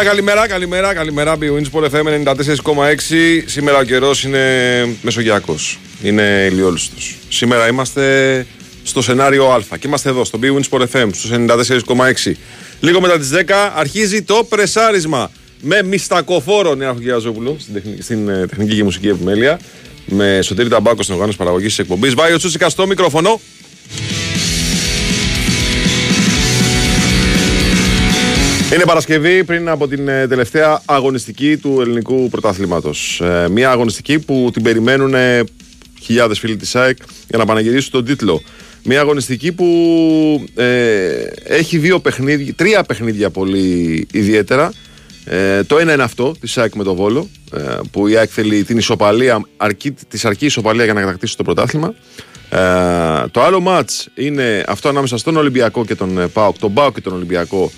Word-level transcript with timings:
Έλα, 0.00 0.08
καλημέρα, 0.08 0.46
καλημέρα, 0.48 0.94
καλημέρα. 0.94 1.36
Big 1.40 1.74
Wins 1.74 1.90
FM 1.90 2.24
94,6. 2.24 3.42
Σήμερα 3.46 3.78
ο 3.78 3.82
καιρός 3.82 4.24
είναι 4.24 4.96
μεσογειακός. 5.02 5.78
Είναι 6.02 6.48
ηλιόλουστος. 6.50 7.16
Σήμερα 7.28 7.68
είμαστε 7.68 8.46
στο 8.82 9.02
σενάριο 9.02 9.46
Α 9.50 9.60
και 9.78 9.86
είμαστε 9.86 10.08
εδώ 10.08 10.24
στο 10.24 10.38
Big 10.42 10.46
Wins 10.46 10.80
FM 10.92 11.08
στους 11.12 11.30
94,6. 11.30 12.32
Λίγο 12.80 13.00
μετά 13.00 13.18
τις 13.18 13.30
10 13.32 13.72
αρχίζει 13.74 14.22
το 14.22 14.46
πρεσάρισμα 14.48 15.30
με 15.60 15.82
μιστακοφόρο 15.82 16.74
Νέα 16.74 16.92
Χουγιαζόπουλο 16.92 17.56
στην, 17.58 17.74
τεχνική, 17.74 18.02
στην 18.02 18.28
ε, 18.28 18.46
τεχνική 18.46 18.74
και 18.74 18.84
μουσική 18.84 19.08
επιμέλεια. 19.08 19.60
Με 20.04 20.38
Σωτήρη 20.42 20.68
Ταμπάκο 20.68 21.02
στην 21.02 21.14
οργάνωση 21.14 21.38
παραγωγής 21.38 21.68
της 21.68 21.78
εκπομπής. 21.78 22.14
Βάει 22.14 22.32
ο 22.32 22.36
Τσούτσικα 22.36 22.68
στο 22.68 22.86
μικρόφωνο. 22.86 23.40
Είναι 28.74 28.84
Παρασκευή 28.84 29.44
πριν 29.44 29.68
από 29.68 29.88
την 29.88 30.08
ε, 30.08 30.26
τελευταία 30.26 30.82
αγωνιστική 30.84 31.56
του 31.56 31.80
ελληνικού 31.80 32.28
πρωταθλήματο. 32.28 32.90
Ε, 33.18 33.48
μια 33.48 33.70
αγωνιστική 33.70 34.18
που 34.18 34.50
την 34.52 34.62
περιμένουν 34.62 35.14
ε, 35.14 35.42
χιλιάδες 36.02 36.38
φίλοι 36.38 36.56
της 36.56 36.76
ΑΕΚ 36.76 36.96
για 37.28 37.38
να 37.38 37.44
παναγυρίσουν 37.44 37.90
τον 37.90 38.04
τίτλο. 38.04 38.42
Μια 38.84 39.00
αγωνιστική 39.00 39.52
που 39.52 39.66
έχει 41.44 41.78
δύο 41.78 42.00
παιχνίδια, 42.00 42.54
τρία 42.54 42.82
παιχνίδια 42.82 43.30
πολύ 43.30 44.06
ιδιαίτερα. 44.12 44.72
το 45.66 45.78
ένα 45.78 45.92
είναι 45.92 46.02
αυτό 46.02 46.34
της 46.40 46.58
ΑΕΚ 46.58 46.74
με 46.74 46.84
το 46.84 46.94
Βόλο, 46.94 47.28
που 47.90 48.08
η 48.08 48.16
ΑΕΚ 48.16 48.30
θέλει 48.32 48.64
την 48.64 48.78
ισοπαλία, 48.78 49.46
αρκεί, 49.56 49.90
της 50.08 50.24
αρκεί 50.24 50.44
ισοπαλία 50.44 50.84
για 50.84 50.92
να 50.92 51.00
κατακτήσει 51.00 51.36
το 51.36 51.42
πρωτάθλημα. 51.42 51.94
το 53.30 53.42
άλλο 53.42 53.60
μάτς 53.60 54.08
είναι 54.14 54.64
αυτό 54.66 54.88
ανάμεσα 54.88 55.16
στον 55.16 55.36
Ολυμπιακό 55.36 55.84
και 55.84 55.94
τον 55.94 56.30
ΠΑΟΚ, 56.32 56.58
τον 56.58 56.72
ΠΑΟΚ 56.72 56.94
και 56.94 57.00
τον 57.00 57.12
Ολυμπιακό 57.12 57.70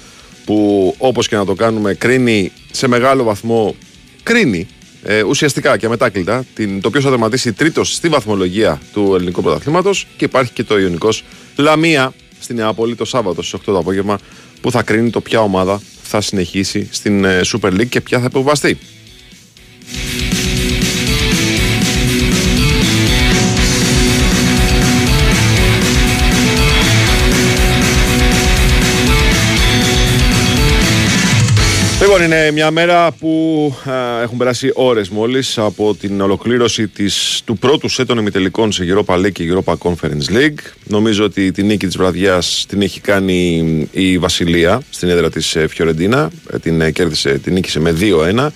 που 0.45 0.95
όπως 0.99 1.29
και 1.29 1.37
να 1.37 1.45
το 1.45 1.55
κάνουμε 1.55 1.95
κρίνει 1.95 2.53
σε 2.71 2.87
μεγάλο 2.89 3.25
βαθμό 3.25 3.75
κρίνει 4.23 4.69
ε, 5.03 5.23
ουσιαστικά 5.23 5.77
και 5.77 5.87
αμετάκλητα 5.87 6.45
την, 6.55 6.81
το 6.81 6.91
ποιος 6.91 7.05
θα 7.05 7.11
τερματίσει 7.11 7.53
τρίτος 7.53 7.95
στη 7.95 8.09
βαθμολογία 8.09 8.81
του 8.93 9.15
ελληνικού 9.15 9.43
πρωταθλήματος 9.43 10.07
και 10.17 10.25
υπάρχει 10.25 10.53
και 10.53 10.65
το 10.65 10.79
Ιωνικός 10.79 11.25
Λαμία 11.57 12.13
στην 12.41 12.57
Νεάπολη 12.57 12.95
το 12.95 13.05
Σάββατο 13.05 13.43
στις 13.43 13.61
8 13.61 13.63
το 13.65 13.79
απόγευμα 13.79 14.19
που 14.61 14.71
θα 14.71 14.83
κρίνει 14.83 15.11
το 15.11 15.21
ποια 15.21 15.41
ομάδα 15.41 15.81
θα 16.03 16.21
συνεχίσει 16.21 16.89
στην 16.91 17.25
ε, 17.25 17.41
Super 17.45 17.71
League 17.71 17.89
και 17.89 18.01
ποια 18.01 18.19
θα 18.19 18.25
υποβαστεί. 18.29 18.79
Λοιπόν, 32.13 32.27
είναι 32.27 32.51
μια 32.51 32.71
μέρα 32.71 33.13
που 33.13 33.75
έχουν 34.23 34.39
περάσει 34.39 34.71
ώρες 34.75 35.09
μόλις 35.09 35.59
από 35.59 35.95
την 35.95 36.21
ολοκλήρωση 36.21 36.89
της, 36.89 37.43
του 37.45 37.59
πρώτου 37.59 37.89
σετ 37.89 38.07
των 38.07 38.19
ημιτελικών 38.19 38.73
σε 38.73 38.85
Europa 38.89 39.15
League 39.15 39.33
και 39.33 39.53
Europa 39.53 39.75
Conference 39.79 40.33
League. 40.33 40.59
Νομίζω 40.85 41.25
ότι 41.25 41.51
την 41.51 41.67
νίκη 41.67 41.87
της 41.87 41.97
βραδιάς 41.97 42.65
την 42.69 42.83
έχει 42.83 43.01
κάνει 43.01 43.89
η 43.91 44.19
Βασιλεία 44.19 44.83
στην 44.91 45.09
έδρα 45.09 45.31
της 45.31 45.55
ε, 45.57 45.67
Φιωρεντίνα. 45.67 46.31
Ε, 46.53 46.59
την 46.59 46.81
ε, 46.81 46.91
κέρδισε, 46.91 47.39
την 47.39 47.53
νίκησε 47.53 47.81
με 47.81 47.97
2-1. 48.01 48.49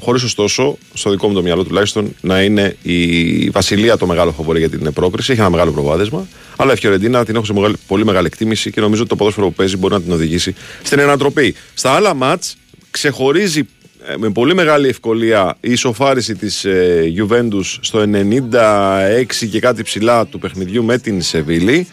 Χωρίς 0.00 0.22
ωστόσο, 0.22 0.78
στο 0.94 1.10
δικό 1.10 1.28
μου 1.28 1.34
το 1.34 1.42
μυαλό 1.42 1.64
τουλάχιστον, 1.64 2.14
να 2.20 2.42
είναι 2.42 2.76
η 2.82 3.50
Βασιλεία 3.50 3.96
το 3.96 4.06
μεγάλο 4.06 4.32
φοβορή 4.32 4.58
για 4.58 4.68
την 4.68 4.92
πρόκριση. 4.92 5.32
Έχει 5.32 5.40
ένα 5.40 5.50
μεγάλο 5.50 5.70
προβάδισμα. 5.70 6.26
Αλλά 6.56 6.72
η 6.72 6.76
Φιωρεντίνα 6.76 7.24
την 7.24 7.34
έχω 7.34 7.44
σε 7.44 7.52
μεγάλη, 7.52 7.74
πολύ 7.86 8.04
μεγάλη 8.04 8.26
εκτίμηση 8.26 8.70
και 8.70 8.80
νομίζω 8.80 9.00
ότι 9.00 9.10
το 9.10 9.16
ποδόσφαιρο 9.16 9.46
που 9.46 9.52
παίζει 9.52 9.76
μπορεί 9.76 9.94
να 9.94 10.00
την 10.00 10.12
οδηγήσει 10.12 10.54
στην 10.82 11.00
ανατροπή. 11.00 11.54
Στα 11.74 11.90
άλλα 11.90 12.14
μάτς 12.14 12.56
ξεχωρίζει 12.90 13.68
ε, 14.06 14.16
με 14.16 14.30
πολύ 14.30 14.54
μεγάλη 14.54 14.88
ευκολία 14.88 15.56
η 15.60 15.72
ισοφάριση 15.72 16.34
της 16.34 16.64
ε, 16.64 17.12
Juventus 17.18 17.78
στο 17.80 18.04
96 18.12 19.24
και 19.50 19.60
κάτι 19.60 19.82
ψηλά 19.82 20.26
του 20.26 20.38
παιχνιδιού 20.38 20.84
με 20.84 20.98
την 20.98 21.22
Σεβίλη 21.22 21.86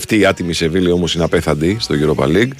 αυτή 0.00 0.18
η 0.18 0.26
άτιμη 0.26 0.52
Σεβίλη 0.52 0.90
όμως 0.90 1.14
είναι 1.14 1.24
απέθαντη 1.24 1.76
στο 1.80 1.94
Europa 2.00 2.24
League. 2.24 2.50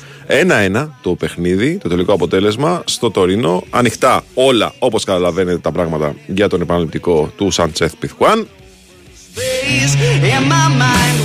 1-1 0.74 0.88
το 1.02 1.14
παιχνίδι, 1.14 1.78
το 1.78 1.88
τελικό 1.88 2.12
αποτέλεσμα 2.12 2.82
στο 2.86 3.10
Τωρίνο. 3.10 3.64
Ανοιχτά 3.70 4.22
όλα 4.34 4.72
όπως 4.78 5.04
καταλαβαίνετε 5.04 5.58
τα 5.58 5.72
πράγματα 5.72 6.14
για 6.26 6.48
τον 6.48 6.60
επαναληπτικό 6.60 7.32
του 7.36 7.50
Σαντσέθ 7.50 7.92
Πιθκουάν. 7.98 8.46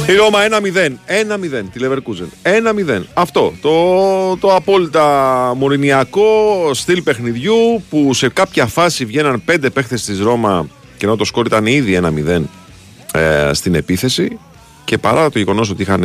Η 0.07 0.15
Ρώμα 0.15 0.39
1-0. 0.49 0.87
1-0 0.87 1.63
τη 1.73 1.79
Leverkusen. 1.83 2.49
1-0. 2.97 3.01
Αυτό 3.13 3.53
το, 3.61 4.37
το 4.37 4.55
απόλυτα 4.55 5.53
μορινιακό 5.57 6.23
στυλ 6.73 7.01
παιχνιδιού 7.01 7.83
που 7.89 8.13
σε 8.13 8.29
κάποια 8.29 8.65
φάση 8.65 9.05
βγαίναν 9.05 9.41
πέντε 9.45 9.69
παίχτες 9.69 10.03
της 10.03 10.19
Ρώμα 10.19 10.67
και 10.97 11.05
ενώ 11.05 11.15
το 11.15 11.25
σκόρ 11.25 11.45
ήταν 11.45 11.65
ήδη 11.65 11.99
1-0 12.03 12.41
ε, 13.13 13.53
στην 13.53 13.75
επίθεση 13.75 14.39
και 14.85 14.97
παρά 14.97 15.29
το 15.29 15.39
γεγονός 15.39 15.69
ότι 15.69 15.81
είχαν 15.81 16.03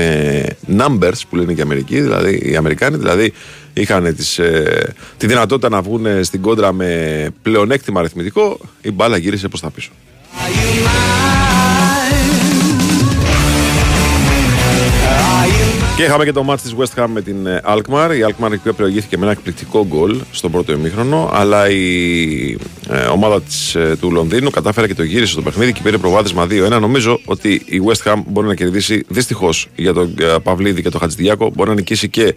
numbers 0.78 1.20
που 1.28 1.36
λένε 1.36 1.52
και 1.52 1.60
οι 1.60 1.62
Αμερικοί, 1.62 2.00
δηλαδή 2.00 2.42
οι 2.44 2.56
Αμερικάνοι, 2.56 2.96
δηλαδή 2.96 3.32
είχαν 3.72 4.14
τις, 4.16 4.38
ε, 4.38 4.94
τη 5.16 5.26
δυνατότητα 5.26 5.68
να 5.68 5.82
βγουν 5.82 6.24
στην 6.24 6.40
κόντρα 6.40 6.72
με 6.72 7.28
πλεονέκτημα 7.42 8.00
αριθμητικό, 8.00 8.58
η 8.80 8.90
μπάλα 8.90 9.16
γύρισε 9.16 9.48
προς 9.48 9.60
τα 9.60 9.70
πίσω. 9.70 9.90
Και 16.00 16.06
είχαμε 16.06 16.24
και 16.24 16.32
το 16.32 16.42
μάτς 16.42 16.62
της 16.62 16.74
West 16.78 17.02
Ham 17.02 17.06
με 17.12 17.22
την 17.22 17.46
ε, 17.46 17.60
Alkmaar. 17.64 18.10
Η 18.16 18.20
Alkmaar 18.28 18.52
η 18.66 18.72
προηγήθηκε 18.72 19.16
με 19.16 19.22
ένα 19.22 19.32
εκπληκτικό 19.32 19.86
γκολ 19.86 20.20
στον 20.30 20.50
πρώτο 20.50 20.72
ημίχρονο, 20.72 21.30
αλλά 21.32 21.70
η 21.70 22.58
ε, 22.88 23.04
ομάδα 23.12 23.42
της, 23.42 23.74
ε, 23.74 23.96
του 24.00 24.10
Λονδίνου 24.10 24.50
κατάφερε 24.50 24.86
και 24.86 24.94
το 24.94 25.02
γύρισε 25.02 25.32
στο 25.32 25.42
παιχνίδι 25.42 25.72
και 25.72 25.80
πήρε 25.82 25.98
προβάδισμα 25.98 26.46
2-1. 26.50 26.80
Νομίζω 26.80 27.20
ότι 27.24 27.62
η 27.66 27.82
West 27.86 28.12
Ham 28.12 28.16
μπορεί 28.26 28.46
να 28.46 28.54
κερδίσει 28.54 29.04
δυστυχώς 29.08 29.68
για 29.76 29.92
τον 29.92 30.14
ε, 30.18 30.34
Παυλίδη 30.42 30.82
και 30.82 30.90
τον 30.90 31.00
Χατζηδιάκο. 31.00 31.50
Μπορεί 31.54 31.68
να 31.68 31.74
νικήσει 31.74 32.08
και 32.08 32.34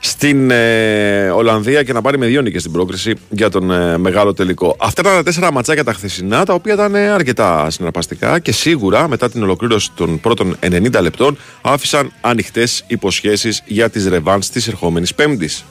στην 0.00 0.50
ε, 0.50 1.30
Ολλανδία 1.30 1.82
και 1.82 1.92
να 1.92 2.02
πάρει 2.02 2.18
με 2.18 2.26
δύο 2.26 2.40
νίκες 2.40 2.60
στην 2.60 2.72
πρόκριση 2.72 3.14
για 3.28 3.50
τον 3.50 3.70
ε, 3.70 3.98
μεγάλο 3.98 4.34
τελικό. 4.34 4.76
Αυτά 4.78 5.00
ήταν 5.00 5.14
τα 5.14 5.22
τέσσερα 5.22 5.52
ματσάκια 5.52 5.84
τα 5.84 5.92
χθεσινά, 5.92 6.44
τα 6.44 6.54
οποία 6.54 6.74
ήταν 6.74 6.94
ε, 6.94 7.08
αρκετά 7.08 7.70
συναρπαστικά 7.70 8.38
και 8.38 8.52
σίγουρα 8.52 9.08
μετά 9.08 9.30
την 9.30 9.42
ολοκλήρωση 9.42 9.90
των 9.94 10.20
πρώτων 10.20 10.56
90 10.60 11.00
λεπτών 11.00 11.38
άφησαν 11.60 12.12
ανοιχτές 12.20 12.84
υποσχέσεις 12.86 13.62
για 13.66 13.90
τις 13.90 14.08
ρεβάν 14.08 14.40
της 14.52 14.68
ερχόμενης 14.68 15.14
Πέμπτης. 15.14 15.64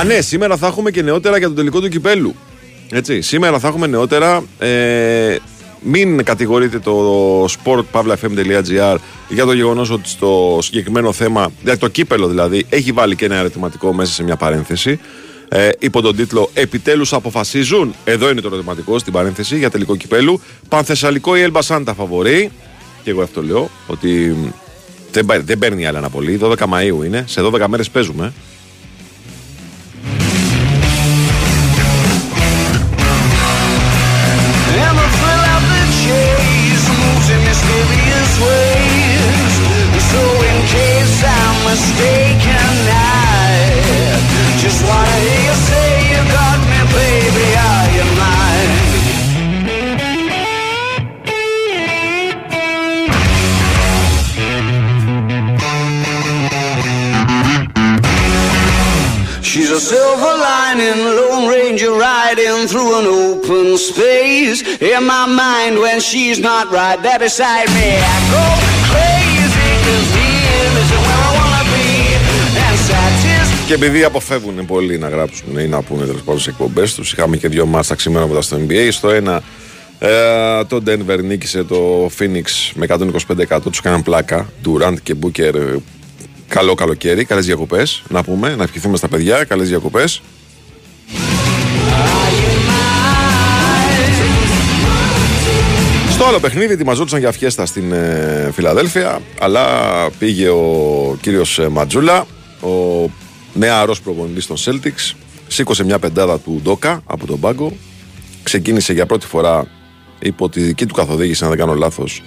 Α, 0.00 0.04
ναι, 0.04 0.20
σήμερα 0.20 0.56
θα 0.56 0.66
έχουμε 0.66 0.90
και 0.90 1.02
νεότερα 1.02 1.38
για 1.38 1.46
τον 1.46 1.56
τελικό 1.56 1.80
του 1.80 1.88
κυπέλου. 1.88 2.34
Έτσι, 2.90 3.20
σήμερα 3.20 3.58
θα 3.58 3.68
έχουμε 3.68 3.86
νεότερα. 3.86 4.42
Ε, 4.58 5.36
μην 5.80 6.24
κατηγορείτε 6.24 6.78
το 6.78 7.44
sportpavlafm.gr 7.44 8.96
για 9.28 9.44
το 9.44 9.52
γεγονός 9.52 9.90
ότι 9.90 10.08
στο 10.08 10.58
συγκεκριμένο 10.62 11.12
θέμα, 11.12 11.52
για 11.62 11.78
το 11.78 11.88
κύπελο 11.88 12.28
δηλαδή, 12.28 12.66
έχει 12.68 12.92
βάλει 12.92 13.16
και 13.16 13.24
ένα 13.24 13.36
ερωτηματικό 13.36 13.92
μέσα 13.92 14.12
σε 14.12 14.22
μια 14.22 14.36
παρένθεση. 14.36 15.00
Ε, 15.48 15.68
υπό 15.78 16.00
τον 16.00 16.16
τίτλο 16.16 16.50
Επιτέλους 16.54 17.12
αποφασίζουν. 17.12 17.94
Εδώ 18.04 18.30
είναι 18.30 18.40
το 18.40 18.48
ερωτηματικό 18.48 18.98
στην 18.98 19.12
παρένθεση 19.12 19.58
για 19.58 19.70
τελικό 19.70 19.96
κυπέλου. 19.96 20.40
Πανθεσσαλικό 20.68 21.36
ή 21.36 21.40
Ελμπασάντα 21.40 21.94
φαβορεί. 21.94 22.50
Και 23.02 23.10
εγώ 23.10 23.22
αυτό 23.22 23.42
λέω 23.42 23.70
ότι 23.86 24.36
δεν, 25.12 25.26
δεν 25.44 25.58
παίρνει 25.58 25.86
άλλη 25.86 25.96
αναπολή. 25.96 26.38
12 26.42 26.56
Μαου 26.68 27.02
είναι. 27.02 27.24
Σε 27.26 27.40
12 27.42 27.66
μέρες 27.66 27.90
παίζουμε. 27.90 28.32
A 59.76 59.80
silver 59.80 60.24
lining, 60.24 61.04
Lone 61.04 61.48
Ranger 61.50 61.92
riding 61.92 62.66
through 62.66 62.98
an 62.98 63.06
open 63.06 63.76
space. 63.76 64.62
In 64.80 65.04
my 65.04 65.26
mind, 65.26 65.78
when 65.78 66.00
she's 66.00 66.38
not 66.38 66.70
right 66.70 66.96
there 67.02 67.18
beside 67.18 67.68
me, 67.68 67.90
I 68.00 68.16
go 68.32 68.44
crazy, 68.88 70.25
Και 73.66 73.74
επειδή 73.74 74.04
αποφεύγουν 74.04 74.66
πολύ 74.66 74.98
να 74.98 75.08
γράψουν 75.08 75.58
ή 75.58 75.66
να 75.66 75.82
πούνε 75.82 76.04
τέλος 76.04 76.22
πάντων 76.22 76.40
σε 76.40 76.50
εκπομπές 76.50 76.94
τους, 76.94 77.12
είχαμε 77.12 77.36
και 77.36 77.48
δύο 77.48 77.66
μάτσα 77.66 77.94
ξημέρωματα 77.94 78.42
στο 78.42 78.56
NBA. 78.68 78.88
Στο 78.90 79.10
ένα 79.10 79.42
ε, 79.98 80.64
το 80.64 80.82
Denver 80.86 81.22
νίκησε 81.22 81.64
το 81.64 82.10
Phoenix 82.18 82.72
με 82.74 82.86
125% 83.48 83.58
τους 83.62 83.80
κάναν 83.80 84.02
πλάκα. 84.02 84.48
Durant 84.64 84.94
και 85.02 85.14
Booker 85.22 85.76
καλό 86.48 86.74
καλοκαίρι, 86.74 87.24
καλές 87.24 87.46
διακοπές. 87.46 88.02
Να 88.08 88.22
πούμε, 88.22 88.56
να 88.56 88.62
ευχηθούμε 88.62 88.96
στα 88.96 89.08
παιδιά, 89.08 89.44
καλές 89.44 89.68
διακοπές. 89.68 90.22
Στο 96.10 96.24
άλλο 96.24 96.40
παιχνίδι 96.40 96.72
ετοιμαζόντουσαν 96.72 97.18
για 97.18 97.32
φιέστα 97.32 97.66
στην 97.66 97.92
ε, 97.92 98.50
Φιλαδέλφια, 98.52 99.20
αλλά 99.40 99.66
πήγε 100.18 100.48
ο 100.48 101.16
κύριος 101.20 101.58
ε, 101.58 101.68
Ματζούλα, 101.68 102.26
ο 102.60 103.10
νεαρός 103.56 104.00
προπονητής 104.00 104.46
των 104.46 104.56
Celtics, 104.56 105.14
σήκωσε 105.48 105.84
μια 105.84 105.98
πεντάδα 105.98 106.38
του 106.38 106.60
Ντόκα 106.62 107.02
από 107.06 107.26
τον 107.26 107.40
πάγκο, 107.40 107.72
ξεκίνησε 108.42 108.92
για 108.92 109.06
πρώτη 109.06 109.26
φορά 109.26 109.66
υπό 110.18 110.48
τη 110.48 110.60
δική 110.60 110.86
του 110.86 110.94
καθοδήγηση, 110.94 111.44
αν 111.44 111.50
δεν 111.50 111.58
κάνω 111.58 111.74
λάθος, 111.74 112.22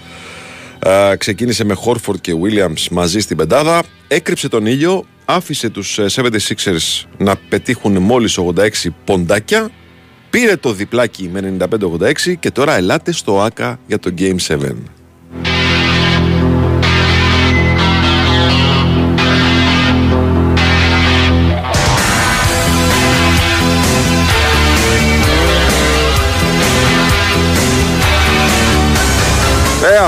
ε, 0.80 1.16
ξεκίνησε 1.18 1.64
με 1.64 1.74
Χόρφορντ 1.74 2.20
και 2.20 2.34
Williams 2.44 2.88
μαζί 2.92 3.20
στην 3.20 3.38
πεντάδα, 3.38 3.84
έκρυψε 4.08 4.48
τον 4.48 4.66
ήλιο, 4.66 5.06
άφησε 5.26 5.70
τους 5.70 6.00
76ers 6.00 7.06
να 7.18 7.36
πετύχουν 7.50 7.98
μόλις 7.98 8.38
86 8.38 8.90
ποντάκια. 9.04 9.70
Πήρε 10.30 10.56
το 10.56 10.74
διπλάκι 10.74 11.30
με 11.34 11.40
95-86 11.40 12.36
και 12.40 12.52
τώρα 12.52 12.76
ελάτε 12.76 13.12
στο 13.12 13.42
ΆΚΑ 13.42 13.80
για 13.88 14.00
το 14.00 14.14
Game 14.18 14.36
7. 14.48 14.58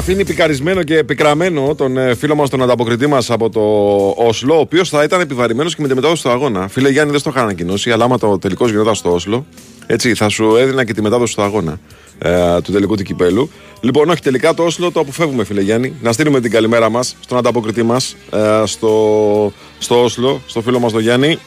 Αφήνει 0.02 0.26
πικαρισμένο 0.26 0.84
και 0.84 1.04
πικραμένο 1.04 1.76
τον 1.76 1.98
ε, 1.98 2.16
φίλο 2.16 2.36
μας, 2.36 2.50
τον 2.50 2.62
ανταποκριτή 2.62 3.08
μας 3.08 3.30
από 3.30 3.50
το 3.50 3.62
Όσλο, 4.28 4.56
ο 4.56 4.60
οποίος 4.60 4.90
θα 4.90 5.04
ήταν 5.04 5.22
επιβαρημένος 5.22 5.76
και 5.76 5.82
με 5.82 5.88
τη 5.88 5.96
μετάδοση 5.96 6.24
του 6.24 6.30
αγώνα. 6.30 6.68
Φίλε 6.68 6.90
Γιάννη, 6.90 7.12
δεν 7.12 7.20
στο 7.20 7.30
είχα 7.30 7.42
ανακοινώσει, 7.42 7.92
αλλά 7.92 8.04
άμα 8.04 8.18
το 8.18 8.38
τελικός 8.40 8.70
γινόταν 8.70 8.96
στο 8.96 9.14
Όσλο, 9.14 9.46
έτσι, 9.88 10.16
θα 10.16 10.30
σου 10.30 10.56
έδινα 10.56 10.84
και 10.84 10.94
τη 10.94 11.02
μετάδοση 11.02 11.36
του 11.36 11.42
αγώνα 11.42 11.80
ε, 12.18 12.62
του 12.62 12.72
τελικού 12.72 12.96
του 12.96 13.04
κυπέλου. 13.04 13.50
Λοιπόν, 13.82 14.10
όχι 14.10 14.22
τελικά 14.22 14.54
το 14.54 14.64
Όσλο 14.64 14.92
το 14.92 15.00
αποφεύγουμε, 15.00 15.44
φίλε 15.44 15.62
Γιάννη. 15.62 15.94
Να 16.02 16.12
στείλουμε 16.12 16.40
την 16.40 16.52
καλημέρα 16.52 16.90
μας 16.90 17.16
στον 17.20 17.38
ανταποκριτή 17.38 17.84
μας 17.84 18.16
ε, 18.32 18.64
στο, 18.66 19.54
στο 19.80 20.04
Όσλο, 20.04 20.42
στο 20.48 20.62
φίλο 20.62 20.80
μας 20.80 20.92
τον 20.92 21.02
Γιάννη. 21.02 21.38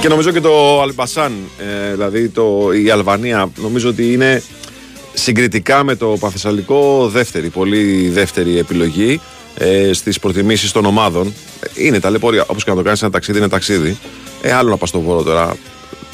Και 0.00 0.08
νομίζω 0.08 0.30
και 0.30 0.40
το 0.40 0.82
Αλμπασάν, 0.82 1.32
ε, 1.58 1.92
δηλαδή 1.92 2.28
το, 2.28 2.70
η 2.84 2.90
Αλβανία, 2.90 3.50
νομίζω 3.62 3.88
ότι 3.88 4.12
είναι 4.12 4.42
συγκριτικά 5.14 5.84
με 5.84 5.94
το 5.94 6.16
Παθεσσαλικό 6.20 7.08
δεύτερη, 7.08 7.48
πολύ 7.48 8.08
δεύτερη 8.08 8.58
επιλογή 8.58 9.20
ε, 9.54 9.92
στις 9.92 10.18
προτιμήσεις 10.18 10.72
των 10.72 10.84
ομάδων. 10.84 11.34
Είναι 11.74 12.00
ταλαιπωρία, 12.00 12.44
όπως 12.46 12.64
και 12.64 12.70
να 12.70 12.76
το 12.76 12.82
κάνεις 12.82 13.02
ένα 13.02 13.10
ταξίδι 13.10 13.38
είναι 13.38 13.48
ταξίδι. 13.48 13.98
Ε, 14.42 14.52
άλλο 14.52 14.70
να 14.70 14.76
πας 14.76 14.88
στο 14.88 15.00
Βόλο 15.00 15.22
τώρα 15.22 15.56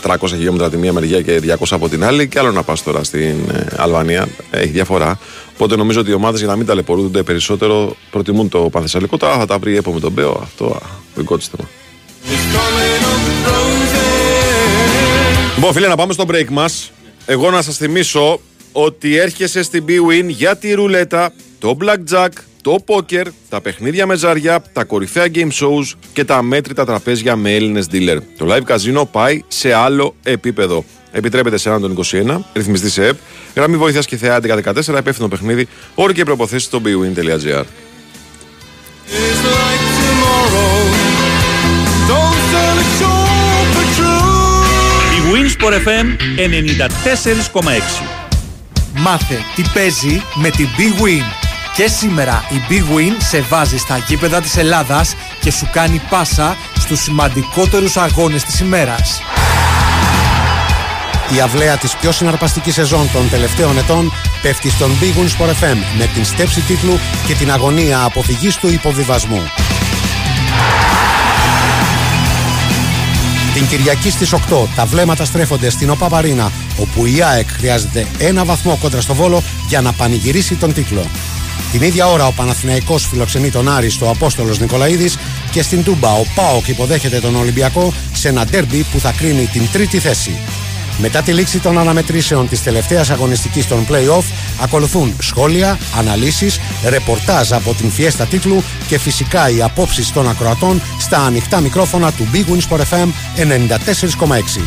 300 0.02 0.16
χιλιόμετρα 0.26 0.70
τη 0.70 0.76
μία 0.76 0.92
μεριά 0.92 1.22
και 1.22 1.40
200 1.44 1.54
από 1.70 1.88
την 1.88 2.04
άλλη, 2.04 2.28
και 2.28 2.38
άλλο 2.38 2.52
να 2.52 2.62
πας 2.62 2.82
τώρα 2.82 3.04
στην 3.04 3.36
ε, 3.52 3.66
Αλβανία. 3.76 4.28
Έχει 4.50 4.68
διαφορά. 4.68 5.18
Οπότε 5.54 5.76
νομίζω 5.76 6.00
ότι 6.00 6.10
οι 6.10 6.14
ομάδες 6.14 6.38
για 6.38 6.48
να 6.48 6.56
μην 6.56 6.66
ταλαιπωρούνται 6.66 7.22
περισσότερο 7.22 7.96
προτιμούν 8.10 8.48
το 8.48 8.58
Πανθεσσαλικό. 8.58 9.16
Τώρα 9.16 9.38
θα 9.38 9.46
τα 9.46 9.58
βρει 9.58 9.72
η 9.72 9.76
ΕΠΟ 9.76 9.92
με 9.92 10.00
τον 10.00 10.12
Μπέο. 10.12 10.40
Αυτό 10.42 10.80
δικό 11.14 11.36
της 11.36 11.46
θέμα. 11.48 11.68
Λοιπόν, 15.54 15.72
φίλε, 15.72 15.88
να 15.88 15.96
πάμε 15.96 16.12
στο 16.12 16.24
break 16.28 16.48
μας. 16.50 16.90
Εγώ 17.26 17.50
να 17.50 17.62
σας 17.62 17.76
θυμίσω 17.76 18.40
ότι 18.84 19.16
έρχεσαι 19.16 19.62
στην 19.62 19.84
B-Win 19.88 20.24
για 20.26 20.56
τη 20.56 20.72
ρουλέτα, 20.72 21.32
το 21.58 21.76
blackjack, 21.80 22.28
το 22.62 22.76
πόκερ, 22.84 23.26
τα 23.48 23.60
παιχνίδια 23.60 24.06
με 24.06 24.16
ζάρια, 24.16 24.62
τα 24.72 24.84
κορυφαία 24.84 25.26
game 25.34 25.50
shows 25.52 25.92
και 26.12 26.24
τα 26.24 26.42
μέτρητα 26.42 26.84
τραπέζια 26.84 27.36
με 27.36 27.54
Έλληνες 27.54 27.86
dealer. 27.92 28.18
Το 28.38 28.46
live 28.48 28.74
casino 28.74 29.02
πάει 29.10 29.42
σε 29.48 29.72
άλλο 29.72 30.14
επίπεδο. 30.22 30.84
Επιτρέπεται 31.12 31.56
σε 31.56 31.68
έναν 31.68 31.80
τον 31.80 31.98
21, 32.04 32.40
ρυθμιστή 32.54 32.90
σε 32.90 33.06
ΕΠ, 33.06 33.16
γραμμή 33.54 33.76
βοήθειας 33.76 34.06
και 34.06 34.16
θεά 34.16 34.40
1114, 34.40 34.98
υπεύθυνο 34.98 35.28
παιχνίδι, 35.28 35.68
όροι 35.94 36.12
και 36.12 36.24
προποθέσει 36.24 36.64
στο 36.64 36.80
bwin.gr. 36.84 37.64
Η 45.16 45.20
Winsport 45.32 45.72
FM 45.72 46.06
94,6 48.12 48.27
Μάθε 49.00 49.44
τι 49.54 49.62
παίζει 49.74 50.22
με 50.34 50.50
την 50.50 50.68
Big 50.76 51.02
Win. 51.02 51.24
Και 51.76 51.88
σήμερα 51.88 52.44
η 52.48 52.62
Big 52.68 52.96
Win 52.96 53.12
σε 53.18 53.40
βάζει 53.40 53.76
στα 53.76 53.98
γήπεδα 53.98 54.40
της 54.40 54.56
Ελλάδας 54.56 55.14
και 55.40 55.50
σου 55.50 55.68
κάνει 55.72 56.00
πάσα 56.08 56.56
στους 56.78 57.00
σημαντικότερους 57.00 57.96
αγώνες 57.96 58.44
της 58.44 58.60
ημέρας. 58.60 59.22
Η 61.36 61.40
αυλαία 61.40 61.76
της 61.76 61.96
πιο 61.96 62.12
συναρπαστικής 62.12 62.74
σεζόν 62.74 63.10
των 63.12 63.30
τελευταίων 63.30 63.78
ετών 63.78 64.12
πέφτει 64.42 64.70
στον 64.70 64.90
Big 65.00 65.20
Win 65.20 65.42
Sport 65.42 65.50
FM 65.50 65.76
με 65.98 66.06
την 66.14 66.24
στέψη 66.24 66.60
τίτλου 66.60 66.98
και 67.26 67.34
την 67.34 67.52
αγωνία 67.52 68.02
αποφυγής 68.02 68.56
του 68.56 68.68
υποβιβασμού. 68.68 69.42
Την 73.58 73.66
Κυριακή 73.66 74.10
στις 74.10 74.34
8 74.34 74.38
τα 74.76 74.86
βλέμματα 74.86 75.24
στρέφονται 75.24 75.70
στην 75.70 75.90
ΟΠΑΠΑΡΗΝΑ 75.90 76.52
όπου 76.80 77.06
η 77.06 77.22
ΑΕΚ 77.22 77.48
χρειάζεται 77.50 78.06
ένα 78.18 78.44
βαθμό 78.44 78.78
κόντρα 78.80 79.00
στο 79.00 79.14
Βόλο 79.14 79.42
για 79.68 79.80
να 79.80 79.92
πανηγυρίσει 79.92 80.54
τον 80.54 80.72
τίτλο. 80.72 81.06
Την 81.72 81.82
ίδια 81.82 82.06
ώρα 82.06 82.26
ο 82.26 82.32
Παναθηναϊκός 82.32 83.06
φιλοξενεί 83.06 83.50
τον 83.50 83.68
Άρη 83.68 83.90
στο 83.90 84.10
Απόστολος 84.10 84.58
Νικολαίδης 84.58 85.18
και 85.50 85.62
στην 85.62 85.84
Τούμπα 85.84 86.12
ο 86.12 86.22
Πάοκ 86.34 86.68
υποδέχεται 86.68 87.20
τον 87.20 87.36
Ολυμπιακό 87.36 87.92
σε 88.12 88.28
ένα 88.28 88.44
ντέρμπι 88.44 88.86
που 88.92 88.98
θα 88.98 89.12
κρίνει 89.12 89.46
την 89.46 89.68
τρίτη 89.72 89.98
θέση. 89.98 90.38
Μετά 91.00 91.22
τη 91.22 91.32
λήξη 91.32 91.58
των 91.58 91.78
αναμετρήσεων 91.78 92.48
της 92.48 92.62
τελευταίας 92.62 93.10
αγωνιστικής 93.10 93.68
των 93.68 93.86
play-off 93.90 94.24
ακολουθούν 94.62 95.16
σχόλια, 95.20 95.78
αναλύσεις, 95.98 96.60
ρεπορτάζ 96.88 97.52
από 97.52 97.74
την 97.74 97.90
φιέστα 97.90 98.24
τίτλου 98.24 98.62
και 98.86 98.98
φυσικά 98.98 99.50
οι 99.50 99.62
απόψεις 99.62 100.12
των 100.12 100.28
ακροατών 100.28 100.82
στα 100.98 101.18
ανοιχτά 101.18 101.60
μικρόφωνα 101.60 102.12
του 102.12 102.28
Big 102.32 102.44
Wins 102.52 102.76
for 102.76 102.78
FM 102.78 103.08
94,6. 103.36 104.60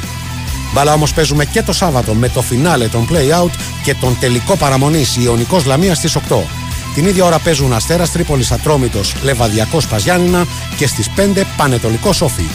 Μπαλά 0.73 0.93
όμως 0.93 1.13
παίζουμε 1.13 1.45
και 1.45 1.61
το 1.61 1.73
Σάββατο 1.73 2.13
με 2.13 2.29
το 2.29 2.41
φινάλε 2.41 2.87
των 2.87 3.07
play-out 3.11 3.51
και 3.83 3.95
τον 3.95 4.17
τελικό 4.19 4.55
παραμονής 4.55 5.15
Ιωνικός 5.15 5.65
Λαμίας 5.65 5.97
στις 5.97 6.15
8. 6.15 6.19
Την 6.95 7.05
ίδια 7.05 7.25
ώρα 7.25 7.39
παίζουν 7.39 7.73
Αστέρας 7.73 8.11
Τρίπολης 8.11 8.51
Ατρόμητος 8.51 9.15
Λεβαδιακό 9.21 9.77
Παζιάννηνα 9.89 10.45
και 10.77 10.87
στις 10.87 11.09
5 11.15 11.43
Πανετολικό 11.57 12.13
Σόφι. 12.13 12.45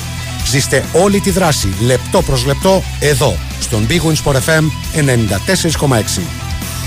Ζήστε 0.47 0.85
όλη 0.93 1.21
τη 1.21 1.31
δράση 1.31 1.75
λεπτό 1.81 2.23
προς 2.23 2.45
λεπτό 2.45 2.83
εδώ 3.01 3.37
στον 3.61 3.87
Big 3.91 4.01
Wins 4.01 4.33
FM 4.33 4.65
94,6. 4.95 6.23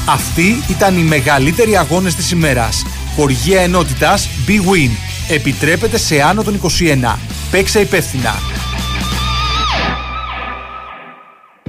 Αυτοί 0.05 0.63
ήταν 0.69 0.97
οι 0.97 1.01
μεγαλύτεροι 1.01 1.77
αγώνες 1.77 2.15
της 2.15 2.31
ημέρας. 2.31 2.83
Χοργία 3.15 3.61
ενότητας 3.61 4.29
Big 4.47 4.51
Win. 4.51 4.89
Επιτρέπεται 5.29 5.97
σε 5.97 6.21
άνω 6.21 6.43
των 6.43 6.53
21. 6.53 7.19
Παίξε 7.51 7.79
υπεύθυνα. 7.79 8.35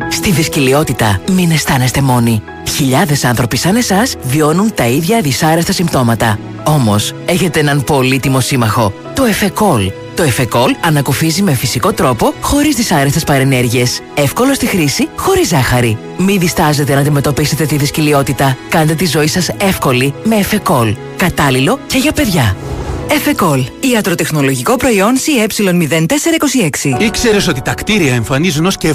Στη 0.09 0.31
δυσκολιότητα 0.31 1.21
μην 1.31 1.51
αισθάνεστε 1.51 2.01
μόνοι. 2.01 2.43
Χιλιάδες 2.69 3.25
άνθρωποι 3.25 3.57
σαν 3.57 3.77
εσάς 3.77 4.17
βιώνουν 4.23 4.75
τα 4.75 4.87
ίδια 4.87 5.21
δυσάρεστα 5.21 5.73
συμπτώματα. 5.73 6.39
Όμως, 6.65 7.15
έχετε 7.27 7.61
έναν 7.61 7.85
πολύτιμο 7.85 8.41
σύμμαχο, 8.41 8.93
το 9.15 9.25
Εφεκόλ. 9.25 9.91
Το 10.21 10.27
Εφεκόλ 10.27 10.75
ανακουφίζει 10.81 11.43
με 11.43 11.55
φυσικό 11.55 11.93
τρόπο, 11.93 12.35
χωρίς 12.41 12.77
δυσάρεστες 12.77 13.25
παρενέργειες. 13.25 14.01
Εύκολο 14.15 14.55
στη 14.55 14.67
χρήση, 14.67 15.09
χωρίς 15.17 15.49
ζάχαρη. 15.49 15.99
Μην 16.19 16.39
διστάζετε 16.39 16.95
να 16.95 17.01
αντιμετωπίσετε 17.01 17.67
τη 17.67 17.77
δυσκολιότητα. 17.77 18.57
Κάντε 18.69 18.95
τη 18.95 19.07
ζωή 19.07 19.27
σας 19.27 19.49
εύκολη 19.49 20.15
με 20.25 20.37
Εφεκόλ. 20.37 20.97
Κατάλληλο 21.17 21.79
και 21.87 21.99
για 21.99 22.13
παιδιά. 22.13 22.57
Εφεκόλ. 23.13 23.65
Ιατροτεχνολογικό 23.93 24.77
προϊόν 24.77 25.15
CE0426. 25.17 27.01
Ήξερες 27.01 27.49
ότι 27.49 27.63
τα 27.63 27.75
κτίρια 27.75 28.15
εμφανίζουν 28.15 28.67
ως 28.67 28.77
και 28.77 28.95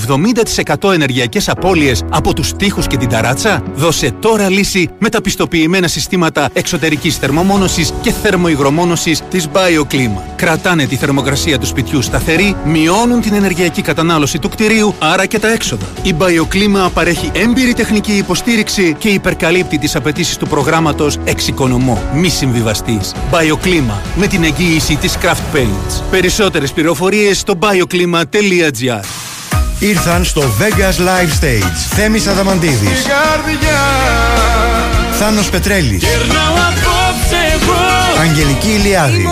70% 0.83 0.93
ενεργειακές 0.93 1.49
απώλειες 1.49 2.03
από 2.09 2.33
τους 2.33 2.53
τοίχου 2.53 2.81
και 2.81 2.97
την 2.97 3.09
ταράτσα; 3.09 3.63
Δώσε 3.75 4.11
τώρα 4.11 4.49
λύση 4.49 4.89
με 4.99 5.09
τα 5.09 5.21
πιστοποιημένα 5.21 5.87
συστήματα 5.87 6.49
εξωτερικής 6.53 7.17
θερμομόνωσης 7.17 7.93
και 8.01 8.11
θερμοϊγρομόνωσης 8.11 9.21
της 9.29 9.47
BioClima. 9.53 10.21
Κρατάνε 10.35 10.85
τη 10.85 10.95
θερμοκρασία 10.95 11.59
του 11.59 11.65
σπιτιού 11.65 12.01
σταθερή, 12.01 12.55
μειώνουν 12.65 13.21
την 13.21 13.33
ενεργειακή 13.33 13.81
κατανάλωση 13.81 14.39
του 14.39 14.49
κτηρίου, 14.49 14.95
άρα 14.99 15.25
και 15.25 15.39
τα 15.39 15.51
έξοδα. 15.51 15.85
Η 16.03 16.15
BioClima 16.19 16.89
παρέχει 16.93 17.31
έμπειρη 17.33 17.73
τεχνική 17.73 18.11
υποστήριξη 18.11 18.95
και 18.99 19.09
υπερκαλύπτει 19.09 19.77
τις 19.77 19.95
απαιτήσεις 19.95 20.37
του 20.37 20.47
προγράμματος 20.47 21.17
Εξοικονομώ. 21.23 22.01
Μη 22.13 22.29
συμβιβαστή. 22.29 22.99
BioClima 23.31 24.04
με 24.15 24.27
την 24.27 24.43
εγγύηση 24.43 24.95
της 24.95 25.17
Craft 25.21 25.55
Paints. 25.55 26.01
Περισσότερες 26.11 26.71
πληροφορίες 26.71 27.39
στο 27.39 27.53
bioklima.gr 27.59 29.03
Ήρθαν 29.79 30.23
στο 30.23 30.41
Vegas 30.59 30.99
Live 30.99 31.43
Stage 31.43 31.75
Θέμης 31.89 32.27
Αδαμαντίδης 32.27 33.05
Θάνος 35.19 35.49
Πετρέλης 35.49 36.03
Αγγελική 38.19 38.69
Ηλιάδη. 38.69 39.25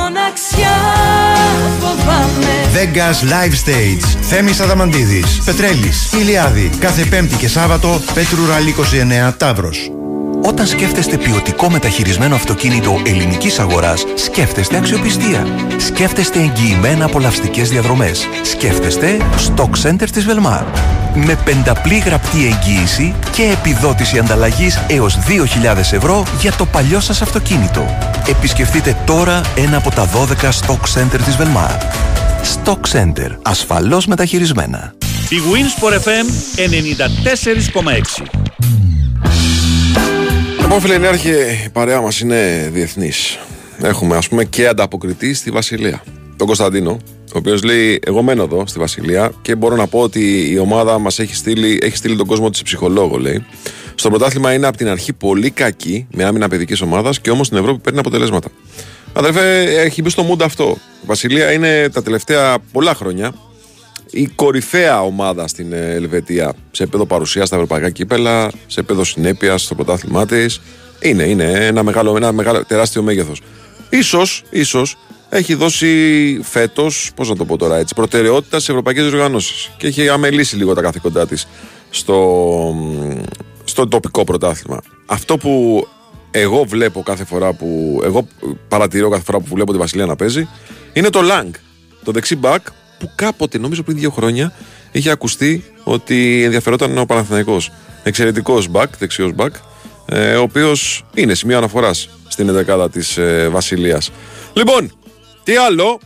Vegas 2.73 3.29
Live 3.29 3.69
Stage. 3.69 4.17
Θέμης 4.21 4.59
Αδαμαντίδης. 4.59 5.41
Πετρέλης. 5.45 6.13
Ηλιάδη. 6.13 6.69
Κάθε 6.79 7.05
Πέμπτη 7.05 7.35
και 7.35 7.47
Σάββατο. 7.47 8.01
Πέτρου 8.13 8.45
Ραλή 8.45 8.69
29 8.69 9.33
Ταύρος. 9.37 9.92
Όταν 10.45 10.67
σκέφτεστε 10.67 11.17
ποιοτικό 11.17 11.69
μεταχειρισμένο 11.69 12.35
αυτοκίνητο 12.35 13.01
ελληνικής 13.05 13.59
αγοράς, 13.59 14.05
σκέφτεστε 14.15 14.77
αξιοπιστία. 14.77 15.45
Σκέφτεστε 15.77 16.39
εγγυημένα 16.39 17.05
απολαυστικές 17.05 17.69
διαδρομές. 17.69 18.27
Σκέφτεστε 18.43 19.17
Stock 19.47 19.69
Center 19.83 20.09
της 20.11 20.25
Velmar. 20.29 20.63
Με 21.15 21.37
πενταπλή 21.45 21.97
γραπτή 21.97 22.45
εγγύηση 22.45 23.15
και 23.31 23.43
επιδότηση 23.43 24.17
ανταλλαγής 24.17 24.79
έως 24.87 25.17
2.000 25.27 25.77
ευρώ 25.77 26.23
για 26.39 26.51
το 26.51 26.65
παλιό 26.65 26.99
σας 26.99 27.21
αυτοκίνητο. 27.21 27.85
Επισκεφτείτε 28.29 28.97
τώρα 29.05 29.41
ένα 29.55 29.77
από 29.77 29.91
τα 29.91 30.09
12 30.09 30.49
Stock 30.49 30.99
Center 30.99 31.19
της 31.25 31.37
Velmar. 31.39 31.81
Stock 32.55 32.79
Center. 32.91 33.37
Ασφαλώς 33.41 34.05
μεταχειρισμένα. 34.05 34.93
Η 35.29 35.37
Winsport 35.53 35.93
FM 35.93 36.25
94,6 38.25 38.42
Λοιπόν, 40.63 40.81
φίλε 40.81 40.97
Νέαρχε, 40.97 41.61
η 41.65 41.69
παρέα 41.69 42.01
μας 42.01 42.19
είναι 42.19 42.69
διεθνής. 42.73 43.39
Έχουμε, 43.81 44.17
ας 44.17 44.27
πούμε, 44.29 44.43
και 44.43 44.67
ανταποκριτή 44.67 45.33
στη 45.33 45.51
Βασιλεία. 45.51 46.03
Τον 46.37 46.47
Κωνσταντίνο, 46.47 46.91
ο 47.25 47.37
οποίος 47.37 47.63
λέει: 47.63 47.99
Εγώ 48.05 48.21
μένω 48.21 48.43
εδώ 48.43 48.63
στη 48.67 48.79
Βασιλεία 48.79 49.31
και 49.41 49.55
μπορώ 49.55 49.75
να 49.75 49.87
πω 49.87 49.99
ότι 49.99 50.51
η 50.51 50.57
ομάδα 50.57 50.99
μας 50.99 51.19
έχει 51.19 51.35
στείλει, 51.35 51.79
έχει 51.81 51.97
στείλει 51.97 52.15
τον 52.15 52.27
κόσμο 52.27 52.49
της 52.49 52.61
ψυχολόγο, 52.61 53.17
λέει. 53.17 53.45
Στο 53.95 54.09
πρωτάθλημα 54.09 54.53
είναι 54.53 54.67
από 54.67 54.77
την 54.77 54.87
αρχή 54.87 55.13
πολύ 55.13 55.49
κακή, 55.49 56.07
με 56.11 56.23
άμυνα 56.23 56.47
παιδικής 56.47 56.81
ομάδας 56.81 57.19
και 57.19 57.31
όμως 57.31 57.47
στην 57.47 57.57
Ευρώπη 57.57 57.79
παίρνει 57.79 57.99
αποτελέσματα. 57.99 58.47
Αδερφέ, 59.13 59.63
έχει 59.63 60.01
μπει 60.01 60.09
στο 60.09 60.23
μούντα 60.23 60.45
αυτό. 60.45 60.77
Η 61.03 61.05
Βασιλεία 61.05 61.51
είναι 61.51 61.89
τα 61.89 62.03
τελευταία 62.03 62.57
πολλά 62.71 62.93
χρόνια 62.93 63.33
η 64.13 64.27
κορυφαία 64.27 65.01
ομάδα 65.01 65.47
στην 65.47 65.73
ε, 65.73 65.93
Ελβετία 65.93 66.53
σε 66.71 66.83
επίπεδο 66.83 67.05
παρουσίας 67.05 67.47
στα 67.47 67.55
ευρωπαϊκά 67.55 67.89
κύπελα, 67.89 68.51
σε 68.67 68.79
επίπεδο 68.79 69.03
συνέπειας 69.03 69.61
στο 69.61 69.75
πρωτάθλημά 69.75 70.25
της. 70.25 70.61
Είναι, 70.99 71.23
είναι 71.23 71.43
ένα, 71.43 71.83
μεγάλο, 71.83 72.15
ένα 72.15 72.31
μεγάλο, 72.31 72.65
τεράστιο 72.65 73.01
μέγεθος. 73.01 73.41
Ίσως, 73.89 74.43
ίσως 74.49 74.97
έχει 75.29 75.53
δώσει 75.53 76.39
φέτος, 76.43 77.11
πώς 77.15 77.29
να 77.29 77.35
το 77.35 77.45
πω 77.45 77.57
τώρα 77.57 77.77
έτσι, 77.77 77.93
προτεραιότητα 77.95 78.59
σε 78.59 78.71
ευρωπαϊκές 78.71 79.03
διοργανώσεις 79.03 79.71
και 79.77 79.87
έχει 79.87 80.09
αμελήσει 80.09 80.55
λίγο 80.55 80.73
τα 80.73 80.81
καθήκοντά 80.81 81.27
της 81.27 81.47
στο, 81.89 82.75
στο 83.63 83.87
τοπικό 83.87 84.23
πρωτάθλημα. 84.23 84.81
Αυτό 85.05 85.37
που 85.37 85.87
εγώ 86.31 86.63
βλέπω 86.63 87.03
κάθε 87.03 87.25
φορά 87.25 87.53
που. 87.53 88.01
Εγώ 88.03 88.27
παρατηρώ 88.67 89.09
κάθε 89.09 89.23
φορά 89.23 89.39
που 89.39 89.55
βλέπω 89.55 89.71
τη 89.71 89.77
Βασιλεία 89.77 90.05
να 90.05 90.15
παίζει 90.15 90.47
είναι 90.93 91.09
το 91.09 91.19
Lang, 91.23 91.49
το 92.03 92.11
δεξί 92.11 92.39
back 92.41 92.57
που 93.03 93.11
κάποτε, 93.15 93.57
νομίζω 93.57 93.83
πριν 93.83 93.97
δύο 93.97 94.09
χρόνια, 94.09 94.53
είχε 94.91 95.09
ακουστεί 95.09 95.63
ότι 95.83 96.43
ενδιαφερόταν 96.43 96.97
ο 96.97 97.05
Παναθηναϊκός. 97.05 97.71
Εξαιρετικός 98.03 98.67
μπακ, 98.67 98.97
δεξιός 98.97 99.33
μπακ, 99.33 99.55
ε, 100.05 100.35
ο 100.35 100.41
οποίος 100.41 101.05
είναι 101.13 101.33
σημείο 101.33 101.57
αναφοράς 101.57 102.09
στην 102.27 102.49
ενδεκάδα 102.49 102.89
της 102.89 103.17
ε, 103.17 103.47
Βασιλείας. 103.51 104.11
Λοιπόν, 104.53 104.91
τι 105.43 105.55
άλλο; 105.55 105.99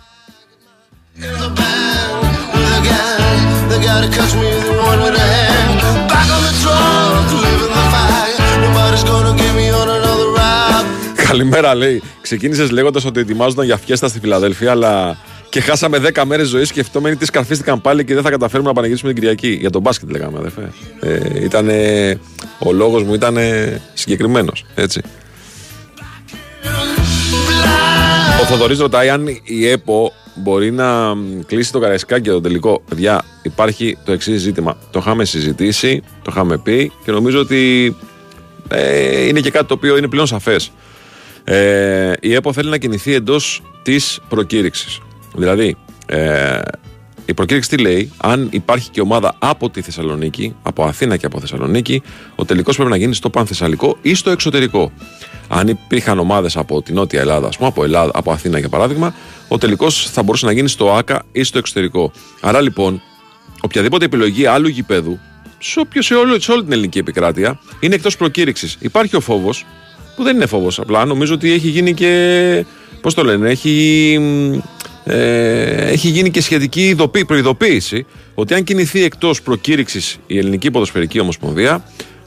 Καλημέρα, 11.27 11.75
λέει. 11.75 12.01
Ξεκίνησες 12.22 12.72
λέγοντας 12.72 13.06
ότι 13.06 13.20
ετοιμάζονταν 13.20 13.66
για 13.66 13.77
φιέστα 13.77 14.08
στη 14.08 14.20
Φιλαδέλφια, 14.20 14.72
αλλά 14.72 15.18
και 15.50 15.62
χάσαμε 15.62 16.12
10 16.13 16.24
μέρες 16.25 16.48
ζωής 16.48 16.68
σκεφτόμενοι 16.68 17.16
τι 17.16 17.25
σκαρφίστηκαν 17.25 17.82
πάλι 17.82 18.06
και 18.06 18.13
δεν 18.13 18.24
θα 18.24 18.30
καταφέρουμε 18.30 18.68
να 18.70 18.75
πανηγυρίσουμε 18.75 19.13
την 19.13 19.22
Κυριακή. 19.22 19.58
Για 19.60 19.70
τον 19.70 19.82
μπάσκετ 19.82 20.12
λέγαμε, 20.12 20.38
αδερφέ. 20.38 20.72
Ε, 21.00 21.44
ήτανε, 21.44 22.20
ο 22.60 22.72
λόγος 22.72 23.04
μου 23.04 23.13
ήταν 23.13 23.38
συγκεκριμένος. 23.94 24.66
Έτσι. 24.75 25.01
Ο 28.42 28.46
Θοδωρής 28.46 28.80
ρωτάει 28.80 29.10
αν 29.10 29.27
η 29.44 29.68
ΕΠΟ 29.68 30.12
μπορεί 30.36 30.72
να 30.72 31.13
κλείσει 31.46 31.72
το 31.72 31.80
καραϊσκάκι 31.80 32.22
για 32.22 32.32
το 32.32 32.42
τελικό. 32.42 32.84
Παιδιά, 32.89 33.25
υπάρχει 33.42 33.98
το 34.06 34.12
εξής 34.12 34.42
ζήτημα. 34.42 34.77
Το 34.92 35.00
είχαμε 35.00 35.25
συζητήσει, 35.25 36.04
το 36.22 36.32
είχαμε 36.34 36.58
πει 36.58 36.92
και 37.04 37.12
νομίζω 37.12 37.39
ότι 37.39 37.96
ε, 38.68 39.27
είναι 39.27 39.39
και 39.39 39.51
κάτι 39.51 39.66
το 39.66 39.74
οποίο 39.74 39.98
είναι 39.98 40.08
πλέον 40.08 40.27
σαφές. 40.27 40.72
Ε, 41.44 42.13
η 42.20 42.34
ΕΠΟ 42.34 42.54
θέλει 42.54 42.70
να 42.70 42.77
κινηθεί 42.77 43.13
εντός 43.13 43.62
της 43.82 44.20
προκήρυξης. 44.30 45.00
Δηλαδή, 45.38 45.75
ε, 46.06 46.60
η 47.25 47.34
προκήρυξη 47.34 47.70
τι 47.70 47.77
λέει, 47.77 48.12
αν 48.17 48.48
υπάρχει 48.51 48.89
και 48.89 49.01
ομάδα 49.01 49.36
από 49.39 49.70
τη 49.70 49.82
Θεσσαλονίκη, 49.82 50.56
από 50.63 50.84
Αθήνα 50.84 51.17
και 51.17 51.25
από 51.25 51.39
Θεσσαλονίκη, 51.39 52.01
ο 52.36 52.46
τελικός 52.46 52.75
πρέπει 52.75 52.89
να 52.91 52.98
γίνει 52.98 53.13
στο 53.13 53.29
Πανθεσσαλικό 53.29 53.98
ή 54.01 54.13
στο 54.13 54.29
εξωτερικό. 54.29 54.91
Αν 55.48 55.67
υπήρχαν 55.67 56.20
ομάδες 56.20 56.58
από 56.58 56.82
τη 56.82 56.94
Νότια 56.94 57.20
Ελλάδα, 57.20 57.50
πούμε, 57.58 57.67
από, 57.67 57.84
Ελλάδα, 57.84 58.12
από 58.13 58.32
Αθήνα 58.32 58.60
για 58.60 58.70
παράδειγμα, 58.70 59.15
ο 59.48 59.58
τελικός 59.58 60.10
θα 60.10 60.24
μπορούσε 60.24 60.46
να 60.46 60.51
γίνει 60.51 60.67
στο 60.67 60.91
ΑΚΑ 60.94 61.24
ή 61.32 61.44
στο 61.44 61.58
εξωτερικό. 61.58 62.12
Άρα 62.41 62.62
λοιπόν, 62.62 63.01
οποιαδήποτε 63.62 64.06
επιλογή 64.06 64.46
άλλου 64.46 64.67
γηπέδου, 64.67 65.20
σε, 65.58 65.82
σε, 66.00 66.15
όλη, 66.15 66.41
σε 66.41 66.51
όλη 66.51 66.63
την 66.63 66.72
ελληνική 66.72 66.98
επικράτεια, 66.98 67.60
είναι 67.79 67.96
εκτός 67.96 68.17
προκήρυξης. 68.17 68.77
Υπάρχει 68.79 69.15
ο 69.15 69.20
φόβος, 69.20 69.65
που 70.15 70.24
δεν 70.24 70.36
είναι 70.36 70.46
φόβος, 70.46 70.79
απλά 70.79 71.06
νομίζω 71.06 71.34
ότι 71.34 71.51
έχει 71.51 71.67
γίνει 71.67 71.94
και. 71.94 72.65
Πώς 73.01 73.13
το 73.13 73.24
λένε, 73.24 73.50
έχει 73.50 74.13
ε, 74.22 74.58
έχει 75.10 76.10
γίνει 76.10 76.32
και 76.32 76.42
σχετική 76.42 76.96
προειδοποίηση 77.28 78.06
ότι 78.36 78.54
αν 78.54 78.64
κινηθεί 78.64 79.04
εκτός 79.04 79.42
προκήρυξης 79.42 80.18
η 80.28 80.38
Ελληνική 80.38 80.72
Ποδοσφαιρική 80.72 81.20
Ομοσπονδία, 81.20 81.84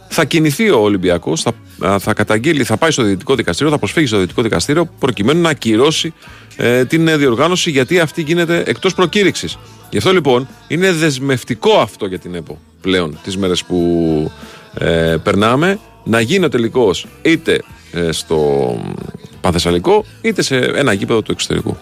θα 0.08 0.24
κινηθεί 0.24 0.70
ο 0.70 0.78
Ολυμπιακός, 0.78 1.42
θα, 1.42 1.98
θα 1.98 2.14
καταγγείλει, 2.14 2.64
θα 2.64 2.76
πάει 2.76 2.90
στο 2.90 3.02
Δυτικό 3.02 3.34
Δικαστήριο, 3.34 3.72
θα 3.72 3.78
προσφύγει 3.78 4.06
στο 4.06 4.18
Δυτικό 4.18 4.42
Δικαστήριο 4.42 4.90
προκειμένου 4.98 5.40
να 5.40 5.48
ακυρώσει 5.48 6.12
ε, 6.56 6.84
την 6.84 7.18
διοργάνωση 7.18 7.70
γιατί 7.70 8.00
αυτή 8.00 8.22
γίνεται 8.22 8.62
εκτός 8.66 8.94
προκήρυξης. 8.94 9.58
Γι' 9.90 9.98
αυτό 9.98 10.12
λοιπόν 10.12 10.48
είναι 10.68 10.92
δεσμευτικό 10.92 11.78
αυτό 11.78 12.06
για 12.06 12.18
την 12.18 12.34
ΕΠΟ 12.34 12.58
πλέον 12.80 13.18
τις 13.22 13.36
μέρες 13.36 13.64
που 13.64 14.30
ε, 14.74 15.16
περνάμε 15.22 15.78
να 16.04 16.20
γίνει 16.20 16.44
ο 16.44 16.48
τελικός 16.48 17.06
είτε 17.22 17.62
ε, 17.92 18.12
στο 18.12 18.78
Παθεσσαλικό 19.40 20.04
είτε 20.20 20.42
σε 20.42 20.56
ένα 20.56 20.92
γήπεδο 20.92 21.22
του 21.22 21.32
εξωτερικού. 21.32 21.76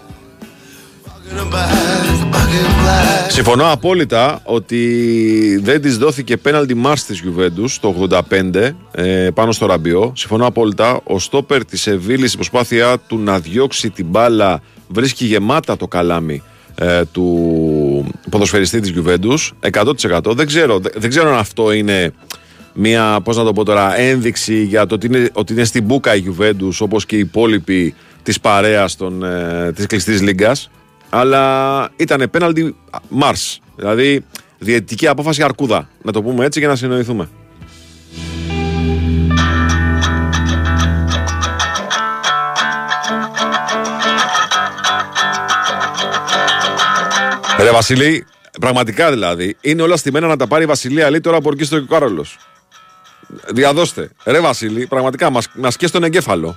Συμφωνώ 3.28 3.72
απόλυτα 3.72 4.40
ότι 4.44 5.60
δεν 5.62 5.80
της 5.80 5.98
δόθηκε 5.98 6.36
πέναλτι 6.36 6.74
μάρς 6.74 7.04
της 7.04 7.20
Γιουβέντους 7.20 7.80
το 7.80 8.08
85 8.30 8.70
ε, 8.90 9.28
πάνω 9.34 9.52
στο 9.52 9.66
Ραμπιό. 9.66 10.12
Συμφωνώ 10.16 10.46
απόλυτα. 10.46 11.00
Ο 11.04 11.18
στόπερ 11.18 11.64
της 11.64 11.86
Εβίλης, 11.86 12.32
η 12.32 12.34
προσπάθειά 12.34 12.98
του 13.06 13.18
να 13.18 13.38
διώξει 13.38 13.90
την 13.90 14.06
μπάλα 14.06 14.62
βρίσκει 14.88 15.24
γεμάτα 15.24 15.76
το 15.76 15.88
καλάμι 15.88 16.42
ε, 16.74 17.02
του 17.12 18.14
ποδοσφαιριστή 18.30 18.80
της 18.80 18.90
Γιουβέντους 18.90 19.52
100% 19.72 20.20
δεν 20.24 20.46
ξέρω, 20.46 20.80
δεν 20.94 21.10
ξέρω 21.10 21.28
αν 21.28 21.38
αυτό 21.38 21.72
είναι 21.72 22.12
μια, 22.74 23.20
πώς 23.24 23.36
να 23.36 23.44
το 23.44 23.52
πω 23.52 23.64
τώρα, 23.64 23.98
ένδειξη 23.98 24.62
για 24.62 24.86
το 24.86 24.94
ότι 24.94 25.06
είναι, 25.06 25.30
ότι 25.32 25.52
είναι 25.52 25.64
στην 25.64 25.84
μπούκα 25.84 26.14
η 26.14 26.18
Γιουβέντους 26.18 26.80
όπως 26.80 27.06
και 27.06 27.16
οι 27.16 27.18
υπόλοιποι 27.18 27.94
της 28.22 28.40
παρέας 28.40 28.96
των, 28.96 29.22
ε, 29.24 29.72
της 29.74 29.86
κλειστής 29.86 30.22
λίγκας 30.22 30.70
αλλά 31.10 31.90
ήταν 31.96 32.30
πέναλτι 32.30 32.76
Mars. 33.20 33.56
Δηλαδή 33.76 34.24
διαιτητική 34.58 35.06
απόφαση 35.06 35.42
αρκούδα. 35.42 35.88
Να 36.02 36.12
το 36.12 36.22
πούμε 36.22 36.44
έτσι 36.44 36.58
για 36.58 36.68
να 36.68 36.76
συνοηθούμε. 36.76 37.28
Ρε 47.58 47.70
Βασίλη, 47.70 48.26
πραγματικά 48.60 49.10
δηλαδή, 49.10 49.56
είναι 49.60 49.82
όλα 49.82 49.96
στημένα 49.96 50.26
να 50.26 50.36
τα 50.36 50.46
πάρει 50.46 50.62
η 50.62 50.66
Βασιλεία 50.66 51.10
Λέει 51.10 51.20
τώρα 51.20 51.36
από 51.36 51.48
ορκίστρο 51.48 51.78
και 51.78 51.84
ο 51.84 51.86
Κάρολος. 51.86 52.38
Διαδώστε. 53.48 54.10
Ρε 54.24 54.40
Βασίλη, 54.40 54.86
πραγματικά 54.86 55.30
μας, 55.30 55.48
μας 55.54 55.76
και 55.76 55.86
στον 55.86 56.04
εγκέφαλο. 56.04 56.56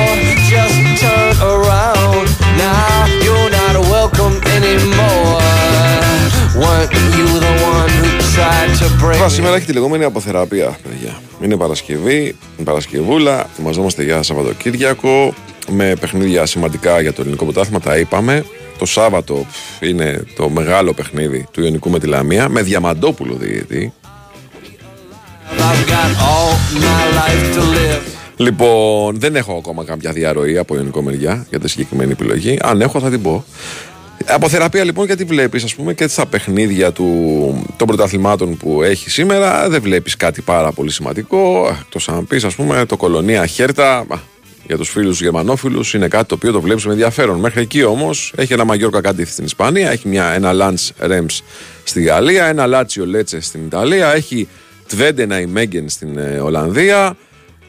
Τώρα 8.99 9.25
me? 9.25 9.31
σήμερα 9.31 9.55
έχει 9.55 9.65
τη 9.65 9.73
λεγόμενη 9.73 10.03
αποθεραπεία, 10.03 10.77
παιδιά. 10.83 11.21
Είναι 11.41 11.57
Παρασκευή, 11.57 12.19
είναι 12.57 12.65
Παρασκευούλα, 12.65 13.47
ετοιμαζόμαστε 13.53 14.03
για 14.03 14.23
Σαββατοκύριακο 14.23 15.33
με 15.69 15.93
παιχνίδια 15.99 16.45
σημαντικά 16.45 17.01
για 17.01 17.13
το 17.13 17.21
ελληνικό 17.21 17.43
πρωτάθλημα, 17.43 17.79
τα 17.79 17.97
είπαμε. 17.97 18.45
Το 18.77 18.85
Σάββατο 18.85 19.45
πφ, 19.49 19.87
είναι 19.87 20.23
το 20.35 20.49
μεγάλο 20.49 20.93
παιχνίδι 20.93 21.47
του 21.51 21.63
Ιωνικού 21.63 21.89
με 21.89 21.99
τη 21.99 22.07
Λαμία, 22.07 22.49
με 22.49 22.61
Διαμαντόπουλο 22.61 23.35
διαιτητή. 23.35 23.93
I've 25.57 25.89
got 25.89 26.11
all 26.29 26.53
my 26.83 27.03
life 27.17 27.55
to 27.55 27.61
live. 27.61 28.21
Λοιπόν, 28.35 29.19
δεν 29.19 29.35
έχω 29.35 29.57
ακόμα 29.57 29.83
κάποια 29.83 30.11
διαρροή 30.11 30.57
από 30.57 30.75
Ιωνικό 30.75 31.01
μεριά 31.01 31.45
για 31.49 31.59
τη 31.59 31.69
συγκεκριμένη 31.69 32.11
επιλογή. 32.11 32.57
Αν 32.61 32.81
έχω, 32.81 32.99
θα 32.99 33.09
την 33.09 33.21
πω. 33.21 33.45
Αποθεραπεία 34.25 34.83
λοιπόν 34.83 35.05
γιατί 35.05 35.23
βλέπεις 35.23 35.63
ας 35.63 35.75
πούμε 35.75 35.93
και 35.93 36.07
στα 36.07 36.25
παιχνίδια 36.25 36.91
του, 36.91 37.05
των 37.77 37.87
πρωταθλημάτων 37.87 38.57
που 38.57 38.81
έχει 38.83 39.09
σήμερα 39.09 39.69
δεν 39.69 39.81
βλέπεις 39.81 40.15
κάτι 40.15 40.41
πάρα 40.41 40.71
πολύ 40.71 40.91
σημαντικό. 40.91 41.75
Εκτός 41.81 42.09
αν 42.09 42.27
πεις 42.27 42.43
ας 42.43 42.55
πούμε 42.55 42.85
το 42.85 42.97
κολονία 42.97 43.45
Χέρτα 43.45 43.97
α, 43.97 44.19
για 44.67 44.77
τους 44.77 44.89
φίλους 44.89 45.09
τους 45.09 45.21
γερμανόφιλους 45.21 45.93
είναι 45.93 46.07
κάτι 46.07 46.25
το 46.25 46.35
οποίο 46.35 46.51
το 46.51 46.61
βλέπεις 46.61 46.85
με 46.85 46.91
ενδιαφέρον. 46.91 47.39
Μέχρι 47.39 47.61
εκεί 47.61 47.83
όμως 47.83 48.33
έχει 48.35 48.53
ένα 48.53 48.63
Μαγιόρκα 48.63 49.01
Κάντιθ 49.01 49.31
στην 49.31 49.45
Ισπανία 49.45 49.91
έχει 49.91 50.07
μια, 50.07 50.25
ένα 50.25 50.53
Λαντς 50.53 50.93
Ρέμς 50.97 51.43
στη 51.83 52.01
Γαλλία 52.01 52.45
ένα 52.45 52.65
Λάτσιο 52.65 53.05
Λέτσε 53.05 53.41
στην 53.41 53.65
Ιταλία 53.65 54.13
έχει 54.13 54.47
Τβέντε 54.87 55.39
Ναϊμέγκεν 55.39 55.89
στην 55.89 56.17
ε, 56.17 56.39
Ολλανδία. 56.39 57.17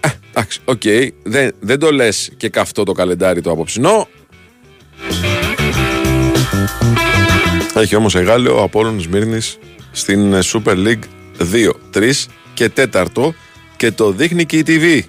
Ε, 0.00 0.08
εντάξει, 0.30 0.60
οκ, 0.64 0.82
δεν, 1.22 1.52
δεν 1.60 1.78
το 1.78 1.92
λες 1.92 2.30
και 2.36 2.48
καυτό 2.48 2.82
το 2.82 2.92
καλεντάρι 2.92 3.40
το 3.40 3.50
αποψινό 3.50 4.08
Έχει 7.74 7.96
όμως 7.96 8.14
Αιγάλεω 8.14 8.62
Απόλλων 8.62 9.00
Σμύρνης 9.00 9.58
στην 9.92 10.32
ε, 10.32 10.38
Super 10.52 10.74
League 10.74 11.02
2, 11.38 11.70
3 11.94 12.12
και 12.54 12.70
4 12.92 13.04
και 13.76 13.92
το 13.92 14.10
δείχνει 14.10 14.46
και 14.46 14.56
η 14.56 14.64
TV. 14.66 15.02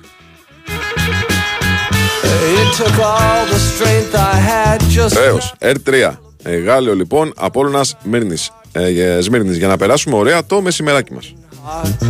It 2.60 2.70
took 2.78 3.00
all 3.00 3.46
the 3.54 3.60
strength 3.72 4.14
I 4.16 4.36
had 4.50 4.80
just 4.96 5.14
Βεβαίως, 5.14 5.54
R3. 5.60 6.12
Εγάλεο 6.44 6.96
λοιπόν 6.96 7.34
Απόλλωνας 7.36 7.98
Σμύρνης. 8.04 8.52
Ε, 8.72 8.88
ε, 8.88 9.22
Σμύρνης 9.22 9.58
για 9.58 9.68
να 9.68 9.78
περάσουμε 9.78 10.16
ωραία 10.16 10.46
το 10.46 10.62
μεσημεράκι 10.62 11.14
μας. 11.14 11.34
And 11.66 12.04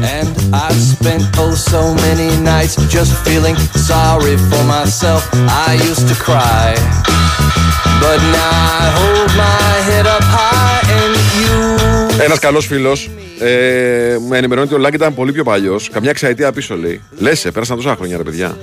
but 8.01 8.19
now 8.37 8.55
I 8.83 8.87
hold 8.99 9.29
my 9.43 9.71
head 9.87 10.05
up 10.15 10.25
high 10.35 10.81
and 10.97 11.15
you. 11.39 12.23
Ένας 12.23 12.39
καλός 12.39 12.65
φίλος 12.65 13.09
ε, 13.39 14.17
με 14.29 14.37
ενημερώνει 14.37 14.65
ότι 14.67 14.75
ο 14.75 14.77
Λάγκ 14.77 14.93
ήταν 14.93 15.13
πολύ 15.13 15.31
πιο 15.31 15.43
παλιός, 15.43 15.89
καμιά 15.89 16.09
εξαετία 16.09 16.51
πίσω 16.51 16.75
λέει. 16.75 17.01
Λες, 17.17 17.45
ε, 17.45 17.51
πέρασαν 17.51 17.75
τόσα 17.75 17.95
χρόνια 17.95 18.17
ρε 18.17 18.23
παιδιά. 18.23 18.57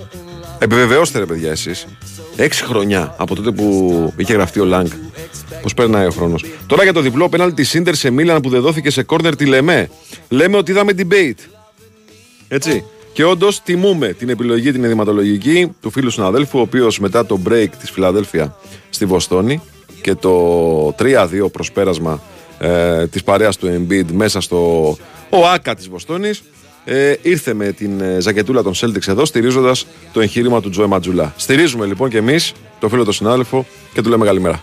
Επιβεβαιώστε 0.58 1.18
ρε 1.18 1.26
παιδιά 1.26 1.50
εσείς. 1.50 1.86
Έξι 2.36 2.64
χρονιά 2.64 3.14
από 3.18 3.34
τότε 3.34 3.50
που 3.50 4.12
είχε 4.16 4.32
γραφτεί 4.32 4.60
ο 4.60 4.64
Λάγκ. 4.64 4.86
Πώς 5.62 5.74
περνάει 5.74 6.06
ο 6.06 6.10
χρόνος. 6.10 6.44
Τώρα 6.66 6.82
για 6.82 6.92
το 6.92 7.00
διπλό 7.00 7.28
πέναλτι 7.28 7.64
Σίντερ 7.64 7.94
σε 7.94 8.10
Μίλαν 8.10 8.40
που 8.40 8.48
δεν 8.48 8.60
δόθηκε 8.60 8.90
σε 8.90 9.02
κόρνερ 9.02 9.36
τη 9.36 9.46
Λεμέ. 9.46 9.90
Λέμε 10.28 10.56
ότι 10.56 10.70
είδαμε 10.70 10.92
debate. 10.96 11.48
Έτσι. 12.48 12.84
Και 13.20 13.26
όντως 13.26 13.62
τιμούμε 13.62 14.12
την 14.12 14.28
επιλογή 14.28 14.72
την 14.72 14.84
ενδυματολογική 14.84 15.72
του 15.80 15.90
φίλου 15.90 16.10
συναδέλφου, 16.10 16.58
ο 16.58 16.60
οποίος 16.60 16.98
μετά 16.98 17.26
το 17.26 17.40
break 17.48 17.68
της 17.80 17.90
Φιλαδέλφια 17.90 18.56
στη 18.90 19.04
Βοστόνη 19.04 19.60
και 20.00 20.14
το 20.14 20.94
3-2 20.98 21.52
προσπέρασμα 21.52 22.22
ε, 22.58 23.06
της 23.06 23.22
παρέας 23.22 23.56
του 23.56 23.66
Embiid 23.66 24.04
μέσα 24.12 24.40
στο 24.40 24.96
ΟΑΚΑ 25.30 25.74
της 25.74 25.88
Βοστόνης. 25.88 26.42
Ε, 26.84 27.14
ήρθε 27.22 27.54
με 27.54 27.72
την 27.72 28.00
ε, 28.00 28.20
ζακετούλα 28.20 28.62
των 28.62 28.72
Celtics 28.76 29.08
εδώ 29.08 29.24
στηρίζοντας 29.24 29.86
το 30.12 30.20
εγχείρημα 30.20 30.60
του 30.60 30.70
Τζοε 30.70 30.86
Ματζουλά. 30.86 31.34
Στηρίζουμε 31.36 31.86
λοιπόν 31.86 32.10
και 32.10 32.18
εμείς 32.18 32.52
το 32.80 32.88
φίλο 32.88 33.04
τον 33.04 33.12
συνάδελφο 33.12 33.66
και 33.92 34.02
του 34.02 34.08
λέμε 34.10 34.24
καλημέρα. 34.24 34.62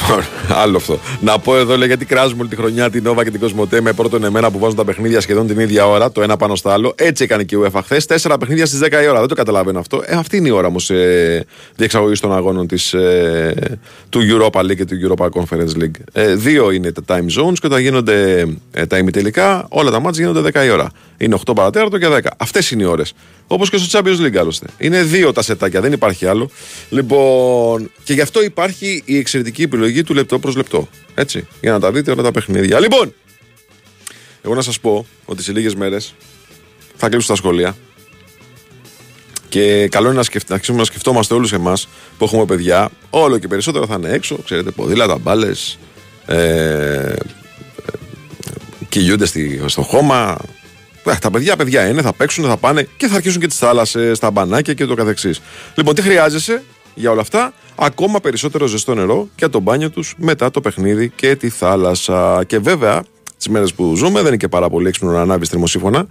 Λοιπόν, 0.00 0.24
άλλο 0.48 0.76
αυτό. 0.76 0.98
Να 1.20 1.38
πω 1.38 1.56
εδώ 1.56 1.76
λέει 1.76 1.86
γιατί 1.88 2.04
κράζουμε 2.04 2.40
όλη 2.40 2.48
τη 2.48 2.56
χρονιά 2.56 2.90
την 2.90 3.02
Νόβα 3.02 3.24
και 3.24 3.30
την 3.30 3.40
Κοσμοτέ 3.40 3.80
με 3.80 3.92
πρώτον 3.92 4.24
εμένα 4.24 4.50
που 4.50 4.58
βάζουν 4.58 4.76
τα 4.76 4.84
παιχνίδια 4.84 5.20
σχεδόν 5.20 5.46
την 5.46 5.58
ίδια 5.58 5.86
ώρα, 5.86 6.12
το 6.12 6.22
ένα 6.22 6.36
πάνω 6.36 6.56
στο 6.56 6.68
άλλο. 6.70 6.94
Έτσι 6.96 7.24
έκανε 7.24 7.42
και 7.42 7.56
η 7.56 7.58
UEFA 7.64 7.80
χθες. 7.82 8.06
Τέσσερα 8.06 8.38
παιχνίδια 8.38 8.66
στις 8.66 8.80
10 8.82 9.02
η 9.02 9.08
ώρα. 9.08 9.18
Δεν 9.18 9.28
το 9.28 9.34
καταλαβαίνω 9.34 9.78
αυτό. 9.78 10.02
Ε, 10.06 10.16
αυτή 10.16 10.36
είναι 10.36 10.48
η 10.48 10.50
ώρα 10.50 10.66
όμως 10.66 10.90
ε, 10.90 11.44
διεξαγωγής 11.76 12.20
των 12.20 12.34
αγώνων 12.34 12.66
της, 12.66 12.92
ε, 12.94 13.78
του 14.08 14.20
Europa 14.20 14.60
League 14.60 14.76
και 14.76 14.84
του 14.84 14.96
Europa 15.08 15.28
Conference 15.28 15.82
League. 15.82 16.00
Ε, 16.12 16.34
δύο 16.34 16.70
είναι 16.70 16.92
τα 16.92 17.02
time 17.06 17.40
zones 17.40 17.58
και 17.60 17.66
όταν 17.66 17.80
γίνονται 17.80 18.46
ε, 18.72 18.86
τα 18.86 18.98
ημιτελικά, 18.98 19.66
όλα 19.68 19.90
τα 19.90 20.00
μάτια 20.00 20.26
γίνονται 20.26 20.50
10 20.62 20.64
η 20.66 20.70
ώρα. 20.70 20.90
Είναι 21.16 21.38
8 21.46 21.52
παρατέταρτο 21.54 21.98
και 21.98 22.06
10. 22.10 22.18
Αυτές 22.36 22.70
είναι 22.70 22.82
οι 22.82 22.86
ώρες. 22.86 23.12
Όπως 23.46 23.70
και 23.70 23.76
στο 23.76 23.98
Champions 23.98 24.26
League 24.26 24.36
άλλωστε. 24.36 24.66
Είναι 24.78 25.02
δύο 25.02 25.32
τα 25.32 25.42
σετάκια, 25.42 25.80
δεν 25.80 25.92
υπάρχει 25.92 26.26
άλλο. 26.26 26.50
Λοιπόν, 26.90 27.90
και 28.04 28.12
γι' 28.12 28.20
αυτό 28.20 28.42
υπάρχει 28.42 29.02
η 29.04 29.18
εξαιρετική 29.18 29.62
επιλογή 29.62 29.83
του 30.04 30.14
λεπτό 30.14 30.38
προς 30.38 30.56
λεπτό. 30.56 30.88
Έτσι, 31.14 31.46
για 31.60 31.72
να 31.72 31.80
τα 31.80 31.92
δείτε 31.92 32.10
όλα 32.10 32.22
τα 32.22 32.30
παιχνίδια. 32.30 32.80
Λοιπόν, 32.80 33.14
εγώ 34.42 34.54
να 34.54 34.62
σας 34.62 34.80
πω 34.80 35.06
ότι 35.24 35.42
σε 35.42 35.52
λίγες 35.52 35.74
μέρες 35.74 36.14
θα 36.96 37.08
κλείσουν 37.08 37.28
τα 37.28 37.34
σχολεία. 37.34 37.76
Και 39.48 39.88
καλό 39.88 40.06
είναι 40.06 40.16
να, 40.16 40.22
σκεφ... 40.22 40.42
να 40.48 40.54
αρχίσουμε 40.54 40.78
να 40.78 40.84
σκεφτόμαστε 40.84 41.34
όλους 41.34 41.52
εμάς 41.52 41.88
που 42.18 42.24
έχουμε 42.24 42.44
παιδιά. 42.44 42.90
Όλο 43.10 43.38
και 43.38 43.48
περισσότερο 43.48 43.86
θα 43.86 43.94
είναι 43.94 44.10
έξω. 44.10 44.38
Ξέρετε, 44.44 44.70
ποδήλατα, 44.70 45.18
μπάλες. 45.18 45.78
Ε, 46.26 47.14
κυλιούνται 48.88 49.26
στη, 49.26 49.62
στο 49.66 49.82
χώμα. 49.82 50.36
Ε, 51.04 51.14
τα 51.14 51.30
παιδιά, 51.30 51.56
παιδιά 51.56 51.88
είναι, 51.88 52.02
θα 52.02 52.12
παίξουν, 52.12 52.44
θα 52.44 52.56
πάνε 52.56 52.88
και 52.96 53.06
θα 53.06 53.14
αρχίσουν 53.14 53.40
και 53.40 53.46
τις 53.46 53.58
θάλασσες, 53.58 54.18
τα 54.18 54.30
μπανάκια 54.30 54.74
και 54.74 54.86
το 54.86 54.94
καθεξής. 54.94 55.40
Λοιπόν, 55.74 55.94
τι 55.94 56.02
χρειάζεσαι; 56.02 56.62
Για 56.94 57.10
όλα 57.10 57.20
αυτά, 57.20 57.52
ακόμα 57.74 58.20
περισσότερο 58.20 58.66
ζεστό 58.66 58.94
νερό 58.94 59.28
για 59.36 59.50
το 59.50 59.60
μπάνιο 59.60 59.90
τους 59.90 60.14
μετά 60.16 60.50
το 60.50 60.60
παιχνίδι 60.60 61.08
και 61.08 61.36
τη 61.36 61.48
θάλασσα. 61.48 62.44
Και 62.46 62.58
βέβαια, 62.58 63.02
τις 63.36 63.48
μέρες 63.48 63.74
που 63.74 63.94
ζούμε, 63.96 64.18
δεν 64.18 64.26
είναι 64.26 64.36
και 64.36 64.48
πάρα 64.48 64.70
πολύ 64.70 64.88
έξυπνο 64.88 65.10
να 65.10 65.20
ανάβεις 65.20 65.48
θερμοσύφωνα. 65.48 66.06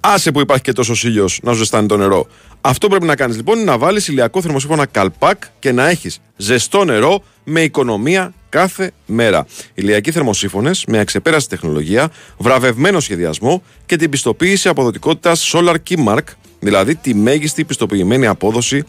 Άσε 0.00 0.30
που 0.30 0.40
υπάρχει 0.40 0.62
και 0.62 0.72
τόσος 0.72 1.04
ήλιος 1.04 1.40
να 1.42 1.52
σου 1.52 1.58
ζεστάνει 1.58 1.86
το 1.86 1.96
νερό. 1.96 2.26
Αυτό 2.60 2.88
πρέπει 2.88 3.04
να 3.04 3.16
κάνεις 3.16 3.36
λοιπόν 3.36 3.56
είναι 3.56 3.64
να 3.64 3.78
βάλεις 3.78 4.08
ηλιακό 4.08 4.42
θερμοσύφωνα 4.42 4.86
καλπάκ 4.86 5.42
και 5.58 5.72
να 5.72 5.88
έχεις 5.88 6.20
ζεστό 6.36 6.84
νερό 6.84 7.22
με 7.44 7.60
οικονομία 7.60 8.32
κάθε 8.48 8.92
μέρα. 9.06 9.46
Ηλιακοί 9.74 10.10
θερμοσύφωνε 10.10 10.70
με 10.86 10.98
αξεπέραστη 10.98 11.48
τεχνολογία, 11.48 12.10
βραβευμένο 12.38 13.00
σχεδιασμό 13.00 13.62
και 13.86 13.96
την 13.96 14.10
πιστοποίηση 14.10 14.68
αποδοτικότητας 14.68 15.52
Solar 15.54 15.74
Keymark, 15.88 16.24
δηλαδή 16.60 16.94
τη 16.94 17.14
μέγιστη 17.14 17.64
πιστοποιημένη 17.64 18.26
απόδοση 18.26 18.84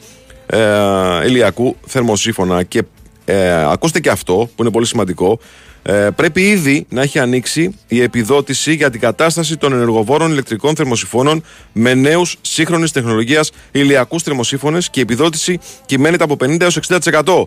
ε, 0.48 1.26
ηλιακού 1.26 1.76
θερμοσύφωνα. 1.86 2.64
Και 2.64 2.84
ε, 3.26 3.72
ακούστε 3.72 4.00
και 4.00 4.10
αυτό 4.10 4.50
που 4.56 4.62
είναι 4.64 4.72
πολύ 4.72 4.86
σημαντικό. 4.86 5.40
Ε, 5.84 6.10
πρέπει 6.16 6.50
ήδη 6.50 6.86
να 6.90 7.02
έχει 7.02 7.20
ανοίξει 7.20 7.76
η 7.88 8.02
επιδότηση 8.02 8.74
για 8.74 8.90
την 8.90 9.00
κατάσταση 9.00 9.58
των 9.58 9.74
ενεργοβόρων 9.74 10.32
ηλεκτρικών 10.32 10.76
θερμοσυφώνων 10.76 11.44
με 11.72 11.94
νέους 11.94 12.38
σύγχρονης 12.42 12.92
τεχνολογίας 12.92 13.52
ηλιακούς 13.72 14.24
θερμοσύφωνες 14.24 14.90
και 14.90 15.00
η 15.00 15.02
επιδότηση 15.02 15.60
κυμαίνεται 15.86 16.24
από 16.24 16.38
50 16.40 16.62
έως 16.62 16.80
60%. 16.90 17.44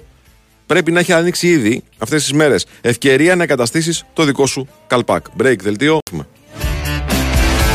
πρέπει 0.67 0.93
να 0.93 1.01
έχει 1.01 1.13
ανοίξει 1.13 1.49
ήδη 1.49 1.83
αυτές 1.99 2.23
τις 2.23 2.33
μέρες. 2.33 2.67
Ευκαιρία 2.81 3.37
να 3.37 3.43
εγκαταστήσεις 3.43 4.05
το 4.13 4.25
δικό 4.25 4.47
σου 4.47 4.69
καλπάκ. 4.87 5.25
Break 5.43 5.57
δελτίο. 5.59 5.99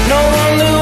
No 0.07 0.74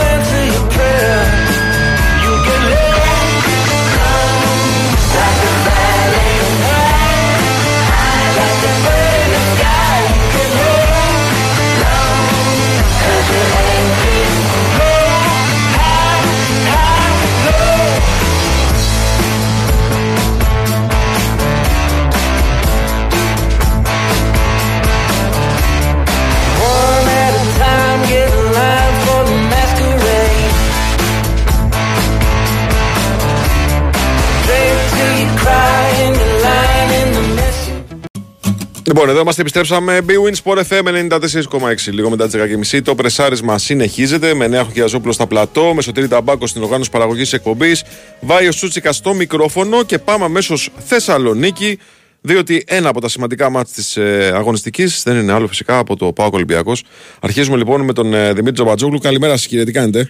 Λοιπόν, 38.94 39.10
εδώ 39.10 39.20
είμαστε, 39.22 39.42
επιστρέψαμε. 39.42 40.00
B-Win 40.08 40.34
Sport 40.44 40.62
FM 40.70 41.10
94,6. 41.10 41.92
Λίγο 41.92 42.10
μετά 42.10 42.28
τις 42.28 42.72
10.30. 42.74 42.82
Το 42.84 42.96
πρεσάρισμα 42.96 43.58
συνεχίζεται 43.58 44.34
με 44.34 44.48
Νέα 44.48 44.64
Χοκιαζόπουλο 44.64 45.14
στα 45.14 45.28
πλατό, 45.28 45.74
με 45.76 45.82
Σωτήρη 45.82 46.08
Ταμπάκο 46.08 46.48
στην 46.48 46.64
οργάνωση 46.64 46.90
παραγωγής 46.90 47.34
εκπομπής, 47.34 47.84
Βάιος 48.20 48.56
Σούτσικα 48.56 48.92
στο 48.92 49.14
μικρόφωνο 49.14 49.84
και 49.84 49.98
πάμε 50.00 50.26
αμέσως 50.26 50.70
Θεσσαλονίκη. 50.78 51.80
Διότι 52.22 52.64
ένα 52.68 52.90
από 52.90 53.02
τα 53.02 53.10
σημαντικά 53.10 53.50
μάτια 53.50 53.74
της 53.74 53.98
ε, 53.98 54.32
αγωνιστικής 54.36 55.04
δεν 55.04 55.16
είναι 55.16 55.32
άλλο 55.32 55.48
φυσικά 55.48 55.78
από 55.78 55.96
το 55.96 56.14
Πάο 56.14 56.30
Ολυμπιακός. 56.32 56.84
Αρχίζουμε 57.20 57.58
λοιπόν 57.58 57.82
με 57.82 57.94
τον 57.94 58.14
ε, 58.14 58.28
Δημήτρη 58.28 58.52
Τζαμπατζόγλου. 58.52 59.00
Καλημέρα 59.00 59.38
σας, 59.38 59.48
κύριε, 59.48 59.64
τι 59.64 59.72
κάνετε; 59.72 60.10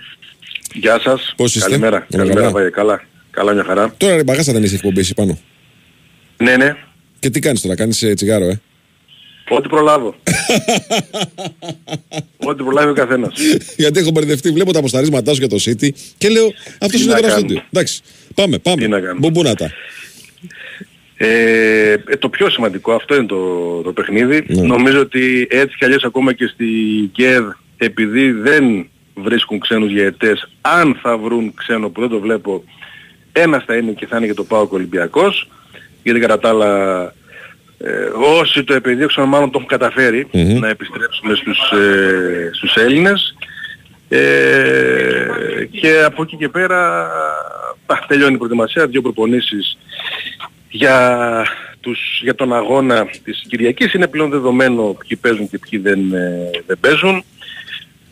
Γεια 0.74 1.00
σας. 1.00 1.34
Πώς 1.38 1.56
είστε; 1.56 1.69
Καλημέρα. 1.69 1.96
Όλα 1.96 2.06
Καλημέρα, 2.24 2.39
καλά. 2.39 2.52
Βάγε. 2.52 2.69
Καλά. 2.69 3.04
Καλά 3.32 3.54
μια 3.54 3.63
χαρά. 3.63 3.93
Τώρα 3.98 4.15
ρε 4.15 4.24
μπαγάσα 4.24 4.52
δεν 4.54 4.63
είσαι 4.63 4.76
εκπομπή 4.76 5.00
εσύ 5.00 5.13
πάνω. 5.13 5.39
Ναι, 6.38 6.56
ναι. 6.58 6.76
Και 7.19 7.30
τι 7.30 7.39
κάνεις 7.39 7.62
τώρα, 7.62 7.76
κάνεις 7.76 8.06
τσιγάρο, 8.15 8.46
ε; 8.46 8.62
Ό,τι 9.49 9.67
προλάβω. 9.67 10.15
Ό,τι 12.49 12.63
προλάβει 12.63 12.89
ο 12.89 12.93
καθένας. 12.93 13.34
Γιατί 13.77 13.99
έχω 13.99 14.12
μπερδευτεί, 14.12 14.51
βλέπω 14.51 14.71
τα 14.71 14.79
αποσταρίσματά 14.79 15.34
σου 15.34 15.39
για 15.39 15.49
το 15.49 15.58
City 15.65 15.89
και 16.17 16.29
λέω 16.29 16.53
αυτός 16.79 17.01
είναι 17.01 17.13
να 17.13 17.19
τώρα 17.19 17.29
στο 17.29 17.41
κάνουμε; 17.41 17.60
του. 17.60 17.65
Εντάξει, 17.71 18.01
πάμε, 18.36 18.58
πάμε. 18.58 18.82
Τι 18.82 18.88
να 18.88 18.99
κάνουμε; 18.99 19.19
Μπομπούνα 19.19 19.56
Ε, 21.17 21.91
ε, 21.91 22.17
το 22.19 22.29
πιο 22.29 22.49
σημαντικό 22.49 22.93
αυτό 22.93 23.15
είναι 23.15 23.25
το, 23.25 23.82
το 23.82 23.91
παιχνίδι. 23.93 24.45
Ναι. 24.47 24.62
Νομίζω 24.62 24.99
ότι 24.99 25.47
έτσι 25.49 25.77
κι 25.77 25.86
αλλιώς 25.86 26.03
ακόμα 26.03 26.34
και 26.34 26.47
στη 26.47 26.65
ΚΕΔ 27.12 27.43
επειδή 27.77 28.32
δεν 28.32 28.88
βρίσκουν 29.15 29.60
ξένους 29.60 29.93
διαιτές, 29.93 30.49
αν 30.62 30.99
θα 31.01 31.17
βρουν 31.17 31.53
ξένο 31.53 31.89
που 31.89 32.01
δεν 32.01 32.10
το 32.10 32.19
βλέπω, 32.19 32.63
ένας 33.32 33.63
θα 33.63 33.75
είναι 33.75 33.91
και 33.91 34.06
θα 34.06 34.17
είναι 34.17 34.25
για 34.25 34.36
το 34.36 34.43
ΠΑΟΚ 34.43 34.71
Ολυμπιακός, 34.71 35.49
γιατί 36.03 36.19
κατά 36.19 36.39
τα 36.39 36.49
άλλα 36.49 37.13
ε, 37.86 38.10
όσοι 38.39 38.63
το 38.63 38.74
επιδίωξαν 38.74 39.28
μάλλον 39.28 39.52
το 39.52 39.58
έχουν 39.58 39.69
καταφέρει 39.69 40.28
Μμμ. 40.32 40.60
να 40.60 40.69
επιστρέψουν 40.69 41.36
στους, 41.36 41.72
ε, 41.72 42.50
στους 42.54 42.76
Έλληνες 42.76 43.36
ε, 44.10 45.65
και 45.72 46.04
από 46.06 46.24
εκεί 46.24 46.36
και 46.36 46.50
πέρα 46.50 47.06
α, 47.86 47.96
τελειώνει 48.08 48.34
η 48.34 48.38
προετοιμασία, 48.38 48.88
δύο 48.88 49.02
προπονήσεις 49.02 49.78
για, 50.69 51.46
τους, 51.80 52.19
για 52.22 52.36
τον 52.36 52.54
αγώνα 52.54 53.06
της 53.24 53.43
Κυριακής 53.48 53.93
είναι 53.93 54.08
πλέον 54.08 54.30
δεδομένο 54.30 54.98
ποιοι 55.08 55.17
παίζουν 55.17 55.50
και 55.50 55.60
ποιοι 55.60 55.80
δεν, 55.80 56.13
ε, 56.13 56.50
δεν 56.65 56.80
παίζουν. 56.80 57.24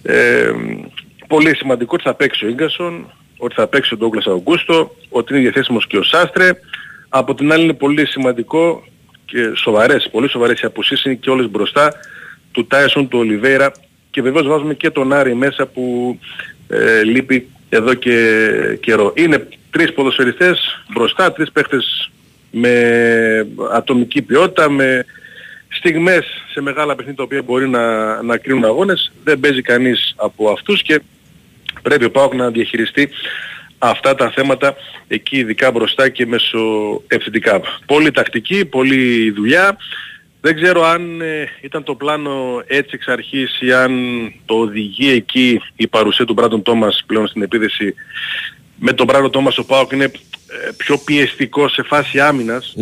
Ε, 0.03 0.51
πολύ 1.27 1.55
σημαντικό 1.55 1.91
ότι 1.93 2.03
θα 2.03 2.13
παίξει 2.13 2.45
ο 2.45 2.47
Ίγκασον, 2.47 3.11
ότι 3.37 3.55
θα 3.55 3.67
παίξει 3.67 3.93
ο 3.93 3.97
Ντόγκλας 3.97 4.25
Αουγκούστο, 4.25 4.95
ότι 5.09 5.33
είναι 5.33 5.41
διαθέσιμος 5.41 5.87
και 5.87 5.97
ο 5.97 6.03
Σάστρε. 6.03 6.51
Από 7.09 7.35
την 7.35 7.51
άλλη 7.51 7.63
είναι 7.63 7.73
πολύ 7.73 8.05
σημαντικό 8.05 8.83
και 9.31 9.51
σοβαρές, 9.55 10.09
πολύ 10.11 10.29
σοβαρές 10.29 10.61
οι 10.61 10.65
απουσίες 10.65 11.03
είναι 11.03 11.15
και 11.15 11.29
όλες 11.29 11.49
μπροστά 11.49 11.93
του 12.51 12.67
Τάισον, 12.67 13.07
του 13.07 13.19
Ολιβέιρα 13.19 13.71
και 14.09 14.21
βεβαίως 14.21 14.47
βάζουμε 14.47 14.73
και 14.73 14.89
τον 14.89 15.13
Άρη 15.13 15.35
μέσα 15.35 15.65
που 15.65 16.17
ε, 16.67 17.03
λείπει 17.03 17.47
εδώ 17.69 17.93
και 17.93 18.77
καιρό. 18.81 19.13
Είναι 19.15 19.47
τρεις 19.71 19.93
ποδοσφαιριστές 19.93 20.83
μπροστά, 20.93 21.31
τρεις 21.31 21.51
παίχτες 21.51 22.11
με 22.51 23.47
ατομική 23.73 24.21
ποιότητα, 24.21 24.69
με 24.69 25.05
στιγμές 25.69 26.25
σε 26.51 26.61
μεγάλα 26.61 26.95
παιχνίδια 26.95 27.17
τα 27.17 27.23
οποία 27.23 27.41
μπορεί 27.41 27.69
να, 27.69 28.21
να 28.21 28.37
κρίνουν 28.37 28.65
αγώνες. 28.65 29.11
Δεν 29.23 29.39
παίζει 29.39 29.61
κανείς 29.61 30.13
από 30.15 30.49
αυτούς 30.49 30.81
και 30.81 31.01
πρέπει 31.81 32.05
ο 32.05 32.11
ΠΑΟΚ 32.11 32.33
να 32.33 32.49
διαχειριστεί 32.49 33.09
αυτά 33.81 34.15
τα 34.15 34.31
θέματα 34.31 34.75
εκεί 35.07 35.37
ειδικά 35.37 35.71
μπροστά 35.71 36.09
και 36.09 36.25
μέσω 36.25 36.59
ευθυντικά. 37.07 37.61
Πολύ 37.85 38.11
τακτική, 38.11 38.65
πολύ 38.65 39.31
δουλειά. 39.31 39.77
Δεν 40.41 40.55
ξέρω 40.55 40.83
αν 40.83 41.21
ε, 41.21 41.47
ήταν 41.61 41.83
το 41.83 41.95
πλάνο 41.95 42.63
έτσι 42.67 42.89
εξ 42.93 43.07
αρχής 43.07 43.61
ή 43.61 43.73
αν 43.73 43.91
το 44.45 44.53
οδηγεί 44.55 45.11
εκεί 45.11 45.61
η 45.75 45.87
παρουσία 45.87 46.25
του 46.25 46.33
Μπράντον 46.33 46.61
Τόμας 46.61 47.03
πλέον 47.05 47.27
στην 47.27 47.41
επίδεση. 47.41 47.95
Με 48.75 48.93
τον 48.93 49.05
Μπράντον 49.05 49.31
Τόμας 49.31 49.57
ο 49.57 49.65
ΠΑΟΚ 49.65 49.91
είναι 49.91 50.03
ε, 50.03 50.71
πιο 50.77 50.97
πιεστικό 50.97 51.69
σε 51.69 51.83
φάση 51.83 52.19
άμυνας. 52.19 52.75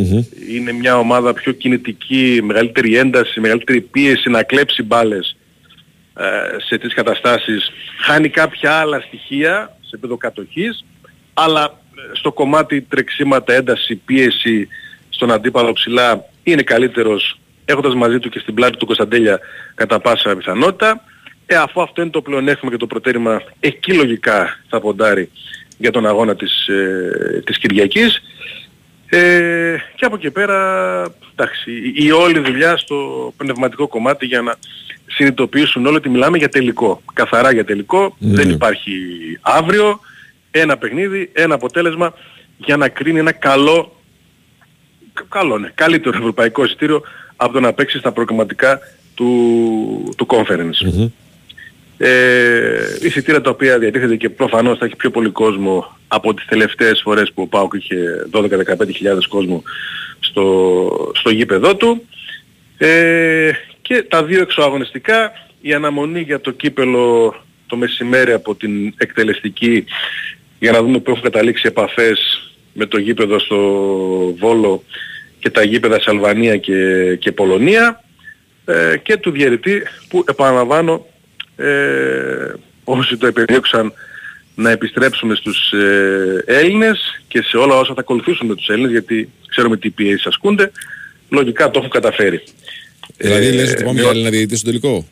Είναι 0.50 0.72
μια 0.72 0.98
ομάδα 0.98 1.34
πιο 1.34 1.52
κινητική, 1.52 2.40
μεγαλύτερη 2.44 2.98
ένταση, 2.98 3.40
μεγαλύτερη 3.40 3.82
πίεση 3.82 4.30
να 4.30 4.44
κλέψει 4.44 4.84
μπάλες 4.84 5.36
ε, 6.18 6.60
σε 6.68 6.78
τις 6.78 6.94
καταστάσεις. 6.94 7.72
Χάνει 7.98 8.30
κάποια 8.30 8.74
άλλα 8.74 9.00
στοιχεία 9.00 9.78
σε 9.82 9.96
επίπεδο 9.96 10.18
κατοχής, 10.18 10.86
αλλά 11.44 11.64
ε, 11.64 12.16
στο 12.16 12.32
κομμάτι 12.32 12.82
τρεξίματα, 12.82 13.54
ένταση, 13.54 13.96
πίεση 13.96 14.68
στον 15.10 15.32
αντίπαλο 15.32 15.74
ψηλά 15.74 16.26
είναι 16.44 16.62
καλύτερος 16.62 17.40
έχοντας 17.66 17.96
μαζί 17.96 18.20
του 18.20 18.30
και 18.30 18.40
στην 18.40 18.54
πλάτη 18.54 18.78
του 18.78 18.86
Κωνσταντέλια 18.86 19.40
κατά 19.76 20.00
πάσα 20.00 20.36
πιθανότητα. 20.36 21.04
Ε, 21.46 21.56
αφού 21.56 21.82
αυτό 21.82 22.02
είναι 22.02 22.12
το 22.12 22.22
πλεονέκτημα 22.22 22.72
και 22.72 22.78
το 22.78 22.88
προτέρημα, 22.88 23.42
εκεί 23.60 23.94
λογικά 23.94 24.60
θα 24.70 24.80
ποντάρει 24.80 25.32
για 25.78 25.92
τον 25.92 26.06
αγώνα 26.06 26.36
της, 26.36 26.68
ε, 26.68 27.42
της 27.46 27.58
Κυριακής. 27.58 28.22
Ε, 29.10 29.76
και 29.96 30.06
από 30.06 30.16
εκεί 30.16 30.32
πέρα, 30.32 30.58
εντάξει, 31.36 31.72
η, 31.72 32.06
η 32.06 32.12
όλη 32.12 32.40
δουλειά 32.40 32.78
στο 32.78 33.34
πνευματικό 33.38 33.88
κομμάτι 33.88 34.26
για 34.26 34.42
να 34.42 34.56
συνειδητοποιήσουν 35.06 35.86
όλοι 35.86 35.96
ότι 35.96 36.10
μιλάμε 36.10 36.38
για 36.38 36.50
τελικό. 36.50 37.02
Καθαρά 37.14 37.52
για 37.52 37.66
τελικό, 37.66 38.16
δεν 38.20 38.50
υπάρχει 38.50 38.92
αύριο, 39.42 40.00
ένα 40.52 40.78
παιχνίδι, 40.78 41.30
ένα 41.34 41.56
αποτέλεσμα 41.56 42.14
για 42.58 42.78
να 42.78 42.90
κρίνει 42.90 43.20
ένα 43.20 43.32
καλό, 43.32 44.02
κα- 45.14 45.26
καλό 45.30 45.58
ναι, 45.58 45.72
καλύτερο 45.76 46.18
ευρωπαϊκό 46.18 46.64
εισιτήριο 46.64 47.02
από 47.36 47.54
το 47.54 47.60
να 47.60 47.74
παίξει 47.74 47.98
στα 47.98 48.12
προκριματικά 48.12 48.80
του, 49.16 50.14
του 50.18 50.28
conference. 50.30 51.10
Ε, 52.02 52.98
εισιτήρια 53.02 53.42
τα 53.42 53.50
οποία 53.50 53.80
διατίθεται 53.80 54.16
και 54.16 54.30
προφανώς 54.30 54.78
θα 54.78 54.86
έχει 54.86 54.96
πιο 54.96 55.12
πολύ 55.12 55.30
κόσμο 55.30 55.98
από 56.08 56.34
τις 56.34 56.46
τελευταίες 56.46 57.02
φορές 57.04 57.32
που 57.34 57.42
ο 57.42 57.48
ΠΑΟΚ 57.48 57.74
είχε 57.74 58.28
12-15 58.32 58.94
χιλιάδες 58.96 59.28
κόσμο 59.28 59.64
στο, 60.20 61.12
στο 61.16 61.30
γήπεδό 61.30 61.76
του. 61.76 62.08
Ε, 62.78 63.52
και 63.82 64.04
τα 64.04 64.24
δύο 64.24 64.42
εξωαγωνιστικά, 64.42 65.32
η 65.62 65.74
αναμονή 65.74 66.22
για 66.22 66.42
το 66.42 66.52
κύπελο 66.52 67.36
το 67.68 67.76
μεσημέρι 67.76 68.32
από 68.32 68.56
την 68.56 68.94
εκτελεστική 68.98 69.86
για 70.60 70.72
να 70.72 70.82
δούμε 70.82 71.00
που 71.00 71.12
έχουν 71.12 71.24
καταλήξει 71.24 71.64
επαφές 71.68 72.20
με 72.74 72.86
το 72.86 72.98
γήπεδο 73.00 73.40
στο 73.40 73.58
Βόλο 74.40 74.84
και 75.40 75.50
τα 75.50 75.64
γήπεδα 75.64 76.00
σε 76.00 76.10
Αλβανία 76.10 76.58
και, 76.58 77.16
και 77.20 77.32
Πολωνία 77.32 78.04
ε, 78.66 78.98
και 79.04 79.18
του 79.18 79.32
διαιρετή 79.32 79.82
που 80.10 80.24
επαναλαμβάνω 80.28 81.06
ε, 81.56 82.54
όσοι 82.84 83.18
το 83.18 83.28
επιδίωξαν 83.28 83.94
να 84.56 84.70
επιστρέψουμε 84.72 85.36
στους 85.36 85.72
ε, 85.72 86.44
Έλληνες 86.46 87.22
και 87.28 87.42
σε 87.42 87.58
όλα 87.58 87.76
όσα 87.76 87.94
θα 87.94 88.00
ακολουθήσουν 88.00 88.48
με 88.48 88.56
τους 88.56 88.68
Έλληνες 88.68 88.92
γιατί 88.92 89.30
ξέρουμε 89.48 89.78
τι 89.78 89.90
πιέσεις 89.90 90.26
ασκούνται 90.26 90.72
λογικά 91.30 91.70
το 91.70 91.80
έχουν 91.80 91.90
καταφέρει. 91.92 92.44
Δηλαδή 93.18 93.48
Ε, 93.48 93.52
λες 93.52 93.72
ότι 93.72 93.84
πάμε 93.84 93.94
με- 93.94 94.02
για 94.02 94.10
Έλληνα 94.10 94.30
διαιτητή 94.30 94.56
στο 94.56 94.66
τελικό; 94.68 95.08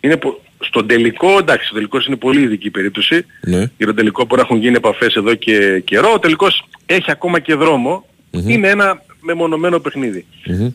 είναι 0.00 0.16
πο- 0.16 0.40
στον 0.64 0.86
τελικό, 0.86 1.38
εντάξει, 1.38 1.68
ο 1.72 1.74
τελικός 1.74 2.06
είναι 2.06 2.16
πολύ 2.16 2.40
ειδική 2.40 2.70
περίπτωση. 2.70 3.26
Ναι. 3.40 3.58
Για 3.76 3.86
τον 3.86 3.94
τελικό 3.94 4.24
μπορεί 4.24 4.40
να 4.40 4.46
έχουν 4.46 4.58
γίνει 4.58 4.76
επαφές 4.76 5.14
εδώ 5.14 5.34
και 5.34 5.80
καιρό. 5.84 6.12
Ο 6.12 6.18
τελικός 6.18 6.64
έχει 6.86 7.10
ακόμα 7.10 7.38
και 7.40 7.54
δρόμο. 7.54 8.04
Είναι 8.30 8.68
ένα 8.68 9.02
μεμονωμένο 9.20 9.78
παιχνίδι. 9.80 10.26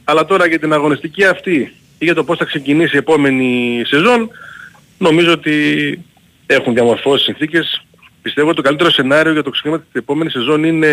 Αλλά 0.04 0.26
τώρα 0.26 0.48
για 0.48 0.60
την 0.60 0.74
αγωνιστική 0.74 1.24
αυτή 1.26 1.74
ή 1.98 2.06
για 2.06 2.14
το 2.16 2.24
πώς 2.24 2.38
θα 2.38 2.46
ξεκινήσει 2.46 2.96
η 2.96 2.98
επόμενη 2.98 3.82
σεζόν, 3.86 4.30
νομίζω 4.98 5.32
ότι 5.32 5.56
έχουν 6.46 6.74
διαμορφώσει 6.74 7.24
συνθήκες. 7.24 7.82
Πιστεύω 8.22 8.48
ότι 8.48 8.56
το 8.56 8.62
καλύτερο 8.62 8.90
σενάριο 8.92 9.32
για 9.32 9.44
το 9.44 9.50
ξεκίνημα 9.50 9.80
της 9.80 9.90
επόμενης 9.94 10.34
σεζόν 10.34 10.64
είναι 10.64 10.88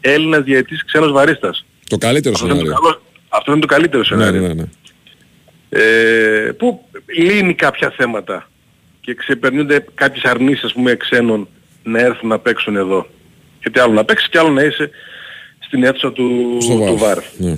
Έλληνας 0.00 0.42
διαιτής 0.42 0.84
ξένος 0.84 1.12
βαρίστας. 1.12 1.64
Το 1.88 1.98
καλύτερο 1.98 2.34
Αυτό 2.34 2.46
είναι 2.46 2.54
το 2.54 2.60
σενάριο. 2.64 2.82
καλό, 2.82 3.02
Αυτό 3.28 3.52
είναι 3.52 3.60
το 3.60 3.66
καλύτερο 3.66 3.98
Ναι, 3.98 4.04
σενάριο. 4.06 4.40
ναι, 4.40 4.52
ναι. 4.54 4.64
Ε, 5.72 6.50
που 6.58 6.84
λύνει 7.18 7.54
κάποια 7.54 7.90
θέματα 7.96 8.50
και 9.00 9.14
ξεπερνούνται 9.14 9.84
κάποιες 9.94 10.24
αρνήσεις 10.24 10.64
ας 10.64 10.72
πούμε 10.72 10.94
ξένων 10.94 11.48
να 11.82 12.00
έρθουν 12.00 12.28
να 12.28 12.38
παίξουν 12.38 12.76
εδώ. 12.76 13.06
Γιατί 13.62 13.78
άλλο 13.80 13.92
να 13.92 14.04
παίξεις 14.04 14.28
και 14.28 14.38
άλλο 14.38 14.48
να 14.50 14.62
είσαι 14.62 14.90
στην 15.58 15.84
αίθουσα 15.84 16.12
του, 16.12 16.58
Στο 16.60 16.72
του 16.74 16.78
βάρ. 16.78 16.94
ΒΑΡ. 16.94 17.18
Ναι. 17.36 17.54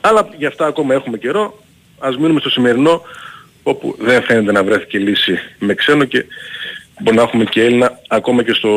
Αλλά 0.00 0.28
γι' 0.38 0.46
αυτά 0.46 0.66
ακόμα 0.66 0.94
έχουμε 0.94 1.18
καιρό. 1.18 1.62
Ας 1.98 2.16
μείνουμε 2.16 2.40
στο 2.40 2.50
σημερινό 2.50 3.02
όπου 3.62 3.96
δεν 3.98 4.22
φαίνεται 4.22 4.52
να 4.52 4.64
βρέθηκε 4.64 4.98
λύση 4.98 5.38
με 5.58 5.74
ξένο 5.74 6.04
και 6.04 6.24
μπορεί 7.00 7.16
να 7.16 7.22
έχουμε 7.22 7.44
και 7.44 7.62
Έλληνα 7.62 7.98
ακόμα 8.08 8.42
και 8.42 8.52
στο 8.52 8.68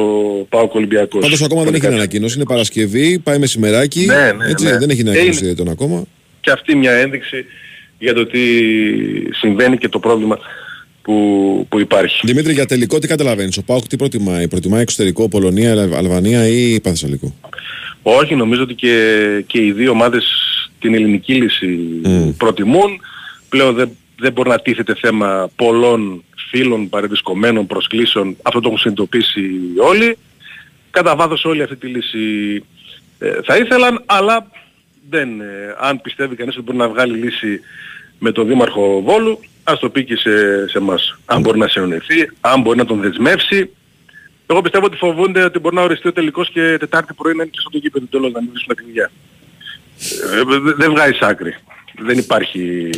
ΠΑΟΚ 0.49 0.73
Ολυμπιακός. 0.73 1.21
Πάντως 1.21 1.41
ακόμα 1.43 1.63
δεν 1.63 1.73
έχει 1.73 1.85
ανακοινώσει. 1.87 2.35
Είναι 2.35 2.45
Παρασκευή, 2.45 3.19
πάει 3.19 3.37
μεσημεράκι. 3.39 4.05
Ναι, 4.05 4.31
ναι, 4.31 4.45
έτσι, 4.49 4.65
ναι. 4.65 4.77
Δεν 4.77 4.89
έχει 4.89 5.01
Ε, 5.05 5.09
ανακοινώσει 5.09 5.45
είναι- 5.45 5.55
τον 5.55 5.69
ακόμα. 5.69 6.03
και 6.41 6.51
αυτή 6.51 6.75
μια 6.75 6.91
ένδειξη 6.91 7.45
για 7.99 8.13
το 8.13 8.25
τι 8.25 8.39
συμβαίνει 9.33 9.77
και 9.77 9.89
το 9.89 9.99
πρόβλημα 9.99 10.37
που, 11.01 11.65
που 11.69 11.79
υπάρχει. 11.79 12.21
Δημήτρη, 12.27 12.53
για 12.53 12.65
τελικό 12.65 12.99
τι 12.99 13.07
καταλαβαίνεις; 13.07 13.57
Ο 13.57 13.63
Πάοκ 13.63 13.87
τι 13.87 13.95
προτιμάει; 13.95 14.47
Προτιμάει 14.47 14.81
εξωτερικό, 14.81 15.29
Πολωνία, 15.29 15.71
Αλ- 15.71 15.93
Αλβανία 15.93 16.47
ή 16.47 16.79
Πανθεσσαλικό; 16.81 17.35
Όχι, 18.01 18.35
νομίζω 18.35 18.61
ότι 18.61 18.73
και, 18.73 19.43
και 19.47 19.61
οι 19.65 19.71
δύο 19.71 19.91
ομάδες 19.91 20.23
την 20.79 20.93
ελληνική 20.93 21.33
λύση 21.33 21.67
Μμ. 22.03 22.29
προτιμούν. 22.37 23.01
Πλέον 23.49 23.75
δεν, 23.75 23.89
δεν 24.19 24.31
μπορεί 24.31 24.49
να 24.49 24.59
τίθεται 24.59 24.95
θέμα 24.95 25.49
πολλών 25.55 26.23
φίλων 26.49 26.89
παρευρισκομένων 26.89 27.67
προσκλήσεων. 27.67 28.35
Αυτό 28.41 28.59
το 28.59 28.67
έχουν 28.67 28.79
συνειδητοποιήσει 28.79 29.41
όλοι. 29.77 30.17
Κατά 30.91 31.15
βάθος 31.15 31.45
όλοι 31.45 31.61
αυτή 31.63 31.75
τη 31.75 31.87
λύση 31.87 32.17
ε, 33.19 33.29
θα 33.45 33.57
ήθελαν, 33.57 34.03
αλλά 34.05 34.51
δεν, 35.09 35.41
ε, 35.41 35.45
αν 35.79 36.01
πιστεύει 36.01 36.35
κανείς 36.35 36.55
ότι 36.55 36.63
μπορεί 36.63 36.77
να 36.77 36.89
βγάλει 36.89 37.17
λύση 37.17 37.59
με 38.19 38.31
τον 38.31 38.47
Δήμαρχο 38.47 39.01
Βόλου, 39.01 39.39
ας 39.63 39.79
το 39.79 39.89
πει 39.89 40.03
και 40.05 40.15
σε, 40.15 40.67
σε 40.67 40.77
εμάς. 40.77 41.19
Αν 41.25 41.41
μπορεί 41.41 41.57
να 41.57 41.67
συνονιθεί, 41.67 42.29
αν 42.41 42.61
μπορεί 42.61 42.77
να 42.77 42.85
τον 42.85 43.01
δεσμεύσει. 43.01 43.69
Εγώ 44.47 44.61
πιστεύω 44.61 44.85
ότι 44.85 44.97
φοβούνται 44.97 45.43
ότι 45.43 45.59
μπορεί 45.59 45.75
να 45.75 45.81
οριστεί 45.81 46.07
ο 46.07 46.13
τελικός 46.13 46.49
και 46.51 46.77
Τετάρτη 46.79 47.13
πρωί 47.13 47.33
να 47.35 47.41
είναι 47.43 47.51
και 47.51 47.59
στο 47.59 47.69
το 47.69 47.77
γήπεδο 47.77 48.05
τέλος 48.05 48.31
να 48.31 48.41
μην 48.41 48.49
βρίσκουν 48.51 48.75
τα 48.75 48.81
κλειδιά. 48.81 49.11
Ε, 50.33 50.59
δε- 50.63 50.73
δεν 50.73 50.91
βγάζεις 50.91 51.19
άκρη. 51.19 51.55
Δεν 51.99 52.17
υπάρχει 52.17 52.89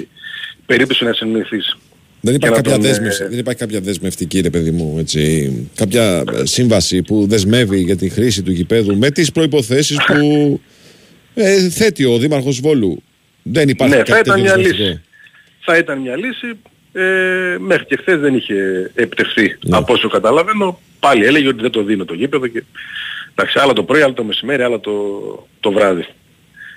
περίπτωση 0.65 1.03
να 1.03 1.13
συνεννοηθείς. 1.13 1.77
Δεν 2.21 2.35
υπάρχει, 2.35 2.55
να 2.55 2.61
κάποια 2.61 2.77
τον, 2.77 2.85
ε, 2.85 2.87
δέσμευση, 2.87 3.23
δεν 3.27 3.39
υπάρχει 3.39 3.59
κάποια 3.59 3.79
δεσμευτική, 3.81 4.39
ρε 4.39 4.49
παιδί 4.49 4.71
μου, 4.71 4.95
έτσι, 4.99 5.51
κάποια 5.75 6.23
ε, 6.33 6.45
σύμβαση 6.45 7.01
που 7.01 7.27
δεσμεύει 7.27 7.79
για 7.79 7.95
τη 7.95 8.09
χρήση 8.09 8.43
του 8.43 8.51
γηπέδου 8.51 8.97
με 8.97 9.11
τις 9.11 9.31
προϋποθέσεις 9.31 9.97
που 10.07 10.59
ε, 11.43 11.69
θέτει 11.69 12.05
ο 12.05 12.17
Δήμαρχος 12.17 12.59
Βόλου. 12.59 13.03
Δεν 13.43 13.69
υπάρχει 13.69 13.95
Ναι, 13.95 14.01
κάτι 14.03 14.11
θα 14.11 14.19
ήταν 14.19 14.35
τέτοιο 14.35 14.43
μια 14.43 14.55
δεσμευτικό. 14.55 14.87
λύση. 14.89 15.01
Θα 15.59 15.77
ήταν 15.77 15.99
μια 15.99 16.15
λύση. 16.17 16.47
Ε, 16.93 17.57
μέχρι 17.59 17.85
και 17.85 17.97
χθες 17.97 18.19
δεν 18.19 18.35
είχε 18.35 18.91
επιτευχθεί 18.95 19.57
Ναι. 19.65 19.77
από 19.77 19.93
όσο 19.93 20.07
καταλαβαίνω. 20.07 20.79
Πάλι 20.99 21.25
έλεγε 21.25 21.47
ότι 21.47 21.61
δεν 21.61 21.71
το 21.71 21.83
δίνω 21.83 22.05
το 22.05 22.13
γήπεδο 22.13 22.47
και 22.47 22.63
εντάξει, 23.35 23.59
άλλα 23.59 23.73
το 23.73 23.83
πρωί, 23.83 24.01
άλλα 24.01 24.13
το 24.13 24.23
μεσημέρι, 24.23 24.63
άλλα 24.63 24.79
το, 24.79 24.91
το 25.59 25.71
βράδυ. 25.71 26.05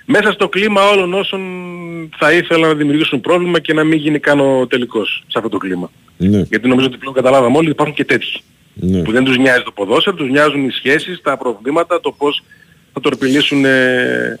Μέσα 0.05 0.31
στο 0.31 0.49
κλίμα 0.49 0.89
όλων 0.89 1.13
όσων 1.13 1.41
θα 2.17 2.31
ήθελαν 2.33 2.69
να 2.69 2.75
δημιουργήσουν 2.75 3.21
πρόβλημα 3.21 3.59
και 3.59 3.73
να 3.73 3.83
μην 3.83 3.97
γίνει 3.99 4.19
καν 4.19 4.39
ο 4.39 4.67
τελικός 4.67 5.23
σε 5.27 5.37
αυτό 5.37 5.49
το 5.49 5.57
κλίμα. 5.57 5.91
Ναι, 6.17 6.41
Γιατί 6.49 6.67
νομίζω 6.67 6.87
ότι 6.87 6.97
πλέον 6.97 7.13
καταλάβαμε 7.15 7.57
όλοι 7.57 7.65
ότι 7.65 7.75
υπάρχουν 7.75 7.95
και 7.95 8.05
τέτοιοι 8.05 8.41
ναι. 8.73 9.01
που 9.01 9.11
δεν 9.11 9.23
τους 9.23 9.37
νοιάζει 9.37 9.63
το 9.63 9.71
ποδόσφαιρο, 9.71 10.15
τους 10.15 10.29
νοιάζουν 10.29 10.65
οι 10.67 10.71
σχέσεις, 10.71 11.21
τα 11.21 11.37
προβλήματα, 11.37 11.99
το 12.01 12.11
πώς 12.11 12.43
θα 12.93 12.99
τορπιλήσουν 12.99 13.65
ε, 13.65 14.39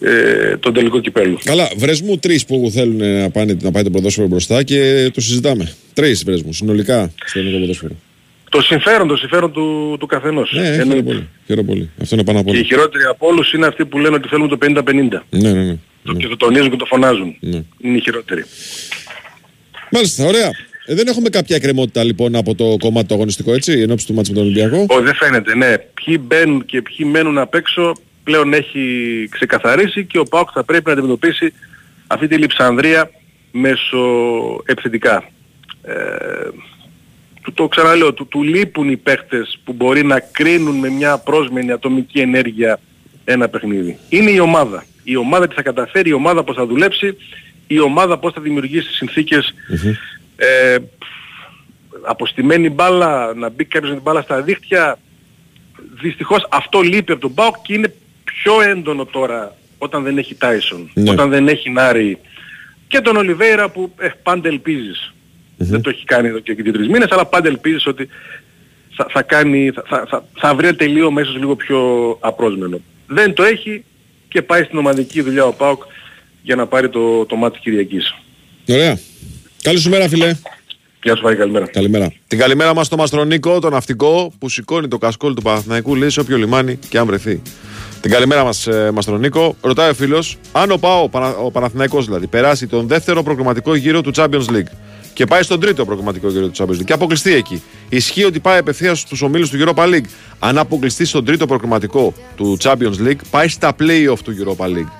ε, 0.00 0.56
τον 0.56 0.72
τελικό 0.74 1.00
κυπέλου. 1.00 1.38
Καλά, 1.44 1.70
βρες 1.76 2.00
μου 2.00 2.18
τρεις 2.18 2.44
που 2.46 2.70
θέλουν 2.72 2.96
να, 2.96 3.30
πάνε, 3.30 3.56
να 3.62 3.70
πάει 3.70 3.82
το 3.82 3.90
ποδόσφαιρο 3.90 4.26
μπροστά 4.26 4.62
και 4.62 5.10
το 5.14 5.20
συζητάμε. 5.20 5.72
Τρεις 5.94 6.24
βρες 6.24 6.42
μου, 6.42 6.52
συνολικά 6.52 7.12
στο 7.24 7.38
ελληνικό 7.38 7.60
ποδόσφαιρο. 7.60 7.92
Το 8.50 8.60
συμφέρον, 8.62 9.08
το 9.08 9.16
συμφέρον 9.16 9.52
του, 9.52 9.96
του 10.00 10.06
καθενός. 10.06 10.52
Ναι, 10.52 10.60
χαίρομαι 10.62 10.80
Εννοείται. 10.82 11.02
πολύ. 11.02 11.28
Χαίρομαι 11.46 11.66
πολύ. 11.66 11.90
Αυτό 12.02 12.14
είναι 12.14 12.24
πάνω 12.24 12.38
απ' 12.40 12.44
Και 12.46 12.50
οι 12.52 12.56
όλα. 12.56 12.64
χειρότεροι 12.66 13.04
από 13.04 13.26
όλους 13.26 13.52
είναι 13.52 13.66
αυτοί 13.66 13.84
που 13.84 13.98
λένε 13.98 14.14
ότι 14.14 14.28
θέλουν 14.28 14.48
το 14.48 14.56
50-50. 14.56 15.24
Ναι, 15.30 15.52
ναι, 15.52 15.62
ναι. 15.64 15.76
Το- 16.04 16.12
Και 16.14 16.26
το 16.26 16.36
τονίζουν 16.36 16.70
και 16.70 16.76
το 16.76 16.84
φωνάζουν. 16.84 17.36
Ναι. 17.40 17.62
Είναι 17.80 17.96
οι 17.96 18.00
χειρότεροι. 18.00 18.44
Μάλιστα, 19.90 20.24
ωραία. 20.24 20.50
Ε, 20.86 20.94
δεν 20.94 21.06
έχουμε 21.06 21.28
κάποια 21.28 21.56
εκκρεμότητα 21.56 22.04
λοιπόν 22.04 22.36
από 22.36 22.54
το 22.54 22.76
κομμάτι 22.78 23.06
το 23.06 23.14
αγωνιστικό, 23.14 23.52
έτσι, 23.54 23.72
εν 23.72 23.90
ώψη 23.90 24.06
του 24.06 24.14
μάτς 24.14 24.28
με 24.28 24.34
τον 24.34 24.44
Ολυμπιακό; 24.44 24.86
Όχι, 24.88 25.02
δεν 25.04 25.14
φαίνεται, 25.14 25.54
ναι. 25.56 25.74
Ποιοι 25.78 26.18
μπαίνουν 26.26 26.64
και 26.64 26.82
ποιοι 26.82 27.06
μένουν 27.10 27.38
απ' 27.38 27.54
έξω 27.54 27.92
πλέον 28.28 28.52
έχει 28.52 28.84
ξεκαθαρίσει 29.30 30.04
και 30.04 30.18
ο 30.18 30.22
ΠΑΟΚ 30.22 30.48
θα 30.52 30.64
πρέπει 30.64 30.86
να 30.86 30.92
αντιμετωπίσει 30.92 31.52
αυτή 32.06 32.26
τη 32.28 32.36
λειψανδρία 32.36 33.10
μέσω 33.50 33.98
επιθετικά. 34.64 35.24
Ε, 35.82 35.94
του, 37.42 37.52
το 37.52 37.68
ξαναλέω, 37.68 38.12
του, 38.12 38.26
του 38.26 38.42
λείπουν 38.42 38.90
οι 38.90 38.96
παίχτες 38.96 39.58
που 39.64 39.72
μπορεί 39.72 40.04
να 40.04 40.20
κρίνουν 40.20 40.76
με 40.78 40.88
μια 40.88 41.18
πρόσμενη 41.18 41.72
ατομική 41.72 42.18
ενέργεια 42.18 42.80
ένα 43.24 43.48
παιχνίδι. 43.48 43.98
Είναι 44.08 44.30
η 44.30 44.38
ομάδα. 44.38 44.84
Η 45.02 45.16
ομάδα 45.16 45.48
τι 45.48 45.54
θα 45.54 45.62
καταφέρει, 45.62 46.08
η 46.08 46.12
ομάδα 46.12 46.44
πώς 46.44 46.56
θα 46.56 46.66
δουλέψει, 46.66 47.16
η 47.66 47.80
ομάδα 47.80 48.18
πώς 48.18 48.32
θα 48.32 48.40
δημιουργήσει 48.40 48.92
συνθήκες 48.92 49.54
ε, 50.36 50.76
αποστημένη 52.02 52.70
μπάλα, 52.70 53.34
να 53.34 53.48
μπει 53.48 53.64
κάποιος 53.64 53.90
με 53.90 53.96
την 53.96 54.04
μπάλα 54.04 54.22
στα 54.22 54.42
δίχτυα. 54.42 54.98
Δυστυχώς 56.00 56.46
αυτό 56.50 56.80
λείπει 56.80 57.12
από 57.12 57.20
τον 57.20 57.34
ΠΑΟΚ 57.34 57.54
και 57.62 57.74
είναι 57.74 57.92
πιο 58.42 58.60
έντονο 58.70 59.04
τώρα 59.04 59.56
όταν 59.78 60.02
δεν 60.02 60.18
έχει 60.18 60.34
Τάισον, 60.34 60.90
Ναι. 60.94 61.10
όταν 61.10 61.30
δεν 61.30 61.48
έχει 61.48 61.70
Νάρη 61.70 62.18
και 62.88 63.00
τον 63.00 63.16
Ολιβέηρα 63.16 63.68
που 63.70 63.92
ε, 63.98 64.08
πάντα 64.22 64.48
ελπίζεις. 64.48 65.12
Δεν 65.56 65.80
το 65.82 65.90
έχει 65.90 66.04
κάνει 66.04 66.28
εδώ 66.28 66.38
και 66.38 66.54
δύο-τρεις 66.54 66.88
μήνες, 66.88 67.10
αλλά 67.10 67.26
πάντα 67.26 67.48
ελπίζεις 67.48 67.86
ότι 67.86 68.08
θα, 68.96 69.06
θα, 69.10 69.22
κάνει, 69.22 69.70
θα, 69.74 69.82
θα, 69.86 70.06
θα, 70.08 70.24
θα 70.38 70.54
βρει 70.54 70.66
ένα 70.66 70.76
τελείο 70.76 71.10
μέσω 71.10 71.32
λίγο 71.38 71.56
πιο 71.56 71.78
απρόσμενο. 72.20 72.80
Δεν 73.06 73.34
το 73.34 73.42
έχει 73.42 73.84
και 74.28 74.42
πάει 74.42 74.62
στην 74.62 74.78
ομαδική 74.78 75.22
δουλειά 75.22 75.44
ο 75.44 75.52
ΠΑΟΚ 75.52 75.82
για 76.42 76.56
να 76.56 76.66
πάρει 76.66 76.88
το, 76.88 77.24
το 77.26 77.36
μάτι 77.36 77.52
της 77.52 77.62
Κυριακής. 77.62 78.14
Ωραία. 78.68 78.98
Καλή 79.62 79.78
σου 79.78 79.90
μέρα, 79.90 80.08
φιλέ. 80.08 80.36
Γεια 81.02 81.16
σου, 81.16 81.22
Βάρη, 81.22 81.36
καλημέρα. 81.36 81.66
Καλημέρα. 81.66 82.12
Την 82.26 82.38
καλημέρα 82.38 82.74
μας 82.74 82.86
στο 82.86 82.96
Μαστρονίκο, 82.96 83.58
τον 83.60 83.72
ναυτικό 83.72 84.32
που 84.38 84.48
σηκώνει 84.48 84.88
το 84.88 84.98
κασκόλ 84.98 85.34
του 85.34 85.42
Παναθηναϊκού, 85.42 85.94
λέει 85.94 86.10
σε 86.10 86.20
όποιο 86.20 86.36
λιμάνι 86.36 86.78
και 86.88 86.98
αν 86.98 87.06
βρεθεί. 87.06 87.42
Την 88.00 88.10
καλημέρα 88.10 88.44
μας, 88.44 88.66
ε, 88.66 88.90
Μαστρονίκο. 88.94 89.56
Ρωτάει 89.60 89.90
ο 89.90 89.94
φίλος, 89.94 90.38
αν 90.52 90.70
ο 90.70 90.76
ΠΑΟ, 90.76 91.02
ο, 91.02 91.08
Πανα... 91.08 91.36
ο 91.36 91.50
Παναθηναϊκός 91.50 92.04
δηλαδή, 92.04 92.26
περάσει 92.26 92.66
τον 92.66 92.86
δεύτερο 92.86 93.22
προγραμματικό 93.22 93.74
γύρο 93.74 94.00
του 94.00 94.12
Champions 94.14 94.46
League 94.50 94.70
και 95.12 95.24
πάει 95.24 95.42
στον 95.42 95.60
τρίτο 95.60 95.84
προγραμματικό 95.84 96.28
γύρο 96.28 96.48
του 96.48 96.52
Champions 96.56 96.80
League 96.80 96.84
και 96.84 96.92
αποκλειστεί 96.92 97.32
εκεί. 97.34 97.62
Ισχύει 97.88 98.24
ότι 98.24 98.40
πάει 98.40 98.58
απευθείας 98.58 99.00
στους 99.00 99.22
ομίλους 99.22 99.50
του 99.50 99.58
Europa 99.64 99.84
League. 99.84 100.04
Αν 100.38 100.58
αποκλειστεί 100.58 101.04
στον 101.04 101.24
τρίτο 101.24 101.46
προγραμματικό 101.46 102.14
του 102.36 102.56
Champions 102.60 103.06
League, 103.06 103.20
πάει 103.30 103.48
στα 103.48 103.76
playoff 103.80 104.18
του 104.24 104.34
Europa 104.38 104.64
League. 104.64 104.90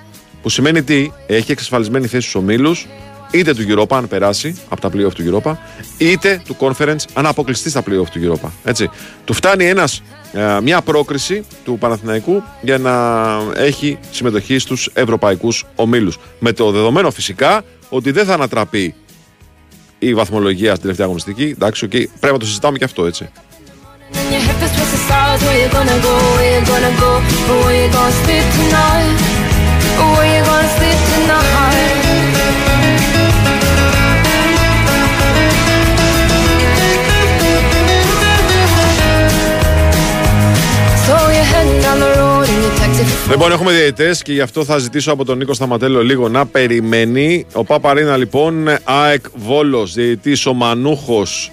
Που 0.42 0.48
σημαίνει 0.48 0.82
τι, 0.82 1.10
έχει 1.26 1.52
εξασφαλισμένη 1.52 2.06
θέση 2.06 2.28
στους 2.28 2.34
ομίλους, 2.34 2.86
είτε 3.30 3.54
του 3.54 3.64
Europa 3.68 3.96
αν 3.96 4.08
περάσει 4.08 4.56
από 4.68 4.80
τα 4.80 4.88
playoff 4.88 5.12
του 5.12 5.40
Europa, 5.42 5.56
είτε 5.98 6.42
του 6.46 6.56
Conference 6.58 7.04
αν 7.12 7.26
αποκλειστεί 7.26 7.70
στα 7.70 7.80
playoff 7.80 8.08
του 8.12 8.20
Europa. 8.22 8.48
Έτσι. 8.64 8.90
Του 9.24 9.32
φτάνει 9.32 9.64
ένας, 9.68 10.02
ε, 10.32 10.58
μια 10.62 10.80
πρόκριση 10.80 11.44
του 11.64 11.78
Παναθηναϊκού 11.78 12.42
για 12.60 12.78
να 12.78 12.92
έχει 13.54 13.98
συμμετοχή 14.10 14.58
στους 14.58 14.90
ευρωπαϊκούς 14.92 15.64
ομίλους. 15.74 16.18
Με 16.38 16.52
το 16.52 16.70
δεδομένο 16.70 17.10
φυσικά 17.10 17.64
ότι 17.88 18.10
δεν 18.10 18.24
θα 18.24 18.34
ανατραπεί 18.34 18.94
η 19.98 20.14
βαθμολογία 20.14 20.70
στην 20.70 20.80
τελευταία 20.80 21.06
αγωνιστική. 21.06 21.44
Εντάξει, 21.44 21.86
okay, 21.86 22.04
πρέπει 22.20 22.32
να 22.32 22.38
το 22.38 22.46
συζητάμε 22.46 22.78
και 22.78 22.84
αυτό 22.84 23.06
έτσι. 23.06 23.28
Your 24.10 24.40
head 24.40 24.62
is 24.64 24.72
towards 24.76 24.92
the 24.94 25.00
stars, 25.06 25.40
where 25.44 25.58
you 25.62 25.68
gonna 25.76 25.98
go, 26.06 26.14
where 26.36 26.58
Λοιπόν, 43.30 43.52
έχουμε 43.52 43.72
διαιτητές 43.72 44.22
και 44.22 44.32
γι' 44.32 44.40
αυτό 44.40 44.64
θα 44.64 44.78
ζητήσω 44.78 45.12
από 45.12 45.24
τον 45.24 45.38
Νίκο 45.38 45.54
Σταματέλο 45.54 46.02
λίγο 46.02 46.28
να 46.28 46.46
περιμένει. 46.46 47.46
Ο 47.52 47.64
Παπαρίνα, 47.64 48.16
λοιπόν, 48.16 48.68
ΑΕΚ 48.84 49.24
Βόλος, 49.34 49.92
διαιτητής 49.92 50.46
ο 50.46 50.52
Μανούχος 50.52 51.50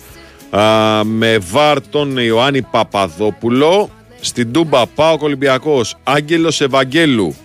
με 1.04 1.38
βάρ 1.52 1.82
τον 1.82 2.18
Ιωάννη 2.18 2.62
Παπαδόπουλο. 2.62 3.90
Στην 4.22 4.52
Τούμπα 4.52 4.86
Πάο 4.86 5.18
Ολυμπιακός 5.20 5.96
Άγγελος 6.04 6.62
Ευαγγέλου 6.62 7.36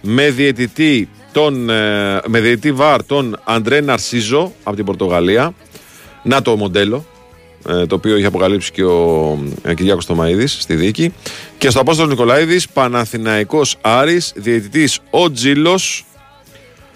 με 0.00 0.30
διαιτητή, 0.30 1.08
τον, 1.32 1.70
ε, 1.70 2.20
με 2.26 2.40
διαιτητή 2.40 2.72
βάρ 2.72 3.04
τον 3.04 3.40
Αντρέ 3.44 3.80
Ναρσίζο 3.80 4.52
από 4.62 4.76
την 4.76 4.84
Πορτογαλία. 4.84 5.54
Να 6.22 6.42
το 6.42 6.56
μοντέλο 6.56 6.96
ε, 6.96 7.11
το 7.62 7.94
οποίο 7.94 8.16
είχε 8.16 8.26
αποκαλύψει 8.26 8.72
και 8.72 8.84
ο 8.84 9.38
ε, 9.62 9.74
Κυριάκος 9.74 10.06
Τωμαίδης 10.06 10.56
στη 10.60 10.74
δίκη. 10.74 11.12
Και 11.58 11.70
στο 11.70 11.80
Απόστολος 11.80 12.10
Νικολαίδης, 12.10 12.68
Παναθηναϊκός 12.68 13.76
Άρης, 13.80 14.32
διαιτητής 14.36 14.98
ο 15.10 15.32
Τζίλος, 15.32 16.04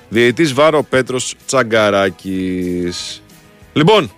Διαιτής 0.08 0.52
Βάρο 0.52 0.82
Πέτρος 0.82 1.34
Τσαγκαράκης. 1.46 3.22
Λοιπόν, 3.72 4.10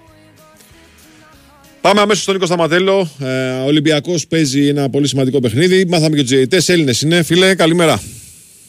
πάμε 1.81 2.01
αμέσως 2.01 2.23
στον 2.23 2.35
Νίκο 2.35 2.47
Σταματέλο. 2.47 3.09
Ε, 3.19 3.51
ο 3.51 3.65
Ολυμπιακός 3.65 4.27
παίζει 4.27 4.69
ένα 4.69 4.91
πολύ 4.91 5.09
σημαντικό 5.09 5.41
παιχνίδι. 5.41 5.87
Μάθαμε 5.89 6.17
και 6.17 6.23
τους 6.23 6.31
διαιτητές 6.31 6.69
Έλληνες 6.69 7.01
είναι. 7.03 7.23
Φίλε, 7.23 7.55
καλημέρα. 7.55 8.01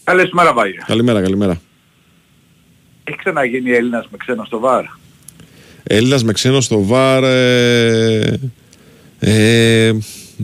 Καλησπέρα 0.04 0.54
Βάγια. 0.54 0.84
Καλημέρα, 0.88 1.22
καλημέρα. 1.22 1.62
Έχει 3.04 3.18
ξαναγίνει 3.18 3.72
Έλληνας 3.72 4.08
με 4.12 4.18
ξένο 4.18 4.46
στο 4.46 4.60
ΒΑΡ. 4.60 4.86
Έλληνας 5.92 6.24
με 6.24 6.32
ξένο 6.34 6.62
στο 6.62 6.84
ΒΑΡ... 6.84 7.24
Ε, 7.24 8.40
ε, 9.20 9.94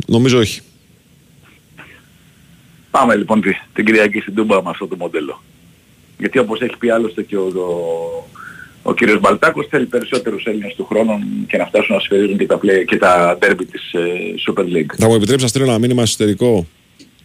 νομίζω 0.07 0.39
όχι. 0.39 0.61
Πάμε 2.91 3.15
λοιπόν 3.15 3.41
τη- 3.41 3.59
την 3.73 3.85
Κυριακή 3.85 4.19
στην 4.19 4.33
Τούμπα 4.35 4.63
με 4.63 4.69
αυτό 4.69 4.87
το 4.87 4.95
μοντέλο. 4.95 5.43
Γιατί 6.19 6.39
όπως 6.39 6.59
έχει 6.61 6.77
πει 6.77 6.89
άλλωστε 6.89 7.23
και 7.23 7.37
ο, 7.37 7.45
ο, 7.45 8.29
ο 8.89 8.93
κύριος 8.93 9.19
Μπαλτάκος 9.19 9.67
θέλει 9.69 9.85
περισσότερους 9.85 10.43
Έλληνες 10.45 10.73
του 10.75 10.85
χρόνου 10.85 11.19
και 11.47 11.57
να 11.57 11.65
φτάσουν 11.65 11.95
να 11.95 12.01
σφαιρίζουν 12.01 12.37
και 12.37 12.45
τα, 12.45 12.59
play, 12.63 12.83
και 12.87 12.97
τα 12.97 13.37
derby 13.41 13.63
της 13.71 13.91
ε, 13.93 13.99
Super 14.47 14.61
League. 14.63 14.95
Θα 14.97 15.07
μου 15.07 15.15
επιτρέψει 15.15 15.43
να 15.43 15.49
στείλω 15.49 15.63
ένα 15.65 15.77
μήνυμα 15.79 16.01
εσωτερικό; 16.01 16.67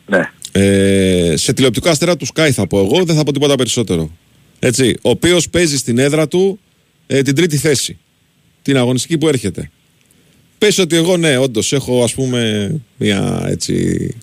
Ναι. 0.07 0.31
Ε, 0.53 1.35
σε 1.37 1.53
τηλεοπτικό 1.53 1.89
αστέρα 1.89 2.17
του 2.17 2.27
Sky 2.35 2.49
θα 2.53 2.67
πω 2.67 2.79
εγώ, 2.79 3.05
δεν 3.05 3.17
θα 3.17 3.23
πω 3.23 3.33
τίποτα 3.33 3.55
περισσότερο. 3.55 4.11
Έτσι, 4.59 4.97
ο 5.03 5.11
οποίος 5.11 5.51
παίζει 5.51 5.77
στην 5.77 5.99
έδρα 5.99 6.29
του 6.29 6.61
ε, 7.07 7.23
την 7.23 7.35
τρίτη 7.35 7.57
θέση. 7.57 7.99
Την 8.71 8.79
αγωνιστική 8.79 9.19
που 9.19 9.29
έρχεται. 9.29 9.71
Πες 10.59 10.79
ότι 10.79 10.97
εγώ 10.97 11.17
ναι, 11.17 11.37
όντως 11.37 11.73
έχω 11.73 12.03
ας 12.03 12.15
πούμε 12.15 12.71
μια 12.97 13.45
έτσι. 13.47 14.15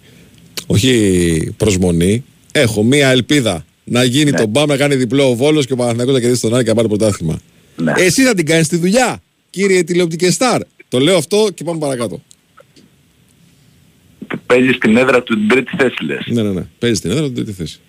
Όχι 0.67 1.53
προσμονή. 1.57 2.23
Έχω 2.51 2.83
μια 2.83 3.09
ελπίδα 3.09 3.65
να 3.83 4.03
γίνει 4.03 4.31
Ναι. 4.31 4.37
τον 4.37 4.49
Μπαμ 4.49 4.67
να 4.67 4.77
κάνει 4.77 4.95
διπλό 4.95 5.29
ο 5.29 5.35
Βόλος 5.35 5.65
και 5.65 5.73
ο 5.73 5.75
Παναθηναϊκός 5.75 6.13
να 6.13 6.19
κερδίσει 6.19 6.41
τον 6.41 6.53
Άρη 6.53 6.63
και 6.63 6.69
να 6.69 6.75
πάρει 6.75 6.87
πρωτάθλημα. 6.87 7.39
Ναι. 7.75 7.93
Εσύ 7.95 8.23
θα 8.23 8.33
την 8.33 8.45
κάνεις 8.45 8.67
τη 8.67 8.77
δουλειά, 8.77 9.21
κύριε 9.49 9.83
τηλεοπτική 9.83 10.31
στάρ. 10.31 10.61
Το 10.87 10.99
λέω 10.99 11.17
αυτό 11.17 11.47
και 11.53 11.63
πάμε 11.63 11.79
παρακάτω. 11.79 12.21
Παίζεις 14.45 14.75
στην 14.75 14.97
έδρα 14.97 15.23
του 15.23 15.35
την 15.35 15.47
τρίτη 15.47 15.75
θέση 15.77 16.03
λες. 16.03 16.25
Ναι, 16.27 16.41
ναι, 16.41 16.51
ναι. 16.51 16.65
Παίζεις 16.79 16.97
στην 16.97 17.11
έδρα 17.11 17.23
του 17.23 17.31
την 17.31 17.43
τρίτη 17.43 17.57
θέση. 17.57 17.79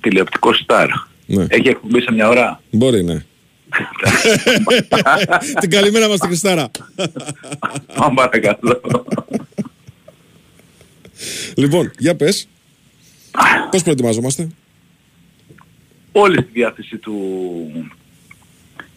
Τηλεοπτικό 0.00 0.54
στάρ. 0.54 0.88
Ναι. 1.26 1.46
Έχει 1.48 1.68
εκπομπή 1.68 2.00
σε 2.00 2.12
μια 2.12 2.28
ώρα; 2.28 2.62
Μπορεί, 2.70 3.04
ναι. 3.04 3.24
την 5.60 5.70
καλημέρα 5.70 6.08
μας 6.08 6.16
στην 6.16 6.28
Χριστάρα. 6.28 6.70
Πάμε 7.94 8.14
παρακάτω. 8.14 8.80
λοιπόν, 11.54 11.90
για 11.98 12.16
πες. 12.16 12.48
Πώς 13.70 13.82
προετοιμάζομαστε; 13.82 14.48
Όλη 16.12 16.36
στη 16.36 16.50
διάθεση 16.52 16.96
του, 16.96 17.16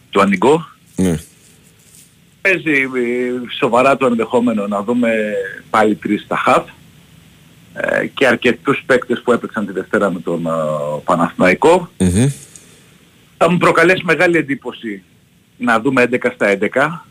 του 0.09 0.21
Ανιγκό. 0.21 0.67
Ναι. 0.95 1.19
Παίζει 2.41 2.81
ε, 2.81 3.55
σοβαρά 3.57 3.97
το 3.97 4.05
ενδεχόμενο 4.05 4.67
να 4.67 4.83
δούμε 4.83 5.33
πάλι 5.69 5.95
τρεις 5.95 6.21
στα 6.21 6.37
χαφ 6.37 6.63
ε, 7.73 8.07
και 8.07 8.27
αρκετούς 8.27 8.83
παίκτες 8.85 9.21
που 9.21 9.31
έπαιξαν 9.31 9.65
τη 9.65 9.71
Δευτέρα 9.71 10.11
με 10.11 10.19
τον 10.19 10.45
ε, 10.45 10.49
Παναθηναϊκό. 11.03 11.89
Μμμ. 11.97 12.31
Θα 13.43 13.51
μου 13.51 13.57
προκαλέσει 13.57 14.03
μεγάλη 14.03 14.37
εντύπωση 14.37 15.03
να 15.57 15.79
δούμε 15.79 16.07
11 16.11 16.31
στα 16.33 16.57
11. 16.73 17.05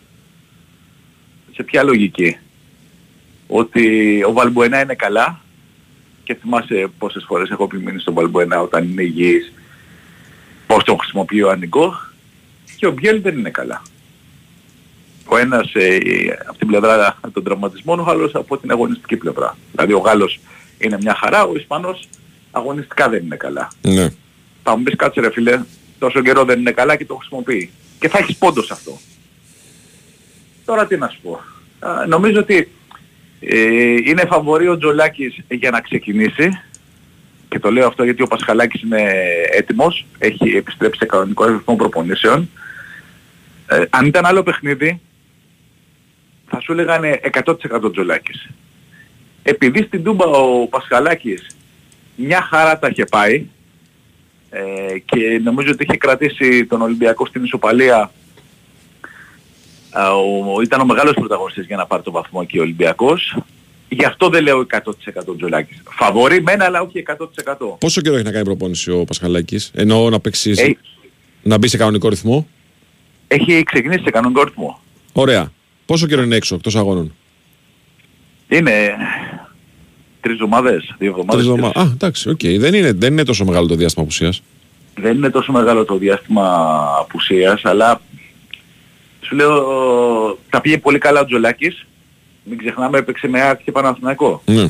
Σε 1.55 1.63
ποια 1.63 1.83
λογική; 1.83 2.37
Ότι 3.47 4.23
ο 4.25 4.33
Βαλμποενά 4.33 4.81
είναι 4.81 4.95
καλά 4.95 5.41
και 6.25 6.35
θυμάσαι 6.35 6.91
πόσες 6.99 7.25
φορές 7.27 7.51
έχω 7.51 7.65
επιμείνει 7.65 8.01
στον 8.01 8.15
Βαλμποενά 8.15 8.61
όταν 8.61 8.89
είναι 8.89 9.03
υγιής 9.03 9.53
πώς 10.67 10.85
τον 10.85 10.99
χρησιμοποιεί 10.99 11.43
ο 11.43 11.51
Ανικό 11.51 11.95
και 12.77 12.87
ο 12.87 12.93
Μπιέλ 12.93 13.21
δεν 13.21 13.39
είναι 13.39 13.51
καλά. 13.51 13.83
Ο 15.25 15.37
ένας 15.37 15.75
ε, 15.75 15.99
από 16.47 16.59
την 16.59 16.67
πλευρά 16.67 17.19
των 17.33 17.45
τραυματισμών, 17.45 18.01
ο 18.01 18.05
άλλος 18.09 18.35
από 18.35 18.59
την 18.59 18.71
αγωνιστική 18.71 19.17
πλευρά. 19.17 19.57
Δηλαδή 19.71 19.93
ο 19.93 19.99
Γάλλος 19.99 20.41
είναι 20.79 20.97
μια 21.01 21.15
χαρά, 21.15 21.45
ο 21.45 21.53
Ισπανός 21.57 22.09
αγωνιστικά 22.51 23.09
δεν 23.09 23.25
είναι 23.25 23.37
καλά. 23.37 23.69
Ναι. 23.83 24.09
Θα 24.63 24.77
μου 24.77 24.83
πεις 24.83 24.97
κάτσε 24.97 25.21
ρε 25.21 25.31
φίλε, 25.31 25.61
τόσο 26.01 26.23
καιρό 26.23 26.45
δεν 26.45 26.59
είναι 26.59 26.73
καλά 26.73 26.97
και 26.97 27.07
το 27.07 27.15
χρησιμοποιεί. 27.15 27.71
Και 27.99 28.09
θα 28.09 28.19
έχεις 28.19 28.37
πόντο 28.37 28.63
σε 28.63 28.73
αυτό. 28.73 28.99
Τώρα 30.65 30.87
τι 30.87 30.97
να 30.97 31.09
σου 31.09 31.21
πω. 31.23 31.41
Α, 31.79 32.07
νομίζω 32.07 32.41
ότι 32.41 32.71
ε, 33.41 33.95
είναι 34.05 34.25
φαβορή 34.27 34.69
ο 34.69 34.79
Τζολάκης 34.79 35.37
για 35.49 35.71
να 35.71 35.81
ξεκινήσει. 35.81 36.61
Και 37.49 37.59
το 37.59 37.71
λέω 37.71 37.87
αυτό 37.87 38.05
γιατί 38.05 38.23
ο 38.23 38.27
Πασχαλάκης 38.27 38.83
είναι 38.83 39.13
έτοιμος. 39.53 40.07
Έχει 40.19 40.57
επιστρέψει 40.57 40.99
σε 40.99 41.07
κανονικό 41.07 41.45
ρυθμό 41.45 41.77
προπονήσεων. 41.77 42.51
Ε, 43.67 43.85
αν 43.91 44.07
ήταν 44.07 44.27
άλλο 44.27 44.43
παιχνίδι, 44.43 45.01
θα 46.47 46.61
σου 46.61 46.73
έλεγαν 46.73 47.03
100% 47.45 47.93
Τζολάκης. 47.93 48.49
Επειδή 49.43 49.83
στην 49.83 50.03
Τούμπα 50.03 50.27
ο 50.27 50.67
Πασχαλάκης 50.67 51.47
μια 52.17 52.43
χαρά 52.43 52.79
τα 52.79 52.89
είχε 52.89 53.05
πάει, 53.05 53.47
ε, 54.51 54.99
και 55.05 55.41
νομίζω 55.45 55.71
ότι 55.71 55.85
είχε 55.85 55.97
κρατήσει 55.97 56.67
τον 56.67 56.83
Ολυμπιακό 56.83 57.27
στην 57.27 57.45
ισοπαλία 57.45 58.11
Α, 59.93 60.13
ο, 60.15 60.61
ήταν 60.63 60.81
ο 60.81 60.85
μεγάλος 60.85 61.15
πρωταγωνιστής 61.15 61.67
για 61.67 61.77
να 61.77 61.87
πάρει 61.87 62.03
τον 62.03 62.13
βαθμό 62.13 62.45
και 62.45 62.59
ο 62.59 62.63
Ολυμπιακός 62.63 63.37
γι' 63.89 64.05
αυτό 64.05 64.29
δεν 64.29 64.43
λέω 64.43 64.67
100% 64.71 65.37
Τζολάκης 65.37 65.83
φαβορεί 65.91 66.43
μένα 66.43 66.65
αλλά 66.65 66.81
όχι 66.81 67.03
100% 67.07 67.77
Πόσο 67.79 68.01
καιρό 68.01 68.15
έχει 68.15 68.25
να 68.25 68.31
κάνει 68.33 68.45
προπόνηση 68.45 68.91
ο 68.91 69.05
Πασχαλάκης, 69.05 69.71
εννοώ 69.75 70.11
να 70.11 70.21
παίξει, 70.21 70.51
Έχει- 70.51 70.79
να 71.43 71.59
μπει 71.59 71.69
σε 71.69 71.77
κανονικό 71.77 72.09
ρυθμό; 72.09 72.49
έχει 73.29 73.63
ξεκινήσει 73.63 74.03
σε 74.03 74.11
κανονικό 74.11 74.43
ρυθμό 74.43 74.81
Ωραία. 75.13 75.53
Πόσο 75.87 76.07
καιρό 76.07 76.23
είναι 76.23 76.37
έξω, 76.37 76.55
εκτός 76.55 76.77
αγώνων; 76.77 77.15
είναι 78.49 78.97
τρεις 80.21 80.35
εβδομάδες 80.35 80.95
δύο 80.99 81.09
εβδομάδες 81.11 81.35
Τρεις 81.45 81.55
εβδομάδες. 81.57 81.83
Α, 81.83 81.91
εντάξει, 81.93 82.29
οκ. 82.31 82.41
Δεν, 82.59 82.75
είναι, 82.75 82.93
δεν 82.93 83.13
είναι 83.13 83.25
τόσο 83.25 83.45
μεγάλο 83.45 83.67
το 83.67 83.75
διάστημα 83.75 84.03
απουσίας. 84.05 84.43
δεν 84.97 85.17
είναι 85.17 85.31
τόσο 85.31 85.53
μεγάλο 85.53 85.85
το 85.85 85.97
διάστημα 85.97 86.45
απουσίας 87.01 87.65
αλλά 87.65 88.01
σου 89.21 89.35
λέω 89.37 89.59
τα 90.51 90.61
πήγε 90.61 90.79
πολύ 90.79 90.99
καλά 90.99 91.21
ο 91.21 91.25
Τζολάκης 91.25 91.87
μην 92.45 92.59
ξεχνάμε 92.59 92.99
έπαιξε 92.99 93.29
με 93.29 93.41
ΑΕΚ 93.41 93.63
και 93.65 93.73
Παναθηναϊκό 93.73 94.43
Ναι. 94.47 94.69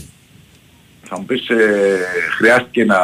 θα 1.02 1.18
μου 1.18 1.24
πεις 1.24 1.48
ε, 1.48 1.98
χρειάστηκε 2.36 2.84
να, 2.84 2.98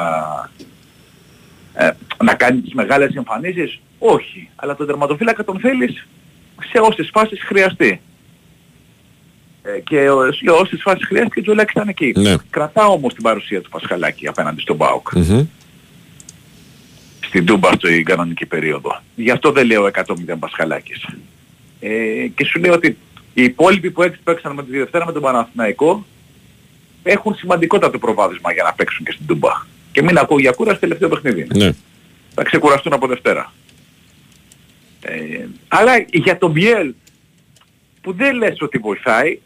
ε, 1.74 1.90
να 2.24 2.34
κάνει 2.34 2.60
τις 2.60 2.72
μεγάλες 2.74 3.14
εμφανίσεις; 3.14 3.80
Όχι. 3.98 4.48
Αλλά 4.56 4.76
τον 4.76 4.86
τερματοφύλακα 4.86 5.44
τον 5.44 5.58
θέλεις 5.58 6.06
σε 6.72 6.78
όσες 6.78 7.10
φάσεις 7.12 7.40
χρειαστεί. 7.44 8.00
Ε, 9.74 9.80
και 9.80 10.10
ο- 10.10 10.32
σε 10.32 10.50
όσες 10.50 10.80
φάσεις 10.82 11.06
χρειάστηκε 11.06 11.38
ο 11.40 11.42
Τζολάκης 11.42 11.72
ήταν 11.72 11.88
εκεί. 11.88 12.12
Ναι. 12.16 12.34
Κρατά 12.50 12.86
όμως 12.86 13.14
την 13.14 13.22
παρουσία 13.22 13.60
του 13.60 13.68
Πασχαλάκη 13.70 14.26
απέναντι 14.28 14.60
στον 14.60 14.76
ΠΑΟΚ. 14.76 15.12
Μμμ. 15.14 15.46
Στην 17.26 17.46
Τούμπα 17.46 17.72
στην 17.72 18.04
κανονική 18.04 18.46
περίοδο. 18.46 19.00
Γι' 19.14 19.30
αυτό 19.30 19.52
δεν 19.52 19.66
λέω 19.66 19.86
100-0 19.86 20.36
Πασχαλάκης. 20.38 21.04
Ε, 21.80 22.26
και 22.34 22.44
σου 22.44 22.58
λέω 22.60 22.72
ότι 22.72 22.96
οι 23.34 23.42
υπόλοιποι 23.42 23.90
που 23.90 24.02
έξι 24.02 24.20
παίξαν 24.24 24.52
με 24.54 24.64
τη 24.64 24.78
Δευτέρα 24.78 25.06
με 25.06 25.12
τον 25.12 25.22
Παναθηναϊκό 25.22 26.06
έχουν 27.02 27.34
σημαντικότατο 27.34 27.98
προβάδισμα 27.98 28.52
για 28.52 28.62
να 28.62 28.72
παίξουν 28.72 29.04
και 29.04 29.12
στην 29.12 29.26
Τούμπα. 29.26 29.50
Και 29.92 30.02
μην 30.02 30.18
ακούω 30.18 30.38
για 30.38 30.52
κούραση 30.52 30.80
τελευταίο 30.80 31.08
παιχνίδι. 31.08 31.40
είναι. 31.54 31.64
Ναι. 31.64 31.72
Θα 32.34 32.42
ξεκουραστούν 32.42 32.92
από 32.92 33.06
Δευτέρα. 33.06 33.52
Ε, 35.00 35.44
αλλά 35.68 35.92
για 36.12 36.38
τον 36.38 36.50
Μπιέλ 36.50 36.94
που 38.00 38.12
δεν 38.12 38.36
λες 38.36 38.56
ότι 38.60 38.78
βοηθάει, 38.78 39.38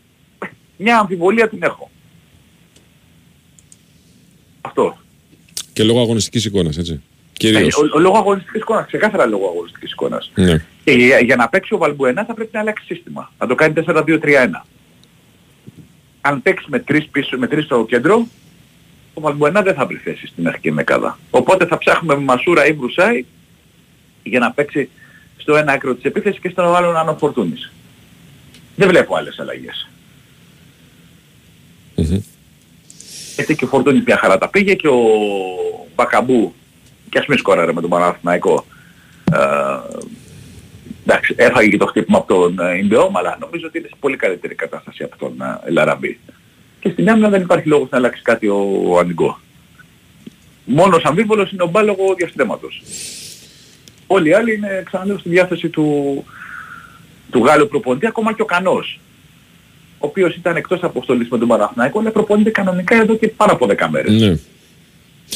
μια 0.82 0.98
αμφιβολία 0.98 1.48
την 1.48 1.62
έχω. 1.62 1.90
Αυτός. 4.60 4.94
Και 5.72 5.82
λόγω 5.82 6.00
αγωνιστικής 6.00 6.44
εικόνας, 6.44 6.76
έτσι. 6.78 6.92
Ε, 6.92 6.98
Κυρίως. 7.32 7.76
ο, 7.76 7.88
ο 7.94 7.98
λόγω 7.98 8.16
αγωνιστικής 8.16 8.60
εικόνας, 8.60 8.86
ξεκάθαρα 8.86 9.26
λόγω 9.26 9.48
αγωνιστικής 9.48 9.92
εικόνας. 9.92 10.30
Ναι. 10.34 10.64
Και 10.84 10.92
για, 10.92 11.18
για 11.18 11.36
να 11.36 11.48
παίξει 11.48 11.74
ο 11.74 11.78
Βαλμπουενά 11.78 12.24
θα 12.24 12.34
πρέπει 12.34 12.50
να 12.52 12.60
αλλάξει 12.60 12.84
σύστημα. 12.84 13.32
Να 13.38 13.46
το 13.46 13.54
κάνει 13.54 13.74
4-2-3-1. 13.86 14.64
Αν 16.20 16.42
παίξει 16.42 16.66
με 16.68 16.78
τρεις 16.78 17.06
πίσω, 17.06 17.38
με 17.38 17.46
τρεις 17.46 17.64
στο 17.64 17.86
κέντρο, 17.88 18.26
ο 19.14 19.20
Βαλμπουενά 19.20 19.62
δεν 19.62 19.74
θα 19.74 19.86
βρει 19.86 19.96
θέση 19.96 20.26
στην 20.26 20.46
αρχική 20.46 20.70
δεκάδα. 20.70 21.18
Οπότε 21.30 21.66
θα 21.66 21.78
ψάχνουμε 21.78 22.14
με 22.14 22.22
Μασούρα 22.22 22.66
ή 22.66 22.72
Βρουσάη 22.72 23.24
για 24.22 24.38
να 24.38 24.52
παίξει 24.52 24.88
στο 25.36 25.56
ένα 25.56 25.72
άκρο 25.72 25.94
της 25.94 26.04
επίθεσης 26.04 26.40
και 26.40 26.48
στον 26.48 26.76
άλλο 26.76 26.92
να 26.92 27.00
είναι 27.00 27.10
ο 27.10 27.16
Φορτούνης. 27.16 27.72
Δεν 28.76 28.88
βλέπω 28.88 29.16
άλλες 29.16 29.38
αλλαγές. 29.38 29.88
Μμμ. 32.00 32.20
Έτσι 33.36 33.56
και 33.56 33.64
ο 33.64 33.68
Φορτούνης 33.68 34.02
μια 34.06 34.16
χαρά 34.16 34.38
τα 34.38 34.48
πήγε 34.48 34.74
και 34.74 34.88
ο 34.88 35.00
Μπακαμπού 35.94 36.54
και 37.10 37.18
ας 37.18 37.26
μην 37.26 37.38
σκόραρε 37.38 37.72
με 37.72 37.80
τον 37.80 37.90
Παναθηναϊκό. 37.90 38.64
Ε, 39.32 39.38
εντάξει, 41.06 41.34
έφαγε 41.38 41.68
και 41.68 41.76
το 41.76 41.86
χτύπημα 41.86 42.18
από 42.18 42.34
τον 42.34 42.58
ε, 42.58 42.78
Ιντεόμ, 42.78 43.16
αλλά 43.16 43.36
νομίζω 43.40 43.66
ότι 43.66 43.78
είναι 43.78 43.88
σε 43.88 43.96
πολύ 44.00 44.16
καλύτερη 44.16 44.54
κατάσταση 44.54 45.02
από 45.02 45.16
τον 45.18 45.40
ε, 45.40 45.68
Ελαραμπή. 45.68 46.18
Και 46.80 46.90
στην 46.90 47.10
άμυνα 47.10 47.28
δεν 47.28 47.42
υπάρχει 47.42 47.68
λόγος 47.68 47.88
να 47.90 47.98
αλλάξει 47.98 48.22
κάτι 48.22 48.48
ο, 48.48 48.82
ο 48.86 48.98
Ανιγκό. 48.98 49.40
Μόνος 50.64 51.04
αμφίβολος 51.04 51.52
είναι 51.52 51.62
ο 51.62 51.66
μπάλογο 51.66 52.14
διαστρέμματος. 52.14 52.82
Όλοι 54.06 54.28
οι 54.28 54.32
άλλοι 54.32 54.54
είναι 54.54 54.82
ξαναλέω 54.86 55.18
στη 55.18 55.28
διάθεση 55.28 55.68
του, 55.68 56.24
του 57.30 57.44
Γάλλου 57.44 57.68
προπονητή, 57.68 58.06
ακόμα 58.06 58.32
και 58.32 58.42
ο 58.42 58.44
Κανός. 58.44 59.00
Ο 60.02 60.06
οποίος 60.06 60.34
ήταν 60.36 60.56
εκτός 60.56 60.82
αποστολής 60.82 61.28
με 61.28 61.38
τον 61.38 61.48
Παναθηναϊκό, 61.48 61.98
αλλά 61.98 62.10
προπονείται 62.10 62.50
κανονικά 62.50 63.00
εδώ 63.00 63.16
και 63.16 63.28
πάνω 63.28 63.52
από 63.52 63.66
10 63.66 63.88
μέρες. 63.90 64.20
Ναι. 64.20 64.34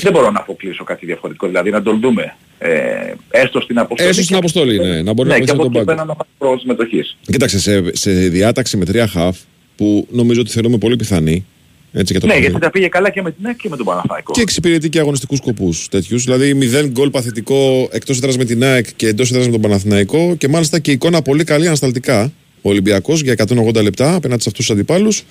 Δεν 0.01 0.13
μπορώ 0.13 0.31
να 0.31 0.41
αποκλείσω 0.41 0.85
κάτι 0.85 1.07
διαφορετικό, 1.07 1.47
δηλαδή 1.47 1.71
να 1.71 1.83
τον 1.83 2.01
δούμε 2.01 2.37
ε, 2.59 2.71
έστω 3.31 3.61
στην 3.61 3.79
αποστολή. 3.79 4.09
Έστω 4.11 4.23
στην 4.23 4.37
αποστολή, 4.37 4.79
ναι. 4.79 5.03
Να 5.03 5.13
μπορεί 5.13 5.29
ναι, 5.29 5.35
να 5.35 5.41
και 5.41 5.45
παίξει 5.45 5.55
από 5.55 5.63
με 5.63 5.69
τον 5.69 5.75
εκεί 5.77 5.85
πάγκο. 5.85 5.85
πέρα 5.85 6.05
να 6.05 6.15
πάρει 6.15 6.29
πρόοδο 6.39 6.59
συμμετοχής. 6.59 7.17
Κοίταξε, 7.21 7.59
σε, 7.59 7.97
σε 7.97 8.11
διάταξη 8.11 8.77
με 8.77 8.85
τρία 8.85 9.07
χαφ 9.07 9.39
που 9.77 10.07
νομίζω 10.11 10.41
ότι 10.41 10.51
θεωρούμε 10.51 10.79
πολύ 10.79 10.97
πιθανή. 10.97 11.47
Έτσι, 11.97 12.13
για 12.13 12.21
το 12.21 12.27
Ναι, 12.27 12.33
παιχνίδι. 12.33 12.51
γιατί 12.51 12.67
τα 12.67 12.71
πήγε 12.71 12.89
καλά 12.89 13.11
και 13.11 13.23
με 13.23 13.31
την 13.31 13.47
ΑΕΚ 13.47 13.57
και 13.57 13.69
με 13.69 13.77
τον 13.77 13.87
Παναθηναϊκό. 13.87 14.33
Και 14.33 14.41
εξυπηρετεί 14.41 14.89
και 14.89 14.99
αγωνιστικούς 14.99 15.39
σκοπούς 15.39 15.89
τέτοιους. 15.89 16.25
Δηλαδή, 16.25 16.55
μηδέν 16.55 16.91
γκολ 16.91 17.11
παθητικό 17.11 17.89
εκτός 17.93 18.17
έδρας 18.17 18.37
με 18.37 18.45
την 18.45 18.65
ΑΕΚ 18.65 18.87
και 18.97 19.07
εντός 19.07 19.31
έδρας 19.31 19.47
με 19.47 19.53
τον 19.53 19.61
Παναθηναϊκό. 19.61 20.35
Και 20.39 20.49
μάλιστα 20.49 20.79
και 20.79 20.91
εικόνα 20.91 21.23
πολύ 21.23 21.45
καλή 21.45 21.67
ανασταλτικά. 21.67 22.33
Ο 22.67 22.71
Ολυμπιακός 22.71 23.21
για 23.23 23.35
180 23.49 23.83
λεπτά 23.83 24.15
απέναντι 24.15 24.43
σε 24.43 24.49
αυτούς 24.49 24.67
τους 24.67 24.71
αντιπάλους. 24.75 25.23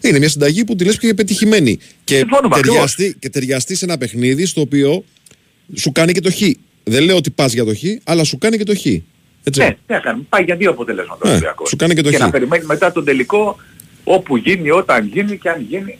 Είναι 0.00 0.18
μια 0.18 0.28
συνταγή 0.28 0.64
που 0.64 0.74
τη 0.76 0.84
λες 0.84 0.98
και 0.98 1.14
πετυχημένη. 1.14 1.78
Και 2.04 2.16
Συμφωνούμε, 2.16 2.60
ταιριαστεί, 2.60 3.16
και 3.18 3.30
ταιριαστεί 3.30 3.74
σε 3.74 3.84
ένα 3.84 3.98
παιχνίδι 3.98 4.46
στο 4.46 4.60
οποίο 4.60 5.04
σου 5.74 5.92
κάνει 5.92 6.12
και 6.12 6.20
το 6.20 6.30
χ. 6.30 6.40
Δεν 6.84 7.02
λέω 7.02 7.16
ότι 7.16 7.30
πας 7.30 7.52
για 7.52 7.64
το 7.64 7.74
χ, 7.74 7.80
αλλά 8.04 8.24
σου 8.24 8.38
κάνει 8.38 8.56
και 8.56 8.64
το 8.64 8.76
χ. 8.76 8.84
Έτσι. 9.44 9.60
Ναι, 9.60 9.70
τι 9.86 9.92
να 9.92 9.98
κάνουμε. 10.00 10.24
Πάει 10.28 10.42
για 10.44 10.56
δύο 10.56 10.70
αποτελέσματα 10.70 11.18
ο 11.22 11.26
Ναι, 11.26 11.30
Ολυμπιακός. 11.30 11.68
σου 11.68 11.76
κάνει 11.76 11.94
και 11.94 12.02
το 12.02 12.12
χ. 12.12 12.18
να 12.18 12.30
περιμένει 12.30 12.64
μετά 12.64 12.92
τον 12.92 13.04
τελικό 13.04 13.56
όπου 14.04 14.36
γίνει, 14.36 14.70
όταν 14.70 15.10
γίνει 15.12 15.38
και 15.38 15.48
αν 15.48 15.66
γίνει. 15.68 15.98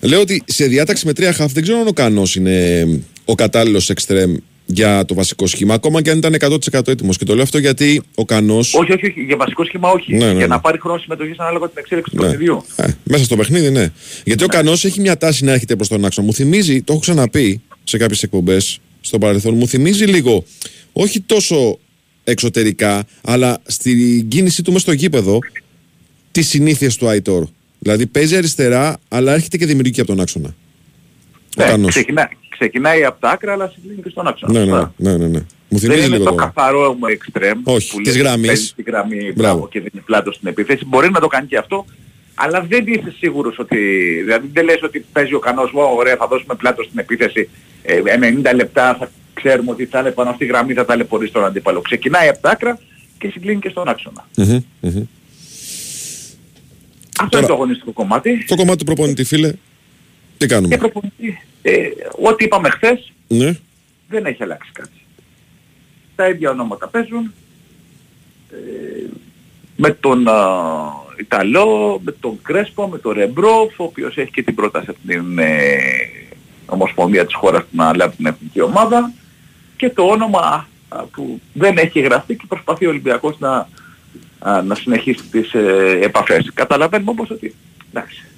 Λέω 0.00 0.20
ότι 0.20 0.42
σε 0.46 0.66
διάταξη 0.66 1.06
με 1.06 1.12
τρία 1.12 1.32
χαφ 1.32 1.52
δεν 1.52 1.62
ξέρω 1.62 1.78
αν 1.78 1.86
ο 1.86 1.92
Κανός 1.92 2.36
είναι 2.36 2.86
ο 3.24 3.34
κατάλληλος 3.34 3.90
εξτρέμ 3.90 4.36
για 4.70 5.04
το 5.04 5.14
βασικό 5.14 5.46
σχήμα. 5.46 5.74
Ακόμα 5.74 6.02
και 6.02 6.10
αν 6.10 6.18
ήταν 6.18 6.34
100% 6.72 6.88
έτοιμος. 6.88 7.16
Και 7.18 7.24
το 7.24 7.34
λέω 7.34 7.42
αυτό 7.42 7.58
γιατί 7.58 8.02
ο 8.14 8.24
Κανό. 8.24 8.56
Όχι, 8.58 8.76
όχι, 8.92 9.06
όχι, 9.06 9.20
για 9.20 9.36
βασικό 9.36 9.64
σχήμα 9.64 9.90
όχι. 9.90 10.12
Ναι, 10.12 10.18
ναι, 10.24 10.30
για 10.30 10.34
ναι. 10.40 10.46
να 10.46 10.60
πάρει 10.60 10.78
χρόνο 10.80 10.98
συμμετοχής 10.98 11.38
ανάλογα 11.38 11.60
με 11.64 11.68
την 11.68 11.78
εξέλιξη 11.78 12.10
του 12.10 12.22
Ναι. 12.22 12.28
παιχνιδιού. 12.28 12.64
Ε, 12.76 12.86
μέσα 13.04 13.24
στο 13.24 13.36
παιχνίδι, 13.36 13.70
ναι. 13.70 13.92
Γιατί 14.24 14.44
ο 14.44 14.46
Κανός 14.46 14.84
έχει 14.84 15.00
μια 15.00 15.16
τάση 15.16 15.44
να 15.44 15.52
έρχεται 15.52 15.76
προς 15.76 15.88
τον 15.88 16.04
άξονα. 16.04 16.26
Μου 16.26 16.32
θυμίζει, 16.34 16.82
το 16.82 16.92
έχω 16.92 17.00
ξαναπεί 17.00 17.60
σε 17.84 17.96
κάποιες 17.96 18.22
εκπομπές 18.22 18.78
στο 19.00 19.18
παρελθόν, 19.18 19.54
μου 19.54 19.66
θυμίζει 19.68 20.04
λίγο, 20.04 20.44
όχι 20.92 21.20
τόσο 21.20 21.78
εξωτερικά, 22.24 23.04
αλλά 23.22 23.58
στην 23.66 24.28
κίνησή 24.28 24.62
του 24.62 24.70
μέσα 24.72 24.82
στο 24.82 24.92
γήπεδο, 24.92 25.38
τις 26.32 26.48
συνήθειες 26.48 26.96
του 26.96 27.08
Αϊτόρ. 27.08 27.46
Δηλαδή 27.78 28.06
παίζει 28.06 28.36
αριστερά, 28.36 28.98
αλλά 29.08 29.32
έρχεται 29.32 29.56
και 29.56 29.66
δημιουργεί 29.66 29.90
και 29.90 30.00
από 30.00 30.10
τον 30.10 30.20
άξονα. 30.20 30.48
Ο 30.48 31.62
Ναι, 31.62 31.64
Κανός. 31.64 31.90
ξεκινά, 31.90 32.30
ξεκινάει 32.58 33.04
από 33.04 33.20
τα 33.20 33.30
άκρα 33.30 33.52
αλλά 33.52 33.68
συγκλίνει 33.74 34.02
και 34.02 34.08
στον 34.10 34.26
άξονα. 34.26 34.52
Ναι, 34.52 34.58
ναι, 34.58 34.64
Σωστά. 34.70 34.92
ναι, 34.96 35.16
ναι, 35.16 35.26
ναι. 35.26 35.38
Μου 35.68 35.78
Δεν 35.78 35.90
θυμίζει 35.90 36.06
είναι 36.06 36.16
λίγο 36.16 36.24
το 36.24 36.30
το. 36.30 36.36
καθαρό 36.36 36.92
μου 37.00 37.06
εξτρέμ 37.06 37.60
Όχι, 37.64 37.90
που 37.94 38.00
της 38.00 38.12
λέει, 38.14 38.22
γραμμής. 38.22 38.46
παίζει 38.46 38.72
Τη 38.76 38.82
γραμμή 38.82 39.16
Μπράβο. 39.16 39.32
μπράβο, 39.34 39.68
και 39.68 39.78
δίνει 39.80 40.02
πλάτο 40.04 40.32
στην 40.32 40.48
επίθεση. 40.48 40.84
Μπορεί 40.84 41.10
να 41.10 41.20
το 41.20 41.26
κάνει 41.26 41.46
και 41.46 41.56
αυτό, 41.56 41.84
αλλά 42.34 42.60
δεν 42.68 42.84
είσαι 42.86 43.14
σίγουρος 43.18 43.58
ότι... 43.58 43.76
Δηλαδή 44.24 44.50
δεν 44.52 44.64
λες 44.64 44.82
ότι 44.82 45.04
παίζει 45.12 45.34
ο 45.34 45.38
κανός, 45.38 45.70
«Ω, 45.74 45.80
ωραία 45.96 46.16
θα 46.16 46.26
δώσουμε 46.26 46.54
πλάτο 46.54 46.82
στην 46.82 46.98
επίθεση, 46.98 47.48
ε, 47.82 48.00
90 48.50 48.54
λεπτά 48.54 48.96
θα 48.98 49.10
ξέρουμε 49.34 49.70
ότι 49.70 49.84
θα 49.86 49.98
είναι 50.00 50.10
πάνω 50.10 50.32
στη 50.34 50.44
γραμμή, 50.44 50.72
θα 50.72 50.84
ταλαιπωρήσει 50.84 51.32
τον 51.32 51.44
αντίπαλο. 51.44 51.80
Ξεκινάει 51.80 52.28
από 52.28 52.38
τα 52.40 52.50
άκρα 52.50 52.78
και 53.18 53.28
συγκλίνει 53.28 53.60
και 53.60 53.68
στον 53.68 53.88
άξονα. 53.88 54.28
Μμμ, 54.36 54.58
μμμ. 54.80 55.02
Αυτό 57.20 57.38
είναι 57.38 57.46
το 57.46 57.52
αγωνιστικό 57.52 57.92
κομμάτι. 57.92 58.44
Το 58.44 58.54
κομμάτι 58.56 58.78
του 58.78 58.84
προπονητή, 58.84 59.24
φίλε, 59.24 59.52
τι 60.38 60.46
κάνουμε; 60.46 60.74
Και 60.74 60.80
προπονητή. 60.80 61.42
Ε, 61.62 61.88
ό,τι 62.22 62.44
είπαμε 62.44 62.70
χθες 62.70 63.12
Ναι. 63.28 63.58
δεν 64.08 64.26
έχει 64.26 64.42
αλλάξει 64.42 64.70
κάτι. 64.72 64.90
Τα 66.16 66.28
ίδια 66.28 66.50
ονόματα 66.50 66.88
παίζουν. 66.88 67.32
Ε, 68.50 69.06
με 69.76 69.90
τον 69.90 70.28
α, 70.28 70.36
Ιταλό, 71.20 72.00
με 72.04 72.12
τον 72.12 72.38
Κρέσπο, 72.42 72.88
με 72.88 72.98
τον 72.98 73.12
Ρεμπρόφ, 73.12 73.80
ο 73.80 73.84
οποίος 73.84 74.16
έχει 74.16 74.30
και 74.30 74.42
την 74.42 74.54
πρόταση 74.54 74.86
από 74.90 74.98
την 75.06 75.38
ε, 75.38 75.78
Ομοσπονδία 76.66 77.24
της 77.24 77.34
χώρας 77.34 77.60
του 77.60 77.68
να 77.70 77.96
λάβει 77.96 78.16
την 78.16 78.26
εθνική 78.26 78.60
ομάδα 78.60 79.12
και 79.76 79.90
το 79.90 80.02
όνομα 80.02 80.68
α, 80.88 81.02
που 81.02 81.40
δεν 81.52 81.76
έχει 81.76 82.00
γραφτεί 82.00 82.36
και 82.36 82.44
προσπαθεί 82.48 82.86
ο 82.86 82.88
Ολυμπιακός 82.88 83.38
να, 83.38 83.68
α, 84.38 84.62
να 84.62 84.74
συνεχίσει 84.74 85.24
τις 85.30 85.54
ε, 85.54 85.98
επαφές. 86.02 86.50
Καταλαβαίνουμε 86.54 87.10
όμως 87.10 87.30
ότι 87.30 87.54
εντάξει, 87.92 88.24
ε, 88.26 88.37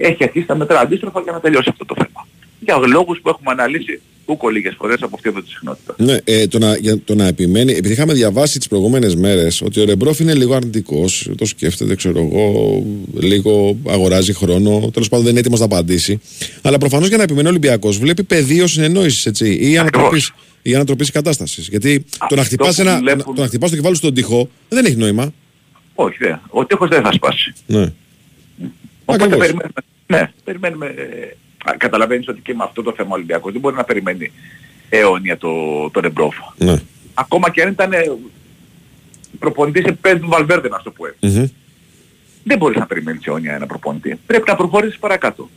έχει 0.00 0.24
αρχίσει 0.24 0.46
τα 0.46 0.56
μετρά 0.56 0.80
αντίστροφα 0.80 1.20
για 1.20 1.32
να 1.32 1.40
τελειώσει 1.40 1.68
αυτό 1.70 1.84
το 1.84 1.94
θέμα. 1.98 2.26
Για 2.60 2.76
λόγους 2.86 3.20
που 3.22 3.28
έχουμε 3.28 3.50
αναλύσει 3.50 4.00
ούκο 4.24 4.48
λίγες 4.48 4.74
φορές 4.78 5.02
από 5.02 5.14
αυτή 5.14 5.28
εδώ 5.28 5.42
τη 5.42 5.48
συχνότητα. 5.48 5.94
Ναι, 5.98 6.16
ε, 6.24 6.46
το, 6.46 6.58
να, 6.58 6.76
για, 6.76 6.98
το 7.04 7.14
να 7.14 7.26
επιμένει, 7.26 7.72
επειδή 7.72 7.92
είχαμε 7.92 8.12
διαβάσει 8.12 8.58
τις 8.58 8.68
προηγούμενες 8.68 9.14
μέρες 9.14 9.62
ότι 9.62 9.80
ο 9.80 9.84
Ρεμπρόφ 9.84 10.18
είναι 10.18 10.34
λίγο 10.34 10.54
αρνητικός, 10.54 11.30
το 11.36 11.44
σκέφτεται, 11.44 11.94
ξέρω 11.94 12.18
εγώ, 12.18 12.82
λίγο 13.20 13.76
αγοράζει 13.88 14.32
χρόνο, 14.32 14.90
τέλος 14.92 15.08
πάντων 15.08 15.24
δεν 15.24 15.30
είναι 15.30 15.40
έτοιμος 15.40 15.58
να 15.58 15.64
απαντήσει. 15.64 16.20
Αλλά 16.62 16.78
προφανώς 16.78 17.08
για 17.08 17.16
να 17.16 17.22
επιμένει 17.22 17.46
ο 17.46 17.50
Ολυμπιακός 17.50 17.98
βλέπει 17.98 18.22
πεδίο 18.22 18.66
συνεννόησης, 18.66 19.26
έτσι, 19.26 19.70
ή 19.70 19.78
ανατροπής 19.78 20.32
ή 20.62 20.74
ανατροπής 20.74 21.10
κατάστασης. 21.10 21.68
Γιατί 21.68 22.04
το 22.28 22.34
να 22.34 22.44
χτυπάς 22.44 22.74
που 22.76 22.80
ένα, 22.80 22.98
βλέπουν- 22.98 23.34
το 23.36 23.40
να 23.40 23.46
χτυπάς 23.46 23.70
το 23.70 23.76
κεφάλι 23.76 23.96
στον 23.96 24.14
τοίχο 24.14 24.48
δεν 24.68 24.84
έχει 24.84 24.96
νόημα. 24.96 25.32
Όχι, 25.94 26.16
δεν. 26.20 26.40
Ο 26.48 26.66
τείχος 26.66 26.88
δεν 26.88 27.02
θα 27.02 27.12
σπάσει. 27.12 27.52
Ναι. 27.66 27.92
Οπότε 29.04 29.24
Ακριβώς. 29.24 29.46
περιμένουμε. 29.46 29.74
Ναι, 30.06 30.32
περιμένουμε. 30.44 30.86
ε, 30.86 31.70
α, 31.70 31.74
καταλαβαίνεις 31.76 32.28
ότι 32.28 32.40
και 32.40 32.54
με 32.54 32.64
αυτό 32.64 32.82
το 32.82 32.92
θέμα 32.96 33.08
ο 33.10 33.14
Ολυμπιακός 33.14 33.52
δεν 33.52 33.60
μπορεί 33.60 33.76
να 33.76 33.84
περιμένει 33.84 34.32
αιώνια 34.88 35.36
το, 35.36 35.50
το 35.90 36.00
Ρεμπρόφ. 36.00 36.34
ναι. 36.56 36.76
Ακόμα 37.14 37.50
και 37.50 37.62
αν 37.62 37.68
ήταν 37.70 37.92
ε, 37.92 37.98
προπονητής 39.38 39.84
επίπεδου 39.84 40.20
του 40.20 40.28
Βαλβέρδε 40.28 40.68
να 40.68 40.76
σου 40.76 40.84
το 40.84 40.90
πω 40.90 41.06
έτσι. 41.06 41.38
Μμμ. 41.40 41.46
Δεν 42.44 42.58
μπορείς 42.58 42.78
να 42.78 42.86
περιμένεις 42.86 43.26
αιώνια 43.26 43.54
ένα 43.54 43.66
προπονητή. 43.66 44.18
Πρέπει 44.26 44.44
να 44.48 44.56
προχωρήσεις 44.56 44.98
παρακάτω. 44.98 45.48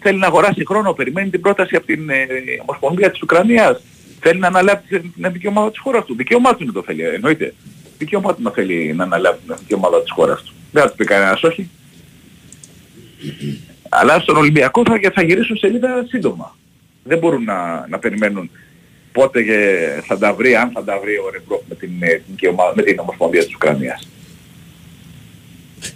Θέλει 0.00 0.18
να 0.18 0.26
αγοράσει 0.26 0.64
χρόνο, 0.66 0.92
περιμένει 0.92 1.30
την 1.30 1.40
πρόταση 1.40 1.76
από 1.76 1.86
την 1.86 2.10
ε, 2.10 2.26
Ομοσπονδία 2.66 3.10
της 3.10 3.22
Ουκρανίας. 3.22 3.80
Θέλει 4.20 4.38
να 4.38 4.46
αναλάβει 4.46 4.82
την 4.88 5.12
την 5.14 5.24
εθνική 5.24 5.46
ομάδα 5.46 5.70
της 5.70 5.78
χώρας 5.78 6.04
του. 6.04 6.14
Δικαίωμά 6.16 6.56
του 6.56 6.62
είναι 6.62 6.72
το 6.72 6.82
θέλει, 6.82 7.02
εννοείται. 7.02 7.54
Δικαίωμά 7.98 8.34
του 8.34 8.42
να 8.42 8.50
θέλει 8.50 8.92
να 8.92 9.04
αναλάβει 9.04 9.38
την 9.44 9.52
εθνική 9.52 9.74
ομάδα 9.74 10.02
της 10.02 10.10
χώρας 10.10 10.42
του. 10.42 10.52
Δεν 10.72 10.82
θα 10.82 10.88
του 10.90 10.96
πει 10.96 11.04
κανένας 11.04 11.42
όχι. 11.42 11.70
Αλλά 13.88 14.18
στον 14.20 14.36
Ολυμπιακό 14.36 14.82
θα, 14.86 15.00
θα 15.14 15.22
γυρίσουν 15.22 15.56
σελίδα 15.56 16.04
σύντομα. 16.08 16.56
Δεν 17.02 17.18
μπορούν 17.18 17.44
να, 17.44 17.86
να 17.88 17.98
περιμένουν 17.98 18.50
πότε 19.12 19.40
ε, 19.40 20.00
θα 20.00 20.18
τα 20.18 20.34
βρει, 20.34 20.54
αν 20.56 20.70
θα 20.70 20.84
τα 20.84 20.98
βρει 21.00 21.16
ο 21.18 21.30
Ρεμπρόφ 21.32 21.60
με 21.68 21.74
την, 21.74 21.90
ε, 22.00 22.06
εθνική 22.10 22.48
ομάδα, 22.48 22.72
με 22.76 22.82
την 22.82 22.98
Ομοσπονδία 22.98 23.44
της 23.44 23.54
Ουκρανίας. 23.54 24.08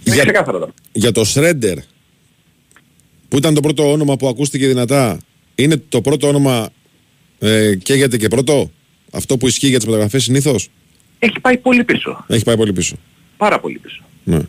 Είναι 0.03 0.15
Για, 0.15 0.23
ξεκάθαρα 0.23 0.59
τα 0.59 0.73
για 0.91 1.11
το 1.11 1.23
Σρέντερ, 1.25 1.77
που 3.27 3.37
ήταν 3.37 3.53
το 3.53 3.61
πρώτο 3.61 3.91
όνομα 3.91 4.15
που 4.15 4.27
ακούστηκε 4.27 4.67
δυνατά, 4.67 5.19
είναι 5.55 5.77
το 5.89 6.01
πρώτο 6.01 6.27
όνομα 6.27 6.69
ε, 7.39 7.75
καίγεται 7.75 8.17
και 8.17 8.27
πρώτο; 8.27 8.71
Αυτό 9.11 9.37
που 9.37 9.47
ισχύει 9.47 9.67
για 9.67 9.77
τις 9.77 9.87
μεταγραφές 9.87 10.23
συνήθως; 10.23 10.67
Έχει 11.19 11.39
πάει 11.39 11.57
πολύ 11.57 11.83
πίσω. 11.83 12.25
Έχει 12.27 12.43
πάει 12.43 12.57
πολύ 12.57 12.73
πίσω. 12.73 12.95
Πάρα 13.37 13.59
πολύ 13.59 13.77
πίσω. 13.77 14.03
Ναι. 14.23 14.39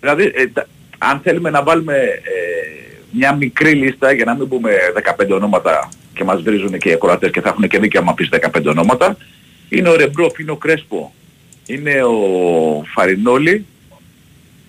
Δηλαδή, 0.00 0.32
ε, 0.34 0.46
τα- 0.46 0.66
αν 0.98 1.20
θέλουμε 1.22 1.50
να 1.50 1.62
βάλουμε 1.62 1.94
ε, 1.94 2.76
μια 3.10 3.34
μικρή 3.34 3.72
λίστα, 3.72 4.12
για 4.12 4.24
να 4.24 4.34
μην 4.34 4.48
πούμε 4.48 4.72
15 5.18 5.28
ονόματα 5.30 5.88
και 6.14 6.24
μας 6.24 6.42
βρίζουν 6.42 6.78
και 6.78 6.88
οι 6.88 6.92
ακροατές 6.92 7.30
και 7.30 7.40
θα 7.40 7.48
έχουν 7.48 7.68
και 7.68 7.78
δίκιο 7.78 8.00
άμα 8.00 8.14
πεις 8.14 8.28
15 8.52 8.64
ονόματα, 8.66 9.16
είναι 9.68 9.88
ο 9.88 9.96
Ρεμπρόφ, 9.96 10.38
είναι 10.38 10.50
ο 10.50 10.56
Κρέσπο, 10.56 11.14
είναι 11.66 12.02
ο 12.02 12.18
Φαρινόλη 12.94 13.66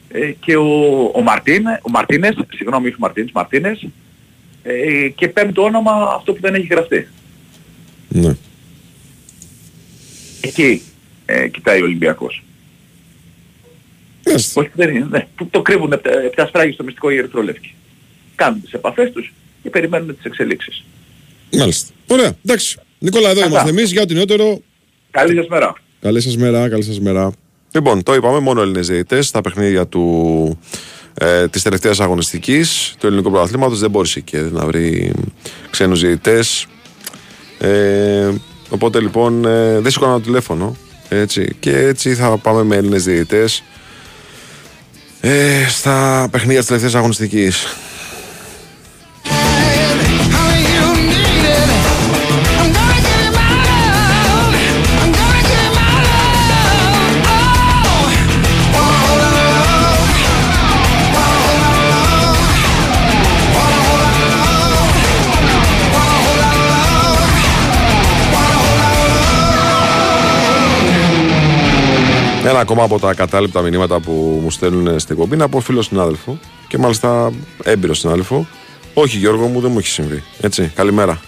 ε, 0.09 0.31
και 0.31 0.55
ο, 0.55 1.03
ο, 1.13 1.21
Μαρτίν, 1.21 1.65
ο 1.81 1.89
Μαρτίνες, 1.89 2.35
συγγνώμη 2.55 2.87
όχι 2.87 2.95
Μαρτίνες, 2.99 3.31
Μαρτίνες 3.31 3.87
ε, 4.63 5.09
και 5.15 5.27
πέμπτο 5.27 5.63
όνομα 5.63 5.91
αυτό 6.15 6.33
που 6.33 6.41
δεν 6.41 6.53
έχει 6.53 6.67
γραφτεί. 6.67 7.07
ναι. 8.07 8.35
Εκεί 10.41 10.81
ε, 11.25 11.47
κοιτάει 11.47 11.81
ο 11.81 11.83
Ολυμπιακός. 11.83 12.43
Μάλιστα. 14.27 14.61
Όχι 14.61 14.71
δεν 14.73 14.95
είναι, 14.95 15.07
ναι. 15.09 15.27
Που 15.35 15.47
το 15.47 15.61
κρύβουν 15.61 15.91
επτά 16.25 16.47
σφράγγι 16.47 16.73
στο 16.73 16.83
μυστικό 16.83 17.09
η 17.09 17.17
Ερυθρόλευκη. 17.17 17.73
Κάνουν 18.35 18.61
τις 18.61 18.71
επαφές 18.71 19.11
τους 19.11 19.33
και 19.63 19.69
περιμένουν 19.69 20.15
τις 20.15 20.25
εξελίξεις. 20.25 20.83
Μάλιστα. 21.51 21.93
Ωραία. 22.07 22.37
Εντάξει. 22.45 22.77
Νικόλα, 22.99 23.29
εδώ 23.29 23.39
Αυτά. 23.39 23.51
είμαστε 23.51 23.69
εμείς 23.69 23.91
για 23.91 24.01
ό,τι 24.01 24.13
νεότερο. 24.13 24.61
Καλή 25.11 25.35
σας 25.35 25.47
μέρα. 25.47 25.73
Καλή 25.99 26.21
σας 26.21 26.37
μέρα, 26.37 26.69
καλή 26.69 26.83
σας 26.83 26.99
μέρα. 26.99 27.31
Λοιπόν, 27.71 28.03
το 28.03 28.13
είπαμε, 28.13 28.39
μόνο 28.39 28.61
Έλληνες 28.61 28.87
διαιτητές 28.87 29.27
στα 29.27 29.41
παιχνίδια 29.41 29.87
του, 29.87 30.59
ε, 31.13 31.47
της 31.47 31.61
τελευταίας 31.61 31.99
αγωνιστικής 31.99 32.95
του 32.99 33.07
ελληνικού 33.07 33.31
πρωταθλήματος. 33.31 33.79
Δεν 33.79 33.89
μπόρεσε 33.89 34.19
και 34.19 34.37
να 34.37 34.65
βρει 34.65 35.11
ξένους 35.69 35.99
διαιτητές. 35.99 36.67
Ε, 37.59 38.29
οπότε 38.69 38.99
λοιπόν 38.99 39.45
ε, 39.45 39.79
δεν 39.79 39.91
σηκώνα 39.91 40.13
το 40.13 40.19
τηλέφωνο. 40.19 40.75
Έτσι, 41.09 41.55
και 41.59 41.77
έτσι 41.77 42.15
θα 42.15 42.37
πάμε 42.37 42.63
με 42.63 42.75
Έλληνες 42.75 43.03
διαιτητές 43.03 43.63
ε, 45.21 45.65
στα 45.69 46.27
παιχνίδια 46.31 46.57
της 46.57 46.67
τελευταίας 46.67 46.95
αγωνιστικής. 46.95 47.67
Ένα 72.57 72.65
ακόμα 72.65 72.83
από 72.83 72.99
τα 72.99 73.13
κατάληπτα 73.13 73.61
μηνύματα 73.61 73.99
που 73.99 74.39
μου 74.43 74.51
στέλνουν 74.51 74.99
στην 74.99 75.15
εκπομπή 75.15 75.35
είναι 75.35 75.43
από 75.43 75.59
φίλο 75.59 75.81
συνάδελφο 75.81 76.39
και 76.67 76.77
μάλιστα 76.77 77.31
έμπειρο 77.63 77.93
συνάδελφο. 77.93 78.47
Όχι 78.93 79.17
Γιώργο 79.17 79.47
μου, 79.47 79.59
δεν 79.59 79.71
μου 79.71 79.77
έχει 79.79 79.87
συμβεί. 79.87 80.23
Έτσι, 80.41 80.71
καλημέρα. 80.75 81.19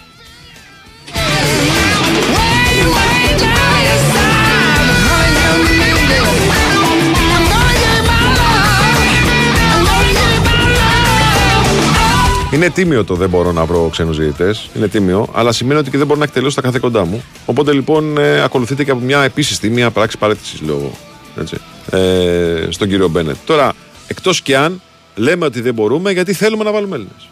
Είναι 12.52 12.70
τίμιο 12.70 13.04
το 13.04 13.14
δεν 13.14 13.28
μπορώ 13.28 13.52
να 13.52 13.64
βρω 13.64 13.88
ξένους 13.90 14.18
διαιτητές. 14.18 14.70
Είναι 14.76 14.88
τίμιο, 14.88 15.28
αλλά 15.32 15.52
σημαίνει 15.52 15.80
ότι 15.80 15.90
και 15.90 15.98
δεν 15.98 16.06
μπορώ 16.06 16.18
να 16.18 16.24
εκτελέσω 16.24 16.54
τα 16.54 16.62
καθήκοντά 16.62 17.04
μου. 17.04 17.22
Οπότε 17.46 17.72
λοιπόν 17.72 18.18
ε, 18.18 18.42
ακολουθείται 18.42 18.84
και 18.84 18.90
από 18.90 19.00
μια 19.00 19.22
επίσης 19.22 19.58
τίμια 19.58 19.90
πράξη 19.90 20.18
παρέτηση, 20.18 20.64
λέω 20.64 20.76
εγώ. 20.76 20.92
Έτσι, 21.40 21.56
ε, 21.90 22.66
στον 22.68 22.88
κύριο 22.88 23.08
Μπένετ. 23.08 23.36
Τώρα, 23.44 23.72
εκτός 24.06 24.42
και 24.42 24.56
αν 24.56 24.80
λέμε 25.14 25.44
ότι 25.44 25.60
δεν 25.60 25.74
μπορούμε 25.74 26.12
γιατί 26.12 26.32
θέλουμε 26.32 26.64
να 26.64 26.72
βάλουμε 26.72 26.94
Έλληνες. 26.94 27.28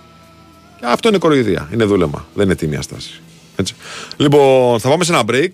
Αυτό 0.83 1.09
είναι 1.09 1.19
κοροϊδία. 1.19 1.69
Είναι 1.73 1.85
δούλεμα. 1.85 2.27
Δεν 2.35 2.45
είναι 2.45 2.55
τίμια 2.55 2.83
στάση. 2.83 3.21
Έτσι. 3.57 3.75
Λοιπόν, 4.17 4.81
θα 4.81 4.89
πάμε 4.89 5.05
σε 5.05 5.13
ένα 5.13 5.23
break. 5.31 5.51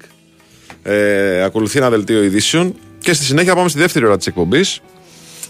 Ε, 0.83 1.43
ακολουθεί 1.43 1.79
ένα 1.79 1.91
δελτίο 1.91 2.23
ειδήσεων 2.23 2.75
και 2.99 3.13
στη 3.13 3.25
συνέχεια 3.25 3.55
πάμε 3.55 3.69
στη 3.69 3.79
δεύτερη 3.79 4.07
ώρα 4.07 4.17
της 4.17 4.27
εκπομπής. 4.27 4.81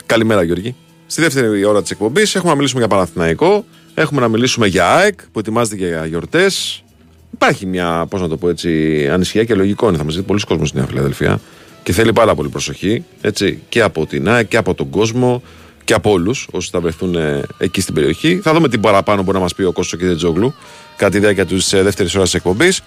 Καλημέρα, 0.06 0.42
Γιώργη. 0.42 0.74
Στη 1.06 1.20
δεύτερη 1.20 1.64
ώρα 1.64 1.82
της 1.82 1.90
εκπομπής 1.90 2.34
έχουμε 2.34 2.50
να 2.50 2.56
μιλήσουμε 2.56 2.80
για 2.80 2.88
Παναθηναϊκό. 2.88 3.64
Έχουμε 3.94 4.20
να 4.20 4.28
μιλήσουμε 4.28 4.66
για 4.66 4.94
ΑΕΚ 4.94 5.18
που 5.32 5.38
ετοιμάζεται 5.38 5.76
και 5.76 5.86
για 5.86 6.06
γιορτές. 6.06 6.84
Υπάρχει 7.32 7.66
μια, 7.66 8.06
πώς 8.10 8.20
να 8.20 8.28
το 8.28 8.36
πω 8.36 8.48
έτσι, 8.48 9.08
ανησυχία 9.08 9.44
και 9.44 9.54
λογικό 9.54 9.88
είναι. 9.88 9.96
Θα 9.96 10.04
μας 10.04 10.16
δει 10.16 10.22
πολλοί 10.22 10.40
κόσμος 10.40 10.68
στη 10.68 10.76
Νέα 10.76 10.86
Φιλαδελφία 10.86 11.40
και 11.84 11.92
θέλει 11.92 12.12
πάρα 12.12 12.34
πολύ 12.34 12.48
προσοχή 12.48 13.04
έτσι, 13.20 13.62
και 13.68 13.82
από 13.82 14.06
την 14.06 14.28
ΑΕΚ 14.28 14.48
και 14.48 14.56
από 14.56 14.74
τον 14.74 14.90
κόσμο 14.90 15.42
και 15.84 15.94
από 15.94 16.10
όλους 16.10 16.48
όσοι 16.50 16.68
θα 16.72 16.80
βρεθούν 16.80 17.14
ε, 17.14 17.42
εκεί 17.58 17.80
στην 17.80 17.94
περιοχή. 17.94 18.40
Θα 18.42 18.52
δούμε 18.52 18.68
τι 18.68 18.78
παραπάνω 18.78 19.22
μπορεί 19.22 19.36
να 19.36 19.42
μας 19.42 19.54
πει 19.54 19.62
ο 19.62 19.72
Κώστο 19.72 19.96
και 19.96 20.14
Τζόγλου 20.14 20.54
κατά 20.96 21.10
τη 21.10 21.18
διάρκεια 21.18 21.46
της 21.46 21.72
ε, 21.72 21.82
δεύτερης 21.82 22.14
ώρας 22.14 22.30
της 22.30 22.38
εκπομπής. 22.38 22.82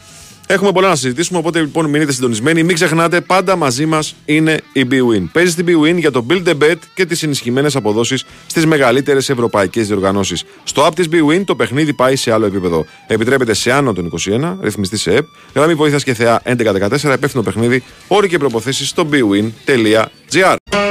Έχουμε 0.50 0.72
πολλά 0.72 0.88
να 0.88 0.96
συζητήσουμε, 0.96 1.40
οπότε 1.40 1.60
λοιπόν 1.60 1.90
μείνετε 1.90 2.12
συντονισμένοι. 2.12 2.64
Μην 2.64 2.76
ξεχνάτε, 2.76 3.22
πάντα 3.22 3.56
μαζί 3.56 3.86
μας 3.86 4.16
είναι 4.26 4.60
η 4.74 4.88
BWIN. 4.92 5.28
Παίζεις 5.32 5.56
την 5.56 5.66
BWIN 5.68 5.96
για 5.98 6.12
το 6.12 6.26
Build 6.30 6.48
a 6.48 6.54
Bet 6.64 6.76
και 6.94 7.06
τις 7.06 7.24
ενισχυμένες 7.24 7.76
αποδόσεις 7.76 8.26
στις 8.48 8.66
μεγαλύτερες 8.66 9.30
ευρωπαϊκές 9.30 9.88
διοργανώσεις. 9.88 10.44
Στο 10.64 10.86
app 10.86 10.96
της 10.96 11.08
BWIN 11.12 11.44
το 11.46 11.56
παιχνίδι 11.56 11.94
πάει 11.94 12.16
σε 12.16 12.32
άλλο 12.32 12.46
επίπεδο. 12.46 12.86
Επιτρέπεται 13.08 13.54
σε 13.54 13.72
άνω 13.72 13.94
των 13.94 14.06
21, 14.06 14.58
ρυθμιστή 14.62 14.98
σε 14.98 15.14
ΕΠ, 15.14 15.26
γραμμή 15.56 15.74
βοήθειας 15.74 16.04
και 16.04 16.14
θεά 16.14 16.42
1114, 16.46 17.14
υπεύθυνο 17.14 17.44
παιχνίδι, 17.44 17.84
όροι 18.08 18.28
και 18.28 18.38
προποθέσει 18.38 18.86
στο 18.86 19.08
bwin.gr. 19.12 20.87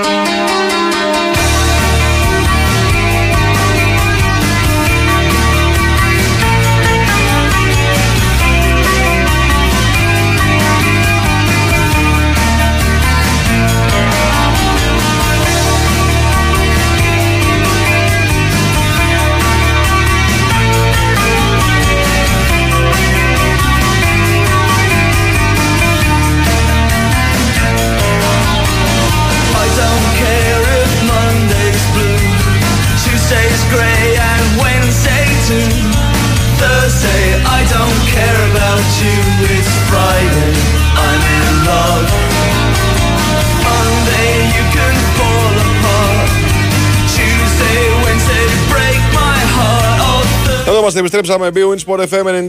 είμαστε, 50.87 50.99
επιστρέψαμε. 51.01 51.51
BWIN 51.55 51.85
Sport 51.87 52.09
FM 52.09 52.49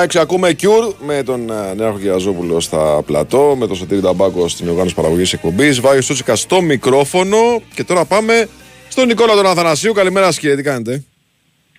94,6. 0.00 0.18
Ακούμε 0.20 0.54
Cure 0.60 0.94
με 1.06 1.22
τον 1.22 1.50
ε, 1.50 1.74
Νέαρχο 1.76 1.98
Κυραζόπουλο 1.98 2.60
στα 2.60 3.02
πλατό, 3.06 3.56
με 3.58 3.66
τον 3.66 3.76
Σωτήρη 3.76 4.00
Ταμπάκο 4.00 4.48
στην 4.48 4.68
οργάνωση 4.68 4.94
παραγωγής 4.94 5.32
εκπομπής. 5.32 5.80
Βάγιο 5.80 6.00
Στούτσικα 6.02 6.36
στο 6.36 6.60
μικρόφωνο. 6.60 7.62
Και 7.74 7.84
τώρα 7.84 8.04
πάμε 8.04 8.48
στον 8.88 9.06
Νικόλα 9.06 9.34
τον 9.34 9.46
Αθανασίου. 9.46 9.92
Καλημέρα 9.92 10.32
σα, 10.32 10.40
κύριε, 10.40 10.56
τι 10.56 10.62
κάνετε; 10.62 11.04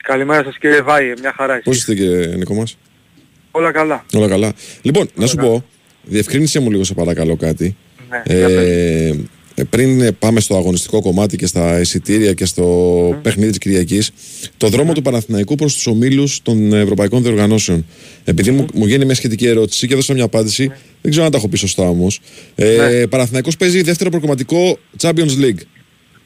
Καλημέρα 0.03 0.43
σας 0.43 0.57
κύριε 0.57 0.81
Βάη, 0.81 1.13
μια 1.19 1.33
χαρά 1.37 1.53
Πώς 1.53 1.75
εσείς. 1.75 1.77
είστε, 1.79 1.93
κύριε 1.95 2.35
Νικό 2.35 2.53
μας; 2.53 2.77
Όλα 3.51 3.71
καλά. 3.71 4.05
Όλα 4.13 4.27
καλά. 4.27 4.53
Λοιπόν, 4.81 5.09
να 5.15 5.25
σου 5.25 5.35
πω, 5.35 5.63
διευκρίνησε 6.03 6.59
μου 6.59 6.71
λίγο 6.71 6.83
σε 6.83 6.93
παρακαλώ 6.93 7.35
κάτι. 7.35 7.75
Ναι, 8.09 8.21
Ε, 8.25 9.13
ε, 9.59 9.63
πριν 9.63 10.01
ε, 10.01 10.11
πάμε 10.11 10.39
στο 10.39 10.55
αγωνιστικό 10.57 11.01
κομμάτι 11.01 11.37
και 11.37 11.45
στα 11.45 11.79
εισιτήρια 11.79 12.33
και 12.33 12.45
στο 12.45 13.19
παιχνίδι 13.21 13.49
της 13.49 13.57
Κυριακής 13.57 14.11
το 14.57 14.67
δρόμο 14.67 14.93
του 14.93 15.01
Παναθηναϊκού 15.01 15.55
προς 15.55 15.73
τους 15.73 15.87
ομίλους 15.87 16.41
των 16.41 16.73
ευρωπαϊκών 16.73 17.23
διοργανώσεων 17.23 17.85
επειδή 18.23 18.51
μου, 18.51 18.65
μου 18.73 18.85
γίνει 18.85 19.05
μια 19.05 19.15
σχετική 19.15 19.47
ερώτηση 19.47 19.87
και 19.87 19.93
έδωσα 19.93 20.13
μια 20.13 20.23
απάντηση 20.23 20.71
δεν 21.01 21.11
ξέρω 21.11 21.25
αν 21.25 21.31
τα 21.31 21.37
έχω 21.37 21.47
πει 21.47 21.57
σωστά 21.57 21.83
όμως 21.89 22.19
ε, 22.55 23.03
Παναθηναϊκός 23.09 23.57
παίζει 23.57 23.81
δεύτερο 23.81 24.09
προκριματικό 24.09 24.77
Champions 25.01 25.37
League 25.41 25.59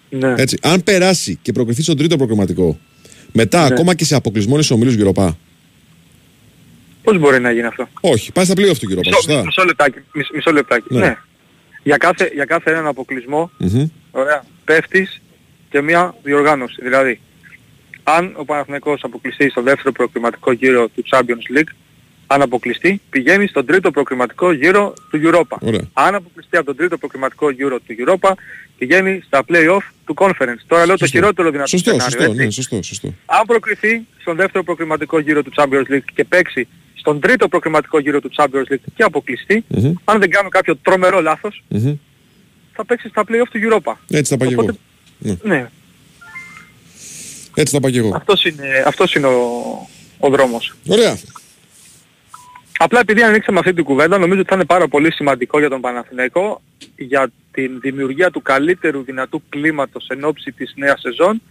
Ναι. 0.09 0.34
Έτσι, 0.38 0.57
αν 0.61 0.84
περάσει 0.84 1.39
και 1.41 1.51
προκριθεί 1.51 1.82
στον 1.82 1.97
τρίτο 1.97 2.17
προκριματικό 2.17 2.79
μετά 3.32 3.59
Ναι. 3.59 3.65
ακόμα 3.65 3.95
και 3.95 4.05
σε 4.05 4.15
αποκλεισμό 4.15 4.53
είναι 4.53 4.63
σε 4.63 4.73
ομίλους 4.73 4.95
Europa 4.99 5.29
Πώς 7.03 7.19
μπορεί 7.19 7.39
να 7.39 7.51
γίνει 7.51 7.65
αυτό; 7.65 7.88
όχι, 8.01 8.32
πάει 8.32 8.45
στα 8.45 8.53
playoff 8.57 8.77
του 8.79 8.89
Europa, 8.91 8.95
Μισό, 9.05 9.11
σωστά 9.21 9.43
μισό 9.45 9.63
λεπτάκι. 9.63 9.97
μισ- 10.13 10.34
μισό 10.36 10.51
λεπτάκι. 10.51 10.86
Ναι. 10.89 10.99
Ναι. 10.99 11.17
Για, 11.84 11.97
κάθε, 11.97 12.32
για 12.34 12.45
κάθε 12.45 12.71
έναν 12.71 12.88
αποκλεισμό, 12.88 13.51
Μμμ. 13.57 13.88
ωραία, 14.11 14.43
πέφτεις 14.65 15.21
και 15.69 15.82
μια 15.82 16.15
διοργάνωση. 16.23 16.75
Δηλαδή, 16.82 17.19
αν 18.03 18.34
ο 18.36 18.45
Παναθηναϊκός 18.45 19.03
αποκλειστεί 19.03 19.49
στο 19.49 19.61
δεύτερο 19.61 19.91
προκριματικό 19.91 20.51
γύρο 20.51 20.88
του 20.88 21.03
Champions 21.11 21.57
League, 21.57 21.71
αν 22.27 22.41
αποκλειστεί, 22.41 23.01
πηγαίνει 23.09 23.47
στον 23.47 23.65
τρίτο 23.65 23.91
προκριματικό 23.91 24.51
γύρο 24.51 24.93
του 25.09 25.21
Europa. 25.23 25.57
Ωραία. 25.59 25.82
Αν 25.93 26.15
αποκλειστεί 26.15 26.57
από 26.57 26.65
τον 26.65 26.75
τρίτο 26.75 26.97
προκριματικό 26.97 27.49
γύρο 27.51 27.79
του 27.79 27.95
Europa, 27.97 28.32
πηγαίνει 28.77 29.21
στα 29.25 29.43
play-off 29.47 29.79
του 30.05 30.13
Conference. 30.17 30.61
Τώρα 30.67 30.86
λέω 30.86 30.97
το 30.97 31.05
Σωστό. 31.05 31.17
χειρότερο 31.17 31.49
δυνατό 31.49 31.67
Σωστό, 31.69 31.89
σενάριο, 31.89 32.11
σωστό, 32.11 32.32
έτσι. 32.32 32.45
ναι, 32.45 32.49
σωστό, 32.51 32.82
σωστό. 32.84 33.13
Αν 33.25 33.45
προκριθεί 33.45 34.05
στον 34.21 34.36
δεύτερο 34.36 34.63
προκριματικό 34.63 35.19
γύρο 35.19 35.43
του 35.43 35.51
Champions 35.55 35.91
League 35.93 36.05
και 36.15 36.23
παίξει 36.23 36.67
στον 37.02 37.20
τρίτο 37.20 37.47
προκριματικό 37.47 37.99
γύρο 37.99 38.20
του 38.22 38.32
Champions 38.36 38.72
League 38.74 38.84
και 38.95 39.04
αποκλειστεί, 39.04 39.64
Μμμ. 39.68 39.93
αν 40.04 40.20
δεν 40.20 40.30
κάνω 40.30 40.49
κάποιο 40.49 40.76
τρομερό 40.78 41.22
λάθος, 41.22 41.64
Μμμ. 41.68 41.93
θα 42.74 42.86
παίξει 42.86 43.08
στα 43.10 43.24
play-off 43.28 43.47
του 43.52 43.60
Europa. 43.70 43.93
Έτσι 44.10 44.32
θα 44.32 44.38
πάω 44.38 44.47
και 44.47 44.54
εγώ. 44.54 44.62
Οπότε- 44.64 45.38
Ναι, 45.43 45.70
Έτσι 47.56 47.74
θα 47.76 47.80
πάω 47.82 47.91
και 47.91 47.97
εγώ. 47.99 48.14
αυτός 48.16 48.45
είναι, 48.45 48.84
αυτός 48.86 49.16
είναι 49.16 49.28
ο, 49.28 49.41
ο 50.20 50.30
δρόμος. 50.30 50.74
Ωραία. 50.88 51.18
Απλά 52.78 52.99
επειδή 52.99 53.22
ανοίξαμε 53.24 53.60
αυτή 53.60 53.74
την 53.74 53.84
κουβέντα, 53.84 54.18
νομίζω 54.18 54.39
ότι 54.39 54.49
θα 54.49 54.56
είναι 54.56 54.66
πάρα 54.66 54.88
πολύ 54.88 55.12
σημαντικό 55.12 55.60
για 55.60 55.70
τον 55.70 55.82
Παναθηναϊκό 55.82 56.62
για 56.97 57.32
την 57.52 57.80
δημιουργία 57.80 58.32
του 58.32 58.41
καλύτερου 58.41 59.04
δυνατού 59.04 59.41
κλίματος 59.49 60.08
εν 60.08 60.24
ώψη 60.24 60.52
της 60.52 60.74
νέας 60.76 60.99
σεζόν 61.02 61.36
α, 61.36 61.41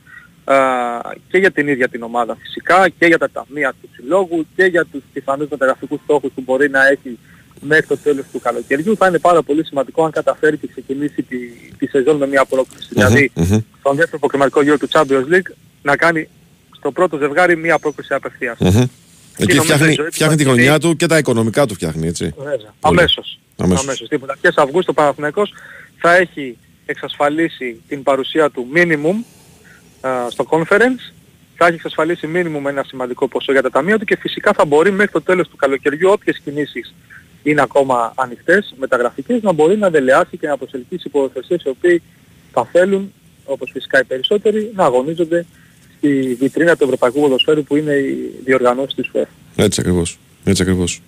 και 1.29 1.39
για 1.39 1.51
την 1.51 1.69
ίδια 1.69 1.89
την 1.89 2.03
ομάδα 2.03 2.37
φυσικά 2.41 2.89
και 2.99 3.07
για 3.07 3.19
τα 3.19 3.31
ταμεία 3.31 3.73
του 3.81 3.89
συλλόγου 3.95 4.47
και 4.57 4.65
για 4.65 4.85
τους 4.85 5.03
πιθανούς 5.13 5.49
μεταγραφικούς 5.49 6.01
στόχους 6.05 6.31
που 6.35 6.43
μπορεί 6.47 6.71
να 6.71 6.87
έχει 6.87 7.19
μέχρι 7.61 7.87
το 7.87 7.97
τέλος 7.99 8.25
του 8.33 8.41
καλοκαιριού. 8.41 8.97
Θα 8.97 9.07
είναι 9.07 9.19
πάρα 9.19 9.43
πολύ 9.43 9.65
σημαντικό 9.65 10.05
αν 10.05 10.11
καταφέρει 10.11 10.57
και 10.57 10.67
ξεκινήσει 10.67 11.23
τη, 11.23 11.37
τη 11.79 11.87
σεζόν 11.87 12.17
με 12.17 12.27
μια 12.27 12.45
πρόκληση. 12.45 12.89
Δηλαδή, 12.91 13.31
Μμμ. 13.35 13.59
στον 13.79 13.97
δεύτερο 13.97 14.19
προκριματικό 14.19 14.63
γύρο 14.63 14.79
του 14.79 14.89
Champions 14.91 15.35
League 15.35 15.51
να 15.83 15.97
κάνει 15.97 16.29
στο 16.77 16.93
πρώτο 16.93 17.19
ζευγάρι 17.19 17.57
μια 17.57 17.79
πρόκληση 17.79 18.15
απευθείας. 18.15 18.59
Μμμ. 18.59 18.83
Εκεί 19.37 19.55
νομίζω 19.55 19.63
φτιάχνει, 19.63 19.93
η 19.93 19.95
ζωή 19.95 20.07
του 20.07 20.13
φτιάχνει 20.13 20.37
τη 20.37 20.43
θα 20.43 20.49
χρονιά 20.49 20.65
γίνει- 20.65 20.79
του 20.79 20.97
και 20.97 21.07
τα 21.07 21.19
οικονομικά 21.19 21.67
του 21.67 21.75
φτιάχνει, 21.75 22.07
έτσι. 22.07 22.35
Βέβαια. 22.37 22.57
Πολύ. 22.57 22.99
Αμέσως. 22.99 23.39
Αμέσως. 23.57 23.85
Αμέσως. 23.85 24.07
Στις 24.07 24.21
αρχές 24.29 24.55
Αυγούστου 24.57 24.91
ο 24.91 24.93
Παναθηναϊκός 25.01 25.53
θα 25.99 26.17
έχει 26.17 26.57
εξασφαλίσει 26.87 27.83
την 27.89 28.03
παρουσία 28.03 28.51
του 28.51 28.67
minimum 28.75 29.15
α, 29.15 29.40
στο 30.29 30.47
conference, 30.51 31.13
θα 31.57 31.67
έχει 31.67 31.75
εξασφαλίσει 31.75 32.29
minimum 32.35 32.69
ένα 32.69 32.85
σημαντικό 32.87 33.29
ποσό 33.29 33.53
για 33.53 33.63
τα 33.63 33.71
ταμεία 33.71 33.99
του 33.99 34.05
και 34.05 34.17
φυσικά 34.17 34.53
θα 34.53 34.65
μπορεί 34.65 34.93
μέχρι 34.93 35.13
το 35.13 35.23
τέλος 35.23 35.49
του 35.49 35.57
καλοκαιριού 35.57 36.11
όποιες 36.11 36.41
κινήσεις 36.45 36.95
είναι 37.43 37.63
ακόμα 37.63 38.13
ανοιχτές, 38.17 38.75
μεταγραφικές, 38.79 39.43
να 39.43 39.53
μπορεί 39.53 39.77
να 39.77 39.91
δελεάσει 39.91 40.37
και 40.37 40.47
να 40.47 40.57
προσελκύσει 40.57 41.03
υποδοθεσίες 41.07 41.63
οι 41.63 41.69
οποίοι 41.69 42.03
θα 42.53 42.69
θέλουν, 42.73 43.13
όπως 43.45 43.71
φυσικά 43.73 44.01
οι 44.01 44.05
περισσότεροι, 44.05 44.73
να 44.75 44.85
αγωνίζονται 44.85 45.47
στη 45.97 46.37
βιτρίνα 46.41 46.77
του 46.77 46.85
Ευρωπαϊκού 46.85 47.21
Ποδοσφαίρου 47.21 47.65
που 47.65 47.77
είναι 47.77 47.93
οι 47.93 48.41
διοργανώσεις 48.45 48.95
της 48.95 49.11
UEFA. 49.15 49.27
Έτσι 49.57 49.81
ακριβώς. 49.81 50.19
Έτσι 50.45 50.63
ακριβώς. 50.63 51.03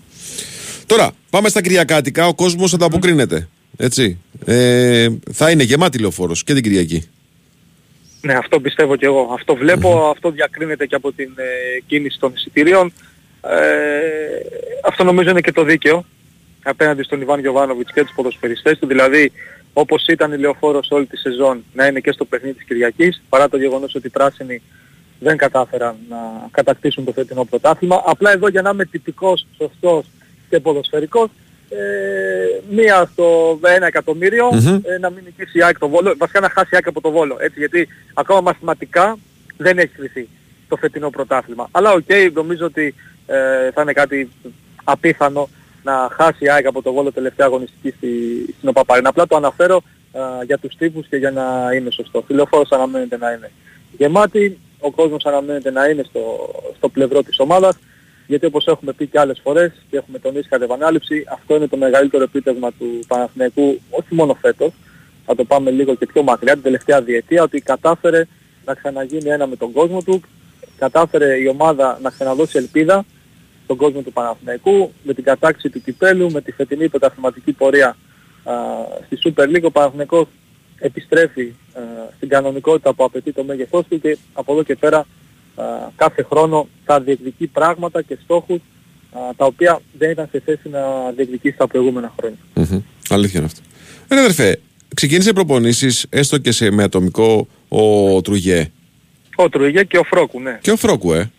Τώρα, 0.86 1.10
πάμε 1.30 1.48
στα 1.48 1.60
Κυριακάτικα. 1.60 2.26
Ο 2.26 2.34
κόσμος 2.34 2.74
ανταποκρίνεται. 2.74 3.48
Έτσι. 3.76 4.18
Ε, 4.44 5.08
θα 5.32 5.50
είναι 5.50 5.62
γεμάτη 5.62 5.98
λεωφόρος 5.98 6.44
και 6.44 6.54
την 6.54 6.62
Κυριακή. 6.62 7.08
Ναι, 8.22 8.32
αυτό 8.34 8.60
πιστεύω 8.60 8.96
και 8.96 9.06
εγώ. 9.06 9.30
Αυτό 9.32 9.54
βλέπω, 9.54 10.10
αυτό 10.10 10.30
διακρίνεται 10.30 10.86
και 10.86 10.94
από 10.94 11.12
την 11.12 11.32
ε, 11.36 11.80
κίνηση 11.86 12.18
των 12.18 12.32
εισιτηρίων. 12.34 12.92
Ε, 13.42 13.58
αυτό 14.84 15.04
νομίζω 15.04 15.30
είναι 15.30 15.40
και 15.40 15.52
το 15.52 15.64
δίκαιο 15.64 16.04
απέναντι 16.62 17.02
στον 17.02 17.20
Ιβάν 17.20 17.40
Γιωβάνοβιτς 17.40 17.92
και 17.92 18.02
τους 18.02 18.12
ποδοσφαιριστές 18.14 18.78
του. 18.78 18.86
Δηλαδή, 18.86 19.32
όπως 19.72 20.06
ήταν 20.06 20.32
η 20.32 20.38
λεωφόρος 20.38 20.90
όλη 20.90 21.06
τη 21.06 21.16
σεζόν, 21.16 21.64
να 21.72 21.86
είναι 21.86 22.00
και 22.00 22.12
στο 22.12 22.24
παιχνίδι 22.24 22.54
της 22.54 22.66
Κυριακής, 22.66 23.22
παρά 23.28 23.48
το 23.48 23.56
γεγονός 23.56 23.94
ότι 23.94 24.06
οι 24.06 24.10
πράσινοι 24.10 24.62
δεν 25.18 25.36
κατάφεραν 25.36 25.96
να 26.08 26.48
κατακτήσουν 26.50 27.04
το 27.04 27.12
φετινό 27.12 27.44
πρωτάθλημα. 27.44 28.02
Απλά 28.06 28.32
εδώ 28.32 28.48
για 28.48 28.62
να 28.62 28.70
είμαι 28.70 28.84
τυπικός, 28.84 29.46
σωστός 29.56 30.06
και 30.48 30.60
ποδοσφαιρικός, 30.60 31.28
ε, 31.28 31.32
μία 32.70 33.08
στο 33.12 33.58
1 33.62 33.82
εκατομμυριο 33.86 34.48
ε, 34.82 34.98
να 34.98 35.10
μην 35.10 35.24
νικήσει 35.24 35.58
η 35.58 35.62
ΑΕΚ 35.62 35.78
το 35.78 35.88
Βόλο, 35.88 36.14
βασικά 36.18 36.40
να 36.40 36.48
χάσει 36.48 36.68
η 36.72 36.76
ΑΕΚ 36.76 36.86
από 36.86 37.00
το 37.00 37.10
Βόλο, 37.10 37.36
έτσι, 37.40 37.58
γιατί 37.58 37.88
ακόμα 38.14 38.40
μαθηματικά 38.40 39.18
δεν 39.56 39.78
έχει 39.78 39.88
κρυθεί 39.96 40.28
το 40.68 40.76
φετινό 40.76 41.10
πρωτάθλημα. 41.10 41.68
Αλλά 41.70 41.92
οκ, 41.92 42.32
νομίζω 42.32 42.66
ότι 42.66 42.94
ε, 43.26 43.70
θα 43.70 43.82
είναι 43.82 43.92
κάτι 43.92 44.30
απίθανο 44.84 45.48
να 45.82 46.08
χάσει 46.12 46.44
η 46.44 46.50
ΑΕΚ 46.50 46.66
από 46.66 46.82
το 46.82 46.92
Βόλο 46.92 47.12
τελευταία 47.12 47.46
αγωνιστική 47.46 47.94
στη, 47.96 48.08
στην 48.56 48.68
OPAP 48.68 48.84
Arena. 48.84 49.08
Απλά 49.08 49.26
το 49.26 49.36
αναφέρω 49.36 49.82
ε, 50.12 50.44
για 50.44 50.58
τους 50.58 50.76
τύπους 50.76 51.06
και 51.06 51.16
για 51.16 51.30
να 51.30 51.70
είναι 51.74 51.90
σωστό. 51.90 52.22
Λεωφόρος 52.26 52.70
αναμένεται 52.70 53.16
να 53.16 53.30
είναι 53.30 53.50
γεμάτη, 53.98 54.58
ο 54.78 54.90
κόσμος 54.90 55.24
αναμένεται 55.24 55.70
να 55.70 55.88
είναι 55.88 56.02
στο, 56.02 56.50
στο 56.76 56.88
πλευρό 56.88 57.22
της 57.22 57.38
ομάδας 57.38 57.76
γιατί 58.26 58.46
όπως 58.46 58.66
έχουμε 58.66 58.92
πει 58.92 59.06
και 59.06 59.18
άλλες 59.18 59.40
φορές 59.42 59.72
και 59.90 59.96
έχουμε 59.96 60.18
τονίσει 60.18 60.48
κατά 60.48 60.64
επανάληψη, 60.64 61.24
αυτό 61.32 61.56
είναι 61.56 61.68
το 61.68 61.76
μεγαλύτερο 61.76 62.22
επίτευγμα 62.22 62.72
του 62.72 63.00
Παναθηναϊκού, 63.06 63.80
όχι 63.90 64.14
μόνο 64.14 64.34
φέτος, 64.34 64.72
θα 65.26 65.34
το 65.34 65.44
πάμε 65.44 65.70
λίγο 65.70 65.94
και 65.94 66.06
πιο 66.06 66.22
μακριά, 66.22 66.52
την 66.52 66.62
τελευταία 66.62 67.02
διετία, 67.02 67.42
ότι 67.42 67.60
κατάφερε 67.60 68.26
να 68.64 68.74
ξαναγίνει 68.74 69.30
ένα 69.30 69.46
με 69.46 69.56
τον 69.56 69.72
κόσμο 69.72 70.02
του, 70.02 70.22
κατάφερε 70.78 71.36
η 71.36 71.46
ομάδα 71.46 71.98
να 72.02 72.10
ξαναδώσει 72.10 72.58
ελπίδα 72.58 73.04
στον 73.64 73.76
κόσμο 73.76 74.00
του 74.00 74.12
Παναθηναϊκού, 74.12 74.92
με 75.02 75.14
την 75.14 75.24
κατάξη 75.24 75.70
του 75.70 75.82
κυπέλου, 75.82 76.30
με 76.30 76.40
τη 76.40 76.52
φετινή 76.52 76.88
πρωταθληματική 76.88 77.52
πορεία 77.52 77.96
α, 78.44 78.54
στη 79.06 79.18
Super 79.24 79.56
League, 79.56 79.62
ο 79.62 79.70
Παναθηναϊκός 79.70 80.26
επιστρέφει 80.78 81.54
α, 81.72 81.80
στην 82.16 82.28
κανονικότητα 82.28 82.92
που 82.92 83.04
απαιτεί 83.04 83.32
το 83.32 83.44
μέγεθός 83.44 83.86
του 83.88 84.00
και 84.00 84.18
από 84.32 84.52
εδώ 84.52 84.62
και 84.62 84.76
πέρα 84.76 84.98
α, 84.98 85.06
κάθε 85.96 86.22
χρόνο 86.22 86.68
θα 86.84 87.00
διεκδικεί 87.00 87.46
πράγματα 87.46 88.02
και 88.02 88.18
στόχους 88.24 88.60
α, 89.12 89.20
τα 89.36 89.44
οποία 89.44 89.80
δεν 89.98 90.10
ήταν 90.10 90.28
σε 90.30 90.42
θέση 90.44 90.68
να 90.68 91.10
διεκδικήσει 91.16 91.56
τα 91.56 91.66
προηγούμενα 91.66 92.12
χρόνια. 92.18 92.38
Μμμ. 92.54 92.80
Αλήθεια 93.08 93.38
είναι 93.38 93.48
αυτό. 93.48 93.60
Ε, 94.08 94.18
αδερφέ, 94.18 94.60
ξεκίνησε 94.94 95.32
προπονήσεις 95.32 96.06
έστω 96.10 96.38
και 96.38 96.52
σε, 96.52 96.70
με 96.70 96.82
ατομικό 96.82 97.48
ο 97.68 98.20
Τρουγέ. 98.20 98.70
Ο 99.36 99.48
Τρουγέ 99.48 99.84
και 99.84 99.98
ο 99.98 100.02
Φρόκου, 100.02 100.40
ναι. 100.40 100.58
Και 100.62 100.70
ο 100.70 100.76
Φρόκου, 100.76 101.12
ε. 101.12 101.30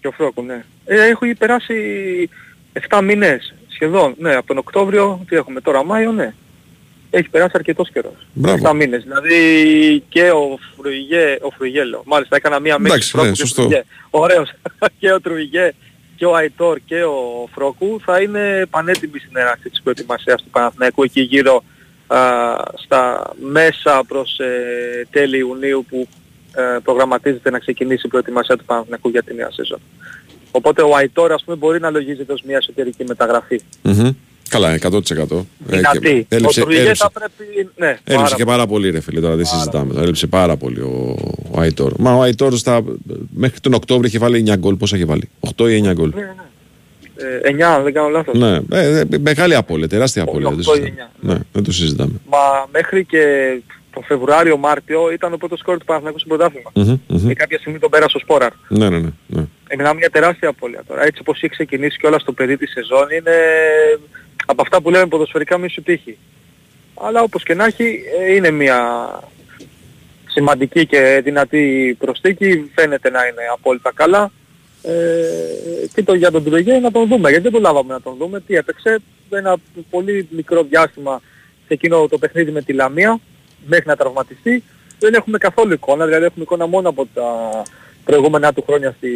Και 0.00 0.06
ο 0.06 0.10
Φρόκου, 0.10 0.42
ναι. 0.42 0.64
Ε, 0.84 1.06
έχω 1.08 1.26
περάσει 1.38 1.74
7 2.88 3.00
μήνες 3.02 3.54
σχεδόν, 3.68 4.14
ναι, 4.18 4.34
από 4.34 4.46
τον 4.46 4.58
Οκτώβριο, 4.58 5.24
τι 5.28 5.36
έχουμε 5.36 5.60
τώρα, 5.60 5.84
Μάιο, 5.84 6.12
ναι. 6.12 6.34
Έχει 7.16 7.28
περάσει 7.28 7.52
αρκετός 7.54 7.90
καιρός. 7.90 8.26
Μπράβο. 8.32 8.70
7 8.70 8.74
μήνες. 8.74 9.02
Δηλαδή 9.02 10.02
και 10.08 10.30
ο 10.30 10.58
Φρουγέ, 10.76 11.38
ο 11.40 11.50
Φρουγέ 11.50 11.84
λέω, 11.84 12.02
μάλιστα 12.06 12.36
έκανα 12.36 12.60
μία 12.60 12.78
μέση 12.78 12.92
Εντάξει, 12.92 13.10
Φρόκου 13.10 13.26
ναι, 13.26 13.32
και 13.32 13.38
σωστό. 13.38 13.62
Φρουγέ. 13.62 13.84
Ωραίος. 14.10 14.52
και 14.98 15.12
ο 15.12 15.20
Τρουιγέ 15.20 15.72
και 16.16 16.26
ο 16.26 16.34
Αϊτόρ 16.34 16.78
και 16.84 17.02
ο 17.04 17.48
Φρόκου 17.54 18.00
θα 18.04 18.20
είναι 18.20 18.66
πανέτοιμοι 18.70 19.18
στην 19.18 19.36
έναρξη 19.36 19.70
της 19.70 19.82
προετοιμασίας 19.82 20.42
του 20.42 20.48
Παναθηναϊκού 20.50 21.02
εκεί 21.02 21.20
γύρω 21.20 21.64
α, 22.06 22.18
στα 22.74 23.30
μέσα 23.40 24.02
προς 24.08 24.38
ε, 24.38 25.06
τέλη 25.10 25.38
Ιουνίου 25.38 25.84
που 25.88 26.08
ε, 26.54 26.78
προγραμματίζεται 26.84 27.50
να 27.50 27.58
ξεκινήσει 27.58 28.06
η 28.06 28.08
προετοιμασία 28.08 28.56
του 28.56 28.64
Παναθηναϊκού 28.64 29.08
για 29.08 29.22
τη 29.22 29.34
νέα 29.34 29.50
σεζόν. 29.50 29.80
Οπότε 30.50 30.82
ο 30.82 30.96
Αϊτόρ 30.96 31.32
ας 31.32 31.44
πούμε 31.44 31.56
μπορεί 31.56 31.80
να 31.80 31.90
λογίζεται 31.90 32.32
ως 32.32 32.42
μια 32.42 32.56
εσωτερική 32.56 33.04
μεταγραφή. 33.04 33.60
Μμμ. 33.82 34.10
Καλά, 34.48 34.74
100%. 34.74 35.46
Ε, 35.70 35.76
Δυνατή. 35.76 35.98
και- 36.00 36.08
Ο 36.08 36.36
Έλειψε, 36.36 36.60
Τρουιγέ 36.60 36.80
έλειψε, 36.80 36.94
θα 37.04 37.10
πρέπει... 37.10 37.68
Ναι, 37.76 37.86
έλειψε 37.86 38.14
πάρα 38.24 38.34
και 38.36 38.44
πάρα 38.44 38.66
πολύ 38.66 38.90
ρε 38.90 39.00
φίλε, 39.00 39.20
τώρα 39.20 39.36
δεν 39.36 39.44
συζητάμε. 39.44 39.90
τώρα. 39.92 40.02
Έλειψε 40.02 40.26
πάρα 40.26 40.56
πολύ 40.56 40.80
ο, 40.80 41.16
ο 41.50 41.60
Αϊτόρ. 41.60 41.92
Μα 41.98 42.14
ο 42.14 42.20
Αϊτόρ 42.22 42.56
στα, 42.56 42.82
μέχρι 43.34 43.60
τον 43.60 43.74
Οκτώβριο 43.74 44.06
είχε 44.08 44.18
βάλει 44.18 44.44
9 44.50 44.56
γκολ. 44.58 44.74
Πόσα 44.76 44.96
είχε 44.96 45.04
βάλει, 45.04 45.28
8 45.56 45.68
ή 45.70 45.82
9 45.88 45.92
γκολ; 45.92 46.12
Ε, 47.42 47.50
9 47.50 47.60
αν 47.60 47.82
δεν 47.82 47.92
κάνω 47.92 48.08
λάθος. 48.08 48.38
Ναι, 48.38 48.60
ε, 48.70 48.98
ε, 48.98 49.04
μεγάλη 49.20 49.54
απώλεια, 49.54 49.88
τεράστια 49.88 50.22
απώλεια. 50.22 50.50
δεν 50.50 50.64
το 50.64 50.70
8 50.72 50.76
ή 50.76 50.80
συζητάμε. 50.80 51.10
Ναι, 51.20 51.38
δεν 51.52 51.62
το 51.62 51.72
συζητάμε. 51.72 52.12
Μα 52.30 52.38
μέχρι 52.72 53.04
και 53.04 53.22
το 53.92 54.00
Φεβρουάριο-Μάρτιο 54.06 55.12
ήταν 55.12 55.32
ο 55.32 55.36
πρώτος 55.36 55.58
σκόρ 55.58 55.78
του 55.78 55.84
Παναθηναϊκού 55.84 56.18
στο 56.18 56.28
πρωτάθλημα. 56.28 56.70
Μμμ, 56.74 56.98
μμμ. 57.08 57.28
Και 57.28 57.34
κάποια 57.34 57.58
στιγμή 57.58 57.78
τον 57.78 57.90
πέρασε 57.90 58.16
ο 58.16 58.20
Σπόραρ. 58.20 58.52
Ναι, 58.68 58.88
ναι, 58.88 58.98
ναι. 58.98 59.08
ναι. 59.26 59.44
Είναι 59.72 59.94
μια 59.96 60.10
τεράστια 60.10 60.48
απώλεια 60.48 60.82
τώρα. 60.86 61.02
Έτσι 61.04 61.18
όπως 61.20 61.36
έχει 61.36 61.48
ξεκινήσει 61.48 61.98
και 61.98 62.06
όλα 62.06 62.18
στο 62.18 62.32
παιδί 62.32 62.56
της 62.56 62.70
σεζόν 62.70 63.06
είναι 63.18 63.32
από 64.46 64.62
αυτά 64.62 64.80
που 64.80 64.90
λέμε 64.90 65.06
ποδοσφαιρικά 65.06 65.58
μη 65.58 65.68
σου 65.68 65.82
τύχει. 65.82 66.18
Αλλά 66.94 67.22
όπως 67.22 67.42
και 67.42 67.54
να 67.54 67.64
έχει 67.64 68.02
ε, 68.20 68.34
είναι 68.34 68.50
μια 68.50 69.08
σημαντική 70.26 70.86
και 70.86 71.20
δυνατή 71.24 71.96
προσθήκη. 71.98 72.70
Φαίνεται 72.74 73.10
να 73.10 73.26
είναι 73.26 73.42
απόλυτα 73.52 73.92
καλά. 73.94 74.30
Ε, 74.82 74.92
και 75.94 76.02
το 76.02 76.14
για 76.14 76.30
τον 76.30 76.44
Τρουεγέ 76.44 76.78
να 76.78 76.90
τον 76.90 77.08
δούμε. 77.08 77.28
Γιατί 77.28 77.42
δεν 77.42 77.52
προλάβαμε 77.52 77.92
να 77.92 78.00
τον 78.00 78.16
δούμε. 78.16 78.40
Τι 78.40 78.54
έπαιξε 78.54 78.98
ένα 79.30 79.56
πολύ 79.90 80.28
μικρό 80.30 80.62
διάστημα 80.62 81.20
σε 81.66 81.74
εκείνο 81.74 82.08
το 82.08 82.18
παιχνίδι 82.18 82.50
με 82.50 82.62
τη 82.62 82.72
Λαμία 82.72 83.20
μέχρι 83.66 83.86
να 83.86 83.96
τραυματιστεί. 83.96 84.62
Δεν 84.98 85.14
έχουμε 85.14 85.38
καθόλου 85.38 85.72
εικόνα. 85.72 86.04
Δηλαδή 86.04 86.24
έχουμε 86.24 86.44
εικόνα 86.44 86.66
μόνο 86.66 86.88
από 86.88 87.06
τα 87.14 87.62
προηγούμενα 88.04 88.52
του 88.52 88.62
χρόνια 88.66 88.94
στη, 88.96 89.10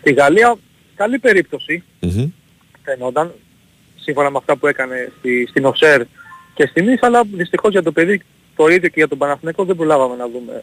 στη 0.00 0.12
Γαλλία. 0.12 0.56
Καλή 0.94 1.18
περίπτωση 1.18 1.82
Μμμ. 2.00 2.30
φαινόταν 2.82 3.34
σύμφωνα 4.04 4.30
με 4.30 4.36
αυτά 4.38 4.56
που 4.56 4.66
έκανε 4.66 5.12
στη, 5.18 5.46
στην 5.50 5.64
ΟΣΕΡ 5.64 6.02
και 6.54 6.66
στην 6.66 6.88
ΙΣ 6.88 7.02
αλλά 7.02 7.22
δυστυχώς 7.32 7.70
για 7.70 7.82
το 7.82 7.92
παιδί 7.92 8.22
το 8.56 8.66
ίδιο 8.66 8.88
και 8.88 8.94
για 8.94 9.08
τον 9.08 9.18
Παναθηναϊκό 9.18 9.64
δεν 9.64 9.76
προλάβαμε 9.76 10.16
να 10.16 10.28
δούμε 10.28 10.62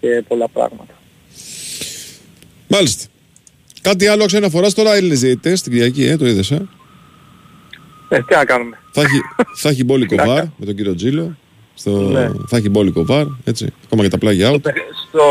και 0.00 0.24
πολλά 0.28 0.48
πράγματα. 0.48 0.92
Μάλιστα. 2.68 3.04
Κάτι 3.82 4.06
άλλο 4.06 4.24
ξαναφοράς 4.24 4.74
τώρα 4.74 4.94
Έλληνες 4.94 5.20
διαιτητές 5.20 5.58
στην 5.58 5.72
Κυριακή, 5.72 6.04
ε, 6.04 6.16
το 6.16 6.26
είδες, 6.26 6.50
ε; 6.50 6.68
Ε, 8.08 8.22
τι 8.22 8.34
να 8.34 8.44
κάνουμε. 8.44 8.78
Θα 8.92 9.00
έχει, 9.00 9.20
θα 9.56 9.68
έχει 9.68 9.84
μπόλικο 9.84 10.16
βαρ 10.26 10.44
με 10.56 10.64
τον 10.66 10.74
κύριο 10.74 10.94
Τζίλο. 10.94 11.36
Στο, 11.74 11.90
Ναι. 11.90 12.30
Θα 12.48 12.56
έχει 12.56 12.68
μπόλικο 12.68 13.04
βαρ, 13.04 13.26
έτσι. 13.44 13.72
Ακόμα 13.84 14.02
και 14.02 14.08
τα 14.08 14.18
πλάγια 14.18 14.52
out. 14.52 14.60
Στο, 15.08 15.24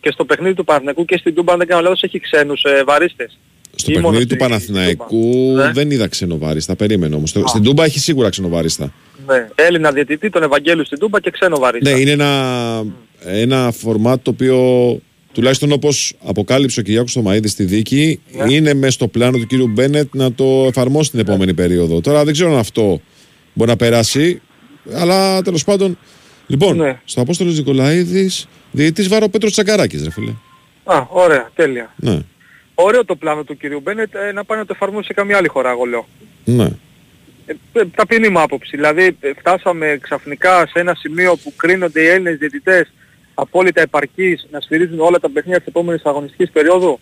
και 0.00 0.10
στο 0.10 0.24
παιχνίδι 0.24 0.54
του 0.54 0.64
Παναθηναϊκού 0.64 1.04
και 1.04 1.16
στην 1.16 1.34
Τούμπα 1.34 1.52
αν 1.52 1.58
δεν 1.58 1.66
κάνω 1.66 1.82
λάθος 1.82 2.02
έχει 2.02 2.20
ξένους 2.20 2.62
ε, 2.62 2.84
βαρίστες. 2.84 3.38
Στο 3.80 3.90
Ή 3.92 3.94
μόνο 3.94 4.08
παιχνίδι 4.08 4.26
του 4.26 4.34
στη- 4.34 4.44
Παναθηναϊκού 4.48 5.52
Ναι. 5.54 5.70
δεν 5.72 5.90
είδα 5.90 6.08
ξενοβάριστα, 6.08 6.76
περίμενε 6.76 7.14
όμως. 7.14 7.30
Στο- 7.30 7.46
Στην 7.46 7.62
Τούμπα 7.62 7.84
έχει 7.84 7.98
σίγουρα 7.98 8.28
ξενοβάριστα. 8.28 8.92
Ναι. 9.26 9.48
Έλληνα 9.54 9.92
διαιτητή, 9.92 10.30
τον 10.30 10.42
Ευαγγέλου 10.42 10.84
στην 10.84 10.98
Τούμπα 10.98 11.20
και 11.20 11.30
ξένο 11.30 11.58
βαρίστα. 11.58 11.90
Ναι, 11.90 11.98
είναι 12.00 12.10
ένα, 12.10 12.84
ένα 13.24 13.70
φορμάτ 13.72 14.22
το 14.22 14.30
οποίο 14.30 14.98
τουλάχιστον 15.32 15.72
όπως 15.72 16.14
αποκάλυψε 16.24 16.80
ο 16.80 16.82
Κυριάκος 16.82 17.12
Θωμαίδης 17.12 17.50
στη 17.50 17.64
δίκη 17.64 18.20
Ναι. 18.32 18.52
είναι 18.54 18.74
μες 18.74 18.94
στο 18.94 19.08
πλάνο 19.08 19.38
του 19.38 19.46
κύριου 19.46 19.66
Μπένετ 19.68 20.14
να 20.14 20.32
το 20.32 20.64
εφαρμόσει 20.68 21.10
την 21.10 21.20
επόμενη 21.20 21.54
περίοδο. 21.54 22.00
Τώρα 22.00 22.24
δεν 22.24 22.32
ξέρω 22.32 22.52
αν 22.52 22.58
αυτό 22.58 23.00
μπορεί 23.52 23.70
να 23.70 23.76
περάσει, 23.76 24.40
αλλά 24.94 25.42
τέλος 25.42 25.64
πάντων. 25.64 25.98
Λοιπόν, 26.46 26.76
Ναι. 26.76 27.00
στο 27.04 27.20
Απόστολος 27.20 27.56
Νικολαίδης, 27.58 28.46
διαιτής 28.70 29.08
βάρο 29.08 29.28
Πέτρος 29.28 29.52
Τσακαράκης, 29.52 30.02
ρε 30.02 30.10
φίλε. 30.10 30.32
Α, 30.84 31.06
ωραία, 31.08 31.50
τέλεια. 31.54 31.94
Ναι, 31.96 32.18
Ωραίο 32.80 33.04
το 33.04 33.16
πλάνο 33.16 33.44
του 33.44 33.56
κυρίου 33.56 33.80
Μπένετ 33.80 34.14
ε, 34.14 34.32
να 34.32 34.44
πάει 34.44 34.58
να 34.58 34.64
το 34.64 34.72
εφαρμόσει 34.74 35.06
σε 35.06 35.12
καμία 35.12 35.36
άλλη 35.36 35.48
χώρα, 35.48 35.70
εγώ 35.70 35.84
λέω. 35.84 36.06
ναι. 36.44 36.68
Ε, 37.46 37.54
ε, 37.72 37.84
ταπεινή 37.84 38.28
μου 38.28 38.40
άποψη. 38.40 38.76
Δηλαδή 38.76 39.16
ε, 39.20 39.32
φτάσαμε 39.38 39.98
ξαφνικά 40.00 40.66
σε 40.66 40.80
ένα 40.80 40.94
σημείο 40.94 41.36
που 41.36 41.52
κρίνονται 41.56 42.02
οι 42.02 42.06
Έλληνες 42.06 42.38
διαιτητές 42.38 42.92
απόλυτα 43.34 43.80
επαρκείς 43.80 44.46
να 44.50 44.60
σφυρίζουν 44.60 45.00
όλα 45.00 45.18
τα 45.18 45.30
παιχνίδια 45.30 45.58
της 45.58 45.66
επόμενης 45.68 46.04
αγωνιστικής 46.04 46.50
περίοδου; 46.50 47.00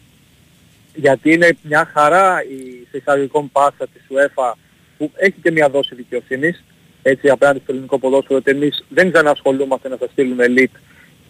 Γιατί 0.95 1.33
είναι 1.33 1.57
μια 1.63 1.91
χαρά 1.93 2.43
η 2.43 2.87
σε 2.91 2.97
εισαγωγικών 2.97 3.51
πάσα 3.53 3.87
της 3.93 4.03
UEFA 4.09 4.53
που 4.99 5.11
έχει 5.15 5.35
και 5.43 5.51
μια 5.51 5.69
δόση 5.69 5.95
δικαιοσύνης 5.95 6.65
έτσι 7.03 7.29
απέναντι 7.29 7.61
στο 7.63 7.73
ελληνικό 7.73 7.99
ποδόσφαιρο 7.99 8.39
ότι 8.39 8.51
εμείς 8.51 8.85
δεν 8.89 9.13
ξανασχολούμαστε 9.13 9.89
να 9.89 9.97
σας 9.97 10.11
στείλουμε 10.11 10.45
elite 10.49 10.79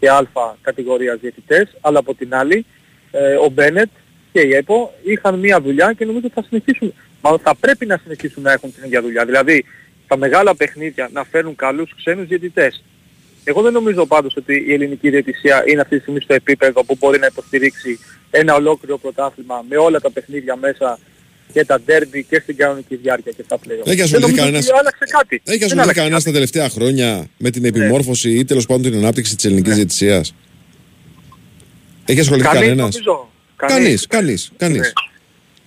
και 0.00 0.10
α 0.10 0.26
κατηγορίας 0.60 1.18
διαιτητές 1.20 1.76
αλλά 1.80 1.98
από 1.98 2.14
την 2.14 2.34
άλλη 2.34 2.66
ε, 3.10 3.34
ο 3.34 3.48
Μπένετ 3.48 3.88
και 4.36 4.42
η 4.42 4.54
ΕΠΟ 4.54 4.94
είχαν 5.04 5.38
μια 5.38 5.60
δουλειά 5.60 5.92
και 5.98 6.04
νομίζω 6.04 6.26
ότι 6.26 6.34
θα 6.40 6.44
συνεχίσουν, 6.48 6.94
μάλλον 7.22 7.38
θα 7.38 7.54
πρέπει 7.54 7.86
να 7.86 8.00
συνεχίσουν 8.02 8.42
να 8.42 8.52
έχουν 8.52 8.74
την 8.74 8.84
ίδια 8.84 9.00
δουλειά. 9.02 9.24
Δηλαδή 9.24 9.64
στα 10.04 10.16
μεγάλα 10.16 10.56
παιχνίδια 10.56 11.08
να 11.12 11.24
φέρουν 11.24 11.54
καλούς 11.56 11.94
ξένους 11.96 12.26
διαιτητές. 12.26 12.84
Εγώ 13.44 13.62
δεν 13.62 13.72
νομίζω 13.72 14.06
πάντως 14.06 14.36
ότι 14.36 14.64
η 14.68 14.72
ελληνική 14.72 15.10
διαιτησία 15.10 15.64
είναι 15.66 15.80
αυτή 15.80 15.96
τη 15.96 16.00
στιγμή 16.02 16.20
στο 16.20 16.34
επίπεδο 16.34 16.84
που 16.84 16.96
μπορεί 17.00 17.18
να 17.18 17.26
υποστηρίξει 17.26 17.98
ένα 18.30 18.54
ολόκληρο 18.54 18.98
πρωτάθλημα 18.98 19.64
με 19.68 19.76
όλα 19.76 20.00
τα 20.00 20.10
παιχνίδια 20.10 20.56
μέσα 20.56 20.98
και 21.52 21.64
τα 21.64 21.80
ντέρμπι 21.80 22.24
και 22.24 22.40
στην 22.42 22.56
κανονική 22.56 22.96
διάρκεια 22.96 23.32
και 23.36 23.42
στα 23.44 23.58
πλέον. 23.58 23.82
Έχει 23.84 23.94
Δεν 23.96 24.04
ασχοληθεί 24.04 24.20
νομίζω 24.20 24.42
κανένας- 24.42 24.68
ότι 24.68 24.78
άλλαξε 24.78 25.04
κάτι. 25.10 25.34
Έχει 25.34 25.42
Δεν 25.44 25.54
ασχοληθεί 25.54 25.80
άλλαξε 25.82 26.00
κανένας 26.00 26.24
τα 26.24 26.32
τελευταία 26.32 26.68
χρόνια 26.68 27.26
με 27.38 27.50
την 27.50 27.64
επιμόρφωση 27.64 28.30
ή 28.38 28.44
τέλος 28.44 28.66
πάντων 28.66 28.82
την 28.82 28.98
ανάπτυξη 29.00 29.36
της 29.36 29.44
ελληνικής 29.44 29.74
διαιτησίας; 29.74 30.34
Έχει 32.04 32.20
ασχοληθεί 32.20 32.48
Κανείς, 32.48 32.60
κανένας; 32.60 32.94
νομίζω. 32.94 33.30
Κανείς, 33.56 33.96
κανείς, 34.08 34.36
κανείς. 34.56 34.78
Ναι. 34.78 34.90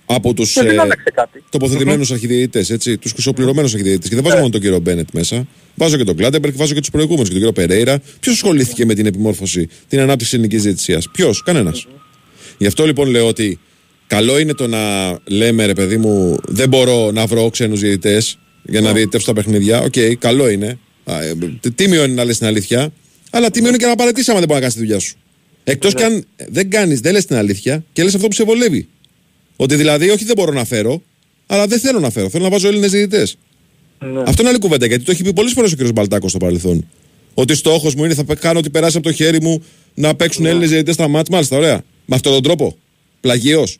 Από 0.06 0.34
τους 0.34 0.52
Και 0.52 0.62
δεν 0.62 0.80
άλλαξε 0.80 1.10
κάτι. 1.14 1.42
τοποθετημένους 1.50 2.10
αρχιδιαιτητές, 2.10 2.74
έτσι. 2.74 2.98
Τους 2.98 3.12
χρυσοπληρωμένους 3.16 3.66
αρχιδιαιτητές. 3.66 4.08
Και 4.08 4.14
δεν 4.14 4.22
βάζω 4.24 4.34
Ναι. 4.34 4.40
μόνο 4.40 4.52
τον 4.52 4.60
κύριο 4.60 4.78
Μπένετ 4.78 5.08
μέσα. 5.12 5.46
Βάζω 5.74 5.96
και 5.96 6.04
τον 6.04 6.16
Κλάντεμπεργκ, 6.16 6.54
βάζω 6.56 6.74
και 6.74 6.80
τους 6.80 6.90
προηγούμενους 6.90 7.28
και 7.28 7.34
τον 7.34 7.42
κύριο 7.42 7.52
Περέιρα. 7.66 8.00
Ποιος 8.20 8.34
ασχολήθηκε 8.34 8.84
με 8.84 8.94
την 8.94 9.06
επιμόρφωση, 9.06 9.68
την 9.88 10.00
ανάπτυξη 10.00 10.34
ελληνικής 10.34 10.62
διαιτησίας; 10.62 11.08
Ποιος, 11.12 11.42
κανένας. 11.42 11.86
Γι' 12.58 12.66
αυτό 12.66 12.86
λοιπόν 12.86 13.08
λέω 13.08 13.26
ότι 13.26 13.58
καλό 14.06 14.38
είναι 14.38 14.54
το 14.54 14.66
να 14.66 14.78
λέμε 15.24 15.66
ρε 15.66 15.72
παιδί 15.72 15.96
μου, 15.96 16.36
δεν 16.48 16.68
μπορώ 16.68 17.10
να 17.10 17.26
βρω 17.26 17.50
ξένους 17.50 17.80
διαιτητές 17.80 18.38
για 18.62 18.80
να 18.80 18.92
διαιτητεύσω 18.92 19.26
τα 19.26 19.32
παιχνίδια. 19.32 19.80
Οκ, 19.80 19.94
καλό 20.18 20.48
είναι. 20.48 20.78
Α, 21.04 21.22
ε, 21.22 21.34
Τίμιο 21.74 22.04
είναι 22.04 22.14
να 22.14 22.24
λες 22.24 22.38
την 22.38 22.46
αλήθεια. 22.46 22.92
Αλλά 23.30 23.50
τίμιο 23.50 23.68
είναι 23.68 23.78
και 23.78 23.86
να 23.86 23.94
παρατήσει 23.94 24.30
άμα 24.30 24.38
δεν 24.38 24.48
μπορεί 24.48 24.60
να 24.60 24.66
κάνεις 24.66 24.74
τη 24.80 24.80
δουλειά 24.86 24.98
σου. 24.98 25.14
Εκτός 25.64 25.94
κι 25.94 26.02
αν 26.02 26.24
δεν 26.48 26.70
κάνεις, 26.70 27.00
δεν 27.00 27.12
λες 27.12 27.24
την 27.26 27.36
αλήθεια 27.36 27.84
και 27.92 28.02
λες 28.02 28.14
αυτό 28.14 28.26
που 28.26 28.34
σε 28.34 28.44
βολεύει. 28.44 28.88
Ότι 29.56 29.74
δηλαδή, 29.74 30.10
όχι 30.10 30.24
δεν 30.24 30.34
μπορώ 30.36 30.52
να 30.52 30.64
φέρω, 30.64 31.02
αλλά 31.46 31.66
δεν 31.66 31.78
θέλω 31.78 32.00
να 32.00 32.10
φέρω. 32.10 32.28
Θέλω 32.28 32.44
να 32.44 32.50
βάζω 32.50 32.68
Έλληνες 32.68 32.90
διαιτητές. 32.90 33.36
Ναι. 33.98 34.22
Αυτό 34.26 34.40
είναι 34.42 34.50
άλλη 34.50 34.58
κουβέντα 34.58 34.86
γιατί 34.86 35.04
το 35.04 35.10
έχει 35.10 35.22
πει 35.22 35.32
πολλές 35.32 35.52
φορές 35.52 35.72
ο 35.72 35.76
κ. 35.76 35.92
Μπαλτάκος 35.92 36.30
στο 36.30 36.38
παρελθόν. 36.38 36.88
Ότι 37.34 37.54
στόχος 37.54 37.94
μου 37.94 38.04
είναι 38.04 38.14
θα 38.14 38.34
κάνω 38.34 38.58
ότι 38.58 38.70
περάσει 38.70 38.96
από 38.96 39.06
το 39.06 39.12
χέρι 39.12 39.40
μου 39.42 39.64
να 39.94 40.14
παίξουν 40.14 40.42
Ναι. 40.42 40.48
Έλληνες 40.48 40.68
διαιτητές 40.68 40.94
στα 40.94 41.08
μάτια. 41.08 41.34
Μάλιστα, 41.34 41.56
ωραία. 41.56 41.82
Με 42.04 42.16
αυτόν 42.16 42.32
τον 42.32 42.42
τρόπο. 42.42 42.76
Πλαγίως. 43.20 43.78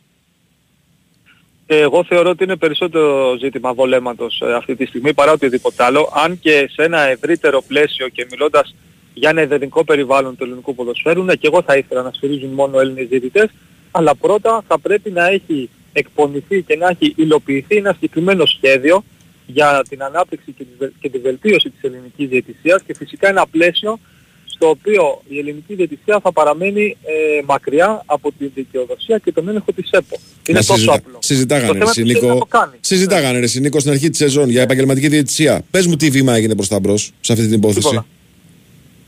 Ε, 1.65 1.79
Εγώ 1.79 2.03
θεωρώ 2.03 2.29
ότι 2.29 2.43
είναι 2.43 2.55
περισσότερο 2.55 3.37
ζήτημα 3.39 3.73
βολέματος 3.73 4.41
ε, 4.45 4.53
αυτή 4.53 4.75
τη 4.75 4.85
στιγμή 4.85 5.13
παρά 5.13 5.31
οτιδήποτε 5.31 5.83
άλλο. 5.83 6.11
Αν 6.23 6.39
και 6.39 6.69
σε 6.73 6.83
ένα 6.83 7.01
ευρύτερο 7.01 7.63
πλαίσιο 7.67 8.07
και 8.09 8.27
μιλώντας 8.31 8.75
για 9.13 9.29
ένα 9.29 9.41
ιδανικό 9.41 9.83
περιβάλλον 9.83 10.35
του 10.35 10.43
ελληνικού 10.43 10.75
ποδοσφαίρου, 10.75 11.23
ναι, 11.23 11.35
και 11.35 11.47
εγώ 11.47 11.61
θα 11.61 11.77
ήθελα 11.77 12.01
να 12.01 12.11
σφυρίζουν 12.13 12.49
μόνο 12.49 12.79
Έλληνες 12.79 13.07
διαιτητές, 13.07 13.49
αλλά 13.91 14.15
πρώτα 14.15 14.63
θα 14.67 14.79
πρέπει 14.79 15.11
να 15.11 15.27
έχει 15.27 15.69
εκπονηθεί 15.93 16.61
και 16.61 16.75
να 16.75 16.87
έχει 16.87 17.13
υλοποιηθεί 17.17 17.75
ένα 17.75 17.93
συγκεκριμένο 17.93 18.45
σχέδιο 18.45 19.03
για 19.45 19.85
την 19.89 20.03
ανάπτυξη 20.03 20.51
και 20.57 20.63
τη, 20.63 20.69
βελ- 20.77 20.91
και 21.01 21.09
τη 21.09 21.17
βελτίωση 21.17 21.69
της 21.69 21.81
ελληνικής 21.81 22.27
διαιτησίας 22.29 22.81
και 22.85 22.95
φυσικά 22.97 23.27
ένα 23.29 23.47
πλαίσιο 23.47 23.99
στο 24.45 24.69
οποίο 24.69 25.21
η 25.27 25.37
ελληνική 25.39 25.73
διαιτησία 25.75 26.19
θα 26.23 26.31
παραμένει 26.31 26.97
ε, 27.03 27.41
μακριά 27.45 28.03
από 28.05 28.31
τη 28.37 28.45
δικαιοδοσία 28.47 29.17
και 29.17 29.31
τον 29.31 29.47
έλεγχο 29.49 29.71
της 29.73 29.89
ΕΠΟ. 29.91 30.17
Είναι 30.47 30.59
Να 30.59 30.65
τόσο 30.65 30.73
συζητά- 30.73 30.95
απλό. 30.95 31.13
Το 31.13 31.19
Συζητάγανε, 31.21 31.71
θέμα 31.71 31.85
ρε 31.85 31.91
του 31.91 31.99
είναι 31.99 32.11
να 32.13 32.19
Σινίκο. 32.19 32.37
το 32.39 32.45
κάνει. 32.45 32.73
Συζητάγανε, 32.79 33.39
ρε 33.39 33.47
Σινίκο, 33.47 33.79
στην 33.79 33.91
αρχή 33.91 34.09
της 34.09 34.17
σεζόν 34.17 34.49
για 34.49 34.61
επαγγελματική 34.61 35.07
διαιτησία. 35.07 35.61
Πες 35.71 35.85
μου 35.87 35.95
τι 35.95 36.09
βήμα 36.09 36.33
έγινε 36.35 36.55
προς 36.55 36.67
τα 36.67 36.79
μπρος 36.79 37.11
σε 37.21 37.33
αυτή 37.33 37.45
την 37.45 37.53
υπόθεση. 37.53 37.79
Τίποτα. 37.89 38.05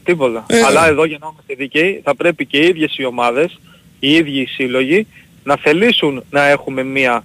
Τίποτα. 0.04 0.46
Ε. 0.48 0.62
Αλλά 0.62 0.88
εδώ 0.88 1.06
για 1.06 1.18
να 1.22 1.28
είμαστε 1.32 1.54
δίκαιοι 1.56 2.02
θα 2.04 2.16
πρέπει 2.16 2.46
και 2.46 2.58
οι 2.58 2.68
ίδιες 2.68 2.98
οι 2.98 3.06
ομάδες, 3.06 3.60
οι 4.00 4.14
ίδιοι 4.14 4.40
οι 4.40 4.46
σύλλογοι 4.46 5.08
να 5.44 5.58
θελήσουν 5.58 6.24
να 6.30 6.48
έχουμε 6.48 6.84
μία 6.84 7.24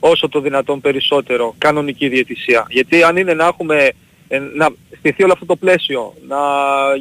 όσο 0.00 0.28
το 0.28 0.40
δυνατόν 0.40 0.80
περισσότερο 0.80 1.54
κανονική 1.58 2.08
διαιτησία. 2.08 2.66
Γιατί 2.70 3.02
αν 3.02 3.16
είναι 3.16 3.34
να 3.34 3.46
έχουμε 3.46 3.92
ε, 4.28 4.38
να 4.54 4.68
στηθεί 4.98 5.22
όλο 5.22 5.32
αυτό 5.32 5.46
το 5.46 5.56
πλαίσιο, 5.56 6.14
να 6.28 6.36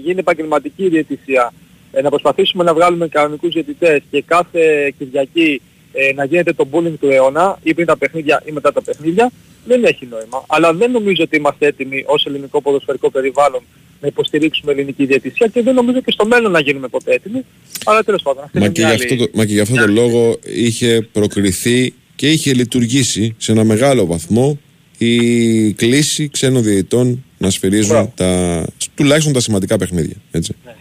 γίνει 0.04 0.20
επαγγελματική 0.20 0.90
διαιτησία, 0.90 1.54
ε, 1.92 2.02
να 2.02 2.10
προσπαθήσουμε 2.10 2.64
να 2.64 2.74
βγάλουμε 2.74 3.08
κανονικούς 3.08 3.54
διαιτητές 3.54 4.02
και 4.12 4.22
κάθε 4.22 4.94
Κυριακή 4.98 5.62
ε, 5.94 6.14
να 6.14 6.24
γίνεται 6.26 6.54
το 6.54 6.68
bullying 6.72 6.94
του 7.00 7.10
αιώνα 7.10 7.60
ή 7.64 7.74
πριν 7.74 7.88
τα 7.88 7.98
παιχνίδια 7.98 8.42
ή 8.46 8.52
μετά 8.52 8.72
τα 8.74 8.82
παιχνίδια, 8.82 9.32
δεν 9.66 9.84
έχει 9.84 10.06
νόημα. 10.06 10.46
Αλλά 10.48 10.74
δεν 10.74 10.92
νομίζω 10.92 11.24
ότι 11.24 11.36
είμαστε 11.36 11.66
έτοιμοι 11.66 12.04
ως 12.08 12.26
ελληνικό 12.26 12.62
ποδοσφαιρικό 12.62 13.10
περιβάλλον 13.10 13.62
να 14.02 14.08
υποστηρίξουμε 14.08 14.72
ελληνική 14.72 15.06
διαιτησία 15.06 15.48
και 15.48 15.62
δεν 15.62 15.74
νομίζω 15.74 16.02
και 16.02 16.12
στο 16.12 16.26
μέλλον 16.26 16.52
να 16.52 16.60
γίνουμε 16.60 16.88
ποτέ 16.88 17.14
έτοιμοι. 17.14 17.46
Αλλά 17.86 18.04
τέλος 18.04 18.22
πάντων, 18.22 18.44
αυτή 18.44 18.58
Μα 18.58 18.66
είναι 18.66 18.74
και, 18.74 18.82
μια 18.82 18.94
γι' 18.94 19.04
άλλη... 19.04 19.14
αυτό 19.14 19.26
το, 19.26 19.32
μα 19.38 19.46
και 19.46 19.54
γι' 19.54 19.60
αυτό 19.60 19.76
το 19.76 19.88
λόγο 19.88 20.40
είχε 20.44 21.08
προκριθεί 21.12 21.94
και 22.16 22.30
είχε 22.30 22.54
λειτουργήσει 22.54 23.36
σε 23.38 23.52
ένα 23.52 23.64
μεγάλο 23.64 24.06
βαθμό 24.06 24.60
η 24.98 25.74
κλίση 25.74 26.30
ξένων 26.30 26.64
διαιτητών 26.64 27.24
να 27.38 27.50
σφυρίζουν 27.50 28.12
τα, 28.16 28.64
τουλάχιστον 28.96 29.34
τα 29.34 29.40
σημαντικά 29.40 29.78
παιχνίδια. 29.78 30.16
Έτσι. 30.32 30.56
Ναι. 30.66 30.76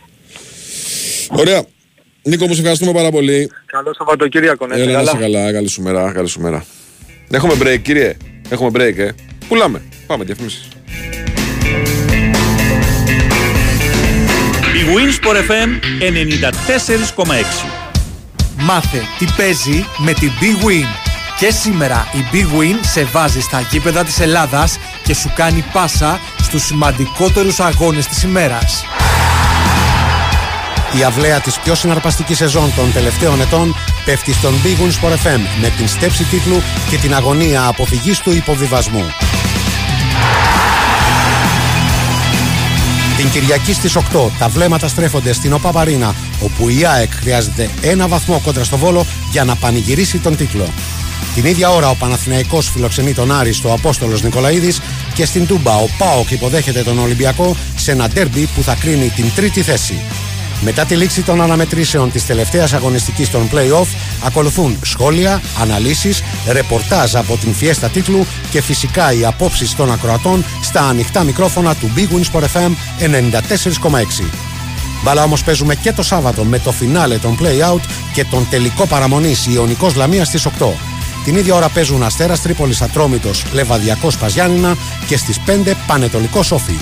Ωραία. 1.30 1.64
Νίκο, 2.22 2.46
μου 2.46 2.52
σε 2.52 2.58
ευχαριστούμε 2.60 2.92
πάρα 2.92 3.10
πολύ. 3.10 3.50
Καλό 3.66 3.94
Σαββατοκύριακο, 3.94 4.66
να 4.66 4.74
είστε 4.76 4.88
Έλα, 4.88 4.96
να 4.96 5.02
είσαι 5.02 5.12
καλά. 5.12 5.22
καλά. 5.22 5.52
Καλή 5.52 5.68
σου 5.68 5.82
μέρα. 5.82 6.12
Καλή 6.12 6.28
σου 6.28 6.40
μέρα. 6.40 6.64
Έχουμε 7.30 7.54
break, 7.62 7.78
κύριε. 7.82 8.16
Έχουμε 8.48 8.70
break, 8.72 8.96
ε. 8.96 9.08
Πουλάμε. 9.48 9.82
Πάμε, 10.06 10.24
διαφημίσεις. 10.24 10.68
Η 14.74 14.86
Winsport 14.86 15.36
FM 15.50 15.70
94,6 17.24 17.84
Μάθε 18.56 19.02
τι 19.18 19.26
παίζει 19.36 19.84
με 19.98 20.12
την 20.12 20.30
Big 20.40 20.64
Win. 20.66 20.86
Και 21.38 21.50
σήμερα 21.50 22.08
η 22.12 22.24
Big 22.32 22.60
Win 22.60 22.78
σε 22.80 23.04
βάζει 23.04 23.40
στα 23.40 23.60
γήπεδα 23.60 24.04
της 24.04 24.20
Ελλάδας 24.20 24.78
και 25.04 25.14
σου 25.14 25.32
κάνει 25.34 25.64
πάσα 25.72 26.20
στους 26.42 26.62
σημαντικότερους 26.62 27.60
αγώνες 27.60 28.06
της 28.06 28.22
ημέρας. 28.22 28.84
Η 30.98 31.02
αυλαία 31.02 31.40
της 31.40 31.58
πιο 31.58 31.74
συναρπαστικής 31.74 32.36
σεζόν 32.36 32.72
των 32.76 32.92
τελευταίων 32.92 33.40
ετών 33.40 33.76
πέφτει 34.04 34.32
στον 34.32 34.54
Big 34.64 34.82
Win 34.82 35.04
Sport 35.04 35.12
FM 35.12 35.40
με 35.60 35.68
την 35.76 35.88
στέψη 35.88 36.24
τίτλου 36.24 36.62
και 36.90 36.96
την 36.96 37.14
αγωνία 37.14 37.66
αποφυγής 37.66 38.18
του 38.18 38.32
υποβιβασμού. 38.32 39.04
Την 43.16 43.30
Κυριακή 43.30 43.72
στις 43.72 43.96
8 43.96 44.02
τα 44.38 44.48
βλέμματα 44.48 44.88
στρέφονται 44.88 45.32
στην 45.32 45.52
ΟΠΑ 45.52 45.70
Βαρίνα 45.70 46.14
όπου 46.40 46.68
η 46.68 46.84
ΑΕΚ 46.86 47.12
χρειάζεται 47.12 47.70
ένα 47.80 48.08
βαθμό 48.08 48.40
κόντρα 48.44 48.64
στο 48.64 48.76
Βόλο 48.76 49.06
για 49.30 49.44
να 49.44 49.56
πανηγυρίσει 49.56 50.18
τον 50.18 50.36
τίτλο. 50.36 50.68
Την 51.34 51.44
ίδια 51.44 51.70
ώρα 51.70 51.90
ο 51.90 51.94
Παναθηναϊκός 51.94 52.70
φιλοξενεί 52.70 53.14
τον 53.14 53.32
Άρη 53.32 53.52
στο 53.52 53.72
Απόστολος 53.72 54.22
Νικολαίδης 54.22 54.80
και 55.14 55.24
στην 55.24 55.46
Τούμπα 55.46 55.76
ο 55.76 55.86
ΠΑΟΚ 55.98 56.30
υποδέχεται 56.30 56.82
τον 56.82 56.98
Ολυμπιακό 56.98 57.56
σε 57.76 57.92
ένα 57.92 58.08
ντέρμπι 58.08 58.48
που 58.54 58.62
θα 58.62 58.74
κρίνει 58.74 59.08
την 59.08 59.30
τρίτη 59.34 59.62
θέση. 59.62 60.02
Μετά 60.64 60.84
τη 60.84 60.96
λήξη 60.96 61.22
των 61.22 61.42
αναμετρήσεων 61.42 62.10
της 62.10 62.26
τελευταίας 62.26 62.72
αγωνιστικής 62.72 63.30
των 63.30 63.48
play-off 63.52 63.86
ακολουθούν 64.24 64.78
σχόλια, 64.84 65.42
αναλύσεις, 65.60 66.22
ρεπορτάζ 66.48 67.14
από 67.14 67.36
την 67.36 67.54
φιέστα 67.54 67.88
τίτλου 67.88 68.26
και 68.50 68.62
φυσικά 68.62 69.12
οι 69.12 69.24
απόψεις 69.24 69.74
των 69.74 69.92
ακροατών 69.92 70.44
στα 70.62 70.80
ανοιχτά 70.80 71.22
μικρόφωνα 71.22 71.74
του 71.74 71.90
Big 71.96 72.08
Win 72.14 72.22
Sport 72.32 72.42
FM 72.42 72.70
94,6. 73.00 74.30
Μπάλα 75.04 75.22
όμως 75.22 75.44
παίζουμε 75.44 75.74
και 75.74 75.92
το 75.92 76.02
Σάββατο 76.02 76.44
με 76.44 76.58
το 76.58 76.72
φινάλε 76.72 77.18
των 77.18 77.38
play-out 77.40 77.80
και 78.12 78.24
τον 78.24 78.46
τελικό 78.50 78.86
παραμονής 78.86 79.46
Ιωνικός 79.46 79.94
Λαμίας 79.94 80.26
στις 80.26 80.46
8. 80.46 80.50
Την 81.24 81.36
ίδια 81.36 81.54
ώρα 81.54 81.68
παίζουν 81.68 82.02
Αστέρας 82.02 82.42
Τρίπολης 82.42 82.82
Ατρόμητος 82.82 83.44
Λεβαδιακός 83.52 84.16
Παζιάννηνα 84.16 84.76
και 85.06 85.16
στις 85.16 85.40
5 85.46 85.74
Πανετολικός 85.86 86.52
Όφη. 86.52 86.78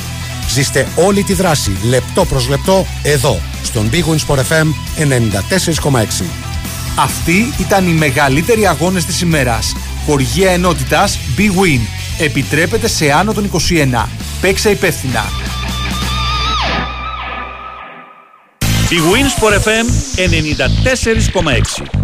Ζήστε 0.48 0.88
όλη 0.96 1.22
τη 1.22 1.34
δράση 1.34 1.76
λεπτό 1.82 2.24
προς 2.24 2.48
λεπτό 2.48 2.86
εδώ 3.02 3.40
στον 3.62 3.90
Big 3.92 4.04
Win 4.04 4.18
Sport 4.26 4.38
FM 4.38 4.66
94,6. 5.90 6.24
Αυτοί 6.98 7.52
ήταν 7.58 7.88
οι 7.88 7.92
μεγαλύτεροι 7.92 8.66
αγώνες 8.66 9.04
της 9.04 9.20
ημέρας. 9.20 9.76
Χοργία 10.06 10.50
ενότητας 10.50 11.18
Big 11.38 11.50
Win. 11.50 11.80
Επιτρέπεται 12.18 12.88
σε 12.88 13.12
άνω 13.12 13.32
των 13.32 13.44
21. 13.44 14.08
Παίξε 14.40 14.70
υπεύθυνα. 14.70 15.24
Η 18.88 18.96
Winsport 19.12 19.54
FM 19.54 19.86
94,6 21.92 22.01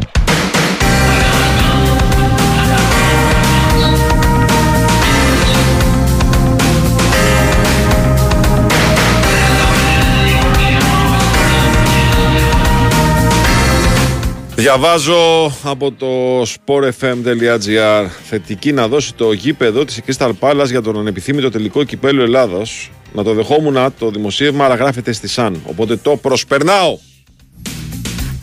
Διαβάζω 14.59 15.53
από 15.63 15.93
το 15.93 16.43
sportfm.gr 16.43 18.07
θετική 18.29 18.73
να 18.73 18.89
δώσει 18.89 19.15
το 19.15 19.33
γήπεδο 19.33 19.85
της 19.85 20.01
Crystal 20.07 20.31
Palace 20.41 20.67
για 20.67 20.83
τον 20.83 20.99
ανεπιθύμητο 20.99 21.51
τελικό 21.51 21.85
κυπέλου 21.85 22.23
Ελλάδος. 22.23 22.91
Να 23.13 23.25
το 23.25 23.35
δεχόμουν 23.35 23.95
το 23.99 24.11
δημοσίευμα, 24.11 24.65
αλλά 24.65 24.75
γράφεται 24.75 25.13
στη 25.13 25.29
ΣΑΝ. 25.29 25.61
Οπότε 25.65 25.97
το 25.97 26.17
προσπερνάω. 26.17 26.99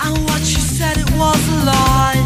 And 0.06 0.18
what 0.28 0.42
you 0.54 0.62
said 0.78 0.98
it 1.04 1.12
was 1.20 1.42
a 1.56 1.70
lie. 1.70 2.22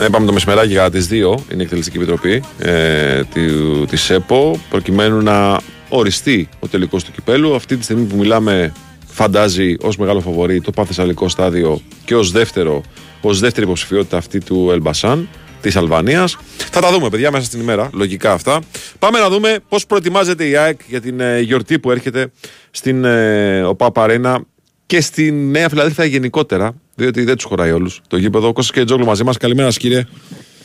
Ε, 0.00 0.08
πάμε 0.08 0.26
το 0.26 0.32
μεσημεράκι 0.32 0.72
για 0.72 0.90
τις 0.90 1.08
2, 1.10 1.12
είναι 1.12 1.36
η 1.48 1.62
εκτελεστική 1.62 1.96
επιτροπή 1.96 2.42
ε, 2.58 3.22
του, 3.34 3.84
της 3.90 4.10
ΕΠΟ, 4.10 4.60
προκειμένου 4.70 5.22
να 5.22 5.60
οριστεί 5.88 6.48
ο 6.58 6.66
τελικός 6.66 7.04
του 7.04 7.12
κυπέλου. 7.12 7.54
Αυτή 7.54 7.76
τη 7.76 7.84
στιγμή 7.84 8.04
που 8.04 8.16
μιλάμε 8.16 8.72
φαντάζει 9.18 9.76
ως 9.80 9.96
μεγάλο 9.96 10.20
φαβορή 10.20 10.60
το 10.60 10.70
Παθεσσαλικό 10.70 11.28
στάδιο 11.28 11.80
και 12.04 12.14
ως 12.16 12.30
δεύτερο 12.30 12.82
ως 13.20 13.38
δεύτερη 13.40 13.66
υποψηφιότητα 13.66 14.16
αυτή 14.16 14.40
του 14.40 14.68
Ελμπασάν 14.72 15.28
της 15.60 15.76
Αλβανίας. 15.76 16.36
Θα 16.56 16.80
τα 16.80 16.90
δούμε 16.92 17.08
παιδιά 17.08 17.30
μέσα 17.30 17.44
στην 17.44 17.60
ημέρα, 17.60 17.90
λογικά 17.92 18.32
αυτά. 18.32 18.60
Πάμε 18.98 19.18
να 19.18 19.28
δούμε 19.28 19.58
πώς 19.68 19.86
προετοιμάζεται 19.86 20.44
η 20.48 20.56
ΑΕΚ 20.56 20.80
για 20.86 21.00
την 21.00 21.20
ε, 21.20 21.40
γιορτή 21.40 21.78
που 21.78 21.90
έρχεται 21.90 22.26
στην 22.70 23.04
ε, 23.04 23.62
ΟΠΑ 23.62 23.90
Παρένα 23.92 24.44
και 24.86 25.00
στη 25.00 25.32
Νέα 25.32 25.68
Φιλαδέλφια 25.68 26.04
γενικότερα, 26.04 26.74
διότι 26.94 27.24
δεν 27.24 27.34
τους 27.34 27.44
χωράει 27.44 27.70
όλους 27.72 28.00
το 28.08 28.16
γήπεδο. 28.16 28.52
Κώστας 28.52 28.76
και 28.76 28.84
Τζόγλου 28.84 29.04
μαζί 29.04 29.24
μας. 29.24 29.36
Καλημέρα 29.36 29.68
σας 29.68 29.76
κύριε. 29.78 30.06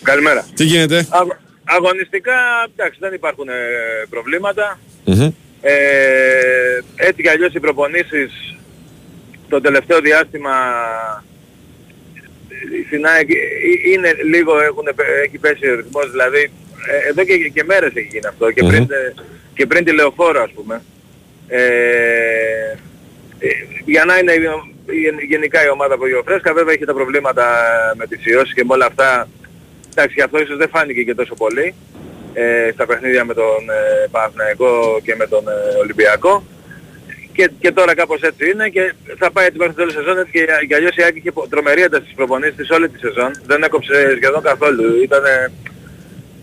Καλημέρα. 0.04 0.46
Τι 0.56 0.64
γίνεται; 0.64 0.98
Αγ- 1.10 1.38
αγωνιστικά, 1.64 2.34
εντάξει, 2.76 2.98
δεν 3.02 3.14
υπάρχουν 3.14 3.48
ε, 3.48 3.54
προβλήματα. 4.10 4.80
Μμμ. 5.06 5.30
Ε, 5.66 6.80
έτσι 6.96 7.22
κι 7.22 7.30
αλλιώς 7.30 7.54
οι 7.54 7.60
προπονήσεις 7.60 8.56
το 9.50 9.62
τελευταίο 9.62 10.00
διάστημα 10.00 10.52
ε, 12.50 12.86
στην 12.88 13.06
ΑΕΚ 13.06 13.30
ε, 13.30 13.38
είναι 13.94 14.14
λίγο, 14.32 14.60
έχουν, 14.62 14.84
πε- 14.96 15.08
έχει 15.26 15.38
πέσει 15.38 15.70
ο 15.70 15.76
ρυθμός, 15.76 16.12
δηλαδή 16.12 16.42
ε, 17.04 17.10
εδώ 17.10 17.24
και, 17.24 17.38
και 17.38 17.64
μέρες 17.64 17.92
έχει 17.96 18.08
γίνει 18.12 18.28
αυτό 18.28 18.52
και, 18.52 18.64
πριν, 18.64 18.82
ε, 18.82 19.14
και 19.54 19.66
πριν 19.66 19.84
τη 19.86 19.92
λεωφόρο 19.94 20.42
ας 20.42 20.52
πούμε. 20.52 20.82
Ε, 21.48 21.62
ε, 23.40 23.48
για 23.86 24.06
να 24.06 24.18
είναι 24.18 24.32
η- 24.34 24.42
η- 24.86 25.26
γενικά 25.28 25.66
η 25.66 25.70
ομάδα 25.70 25.98
πιο 25.98 26.22
φρέσκα, 26.26 26.54
βέβαια 26.54 26.74
έχει 26.74 26.86
τα 26.86 26.94
προβλήματα 26.94 27.46
με 27.98 28.08
τις 28.08 28.26
ιώσεις 28.26 28.54
και 28.54 28.64
με 28.64 28.74
όλα 28.74 28.86
αυτά. 28.86 29.30
Εντάξει, 29.92 30.22
αυτό 30.22 30.40
ίσως 30.40 30.58
δεν 30.58 30.70
φάνηκε 30.70 31.04
και 31.04 31.16
τόσο 31.16 31.36
πολύ 31.36 31.74
ε, 32.34 32.70
στα 32.74 32.86
παιχνίδια 32.86 33.26
με 33.26 33.34
τον 33.34 33.70
ε, 33.70 34.08
Παναθηναϊκό 34.12 35.00
και 35.04 35.16
με 35.16 35.28
τον 35.28 35.48
ε, 35.48 35.78
Ολυμπιακό. 35.80 36.44
Και, 37.34 37.50
και 37.60 37.72
τώρα 37.72 37.96
κάπως 37.96 38.22
έτσι 38.22 38.50
είναι 38.50 38.68
και 38.70 38.94
θα 39.18 39.32
πάει 39.32 39.46
έτσι 39.46 39.58
μέχρι 39.58 39.74
το 39.74 39.80
τέλος 39.80 39.94
της 39.96 40.04
σεζόν 40.04 40.20
έτσι 40.20 40.32
και, 40.32 40.46
και 40.68 40.76
αλλιώς 40.76 40.96
η 40.96 41.04
Άκη 41.04 41.18
είχε 41.18 41.32
πο- 41.32 41.48
τρομερή 41.50 41.82
ένταση 41.82 42.04
στις 42.04 42.16
προπονήσεις 42.16 42.56
της 42.56 42.70
όλη 42.70 42.90
τη 42.90 43.00
σεζόν. 43.00 43.32
Δεν 43.46 43.64
έκοψε 43.64 44.16
σχεδόν 44.16 44.42
καθόλου. 44.42 45.02
Ήταν 45.04 45.24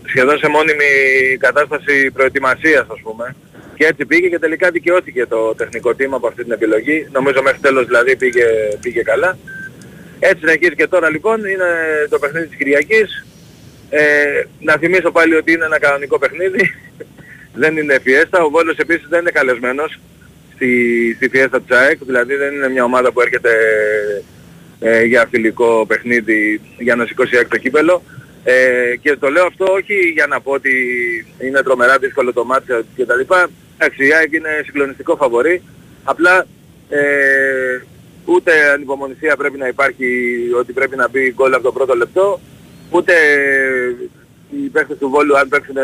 σχεδόν 0.05 0.37
σε 0.37 0.47
μόνιμη 0.47 0.91
κατάσταση 1.39 2.11
προετοιμασίας 2.11 2.85
ας 2.89 2.99
πούμε. 3.03 3.35
Και 3.75 3.85
έτσι 3.85 4.05
πήγε 4.05 4.27
και 4.27 4.39
τελικά 4.39 4.71
δικαιώθηκε 4.71 5.25
το 5.25 5.55
τεχνικό 5.55 5.95
τίμα 5.95 6.15
από 6.15 6.27
αυτή 6.27 6.43
την 6.43 6.51
επιλογή. 6.51 7.07
Νομίζω 7.11 7.41
μέχρι 7.41 7.59
τέλος 7.59 7.85
δηλαδή 7.85 8.15
πήγε, 8.15 8.45
πήγε 8.81 9.01
καλά. 9.01 9.37
Έτσι 10.19 10.39
συνεχίζει 10.39 10.75
και 10.75 10.87
τώρα 10.87 11.09
λοιπόν 11.09 11.37
είναι 11.45 11.69
το 12.09 12.19
παιχνίδι 12.19 12.47
της 12.47 12.57
Κυριακής. 12.57 13.25
Ε, 13.93 14.43
να 14.59 14.77
θυμίσω 14.77 15.11
πάλι 15.11 15.35
ότι 15.35 15.51
είναι 15.51 15.65
ένα 15.65 15.79
κανονικό 15.79 16.19
παιχνίδι. 16.19 16.73
δεν 17.61 17.77
είναι 17.77 17.99
φιέστα. 17.99 18.43
Ο 18.43 18.49
Βόλος 18.49 18.77
επίσης 18.77 19.07
δεν 19.09 19.19
είναι 19.19 19.31
καλεσμένος 19.31 19.99
στη, 20.53 21.13
στη 21.15 21.29
φιέστα 21.29 21.61
της 21.61 21.77
ΑΕΚ. 21.77 21.97
Δηλαδή 22.05 22.35
δεν 22.35 22.53
είναι 22.53 22.69
μια 22.69 22.83
ομάδα 22.83 23.11
που 23.11 23.21
έρχεται 23.21 23.51
ε, 24.79 25.03
για 25.03 25.27
φιλικό 25.29 25.85
παιχνίδι 25.87 26.61
για 26.77 26.95
να 26.95 27.05
σηκώσει 27.05 27.35
η 27.35 27.37
ΑΕΚ 27.37 27.47
το 27.47 27.57
κύπελο. 27.57 28.03
Ε, 28.43 28.95
και 29.01 29.15
το 29.15 29.29
λέω 29.29 29.45
αυτό 29.45 29.65
όχι 29.65 29.93
για 29.93 30.27
να 30.27 30.41
πω 30.41 30.51
ότι 30.51 30.71
είναι 31.41 31.61
τρομερά 31.61 31.97
δύσκολο 31.97 32.33
το 32.33 32.45
μάτι 32.45 32.65
και 32.95 33.05
τα 33.05 33.15
λοιπά. 33.15 33.49
Εντάξει, 33.77 34.07
η 34.07 34.13
ΑΕΚ 34.13 34.33
είναι 34.33 34.61
συγκλονιστικό 34.65 35.15
φαβορή. 35.15 35.61
Απλά 36.03 36.45
ε, 36.89 37.81
ούτε 38.25 38.51
ανυπομονησία 38.73 39.35
πρέπει 39.35 39.57
να 39.57 39.67
υπάρχει 39.67 40.05
ότι 40.59 40.73
πρέπει 40.73 40.95
να 40.95 41.09
μπει 41.09 41.33
γκολ 41.33 41.53
από 41.53 41.63
το 41.63 41.71
πρώτο 41.71 41.95
λεπτό, 41.95 42.39
ούτε 42.91 43.13
οι 44.49 44.69
παίκτες 44.69 44.97
του 44.97 45.09
Βόλου 45.09 45.37
αν 45.37 45.47
παίξουν 45.47 45.77
ε, 45.77 45.81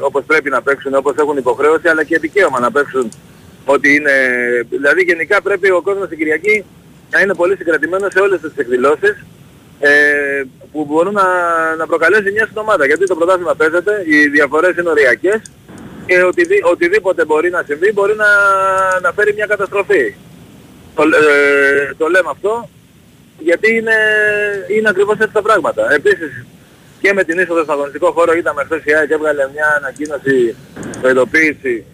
όπως 0.00 0.24
πρέπει 0.24 0.50
να 0.50 0.62
παίξουν, 0.62 0.94
όπως 0.94 1.14
έχουν 1.16 1.36
υποχρέωση, 1.36 1.88
αλλά 1.88 2.04
και 2.04 2.18
δικαίωμα 2.18 2.60
να 2.60 2.70
παίξουν 2.70 3.08
ότι 3.64 3.94
είναι... 3.94 4.12
Δηλαδή 4.70 5.02
γενικά 5.02 5.42
πρέπει 5.42 5.70
ο 5.70 5.82
κόσμος 5.82 6.06
στην 6.06 6.18
Κυριακή 6.18 6.64
να 7.10 7.20
είναι 7.20 7.34
πολύ 7.34 7.56
συγκρατημένος 7.56 8.12
σε 8.12 8.20
όλες 8.20 8.40
τις 8.40 8.52
εκδηλώσεις 8.56 9.24
ε, 9.80 10.42
που 10.72 10.84
μπορούν 10.84 11.12
να, 11.12 11.26
να 11.76 11.86
προκαλέσει 11.86 12.30
μια 12.32 12.44
στην 12.44 12.58
ομάδα. 12.58 12.86
Γιατί 12.86 13.06
το 13.06 13.14
πρωτάθλημα 13.14 13.54
παίζεται, 13.54 14.02
οι 14.06 14.28
διαφορές 14.28 14.76
είναι 14.76 14.88
οριακές 14.88 15.40
και 16.06 16.22
οτιδή, 16.22 16.60
οτιδήποτε 16.64 17.24
μπορεί 17.24 17.50
να 17.50 17.62
συμβεί 17.66 17.92
μπορεί 17.92 18.14
να, 18.16 18.26
να 19.00 19.12
φέρει 19.12 19.32
μια 19.34 19.46
καταστροφή. 19.46 20.14
Το, 20.94 21.02
ε, 21.02 21.94
το 21.96 22.08
λέμε 22.08 22.30
αυτό 22.30 22.68
γιατί 23.38 23.74
είναι, 23.74 23.96
είναι 24.76 24.88
ακριβώς 24.88 25.18
έτσι 25.18 25.32
τα 25.32 25.42
πράγματα. 25.42 25.92
Επίσης 25.92 26.44
και 27.00 27.12
με 27.12 27.24
την 27.24 27.38
είσοδο 27.38 27.62
στον 27.62 27.74
αγωνιστικό 27.74 28.12
χώρο 28.12 28.32
είδαμε 28.32 28.64
χθες 28.64 28.84
η 28.84 28.94
ΑΕΚ 28.94 29.10
έβγαλε 29.10 29.48
μια 29.52 29.74
ανακοίνωση 29.76 30.56
προειδοποίηση 31.00 31.84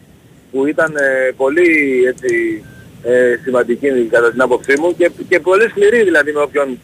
που 0.51 0.67
ήταν 0.67 0.97
ε, 0.97 1.33
πολύ 1.37 2.03
έτσι, 2.07 2.65
ε, 3.03 3.37
σημαντική 3.43 4.09
κατά 4.11 4.31
την 4.31 4.41
άποψή 4.41 4.81
μου 4.81 4.97
και, 4.97 5.11
και 5.29 5.41
πολύ 5.41 5.69
σκληρή 5.69 6.03
δηλαδή 6.03 6.33
με 6.33 6.41
όποιον 6.41 6.79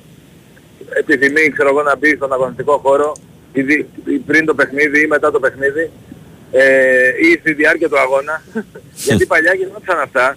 επιθυμεί 0.92 1.48
ξέρω 1.50 1.68
εγώ 1.68 1.82
να 1.82 1.96
μπει 1.96 2.14
στον 2.16 2.32
αγωνιστικό 2.32 2.78
χώρο 2.78 3.12
ήδη 3.52 3.88
πριν 4.26 4.44
το 4.44 4.54
παιχνίδι 4.54 5.00
ή 5.00 5.06
μετά 5.06 5.30
το 5.30 5.40
παιχνίδι 5.40 5.90
ε, 6.50 7.08
ή 7.08 7.38
στη 7.40 7.52
διάρκεια 7.52 7.88
του 7.88 7.98
αγώνα 7.98 8.42
γιατί 9.06 9.26
παλιά 9.26 9.54
γινόταν 9.54 10.00
αυτά 10.00 10.36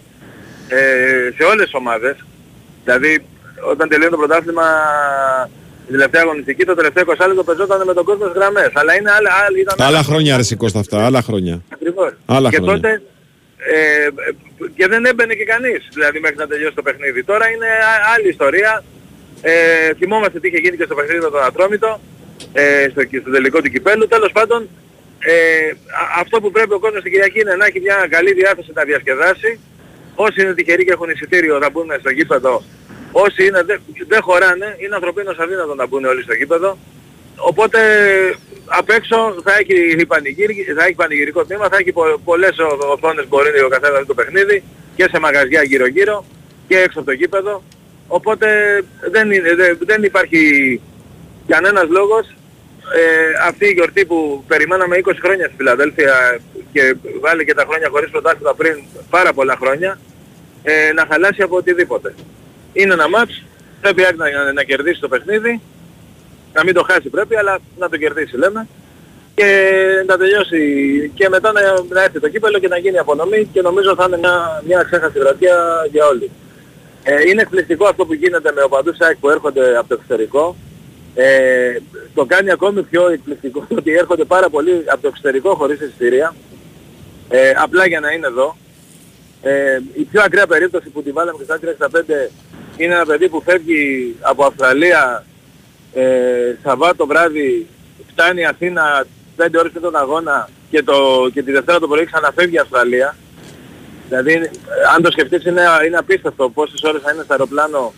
ε, 0.69 1.31
σε 1.35 1.43
όλες 1.43 1.63
τις 1.63 1.73
ομάδες 1.73 2.25
δηλαδή 2.83 3.23
όταν 3.71 3.89
τελείωνε 3.89 4.11
το 4.11 4.17
πρωτάθλημα 4.17 4.65
η 5.87 5.91
τελευταία 5.91 6.21
αγωνιστική 6.21 6.65
το 6.65 6.75
τελευταίο 6.75 7.03
20 7.07 7.27
λεπτό 7.27 7.43
παίζονταν 7.43 7.81
με 7.85 7.93
τον 7.93 8.03
κόσμο 8.05 8.23
στις 8.25 8.35
γραμμές 8.37 8.71
αλλά 8.73 8.95
είναι 8.95 9.11
άλλα, 9.11 9.29
άλλα, 9.47 9.57
ήταν 9.59 9.87
Άλλα 9.87 10.03
χρόνια 10.03 10.37
ρε 10.37 10.55
Κώστα 10.55 10.79
αυτά, 10.79 11.05
άλλα 11.05 11.21
χρόνια. 11.21 11.61
Ακριβώς. 11.73 12.11
Άλλα 12.25 12.49
και 12.49 12.55
χρόνια. 12.55 12.73
τότε 12.75 13.01
ε, 13.57 14.07
και 14.75 14.87
δεν 14.87 15.05
έμπαινε 15.05 15.33
και 15.33 15.43
κανείς 15.43 15.87
δηλαδή 15.93 16.19
μέχρι 16.19 16.37
να 16.37 16.47
τελειώσει 16.47 16.75
το 16.75 16.81
παιχνίδι. 16.81 17.23
Τώρα 17.23 17.49
είναι 17.49 17.65
α- 17.65 18.13
άλλη 18.15 18.27
ιστορία. 18.29 18.83
Ε, 19.41 19.93
θυμόμαστε 19.99 20.39
τι 20.39 20.47
είχε 20.47 20.57
γίνει 20.57 20.77
και 20.77 20.83
στο 20.83 20.95
παιχνίδι 20.95 21.19
με 21.23 21.29
τον 21.29 21.43
Ατρόμητο 21.43 21.99
ε, 22.53 22.87
στο, 22.91 23.03
και 23.03 23.19
στο 23.19 23.31
τελικό 23.31 23.61
του 23.61 23.69
κυπέλου. 23.69 24.07
Τέλος 24.07 24.31
πάντων 24.31 24.69
ε, 25.19 25.33
α- 26.01 26.19
αυτό 26.21 26.41
που 26.41 26.51
πρέπει 26.51 26.73
ο 26.73 26.79
κόσμος 26.79 26.99
στην 26.99 27.11
Κυριακή 27.11 27.39
είναι 27.39 27.55
να 27.55 27.65
έχει 27.65 27.79
μια 27.79 28.07
καλή 28.09 28.33
διάθεση 28.33 28.71
να 28.73 28.83
διασκεδάσει. 28.83 29.59
Όσοι 30.15 30.41
είναι 30.41 30.53
τυχεροί 30.53 30.85
και 30.85 30.91
έχουν 30.91 31.09
εισιτήριο 31.09 31.59
θα 31.61 31.69
μπουν 31.69 31.87
στο 31.99 32.09
γήπεδο. 32.09 32.63
Όσοι 33.11 33.45
είναι, 33.45 33.63
δεν, 33.63 33.81
δεν 34.07 34.21
χωράνε, 34.21 34.75
είναι 34.79 34.95
ανθρωπίνως 34.95 35.37
αδύνατο 35.37 35.75
να 35.75 35.87
μπουν 35.87 36.05
όλοι 36.05 36.21
στο 36.23 36.33
γήπεδο. 36.33 36.77
Οπότε 37.35 37.79
απ' 38.65 38.89
έξω 38.89 39.35
θα 39.43 39.51
έχει, 39.59 40.05
πανηγύρι, 40.05 40.53
θα 40.77 40.83
έχει 40.85 40.93
πανηγυρικό 40.93 41.45
τμήμα, 41.45 41.67
θα 41.69 41.77
έχει 41.77 41.91
πο, 41.91 42.03
πολλές 42.23 42.57
ο- 42.59 42.87
οθόνες 42.91 43.27
μπορεί 43.27 43.61
ο 43.61 43.67
καθένας 43.67 43.93
να 43.93 43.99
δει 43.99 44.05
το 44.05 44.13
παιχνίδι 44.13 44.63
και 44.95 45.07
σε 45.11 45.19
μαγαζιά 45.19 45.63
γύρω-γύρω 45.63 46.25
και 46.67 46.77
έξω 46.77 46.99
από 46.99 47.07
το 47.07 47.13
γήπεδο. 47.13 47.63
Οπότε 48.07 48.47
δεν, 49.11 49.31
είναι, 49.31 49.55
δεν, 49.55 49.77
δεν 49.81 50.03
υπάρχει 50.03 50.41
κανένας 51.47 51.87
λόγος 51.89 52.27
ε, 52.95 53.47
αυτή 53.47 53.65
η 53.65 53.71
γιορτή 53.71 54.05
που 54.05 54.43
περιμέναμε 54.47 54.99
20 55.05 55.11
χρόνια 55.21 55.45
στη 55.45 55.55
Φιλαδέλφια 55.57 56.39
και 56.71 56.95
βάλει 57.21 57.45
και 57.45 57.53
τα 57.53 57.65
χρόνια 57.67 57.87
χωρίς 57.91 58.09
πρωτάθλημα 58.09 58.53
πριν 58.53 58.75
πάρα 59.09 59.33
πολλά 59.33 59.55
χρόνια 59.61 59.99
ε, 60.63 60.91
να 60.93 61.05
χαλάσει 61.11 61.41
από 61.41 61.55
οτιδήποτε. 61.55 62.13
Είναι 62.73 62.93
ένα 62.93 63.09
μάτς, 63.09 63.43
πρέπει 63.81 64.01
η 64.01 64.05
ΑΕΚ 64.05 64.15
να, 64.15 64.53
να 64.53 64.63
κερδίσει 64.63 64.99
το 64.99 65.07
παιχνίδι 65.07 65.61
να 66.53 66.63
μην 66.63 66.73
το 66.73 66.83
χάσει 66.83 67.09
πρέπει, 67.09 67.35
αλλά 67.35 67.59
να 67.77 67.89
το 67.89 67.97
κερδίσει 67.97 68.37
λέμε. 68.37 68.67
Και 69.35 69.47
να 70.07 70.17
τελειώσει 70.17 70.61
και 71.15 71.29
μετά 71.29 71.51
να, 71.51 71.61
να 71.89 72.03
έρθει 72.03 72.19
το 72.19 72.29
κύπελο 72.29 72.59
και 72.59 72.67
να 72.67 72.77
γίνει 72.77 72.97
απονομή 72.97 73.49
και 73.53 73.61
νομίζω 73.61 73.95
θα 73.95 74.05
είναι 74.07 74.17
μια, 74.17 74.63
μια 74.67 74.83
ξέχαστη 74.83 75.19
βραδιά 75.19 75.57
για 75.91 76.05
όλοι. 76.05 76.31
Ε, 77.03 77.29
είναι 77.29 77.41
εκπληκτικό 77.41 77.85
αυτό 77.87 78.05
που 78.05 78.13
γίνεται 78.13 78.51
με 78.51 78.61
οπαδούς 78.61 78.99
ΑΕΚ 78.99 79.17
που 79.17 79.29
έρχονται 79.29 79.77
από 79.77 79.87
το 79.87 79.93
εξωτερικό. 79.93 80.55
Ε, 81.15 81.77
το 82.13 82.25
κάνει 82.25 82.51
ακόμη 82.51 82.83
πιο 82.83 83.09
εκπληκτικό 83.09 83.67
ότι 83.77 83.91
έρχονται 83.91 84.25
πάρα 84.25 84.49
πολύ 84.49 84.83
από 84.85 85.01
το 85.01 85.07
εξωτερικό 85.07 85.55
χωρίς 85.55 85.79
εισιτήρια. 85.79 86.35
Ε, 87.29 87.51
απλά 87.55 87.87
για 87.87 87.99
να 87.99 88.11
είναι 88.11 88.27
εδώ. 88.27 88.57
Ε, 89.41 89.79
η 89.93 90.03
πιο 90.03 90.21
ακραία 90.21 90.47
περίπτωση 90.47 90.89
που 90.89 91.03
τη 91.03 91.11
βάλαμε 91.11 91.37
και 91.37 91.43
στα 91.43 91.59
365 91.89 92.31
είναι 92.77 92.93
ένα 92.93 93.05
παιδί 93.05 93.29
που 93.29 93.41
φεύγει 93.41 94.15
από 94.21 94.45
Αυστραλία 94.45 95.25
ε, 95.93 96.03
Σαββάτο 96.63 97.05
βράδυ 97.05 97.67
φτάνει 98.11 98.45
Αθήνα 98.45 99.05
5 99.37 99.47
ώρες 99.57 99.71
πριν 99.71 99.81
τον 99.83 99.95
αγώνα 99.95 100.49
και, 100.71 100.83
το, 100.83 101.29
και 101.33 101.43
τη 101.43 101.51
Δευτέρα 101.51 101.79
το 101.79 101.87
πρωί 101.87 102.05
ξαναφεύγει 102.05 102.55
η 102.55 102.57
Αυστραλία. 102.57 103.15
Δηλαδή 104.07 104.31
ε, 104.31 104.49
αν 104.95 105.01
το 105.01 105.11
σκεφτείς 105.11 105.45
είναι, 105.45 105.61
είναι 105.87 105.97
απίστευτο 105.97 106.49
πόσες 106.49 106.81
ώρες 106.83 107.01
θα 107.01 107.11
είναι 107.11 107.23
στο 107.23 107.33
αεροπλάνο 107.33 107.93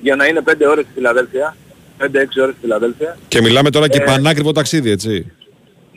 για 0.00 0.16
να 0.16 0.26
είναι 0.26 0.42
5 0.46 0.52
ώρες 0.68 0.84
στη 0.84 0.92
Φιλαδέλφια. 0.94 1.56
5-6 2.00 2.04
ώρες 2.14 2.26
στη 2.34 2.60
Φιλαδέλφια. 2.60 3.18
Και 3.28 3.40
μιλάμε 3.40 3.70
τώρα 3.70 3.88
και 3.88 3.98
Ε, 4.00 4.04
πανάκριβο 4.04 4.52
ταξίδι, 4.52 4.90
έτσι. 4.90 5.32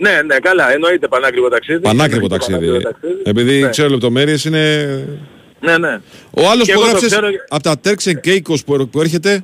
Ναι, 0.02 0.22
ναι, 0.26 0.40
καλά, 0.40 0.72
εννοείται 0.74 1.08
πανάκριβο 1.08 1.50
ταξίδι. 1.50 1.80
Πανάκριβο 1.80 2.24
Εννοείται 2.26 2.36
ταξίδι. 2.46 2.72
πανάκριβο 2.72 2.82
ταξίδι. 3.00 3.22
Επειδή 3.30 3.62
Ναι. 3.62 3.70
ξέρω 3.70 3.90
λεπτομέρειες 3.90 4.46
είναι... 4.46 4.86
Ναι, 5.60 5.78
ναι. 5.78 6.00
Ο 6.32 6.50
άλλος 6.50 6.66
Και 6.68 6.74
που 6.74 6.80
εγώ 6.80 6.82
το 6.82 6.86
έγραψες 6.86 7.12
ξέρω- 7.12 7.28
από 7.50 7.64
τα 7.64 7.76
Turks 7.84 8.06
and 8.12 8.20
Caicos 8.28 8.66
που, 8.66 8.90
που 8.90 9.02
έρχεται, 9.02 9.44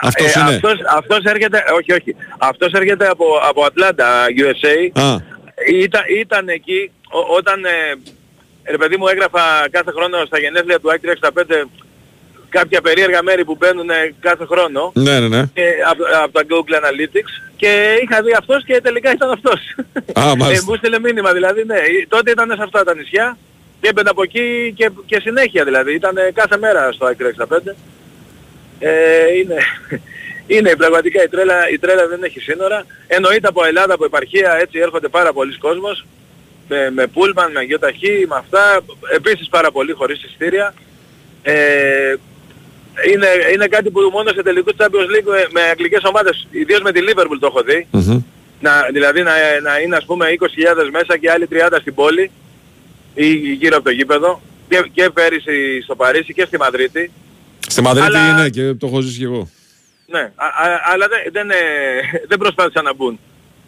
αυτός 0.00 0.34
Ε, 0.34 0.40
είναι. 0.40 0.54
Αυτός, 0.54 0.78
αυτός 0.96 1.24
έρχεται, 1.24 1.64
όχι, 1.78 1.92
όχι. 1.92 2.16
Αυτός 2.38 2.72
έρχεται 2.72 3.06
από, 3.08 3.24
από 3.48 3.64
Ατλάντα, 3.64 4.24
USA. 4.36 5.00
Α, 5.02 5.16
Ήταν, 5.82 6.02
ήταν 6.20 6.48
εκεί 6.48 6.90
ό- 7.10 7.34
όταν, 7.36 7.64
ε, 7.64 7.70
ρε 8.70 8.76
παιδί 8.76 8.96
μου, 8.96 9.06
έγραφα 9.06 9.40
κάθε 9.70 9.90
χρόνο 9.90 10.24
στα 10.26 10.38
γενέθλια 10.38 10.80
του 10.80 10.90
Άκη 10.92 11.06
65 11.06 11.68
κάποια 12.58 12.80
περίεργα 12.80 13.22
μέρη 13.22 13.44
που 13.44 13.56
μπαίνουν 13.58 13.90
κάθε 14.20 14.44
χρόνο 14.44 14.92
Ναι, 14.94 15.20
ναι, 15.20 15.28
ναι. 15.28 15.42
και 15.54 15.66
από, 15.90 16.02
από 16.24 16.32
τα 16.32 16.42
Google 16.50 16.74
Analytics 16.80 17.32
και 17.56 17.98
είχα 18.02 18.22
δει 18.22 18.32
αυτός 18.38 18.64
και 18.64 18.80
τελικά 18.82 19.10
ήταν 19.12 19.30
αυτός. 19.30 19.60
Α, 20.20 20.30
ε, 20.30 20.34
μάλιστα. 20.36 20.64
μου 20.68 20.76
'στειλε 20.76 20.98
μήνυμα 20.98 21.32
δηλαδή, 21.32 21.64
ναι. 21.64 21.78
Τότε 22.08 22.30
ήταν 22.30 22.48
σε 22.56 22.62
αυτά 22.62 22.84
τα 22.84 22.94
νησιά 22.94 23.38
και 23.80 23.88
έμπαινα 23.88 24.10
από 24.10 24.22
εκεί 24.22 24.72
και, 24.76 24.90
και 25.06 25.20
συνέχεια 25.20 25.64
δηλαδή. 25.64 25.94
Ήταν 25.94 26.14
κάθε 26.34 26.56
μέρα 26.58 26.92
στο 26.92 27.06
Άκρο 27.06 27.30
65. 27.38 27.74
Ε, 28.78 28.90
είναι, 29.38 29.56
είναι 30.56 30.76
πραγματικά 30.76 31.22
η 31.22 31.28
τρέλα, 31.28 31.70
η 31.70 31.78
τρέλα 31.78 32.06
δεν 32.08 32.22
έχει 32.22 32.40
σύνορα. 32.40 32.86
Εννοείται 33.06 33.48
από 33.48 33.64
Ελλάδα, 33.64 33.94
από 33.94 34.04
επαρχία, 34.04 34.56
έτσι 34.60 34.78
έρχονται 34.78 35.08
πάρα 35.08 35.32
πολλοί 35.32 35.58
κόσμος. 35.58 36.06
Με, 36.68 36.90
με 36.90 37.06
πούλμαν, 37.06 37.52
με 37.52 37.58
αγιοταχή, 37.58 38.26
με 38.28 38.36
αυτά. 38.36 38.80
Επίσης 39.14 39.48
πάρα 39.48 39.70
πολύ 39.70 39.92
χωρίς 39.92 40.22
εισιτήρια. 40.24 40.74
Ε, 41.42 42.14
είναι, 43.12 43.26
είναι 43.52 43.66
κάτι 43.66 43.90
που 43.90 44.00
μόνο 44.12 44.30
σε 44.30 44.42
τελικούς 44.42 44.72
Champions 44.76 45.10
League 45.14 45.24
με, 45.34 45.46
με 45.52 45.60
αγγλικές 45.60 46.02
ομάδες, 46.04 46.46
ιδίως 46.50 46.80
με 46.80 46.92
τη 46.92 47.00
Liverpool 47.08 47.36
το 47.40 47.46
έχω 47.46 47.62
δει, 47.62 47.86
να, 48.60 48.72
δηλαδή 48.92 49.22
να, 49.22 49.32
να 49.62 49.78
είναι 49.80 49.96
ας 49.96 50.04
πούμε 50.04 50.26
20.000 50.40 50.88
μέσα 50.92 51.16
και 51.18 51.30
άλλοι 51.30 51.48
30 51.52 51.76
στην 51.80 51.94
πόλη 51.94 52.30
ή 53.14 53.26
γύρω 53.32 53.76
από 53.76 53.84
το 53.84 53.90
γήπεδο 53.90 54.40
και, 54.68 54.84
και 54.92 55.10
πέρυσι 55.10 55.80
στο 55.82 55.96
Παρίσι 55.96 56.32
και 56.34 56.44
στη 56.46 56.56
Μαδρίτη. 56.58 57.10
Στη 57.68 57.80
Μαδρίτη 57.82 58.06
Αλλά- 58.06 58.28
είναι 58.30 58.48
και 58.48 58.72
το 58.74 58.86
έχω 58.86 59.00
ζήσει 59.00 59.18
κι 59.18 59.24
εγώ. 59.24 59.48
Ναι, 60.06 60.20
α, 60.20 60.46
α- 60.46 60.80
αλλά 60.92 61.06
δεν, 61.08 61.18
δεν, 61.32 61.50
ε, 61.50 61.54
δεν 62.28 62.38
προσπάθησαν 62.38 62.84
να 62.84 62.94
μπουν. 62.94 63.18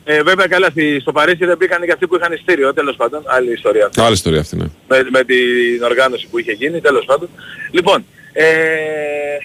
Ε, 0.04 0.22
βέβαια 0.22 0.46
καλά 0.46 0.70
στη, 0.70 0.98
στο 1.00 1.12
Παρίσι 1.12 1.44
δεν 1.44 1.56
μπήκαν 1.56 1.82
και 1.84 1.92
αυτοί 1.92 2.06
που 2.06 2.16
είχαν 2.16 2.32
ειστήριο, 2.32 2.74
τέλος 2.74 2.96
πάντων, 2.96 3.22
άλλη 3.26 3.52
ιστορία 3.52 3.86
αυτή. 3.86 4.00
Άλλη 4.00 4.12
ιστορία 4.12 4.40
αυτή, 4.40 4.56
ναι. 4.56 4.66
με, 4.88 5.06
με 5.10 5.24
την 5.24 5.82
οργάνωση 5.84 6.26
που 6.30 6.38
είχε 6.38 6.52
γίνει, 6.52 6.80
τέλος 6.80 7.04
πάντων. 7.04 7.28
Λοιπόν, 7.70 8.04
ε, 8.40 9.38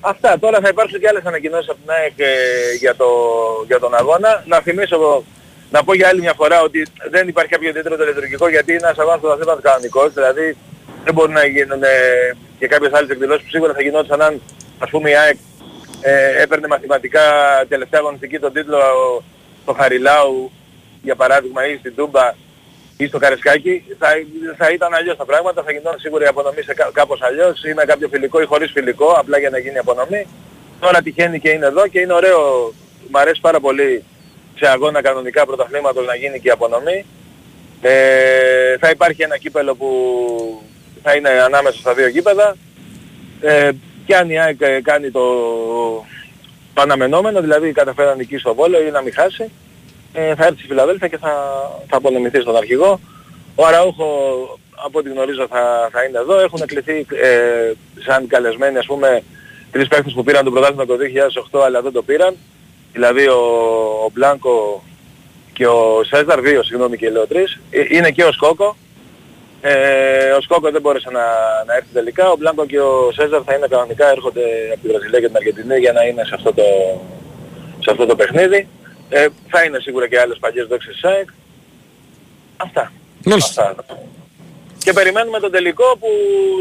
αυτά. 0.00 0.38
Τώρα 0.38 0.60
θα 0.60 0.68
υπάρξουν 0.68 1.00
και 1.00 1.08
άλλες 1.08 1.24
ανακοινώσεις 1.24 1.68
από 1.68 1.78
την 1.82 1.90
ΑΕΚ 1.90 2.12
ε, 2.16 2.74
για, 2.78 2.94
το, 2.96 3.08
για 3.66 3.78
τον 3.78 3.94
αγώνα. 3.94 4.44
Να 4.46 4.60
θυμίσω, 4.60 5.24
να 5.70 5.84
πω 5.84 5.94
για 5.94 6.08
άλλη 6.08 6.20
μια 6.20 6.34
φορά 6.34 6.62
ότι 6.62 6.86
δεν 7.10 7.28
υπάρχει 7.28 7.50
κάποιο 7.50 7.68
ιδιαίτερο 7.68 7.96
τελετουργικό 7.96 8.48
γιατί 8.48 8.72
είναι 8.72 8.80
ένας 8.84 8.98
αγώνας 8.98 9.20
πρωταθλήματος 9.20 9.62
κανονικός, 9.62 10.12
δηλαδή 10.12 10.56
δεν 11.04 11.14
μπορούν 11.14 11.32
να 11.32 11.46
γίνουν 11.46 11.82
ε, 11.82 11.88
και 12.58 12.66
κάποιες 12.66 12.92
άλλες 12.92 13.10
εκδηλώσεις 13.10 13.42
που 13.42 13.50
σίγουρα 13.50 13.72
θα 13.72 13.82
γινόντουσαν 13.82 14.22
αν 14.22 14.42
ας 14.78 14.90
πούμε 14.90 15.10
η 15.10 15.16
ΑΕΚ 15.16 15.36
ε, 16.00 16.42
έπαιρνε 16.42 16.66
μαθηματικά 16.66 17.20
τελευταία 17.68 18.00
αγωνιστική 18.00 18.38
τον 18.38 18.52
τίτλο 18.52 18.78
στο 19.62 19.72
Χαριλάου 19.72 20.50
για 21.02 21.16
παράδειγμα 21.16 21.66
ή 21.66 21.76
στην 21.76 21.94
Τούμπα 21.94 22.34
ή 22.96 23.06
στο 23.06 23.18
Καρεσκάκι 23.18 23.84
θα, 23.98 24.08
θα 24.56 24.70
ήταν 24.72 24.94
αλλιώς 24.94 25.16
τα 25.16 25.24
πράγματα, 25.24 25.62
θα 25.62 25.70
γινόταν 25.72 25.98
σίγουρα 25.98 26.24
η 26.24 26.26
απονομή 26.26 26.62
σε 26.62 26.74
κά- 26.74 26.92
κάπως 26.92 27.22
αλλιώς 27.22 27.64
ή 27.64 27.74
με 27.74 27.84
κάποιο 27.84 28.08
φιλικό 28.08 28.40
ή 28.40 28.44
χωρίς 28.44 28.70
φιλικό, 28.72 29.06
απλά 29.06 29.38
για 29.38 29.50
να 29.50 29.58
γίνει 29.58 29.74
η 29.74 29.78
απονομή. 29.78 30.26
Τώρα 30.80 31.02
τυχαίνει 31.02 31.40
και 31.40 31.50
είναι 31.50 31.66
εδώ 31.66 31.86
και 31.88 32.00
είναι 32.00 32.12
ωραίο, 32.12 32.72
μου 33.10 33.18
αρέσει 33.18 33.40
πάρα 33.40 33.60
πολύ 33.60 34.04
σε 34.58 34.68
αγώνα 34.68 35.02
κανονικά 35.02 35.46
πρωταθλήματος 35.46 36.06
να 36.06 36.14
γίνει 36.14 36.40
και 36.40 36.48
η 36.48 36.50
απονομή. 36.50 37.04
Ε, 37.80 38.78
θα 38.78 38.90
υπάρχει 38.90 39.22
ένα 39.22 39.38
κύπελο 39.38 39.74
που 39.74 39.88
θα 41.02 41.14
είναι 41.14 41.28
ανάμεσα 41.28 41.78
στα 41.78 41.94
δύο 41.94 42.08
γήπεδα. 42.08 42.56
Ε, 43.40 43.70
και 44.06 44.16
αν 44.16 44.30
η 44.30 44.40
ΑΕΚ 44.40 44.60
ε, 44.60 44.80
κάνει 44.80 45.10
το, 45.10 45.22
το 46.74 46.82
αναμενόμενο, 46.82 47.40
δηλαδή 47.40 47.72
καταφέρει 47.72 48.08
να 48.08 48.14
νικήσει 48.14 48.42
το 48.42 48.54
Βόλο 48.54 48.80
ή 48.82 48.90
να 48.90 49.02
μην 49.02 49.12
χάσει, 49.12 49.50
ε, 50.16 50.34
θα 50.34 50.44
έρθει 50.44 50.58
στη 50.58 50.66
Φιλαδέλφια 50.68 51.08
και 51.08 51.18
θα, 51.18 51.32
θα 51.88 51.96
απονεμηθεί 51.96 52.40
στον 52.40 52.56
αρχηγό. 52.56 53.00
Ο 53.54 53.66
Αραούχο, 53.66 54.08
από 54.86 54.98
ό,τι 54.98 55.10
γνωρίζω, 55.10 55.46
θα, 55.50 55.88
θα 55.92 56.02
είναι 56.04 56.18
εδώ. 56.18 56.40
Έχουν 56.40 56.60
κληθεί 56.66 57.06
ε, 57.22 57.72
σαν 58.06 58.26
καλεσμένοι, 58.26 58.78
ας 58.78 58.86
πούμε, 58.86 59.22
τρεις 59.70 59.88
παίκτες 59.88 60.12
που 60.12 60.24
πήραν 60.24 60.44
το 60.44 60.50
πρωτάθλημα 60.50 60.86
το 60.86 60.96
2008 61.52 61.60
αλλά 61.64 61.82
δεν 61.82 61.92
το 61.92 62.02
πήραν. 62.02 62.36
Δηλαδή 62.92 63.26
ο, 63.28 63.40
ο 64.04 64.10
Μπλάνκο 64.12 64.82
και 65.52 65.66
ο 65.66 66.00
Σέζαρ, 66.04 66.40
δύο 66.40 66.62
συγγνώμη 66.62 66.96
και 66.96 67.10
λέω 67.10 67.26
τρεις. 67.26 67.60
Ε, 67.70 67.84
είναι 67.88 68.10
και 68.10 68.24
ο 68.24 68.32
Σκόκο. 68.32 68.76
Ε, 69.60 70.30
ο 70.30 70.40
Σκόκο 70.40 70.70
δεν 70.70 70.80
μπόρεσε 70.80 71.10
να, 71.10 71.24
να 71.66 71.74
έρθει 71.74 71.92
τελικά. 71.92 72.30
Ο 72.30 72.36
Μπλάνκο 72.36 72.66
και 72.66 72.80
ο 72.80 73.10
Σέζαρ 73.12 73.42
θα 73.46 73.54
είναι 73.54 73.66
κανονικά, 73.66 74.10
έρχονται 74.10 74.42
από 74.72 74.82
τη 74.82 74.88
Βραζιλία 74.88 75.20
και 75.20 75.26
την 75.26 75.36
Αργεντινή 75.36 75.78
για 75.78 75.92
να 75.92 76.02
είναι 76.04 76.24
σε 76.24 76.34
αυτό 76.34 76.52
το, 76.52 76.62
σε 77.78 77.90
αυτό 77.90 78.06
το 78.06 78.16
παιχνίδι. 78.16 78.68
Ε, 79.08 79.26
θα 79.48 79.62
είναι 79.64 79.78
σίγουρα 79.80 80.08
και 80.08 80.20
άλλες 80.20 80.38
παλιές 80.38 80.66
δόξες 80.66 80.92
της 80.94 81.04
ΑΕΚ. 81.04 81.28
Αυτά. 82.56 82.92
Αυτά. 83.34 83.74
Και 84.78 84.92
περιμένουμε 84.92 85.38
τον 85.40 85.50
τελικό 85.50 85.84
που 86.00 86.06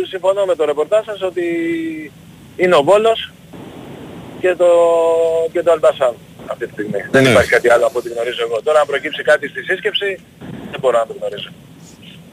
συμφωνώ 0.10 0.46
με 0.46 0.56
το 0.56 0.66
ρεπορτάζ 0.66 1.06
σας 1.06 1.22
ότι 1.22 1.44
είναι 2.58 2.76
ο 2.76 2.84
Βόλος 2.84 3.32
και 4.40 4.56
το, 4.56 4.68
και 5.52 5.62
το 5.64 5.72
Αλμπασάν 5.72 6.14
αυτή 6.48 6.66
τη 6.66 6.72
στιγμή. 6.72 7.00
Δεν 7.12 7.24
Ναι. 7.24 7.30
υπάρχει 7.30 7.50
κάτι 7.50 7.70
άλλο 7.70 7.86
από 7.86 8.00
ό,τι 8.00 8.10
γνωρίζω 8.10 8.42
εγώ. 8.44 8.62
Τώρα 8.62 8.80
αν 8.80 8.86
προκύψει 8.88 9.24
κάτι 9.24 9.48
στη 9.48 9.64
σύσκεψη 9.64 10.20
δεν 10.72 10.80
μπορώ 10.80 10.98
να 10.98 11.06
το 11.06 11.16
γνωρίζω. 11.20 11.50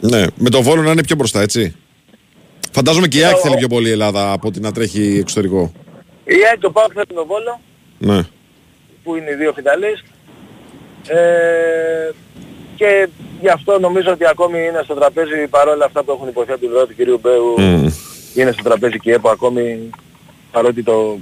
Ναι, 0.00 0.24
με 0.36 0.50
το 0.50 0.62
Βόλο 0.62 0.82
να 0.82 0.90
είναι 0.90 1.02
πιο 1.04 1.16
μπροστά, 1.16 1.40
έτσι. 1.40 1.76
Φαντάζομαι 2.72 3.06
και 3.06 3.18
η 3.18 3.24
ΑΕΚ 3.24 3.36
θέλει 3.42 3.56
πιο 3.56 3.68
πολύ 3.68 3.88
η 3.88 3.92
Ελλάδα 3.92 4.32
από 4.32 4.48
ότι 4.48 4.60
να 4.60 4.72
τρέχει 4.72 5.18
εξωτερικό. 5.20 5.72
Η 6.24 6.34
ΑΕΚ 6.48 6.58
και 6.58 6.66
ο 6.66 6.70
Πάοκ 6.70 6.90
θέλει 6.94 7.06
τον 7.14 7.26
Βόλο 7.26 7.60
Ναι. 7.98 8.22
Που 9.02 9.16
είναι 9.16 9.30
οι 9.30 9.34
δύο 9.34 9.52
φιναλίστ. 9.52 10.04
Ε, 11.08 12.10
και 12.76 13.08
γι' 13.40 13.48
αυτό 13.48 13.78
νομίζω 13.78 14.10
ότι 14.12 14.26
ακόμη 14.26 14.58
είναι 14.58 14.80
στο 14.84 14.94
τραπέζι 14.94 15.46
παρόλα 15.50 15.84
αυτά 15.84 16.02
που 16.02 16.12
έχουν 16.12 16.28
υποθεί 16.28 16.50
από 16.50 16.60
την 16.60 16.68
πλευρά 16.68 16.86
του 16.86 16.94
κυρίου 16.94 17.18
Μπέου 17.22 17.54
είναι 18.34 18.52
στο 18.52 18.62
τραπέζι 18.62 18.98
και 18.98 19.10
η 19.10 19.12
ΕΠΟ 19.12 19.28
ακόμη 19.30 19.90
παρότι 20.52 20.82
το, 20.82 21.18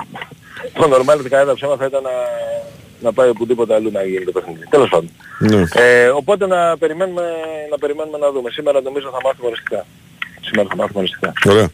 το 0.72 0.84
normal 0.94 1.18
ότι 1.18 1.28
κανένα 1.28 1.54
ψέμα 1.54 1.76
θα 1.76 1.84
ήταν 1.84 2.02
να, 2.02 2.10
να 3.00 3.12
πάει 3.12 3.28
οπουδήποτε 3.28 3.74
αλλού 3.74 3.90
να 3.90 4.02
γίνει 4.02 4.24
το 4.24 4.32
παιχνίδι. 4.32 4.66
Τέλος 4.70 4.88
πάντων. 4.88 5.10
ναι. 5.38 5.62
Ε, 5.74 6.08
οπότε 6.08 6.46
να 6.46 6.78
περιμένουμε, 6.78 7.22
να 7.70 7.78
περιμένουμε 7.78 8.18
να 8.18 8.30
δούμε. 8.30 8.50
Σήμερα 8.50 8.80
νομίζω 8.80 9.10
θα 9.10 9.18
μάθουμε 9.24 9.46
οριστικά. 9.46 9.86
Σήμερα 10.40 10.68
θα 10.68 10.76
μάθουμε 10.76 10.98
οριστικά. 10.98 11.32
Ωραία. 11.48 11.68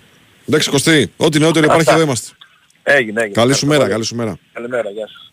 Εντάξει, 0.49 0.71
Κωστή, 0.71 1.13
ό,τι 1.17 1.39
νεότερο 1.39 1.65
υπάρχει 1.65 1.81
Αυτά. 1.81 1.93
εδώ 1.95 2.03
είμαστε. 2.03 2.33
Έγινε, 2.83 3.21
έγινε. 3.21 3.35
Καλή 3.35 3.55
σου 3.55 3.65
Ευχαριστώ 3.65 3.67
μέρα, 3.67 3.79
πολύ. 3.81 3.91
καλή 3.93 4.05
σου 4.05 4.15
μέρα. 4.17 4.39
Καλημέρα, 4.53 4.91
γεια 4.91 5.07
σας. 5.09 5.33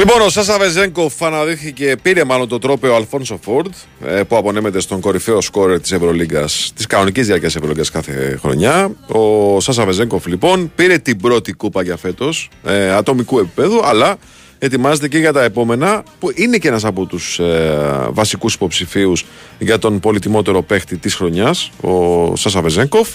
Λοιπόν, 0.00 0.20
ο 0.20 0.28
Σάσα 0.28 0.58
Βεζέγκοφ 0.58 1.22
αναδείχθηκε, 1.22 1.96
πήρε 2.02 2.24
μάλλον 2.24 2.48
το 2.48 2.58
τρόπαιο 2.58 2.94
Αλφόνσο 2.94 3.38
Φόρντ, 3.42 3.72
ε, 4.04 4.22
που 4.22 4.36
απονέμεται 4.36 4.80
στον 4.80 5.00
κορυφαίο 5.00 5.40
σκόρερ 5.40 5.80
της 5.80 5.92
Ευρωλίγκας, 5.92 6.72
της 6.76 6.86
κανονικής 6.86 7.26
διάρκειας 7.26 7.56
Ευρωλίγκας 7.56 7.90
κάθε 7.90 8.38
χρονιά. 8.40 8.90
Ο 9.06 9.60
Σάσα 9.60 9.84
Βεζέγκοφ, 9.84 10.26
λοιπόν, 10.26 10.72
πήρε 10.74 10.98
την 10.98 11.20
πρώτη 11.20 11.52
κούπα 11.52 11.82
για 11.82 11.96
φέτος, 11.96 12.48
ε, 12.64 12.90
ατομικού 12.90 13.38
επίπεδου, 13.38 13.80
αλλά 13.84 14.16
ετοιμάζεται 14.58 15.08
και 15.08 15.18
για 15.18 15.32
τα 15.32 15.42
επόμενα, 15.42 16.02
που 16.18 16.30
είναι 16.34 16.56
και 16.56 16.68
ένας 16.68 16.84
από 16.84 17.06
τους 17.06 17.38
ε, 17.38 18.08
βασικούς 18.10 18.54
υποψηφίους 18.54 19.24
για 19.58 19.78
τον 19.78 20.00
πολυτιμότερο 20.00 20.62
παίχτη 20.62 20.96
της 20.96 21.14
χρονιάς, 21.14 21.70
ο 21.80 22.36
Σάσα 22.36 22.62
Βεζέγκοφ. 22.62 23.08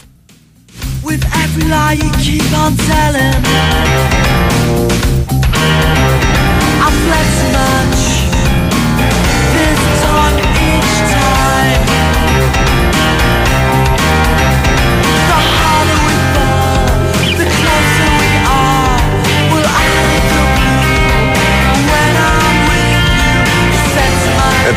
With 1.04 1.24
every 1.44 1.66
lie 1.74 1.98
you 2.04 2.10
keep 2.26 2.48
on 2.64 2.72
telling 2.90 3.46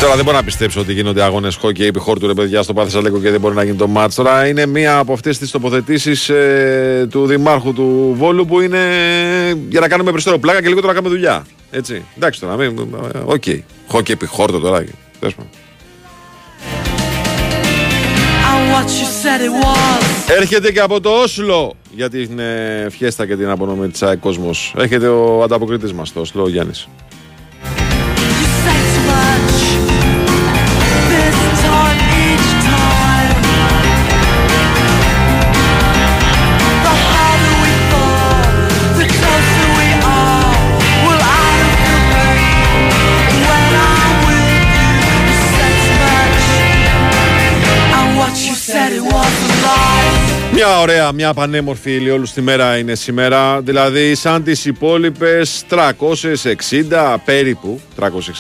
τώρα 0.01 0.15
δεν 0.15 0.25
μπορώ 0.25 0.37
να 0.37 0.45
πιστέψω 0.45 0.81
ότι 0.81 0.93
γίνονται 0.93 1.23
αγώνες 1.23 1.55
χόκκι 1.55 1.85
επί 1.85 1.99
χώρου 1.99 2.21
του 2.21 2.27
ρε 2.27 2.35
παιδιά 2.35 2.63
στο 2.63 2.73
Πάθη 2.73 2.97
Αλέκο 2.97 3.21
και 3.21 3.31
δεν 3.31 3.41
μπορεί 3.41 3.55
να 3.55 3.63
γίνει 3.63 3.77
το 3.77 3.87
μάτς. 3.87 4.15
Τώρα 4.15 4.47
είναι 4.47 4.67
μία 4.67 4.99
από 4.99 5.13
αυτές 5.13 5.39
τις 5.39 5.51
τοποθετήσεις 5.51 6.29
ε, 6.29 7.07
του 7.11 7.27
Δημάρχου 7.27 7.73
του 7.73 8.15
Βόλου 8.19 8.47
που 8.47 8.61
είναι 8.61 8.79
για 9.69 9.81
να 9.81 9.89
κάνουμε 9.89 10.11
περισσότερο 10.11 10.41
πλάκα 10.41 10.61
και 10.61 10.69
λίγο 10.69 10.81
τώρα 10.81 10.93
να 10.93 11.01
κάνουμε 11.01 11.15
δουλειά. 11.15 11.45
Έτσι. 11.71 12.05
Εντάξει 12.17 12.41
τώρα, 12.41 12.57
μην. 12.57 12.79
ε, 13.15 13.19
Οκ. 13.25 13.43
Χόκκι 13.89 14.13
επί 14.13 14.27
χόρτο 14.27 14.59
τώρα. 14.59 14.85
Τέλος 15.19 15.35
πάντων. 15.35 15.51
And 18.51 18.73
what 18.75 18.87
you 18.87 19.07
said 19.23 19.41
it 19.41 19.65
was 19.65 20.37
Έρχεται 20.39 20.73
και 20.73 20.81
από 20.81 21.01
το 21.01 21.11
Όσλο 21.11 21.75
για 21.91 22.11
την 22.11 22.39
ε, 22.39 22.87
φιέστα 22.91 23.27
και 23.27 23.37
την 23.37 23.49
απονομή 23.49 23.89
της 23.89 24.03
ΑΕΚ 24.03 24.19
Κόσμος. 24.19 24.75
Έρχεται 24.77 25.09
ο 25.09 25.43
ανταποκριτής 25.43 25.93
μας 25.93 26.09
στο 26.09 26.21
Όσλο, 26.21 26.43
ο 26.43 26.49
Γιάννης. 26.49 26.89
Μια 50.61 50.81
ωραία, 50.81 51.13
μια 51.13 51.35
πανέμορφη 51.35 51.91
ηλιόλουστη 51.91 52.41
μέρα 52.41 52.79
είναι 52.79 52.95
σήμερα. 52.95 53.61
Δηλαδή, 53.61 54.15
σαν 54.15 54.43
τις 54.43 54.65
υπόλοιπες 54.65 55.65
360 55.69 57.17
περίπου 57.25 57.81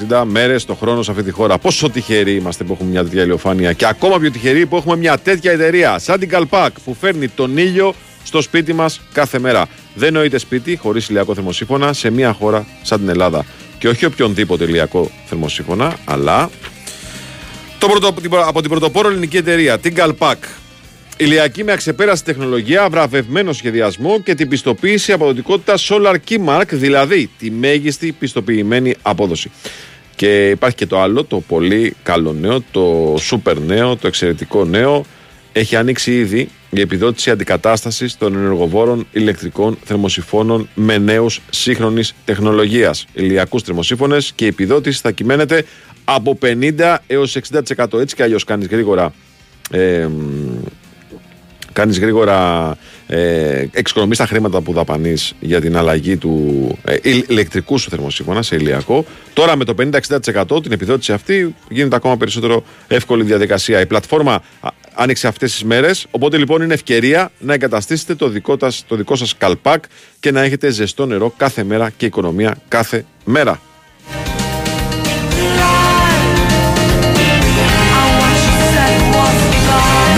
360 0.08 0.24
μέρες 0.24 0.64
το 0.64 0.74
χρόνο 0.74 1.02
σε 1.02 1.10
αυτή 1.10 1.22
τη 1.22 1.30
χώρα. 1.30 1.58
Πόσο 1.58 1.90
τυχεροί 1.90 2.34
είμαστε 2.34 2.64
που 2.64 2.72
έχουμε 2.72 2.90
μια 2.90 3.02
τέτοια 3.02 3.22
ηλιοφάνεια. 3.22 3.72
Και 3.72 3.86
ακόμα 3.86 4.18
πιο 4.18 4.30
τυχεροί 4.30 4.66
που 4.66 4.76
έχουμε 4.76 4.96
μια 4.96 5.18
τέτοια 5.18 5.52
εταιρεία 5.52 5.98
σαν 5.98 6.18
την 6.18 6.28
Καλπάκ 6.28 6.80
που 6.84 6.94
φέρνει 7.00 7.28
τον 7.28 7.56
ήλιο 7.56 7.94
στο 8.24 8.40
σπίτι 8.40 8.72
μας 8.72 9.00
κάθε 9.12 9.38
μέρα. 9.38 9.66
Δεν 9.94 10.12
νοείται 10.12 10.38
σπίτι 10.38 10.76
χωρίς 10.76 11.08
ηλιακό 11.08 11.34
θερμοσύφωνα 11.34 11.92
σε 11.92 12.10
μια 12.10 12.32
χώρα 12.32 12.66
σαν 12.82 12.98
την 12.98 13.08
Ελλάδα. 13.08 13.44
Και 13.78 13.88
όχι 13.88 14.04
οποιονδήποτε 14.04 14.64
ηλιακό 14.64 15.10
θερμοσύφωνα, 15.26 15.96
αλλά 16.04 16.50
το 17.78 17.86
πρωτο, 17.86 18.14
από 18.46 18.60
την 18.60 18.70
πρωτοπόρο 18.70 19.08
ελληνική 19.08 19.36
εταιρεία, 19.36 19.78
την 19.78 19.94
Galpac. 19.96 20.36
Ηλιακή 21.20 21.64
με 21.64 21.72
αξεπέραστη 21.72 22.24
τεχνολογία, 22.24 22.88
βραβευμένο 22.90 23.52
σχεδιασμό 23.52 24.20
και 24.20 24.34
την 24.34 24.48
πιστοποίηση 24.48 25.12
αποδοτικότητα 25.12 25.74
Solar 25.78 26.14
Keymark, 26.28 26.64
δηλαδή 26.68 27.30
τη 27.38 27.50
μέγιστη 27.50 28.12
πιστοποιημένη 28.12 28.94
απόδοση. 29.02 29.50
Και 30.16 30.50
υπάρχει 30.50 30.76
και 30.76 30.86
το 30.86 31.00
άλλο, 31.00 31.24
το 31.24 31.40
πολύ 31.40 31.94
καλό 32.02 32.32
νέο, 32.32 32.62
το 32.70 33.14
super 33.14 33.56
νέο, 33.66 33.96
το 33.96 34.06
εξαιρετικό 34.06 34.64
νέο. 34.64 35.04
Έχει 35.52 35.76
ανοίξει 35.76 36.18
ήδη 36.18 36.48
η 36.70 36.80
επιδότηση 36.80 37.30
αντικατάστασης 37.30 38.16
των 38.16 38.36
ενεργοβόρων 38.36 39.06
ηλεκτρικών 39.12 39.78
θερμοσυφώνων 39.84 40.68
με 40.74 40.98
νέους 40.98 41.40
σύγχρονης 41.50 42.14
τεχνολογίας. 42.24 43.06
Ηλιακούς 43.12 43.62
θερμοσύφωνε 43.62 44.16
και 44.34 44.44
η 44.44 44.48
επιδότηση 44.48 45.00
θα 45.00 45.10
κυμαίνεται 45.10 45.64
από 46.04 46.38
50 46.42 46.96
έως 47.06 47.36
60%. 47.76 47.98
Έτσι 47.98 48.14
κι 48.14 48.22
αλλιώς 48.22 48.44
κάνεις 48.44 48.66
γρήγορα 48.66 49.12
ε, 49.70 50.08
κάνεις 51.78 51.98
γρήγορα 51.98 52.76
ε, 53.06 53.64
εξοικονομείς 53.72 54.18
τα 54.18 54.26
χρήματα 54.26 54.60
που 54.60 54.72
δαπανείς 54.72 55.34
για 55.40 55.60
την 55.60 55.76
αλλαγή 55.76 56.16
του 56.16 56.34
ε, 56.84 56.96
ηλεκτρικού 57.28 57.78
σου 57.78 57.90
θερμοσύμφωνα 57.90 58.42
σε 58.42 58.56
ηλιακό. 58.56 59.04
Τώρα 59.32 59.56
με 59.56 59.64
το 59.64 59.74
50-60% 59.78 60.62
την 60.62 60.72
επιδότηση 60.72 61.12
αυτή 61.12 61.54
γίνεται 61.68 61.96
ακόμα 61.96 62.16
περισσότερο 62.16 62.64
εύκολη 62.88 63.22
διαδικασία. 63.22 63.80
Η 63.80 63.86
πλατφόρμα 63.86 64.32
α, 64.32 64.68
άνοιξε 64.94 65.26
αυτές 65.28 65.52
τις 65.52 65.64
μέρες, 65.64 66.06
οπότε 66.10 66.36
λοιπόν 66.36 66.62
είναι 66.62 66.74
ευκαιρία 66.74 67.30
να 67.38 67.54
εγκαταστήσετε 67.54 68.14
το 68.14 68.28
δικό, 68.28 68.56
τας, 68.56 68.84
το 68.88 68.96
δικό 68.96 69.16
σας 69.16 69.36
καλπάκ 69.36 69.84
και 70.20 70.30
να 70.30 70.42
έχετε 70.42 70.70
ζεστό 70.70 71.06
νερό 71.06 71.34
κάθε 71.36 71.64
μέρα 71.64 71.90
και 71.96 72.06
οικονομία 72.06 72.56
κάθε 72.68 73.04
μέρα. 73.24 73.60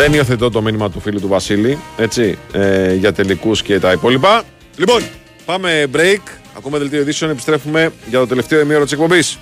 Δεν 0.00 0.12
υιοθετώ 0.12 0.50
το 0.50 0.62
μήνυμα 0.62 0.90
του 0.90 1.00
φίλου 1.00 1.20
του 1.20 1.28
Βασίλη, 1.28 1.78
έτσι, 1.96 2.38
ε, 2.52 2.94
για 2.94 3.12
τελικούς 3.12 3.62
και 3.62 3.78
τα 3.78 3.92
υπόλοιπα. 3.92 4.42
Λοιπόν, 4.76 5.02
πάμε 5.44 5.86
break. 5.94 6.20
Ακούμε 6.56 6.78
δελτίο 6.78 7.00
ειδήσεων, 7.00 7.30
επιστρέφουμε 7.30 7.92
για 8.08 8.18
το 8.18 8.26
τελευταίο 8.26 8.60
ημίωρο 8.60 8.84
της 8.84 8.92
εκπομπής. 8.92 9.38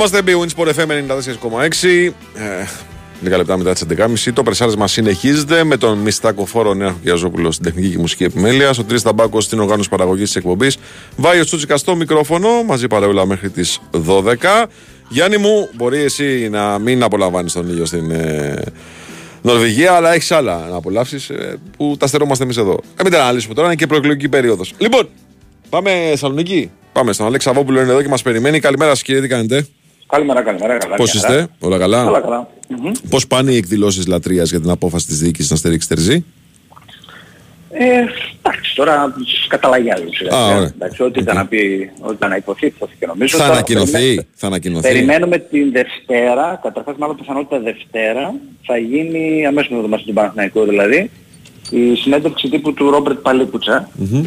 Εδώ 0.00 0.18
είμαστε, 0.18 0.54
B-Wins 0.56 0.62
Sport 0.62 0.74
FM 0.74 0.90
94,6. 0.90 2.12
Ε, 2.34 2.66
Λίγα 3.20 3.36
λεπτά 3.36 3.56
μετά 3.56 3.72
τις 3.72 3.84
11.30. 4.26 4.32
Το 4.32 4.42
πρεσάρισμα 4.42 4.88
συνεχίζεται 4.88 5.64
με 5.64 5.76
τον 5.76 5.98
Μιστάκο 5.98 6.46
Φόρο 6.46 6.74
Νέαρχο 6.74 6.98
Γιαζόπουλος 7.02 7.54
στην 7.54 7.66
τεχνική 7.66 7.90
και 7.90 7.98
μουσική 7.98 8.24
επιμέλεια. 8.24 8.70
Ο 8.78 8.84
Τρει 8.84 9.00
Ταμπάκο 9.00 9.40
στην 9.40 9.60
οργάνωση 9.60 9.88
παραγωγής 9.88 10.24
της 10.26 10.36
εκπομπής. 10.36 10.76
Βάιο 11.16 11.44
Τσούτσικα 11.44 11.76
στο 11.76 11.96
μικρόφωνο. 11.96 12.48
Μαζί 12.66 12.86
παρεούλα 12.86 13.26
μέχρι 13.26 13.50
τις 13.50 13.80
12. 13.90 14.66
Γιάννη 15.08 15.36
μου, 15.36 15.68
μπορεί 15.74 15.98
εσύ 15.98 16.48
να 16.50 16.78
μην 16.78 17.02
απολαμβάνεις 17.02 17.52
τον 17.52 17.68
ήλιο 17.68 17.84
στην 17.84 18.10
ε, 18.10 18.62
Νορβηγία, 19.42 19.92
αλλά 19.92 20.14
έχεις 20.14 20.30
άλλα 20.30 20.66
να 20.70 20.76
απολαύσεις 20.76 21.28
ε, 21.30 21.58
που 21.76 21.96
τα 21.98 22.06
στερόμαστε 22.06 22.44
εμείς 22.44 22.56
εδώ. 22.56 22.80
Ε, 22.96 23.02
μην 23.02 23.12
τα 23.12 23.20
αναλύσουμε 23.22 23.54
τώρα, 23.54 23.66
είναι 23.66 23.76
και 23.76 23.86
προεκλογική 23.86 24.28
περίοδος. 24.28 24.74
Λοιπόν, 24.78 25.08
πάμε 25.68 25.90
Θεσσαλονίκη. 26.10 26.70
Πάμε 26.92 27.12
στον 27.12 27.26
Αλέξη 27.26 27.48
Αβόπουλο, 27.48 27.80
είναι 27.80 27.90
εδώ 27.90 28.02
και 28.02 28.08
μας 28.08 28.22
περιμένει. 28.22 28.60
Καλημέρα 28.60 28.90
σας, 28.90 29.02
κύριε, 29.02 29.20
τι 29.20 29.28
κάνετε; 29.28 29.66
Καλημέρα, 30.08 30.42
καλημέρα. 30.42 30.76
Καλά, 30.76 30.94
Πώς 30.96 31.12
μια 31.14 31.22
χαρά. 31.22 31.34
είστε, 31.38 31.48
όλα 31.60 31.78
καλά; 31.78 32.04
Όλα 32.06 32.20
καλά. 32.20 32.48
Μμμ. 32.68 32.92
Πώς 33.10 33.26
πάνε 33.26 33.52
οι 33.52 33.56
εκδηλώσεις 33.56 34.06
λατρείας 34.06 34.50
για 34.50 34.60
την 34.60 34.70
απόφαση 34.70 35.06
της 35.06 35.18
διοίκησης 35.18 35.50
να 35.50 35.56
στηρίξει 35.56 35.88
Τερζή. 35.88 36.24
Ε, 37.70 37.84
εντάξει, 38.42 38.74
τώρα 38.74 39.14
καταλαγιάζει 39.48 40.04
σιγά 40.12 40.36
Α, 40.36 40.44
σιγά. 40.44 40.56
ωραία. 40.56 40.72
Εντάξει, 40.74 41.02
ό,τι 41.02 41.20
ήταν 41.20 41.36
να 41.36 41.46
πει, 41.46 41.90
ό,τι 42.00 42.14
ήταν 42.14 42.30
να 42.30 42.36
υποθεί, 42.36 42.66
υποθήκε 42.66 43.06
νομίζω. 43.06 43.36
Θα 43.36 43.42
Τώρα 43.42 43.52
ανακοινωθεί. 43.56 43.92
περιμένουμε- 43.92 44.26
Θα 44.34 44.46
ανακοινωθεί. 44.46 44.88
Περιμένουμε 44.88 45.38
την 45.38 45.72
Δευτέρα, 45.72 46.60
καταρχάς 46.62 46.96
μάλλον 46.98 47.16
πιθανότητα 47.16 47.60
Δευτέρα, 47.60 48.34
θα 48.66 48.76
γίνει 48.76 49.46
αμέσως 49.46 49.70
μετά 49.70 49.82
το 49.82 49.88
μάτι 49.88 50.04
του 50.04 50.12
Παναθηναϊκού 50.12 50.64
δηλαδή, 50.64 51.10
η 51.70 51.94
συνέντευξη 51.94 52.48
τύπου 52.48 52.74
του 52.74 52.90
Ρόμπερτ 52.90 53.18
Παλίκουτσα, 53.18 53.88
Μμμ. 53.94 54.24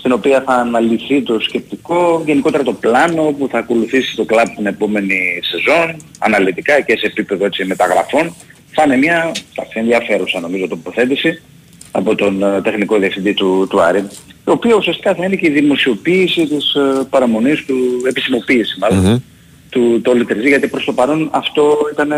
Στην 0.00 0.12
οποία 0.12 0.42
θα 0.46 0.54
αναλυθεί 0.54 1.22
το 1.22 1.40
σκεπτικό, 1.40 2.22
γενικότερα 2.26 2.62
το 2.62 2.72
πλάνο 2.72 3.22
που 3.38 3.48
θα 3.50 3.58
ακολουθήσει 3.58 4.16
το 4.16 4.24
κλαμπ 4.24 4.48
την 4.56 4.66
επόμενη 4.66 5.18
σεζόν, 5.42 5.96
αναλυτικά 6.18 6.80
και 6.80 6.96
σε 6.96 7.06
επίπεδο 7.06 7.44
έτσι, 7.44 7.64
μεταγραφών. 7.64 8.34
Θα 8.70 8.82
είναι 8.86 8.96
μια 8.96 9.32
εντάξει, 9.52 9.78
ενδιαφέρουσα 9.78 10.40
νομίζω 10.40 10.68
τοποθέτηση 10.68 11.42
από 11.90 12.14
τον 12.14 12.42
ε, 12.42 12.60
τεχνικό 12.62 12.98
διευθυντή 12.98 13.34
του, 13.34 13.66
του 13.70 13.80
Άρη, 13.80 14.08
το 14.44 14.52
οποίο 14.52 14.76
ουσιαστικά 14.76 15.14
θα 15.14 15.24
είναι 15.24 15.36
και 15.36 15.46
η 15.46 15.50
δημοσιοποίηση 15.50 16.46
της 16.46 16.74
ε, 16.74 17.06
παραμονής 17.10 17.64
του, 17.64 17.76
επισημοποίηση 18.08 18.78
μάλλον, 18.78 19.22
του 19.70 20.00
Τόλι 20.00 20.24
Τερζή, 20.24 20.48
γιατί 20.48 20.68
προς 20.68 20.84
το 20.84 20.92
παρόν 20.92 21.28
αυτό 21.32 21.76
ήταν, 21.92 22.10
ε, 22.10 22.16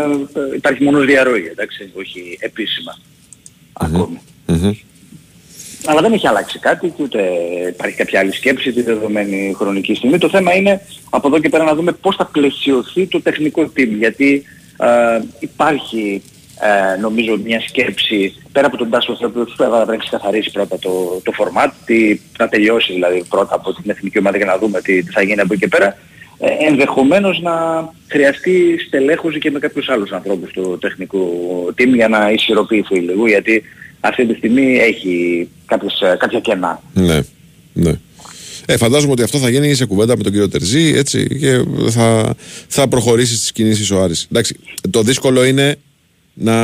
υπάρχει 0.55 0.83
μόνος 0.83 1.05
διαρροή, 1.05 1.47
εντάξει, 1.51 1.91
όχι 1.93 2.37
επίσημα 2.39 2.97
ακόμη. 3.73 4.21
Αλλά 5.85 6.01
δεν 6.01 6.13
έχει 6.13 6.27
αλλάξει 6.27 6.59
κάτι 6.59 6.89
και 6.89 7.03
ούτε 7.03 7.21
υπάρχει 7.67 7.95
κάποια 7.95 8.19
άλλη 8.19 8.33
σκέψη 8.33 8.71
τη 8.71 8.81
δεδομένη 8.81 9.53
χρονική 9.57 9.95
στιγμή. 9.95 10.17
Το 10.17 10.29
θέμα 10.29 10.55
είναι 10.55 10.81
από 11.09 11.27
εδώ 11.27 11.39
και 11.39 11.49
πέρα 11.49 11.63
να 11.63 11.75
δούμε 11.75 11.91
πώς 11.91 12.15
θα 12.15 12.25
πλαισιωθεί 12.25 13.07
το 13.07 13.21
τεχνικό 13.21 13.71
team. 13.77 13.89
Γιατί 13.97 14.43
ε, 14.77 15.21
υπάρχει 15.39 16.21
ε, 16.59 16.99
νομίζω 16.99 17.37
μια 17.43 17.61
σκέψη 17.67 18.35
πέρα 18.51 18.67
από 18.67 18.77
τον 18.77 18.89
Τάσο 18.89 19.15
Θεό 19.15 19.29
που 19.29 19.53
θα 19.57 19.69
πρέπει 19.69 19.89
να 19.91 19.97
ξεκαθαρίσει 19.97 20.51
πρώτα 20.51 20.79
το, 20.79 21.21
το 21.23 21.31
format, 21.37 21.69
τι, 21.85 22.19
να 22.37 22.47
τελειώσει 22.47 22.93
δηλαδή 22.93 23.23
πρώτα 23.29 23.55
από 23.55 23.73
την 23.73 23.91
εθνική 23.91 24.19
ομάδα 24.19 24.37
για 24.37 24.45
να 24.45 24.57
δούμε 24.57 24.81
τι, 24.81 25.03
τι 25.03 25.11
θα 25.11 25.21
γίνει 25.21 25.41
από 25.41 25.53
εκεί 25.53 25.61
και 25.61 25.67
πέρα. 25.67 25.97
Ε, 26.39 26.65
ενδεχομένως 26.67 27.41
να 27.41 27.53
χρειαστεί 28.07 28.75
στελέχωση 28.87 29.39
και 29.39 29.51
με 29.51 29.59
κάποιους 29.59 29.89
άλλους 29.89 30.11
ανθρώπους 30.11 30.49
στο 30.49 30.77
τεχνικό 30.77 31.19
team 31.77 31.87
για 31.93 32.07
να 32.07 32.31
ισχυροποιηθεί 32.31 32.95
λίγο 32.95 33.27
γιατί 33.27 33.63
αυτή 34.03 34.25
τη 34.25 34.33
στιγμή 34.33 34.77
έχει 34.77 35.47
κάποιες, 35.65 36.01
ε, 36.01 36.15
κάποια 36.19 36.39
κενά. 36.39 36.81
Ναι, 36.93 37.19
ναι. 37.73 37.91
Ε, 38.65 38.77
φαντάζομαι 38.77 39.11
ότι 39.11 39.23
αυτό 39.23 39.37
θα 39.37 39.49
γίνει 39.49 39.73
σε 39.73 39.85
κουβέντα 39.85 40.17
με 40.17 40.23
τον 40.23 40.31
κύριο 40.31 40.49
Τερζή 40.49 40.93
έτσι, 40.95 41.37
και 41.39 41.63
θα, 41.89 42.35
θα 42.67 42.87
προχωρήσει 42.87 43.35
στις 43.35 43.51
κινήσεις 43.51 43.91
ο 43.91 44.01
Άρης. 44.01 44.27
Εντάξει, 44.31 44.55
το 44.89 45.01
δύσκολο 45.01 45.43
είναι 45.43 45.75
να, 46.33 46.55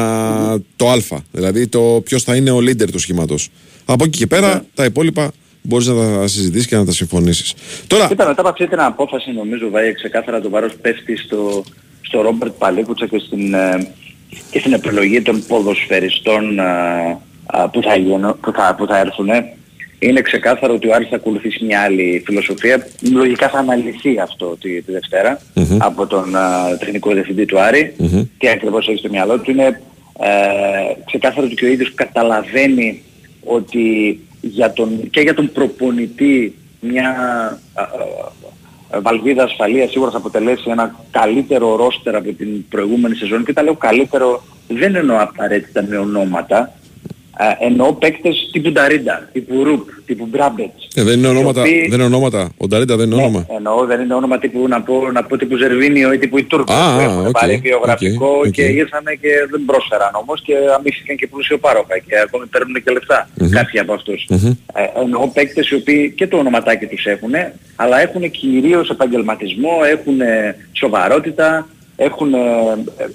το 0.75 0.89
Α, 0.89 0.97
δηλαδή 1.31 1.67
το 1.67 2.01
ποιος 2.05 2.23
θα 2.23 2.35
είναι 2.35 2.51
ο 2.51 2.57
leader 2.57 2.91
του 2.91 2.99
σχήματος. 2.99 3.49
Από 3.85 4.03
εκεί 4.03 4.17
και 4.17 4.27
πέρα 4.27 4.65
τα 4.73 4.85
υπόλοιπα 4.85 5.31
μπορείς 5.61 5.87
να 5.87 5.95
τα 5.95 6.27
συζητήσεις 6.27 6.67
και 6.67 6.75
να 6.75 6.85
τα 6.85 6.91
συμφωνήσεις. 6.91 7.53
Τώρα, 7.87 8.07
Κοίτα, 8.07 8.27
μετά 8.27 8.41
από 8.41 8.49
αυτή 8.49 8.67
την 8.67 8.79
απόφαση 8.79 9.31
νομίζω 9.31 9.69
βάει 9.69 9.93
ξεκάθαρα 9.93 10.41
το 10.41 10.49
βάρος 10.49 10.75
πέφτει 10.81 11.17
στο, 11.17 11.63
στο 12.01 12.21
Ρόμπερτ 12.21 12.51
Παλίκουτσα 12.57 13.07
και 13.07 13.19
στην, 13.19 13.53
ε, 13.53 13.91
και 14.51 14.59
στην 14.59 14.73
επιλογή 14.73 15.21
των 15.21 15.43
ποδοσφαιριστών 15.47 16.59
ε, 16.59 16.63
ε, 16.63 17.17
που, 17.71 17.81
θα, 17.81 17.95
γίνω- 17.95 18.33
που, 18.41 18.51
θα, 18.51 18.75
που 18.77 18.85
θα 18.85 18.97
έρθουν. 18.97 19.29
Είναι 19.99 20.21
ξεκάθαρο 20.21 20.73
ότι 20.73 20.87
ο 20.87 20.93
Άρης 20.95 21.07
θα 21.09 21.15
ακολουθήσει 21.15 21.65
μια 21.65 21.81
άλλη 21.81 22.23
φιλοσοφία. 22.25 22.87
Λογικά 23.11 23.49
θα 23.49 23.57
αναλυθεί 23.59 24.19
αυτό 24.19 24.57
τη, 24.61 24.81
τη 24.81 24.91
δευτερα 24.91 25.41
από 25.79 26.07
τον 26.07 26.35
ε, 26.35 26.77
τεχνικό 26.79 27.11
διευθυντή 27.13 27.45
του 27.45 27.59
Άρη 27.59 27.93
τι 28.37 28.49
ακριβώς 28.49 28.87
έχει 28.87 28.97
στο 28.97 29.09
μυαλό 29.09 29.39
του. 29.39 29.51
Είναι 29.51 29.81
ε, 30.19 30.29
ξεκάθαρο 31.05 31.45
ότι 31.45 31.55
και 31.55 31.65
ο 31.65 31.67
ίδιος 31.67 31.93
καταλαβαίνει 31.93 33.01
ότι 33.43 34.19
για 34.41 34.73
τον, 34.73 35.09
και 35.09 35.21
για 35.21 35.33
τον 35.33 35.51
προπονητή 35.51 36.55
μια 36.79 37.09
α, 37.73 37.81
α, 37.81 37.87
α, 38.91 39.01
βαλβίδα 39.01 39.43
ασφαλείας 39.43 39.91
σίγουρα 39.91 40.11
θα 40.11 40.17
αποτελέσει 40.17 40.63
ένα 40.69 40.95
καλύτερο 41.11 41.75
ρόστερ 41.75 42.15
από 42.15 42.31
την 42.33 42.67
προηγούμενη 42.69 43.15
σεζόν 43.15 43.45
και 43.45 43.53
τα 43.53 43.63
λέω 43.63 43.73
καλύτερο 43.75 44.43
δεν 44.67 44.95
εννοώ 44.95 45.17
απαραίτητα 45.21 45.85
με 45.89 45.97
ονόματα 45.97 46.57
α, 46.57 46.69
εννοώ 47.59 47.93
παίκτες 47.93 48.49
τύπου 48.51 48.71
Νταρίντα, 48.71 49.29
τύπου 49.31 49.63
Ρουπ, 49.63 49.87
τύπου 50.05 50.25
Μπράμπετς 50.31 50.87
ε, 50.95 51.03
δεν, 51.03 51.17
είναι 51.17 51.27
οι 51.27 51.29
ονόματα, 51.29 51.61
οποίοι- 51.61 51.81
δεν 51.89 51.99
είναι 51.99 52.03
ονόματα. 52.03 52.51
Ο 52.57 52.67
Νταρίντα 52.67 52.95
δεν 52.95 53.05
είναι 53.05 53.15
ναι, 53.15 53.21
όνομα. 53.21 53.45
εννοώ 53.55 53.85
δεν 53.85 54.01
είναι 54.01 54.13
όνομα 54.13 54.37
τύπου 54.39 54.67
να 54.67 54.81
πω, 54.81 55.11
να 55.11 55.23
πω 55.23 55.37
τύπου 55.37 55.55
Ζερβίνιο 55.57 56.13
ή 56.13 56.17
τύπου 56.17 56.37
Ιτούρμπε 56.37 56.73
Α, 56.73 56.93
που 56.95 56.99
α, 56.99 57.03
έχουν 57.03 57.25
οκ, 57.25 57.31
πάρει 57.31 57.59
βιογραφικό 57.63 58.27
οκ, 58.27 58.45
οκ. 58.45 58.51
και 58.51 58.61
ήρθανε 58.61 59.13
και 59.21 59.27
δεν 59.51 59.61
πρόσφεραν 59.65 60.09
όμως 60.13 60.41
και 60.41 60.53
αμείφθηκαν 60.77 61.15
και 61.15 61.27
πλουσιοπάροχα 61.27 61.97
και 61.97 62.19
ακόμη 62.25 62.45
παίρνουν 62.45 62.83
και 62.83 62.91
λεφτά 62.91 63.29
κάποιοι 63.51 63.79
από 63.79 63.93
αυτούς. 63.93 64.25
Μμμ. 64.29 64.47
Ε, 64.73 65.01
εννοώ 65.03 65.27
παίκτες 65.27 65.69
οι 65.69 65.75
οποίοι 65.75 66.11
και 66.11 66.27
το 66.27 66.37
ονοματάκι 66.37 66.85
τους 66.85 67.05
έχουν, 67.05 67.31
αλλά 67.75 67.99
έχουν 68.01 68.31
κυρίως 68.31 68.89
επαγγελματισμό, 68.89 69.71
έχουν 69.91 70.17
σοβαρότητα, 70.71 71.67
έχουν, 71.95 72.33
ε, 72.33 72.37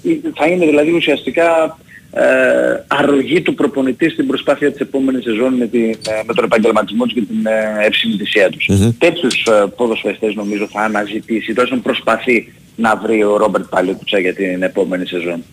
ε, 0.03 0.19
θα 0.35 0.45
είναι 0.47 0.65
δηλαδή 0.65 0.91
ουσιαστικά 0.91 1.77
ε, 2.17 2.83
αρρωγή 2.87 3.41
του 3.41 3.53
προπονητή 3.53 4.09
στην 4.09 4.27
προσπάθεια 4.27 4.71
της 4.71 4.79
επόμενης 4.79 5.23
σεζόν 5.23 5.53
με, 5.53 5.67
την, 5.67 5.81
ε, 5.89 5.95
με 6.25 6.33
τον 6.33 6.43
επαγγελματισμό 6.43 7.03
τους 7.03 7.13
και 7.13 7.21
την 7.21 7.45
ε, 7.45 7.85
ευσυνειδησία 7.85 8.49
τους. 8.49 8.69
Τέτοιους 8.97 9.45
ε, 9.45 9.65
ποδοσφαιριστές 9.75 10.35
νομίζω 10.35 10.67
θα 10.71 10.81
αναζητήσει, 10.81 11.47
τουλάχιστον 11.47 11.81
προσπαθεί 11.81 12.53
να 12.75 12.95
βρει 12.95 13.23
ο 13.23 13.37
Ρόμπερτ 13.37 13.65
Παλίκουτσα 13.65 14.19
για 14.19 14.33
την 14.33 14.63
επόμενη 14.63 15.07
σεζόν. 15.07 15.43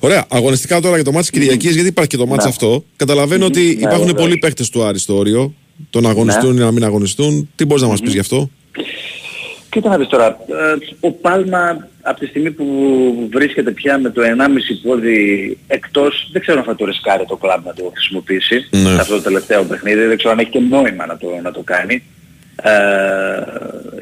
Ωραία. 0.00 0.24
Αγωνιστικά 0.28 0.80
τώρα 0.80 0.94
για 0.94 1.04
το 1.04 1.12
μάτι 1.12 1.30
Κυριακής, 1.30 1.74
γιατί 1.74 1.88
υπάρχει 1.88 2.10
και 2.10 2.16
το 2.16 2.26
μάτι 2.26 2.42
Ναι. 2.42 2.48
αυτό. 2.48 2.84
Καταλαβαίνω 2.96 3.44
ότι 3.46 3.60
Ναι, 3.60 3.66
υπάρχουν 3.66 4.06
βεβαίως. 4.06 4.22
πολλοί 4.22 4.38
παίχτε 4.38 4.64
του 4.72 4.82
Άρη 4.84 4.98
στο 4.98 5.16
όριο. 5.16 5.54
Το 5.90 6.00
να 6.00 6.08
αγωνιστούν 6.10 6.54
Ναι. 6.54 6.60
ή 6.60 6.64
να 6.64 6.70
μην 6.70 6.84
αγωνιστούν. 6.84 7.50
Τι 7.56 7.64
μπορείς 7.64 7.82
να 7.82 7.88
μας 7.88 8.00
πεις 8.00 8.12
γι' 8.12 8.18
αυτό; 8.18 8.50
Κοίτα 9.70 9.88
να 9.88 9.96
δεις 9.98 10.06
τώρα, 10.06 10.26
ε, 10.26 10.76
ο 11.00 11.10
Πάλμα 11.12 11.88
από 12.02 12.20
τη 12.20 12.26
στιγμή 12.26 12.50
που 12.50 12.64
βρίσκεται 13.32 13.70
πια 13.70 13.98
με 13.98 14.10
το 14.10 14.22
1,5 14.22 14.26
πόδι 14.82 15.58
εκτός, 15.66 16.28
δεν 16.32 16.40
ξέρω 16.42 16.58
αν 16.58 16.64
θα 16.64 16.74
το 16.74 16.84
ρισκάρει 16.84 17.24
το 17.26 17.36
κλαμπ 17.36 17.66
να 17.66 17.74
το 17.74 17.90
χρησιμοποιήσει 17.94 18.66
Ναι. 18.70 18.78
σε 18.88 19.00
αυτό 19.00 19.14
το 19.14 19.22
τελευταίο 19.22 19.64
παιχνίδι, 19.64 20.04
δεν 20.04 20.16
ξέρω 20.16 20.32
αν 20.32 20.38
έχει 20.38 20.50
και 20.50 20.58
νόημα 20.60 21.06
να 21.06 21.16
το, 21.16 21.28
να 21.42 21.50
το 21.50 21.60
κάνει. 21.64 22.02
Ε, 22.62 23.42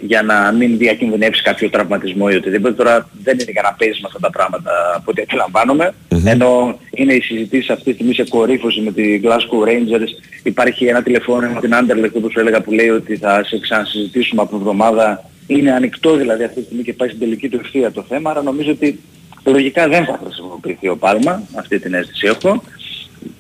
για 0.01 0.23
να 0.23 0.53
μην 0.53 0.79
διακινδυνεύσει 0.79 1.43
κάποιο 1.43 1.71
τραυματισμό 1.71 2.27
ή 2.31 2.35
οτιδήποτε. 2.35 2.75
Τώρα 2.75 3.09
δεν 3.23 3.39
είναι 3.39 3.51
για 3.51 3.63
να 3.63 3.73
παίζει 3.79 4.01
με 4.01 4.07
αυτά 4.07 4.19
τα 4.19 4.31
πράγματα 4.31 4.71
από 4.95 5.11
ό,τι 5.11 5.23
αντιλαμβάνομαι. 5.23 5.95
Ενώ 6.25 6.79
είναι 6.91 7.13
οι 7.13 7.21
συζητήσεις 7.21 7.71
αυτή 7.71 7.85
τη 7.85 7.93
στιγμή 7.93 8.15
σε 8.15 8.25
κορύφωση 8.29 8.81
με 8.81 8.93
τη 8.93 9.21
Glasgow 9.25 9.69
Rangers. 9.69 10.09
Υπάρχει 10.43 10.85
ένα 10.87 11.03
τηλεφώνημα 11.03 11.53
με 11.53 11.61
την 11.61 11.73
Anderlecht 11.75 12.13
όπως 12.13 12.33
σου 12.33 12.41
έλεγα 12.41 12.61
που 12.61 12.73
λέει 12.73 12.89
ότι 12.89 13.17
θα 13.17 13.45
σε 13.45 13.59
ξανασυζητήσουμε 13.59 14.43
από 14.43 14.57
εβδομάδα. 14.57 15.25
Είναι 15.49 15.73
ανοιχτό 15.73 16.17
δηλαδή 16.17 16.45
αυτή 16.45 16.61
τη 16.61 16.65
στιγμή 16.65 16.83
και 16.83 16.93
πάει 16.93 17.09
στην 17.09 17.21
τελική 17.21 17.49
του 17.49 17.59
ευθεία 17.63 17.93
το 17.93 18.05
θέμα. 18.09 18.31
Άρα 18.31 18.43
νομίζω 18.43 18.71
ότι 18.71 19.01
λογικά 19.45 19.89
δεν 19.89 20.05
θα 20.05 20.21
χρησιμοποιηθεί 20.25 20.89
ο 20.89 20.97
Πάλμα. 20.97 21.43
Αυτή 21.55 21.79
την 21.79 21.95
αίσθηση 21.95 22.27
έχω. 22.27 22.63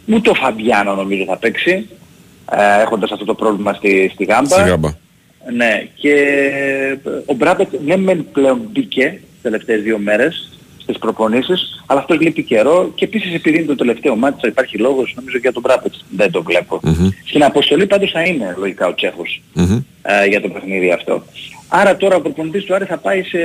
Ούτε 0.07 0.31
ο 0.31 0.35
Φαμπιάνο 0.35 0.95
νομίζω 0.95 1.25
θα 1.25 1.37
παίξει. 1.37 1.89
Ε, 2.51 2.83
έχοντας 2.83 3.11
αυτό 3.11 3.25
το 3.25 3.35
πρόβλημα 3.35 3.73
στη, 3.73 4.11
στη 4.15 4.25
Γάμπα. 4.25 4.59
Στη 4.59 4.69
γάμπα. 4.69 4.91
Ναι, 5.53 5.89
και 5.95 6.15
ο 7.27 7.35
Μπράμπετ 7.35 7.69
ναι 7.85 7.97
μεν 7.97 8.27
πλέον 8.33 8.61
μπήκε 8.73 9.21
τις 9.33 9.43
τελευταίες 9.43 9.83
δύο 9.83 9.99
μέρες 9.99 10.51
στις 10.83 10.99
προπονήσεις, 10.99 11.85
αλλά 11.87 12.01
αυτός 12.01 12.21
λείπει 12.21 12.43
καιρό 12.43 12.93
και 12.95 13.05
επίσης 13.05 13.35
επειδή 13.35 13.57
είναι 13.57 13.67
το 13.67 13.75
τελευταίο 13.75 14.17
μάτι 14.17 14.41
θα 14.41 14.49
υπάρχει 14.49 14.79
λόγος, 14.79 15.13
νομίζω 15.17 15.35
και 15.35 15.43
για 15.43 15.53
τον 15.53 15.63
Μπράμπετ 15.63 15.93
δεν 16.11 16.31
το 16.31 16.43
βλέπω. 16.43 16.81
Στην 17.25 17.45
αποστολή 17.45 17.87
πάντως 17.87 18.11
θα 18.11 18.23
είναι 18.23 18.55
λογικά 18.59 18.87
ο 18.87 18.95
τσεχος 18.95 19.43
ε, 20.03 20.27
για 20.27 20.41
το 20.41 20.49
παιχνίδι 20.49 20.91
αυτό. 20.91 21.25
Άρα 21.69 21.97
τώρα 21.97 22.17
ο 22.17 22.21
προπονητής 22.21 22.65
του 22.65 22.75
Άρη 22.75 22.85
θα 22.85 22.97
πάει 22.97 23.23
σε, 23.23 23.39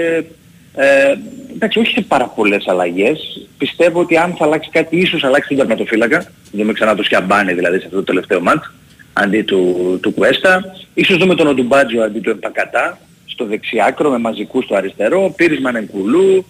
ε, 0.75 1.15
εντάξει 1.53 1.79
όχι 1.79 1.91
σε 1.91 2.01
πάρα 2.01 2.25
πολλές 2.25 2.67
αλλαγές, 2.67 3.47
πιστεύω 3.57 3.99
ότι 3.99 4.17
αν 4.17 4.35
θα 4.37 4.45
αλλάξει 4.45 4.69
κάτι 4.69 4.97
ίσως 4.97 5.23
αλλάξει 5.23 5.47
τον 5.47 5.57
τερματοφύλακα, 5.57 6.25
δούμε 6.51 6.73
ξανά 6.73 6.95
το 6.95 7.03
Σιαμπάνι 7.03 7.53
δηλαδή 7.53 7.79
σε 7.79 7.85
αυτό 7.85 7.97
το 7.97 8.03
τελευταίο 8.03 8.41
μάτς, 8.41 8.73
αντί 9.13 9.41
του, 9.41 9.99
του 10.01 10.11
Κουέστα. 10.11 10.75
Ίσως 10.93 11.17
δούμε 11.17 11.35
τον 11.35 11.47
Οντουμπάτζιο 11.47 12.03
αντί 12.03 12.19
του 12.19 12.29
Εμπακατά 12.29 12.97
στο 13.25 13.45
δεξιάκρο 13.45 14.09
με 14.09 14.17
μαζικούς 14.17 14.63
στο 14.63 14.75
αριστερό, 14.75 15.33
Πίρισμαν 15.35 15.75
Ενκουλού, 15.75 16.45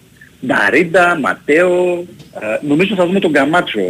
Νταρίντα, 0.46 1.18
Ματέο. 1.20 2.04
Ε, 2.40 2.66
νομίζω 2.66 2.94
θα 2.94 3.06
δούμε 3.06 3.20
τον 3.20 3.32
Καμάτσο 3.32 3.80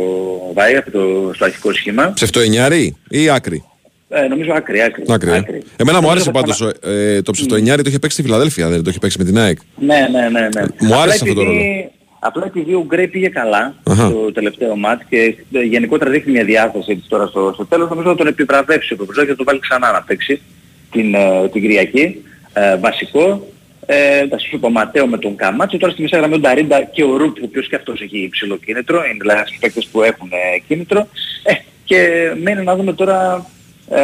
Βάη 0.55 0.77
από 0.77 0.91
το, 0.91 1.31
στο 1.35 1.45
αρχικό 1.45 1.73
σχήμα. 1.73 2.13
Ψευτοενιάρη 2.15 2.97
ή 3.09 3.31
άκρη; 3.31 3.65
Ε, 4.15 4.27
νομίζω 4.29 4.53
άκρη, 4.53 4.81
άκρη. 4.81 5.03
Άκρη. 5.09 5.31
ε. 5.31 5.37
άκρη. 5.37 5.63
Εμένα 5.77 6.01
μου 6.01 6.07
Νομίζω 6.07 6.11
άρεσε 6.11 6.25
θα 6.25 6.31
πάντως 6.31 6.55
ξανα- 6.55 6.95
ε, 6.97 7.23
το 7.23 7.33
ψευτοενιάρη 7.33 7.83
το 7.83 7.89
είχε 7.89 7.99
παίξει 7.99 8.17
στη 8.17 8.27
Φιλαδέλφια, 8.27 8.69
δεν 8.69 8.83
το 8.83 8.91
είχε 8.91 8.99
παίξει 8.99 9.19
με 9.19 9.25
την 9.25 9.39
ΑΕΚ. 9.39 9.59
Ναι, 9.77 10.09
ναι, 10.13 10.29
ναι. 10.29 10.41
ναι. 10.41 10.61
Μου 10.81 10.87
Απλά 10.87 11.01
άρεσε 11.03 11.19
αυτό 11.23 11.35
το 11.35 11.41
επειδή- 11.41 11.57
ρόλο. 11.57 11.91
Απλά 12.19 12.45
επειδή 12.47 12.75
ο 12.75 12.85
Γκρέι 12.87 13.09
πήγε 13.09 13.29
καλά 13.29 13.75
Αχα. 13.83 14.07
στο 14.07 14.33
τελευταίο 14.33 14.77
μάτς 14.77 15.05
και 15.09 15.35
ε, 15.53 15.61
γενικότερα 15.61 16.11
δείχνει 16.11 16.33
μια 16.33 16.45
διάθεση 16.45 16.91
έτσι 16.93 17.05
τώρα 17.09 17.27
στο, 17.27 17.51
στο 17.55 17.65
τέλος, 17.67 17.89
νομίζω 17.89 18.09
θα 18.09 18.15
τον 18.17 18.27
επιβραβεύσει 18.27 18.93
ο 18.93 18.97
Πεπουζάκης 18.97 19.25
και 19.25 19.31
θα 19.31 19.37
τον 19.37 19.47
βάλει 19.47 19.59
ξανά 19.59 19.93
να 19.93 20.03
παίξει 20.03 20.41
την, 20.91 21.15
ε, 21.15 21.49
την 21.53 21.61
Κυριακή. 21.61 22.23
Ε, 22.53 22.77
βασικό. 22.77 23.47
Ε, 23.87 24.27
θα 24.29 24.39
σου 24.39 24.59
πω 24.59 24.71
Ματέο 24.71 25.07
με 25.07 25.19
τον 25.19 25.37
Καμάτσο, 25.37 25.77
τώρα 25.79 25.93
στη 25.93 26.03
μεσαία 26.03 26.19
γραμμή 26.19 26.35
ο 26.35 26.39
Νταρίντα 26.39 26.83
και 26.85 27.03
ο 27.05 27.17
Ρουπ, 27.17 27.37
ο 27.37 27.41
οποίος 27.45 27.69
και 27.69 27.77
αυτός 27.77 28.01
έχει 28.01 28.19
υψηλό 28.19 28.57
κίνητρο, 28.57 28.97
είναι 29.05 29.17
δηλαδή 29.21 29.41
στους 29.47 29.59
παίκτες 29.61 29.87
που 29.93 30.03
έχουν 30.03 30.29
ε, 30.33 30.59
κίνητρο. 30.69 31.09
Ε, 31.43 31.53
και 31.85 32.09
μένει 32.43 32.65
να 32.65 32.77
δούμε 32.77 32.93
τώρα 32.93 33.47
ε, 33.89 34.03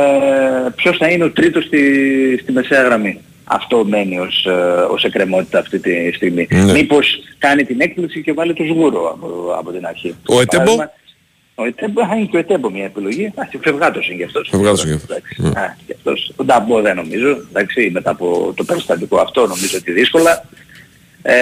ποιος 0.76 0.96
θα 0.96 1.08
είναι 1.08 1.24
ο 1.24 1.30
τρίτος 1.30 1.64
στη, 1.64 2.38
στη 2.42 2.52
μεσαία 2.52 2.82
γραμμή. 2.82 3.20
Αυτό 3.44 3.84
μένει 3.84 4.18
ως, 4.18 4.46
ε, 4.46 4.50
ως 4.90 5.04
εκκρεμότητα 5.04 5.58
αυτή 5.58 5.78
τη 5.78 6.12
στιγμή. 6.12 6.48
Ναι. 6.50 6.72
Μήπως 6.72 7.18
κάνει 7.38 7.64
την 7.64 7.80
έκπληξη 7.80 8.22
και 8.22 8.32
βάλει 8.32 8.54
το 8.54 8.64
σγούρο 8.64 9.10
από, 9.10 9.54
από 9.58 9.72
την 9.72 9.86
αρχή. 9.86 10.14
Ο 10.26 10.40
Ετέμπο; 10.40 10.64
Παράδειγμα, 10.64 10.92
Ο 11.54 11.64
Ετέμπο, 11.64 12.00
α, 12.00 12.16
είναι 12.16 12.24
και 12.24 12.36
ο 12.36 12.40
Ετέμπο 12.40 12.70
μια 12.70 12.84
επιλογή. 12.84 13.26
Α, 13.26 13.48
φευγάτος 13.60 14.08
είναι 14.08 14.16
και 14.16 14.24
αυτός. 14.24 14.48
Φευγάτος 14.50 14.84
είναι 14.84 14.90
και 14.90 14.96
αυτός. 14.96 15.16
Εντάξει, 15.16 15.58
α, 15.58 15.76
και 15.86 15.94
αυτός. 15.96 16.32
Ο 16.36 16.44
Νταμπό 16.44 16.80
δεν 16.80 16.96
νομίζω. 16.96 17.28
Εντάξει, 17.48 17.90
μετά 17.92 18.10
από 18.10 18.52
το 18.56 18.64
περιστατικό 18.64 19.20
αυτό 19.20 19.46
νομίζω 19.46 19.78
ότι 19.78 19.92
δύσκολα. 19.92 20.44
Ε, 21.22 21.34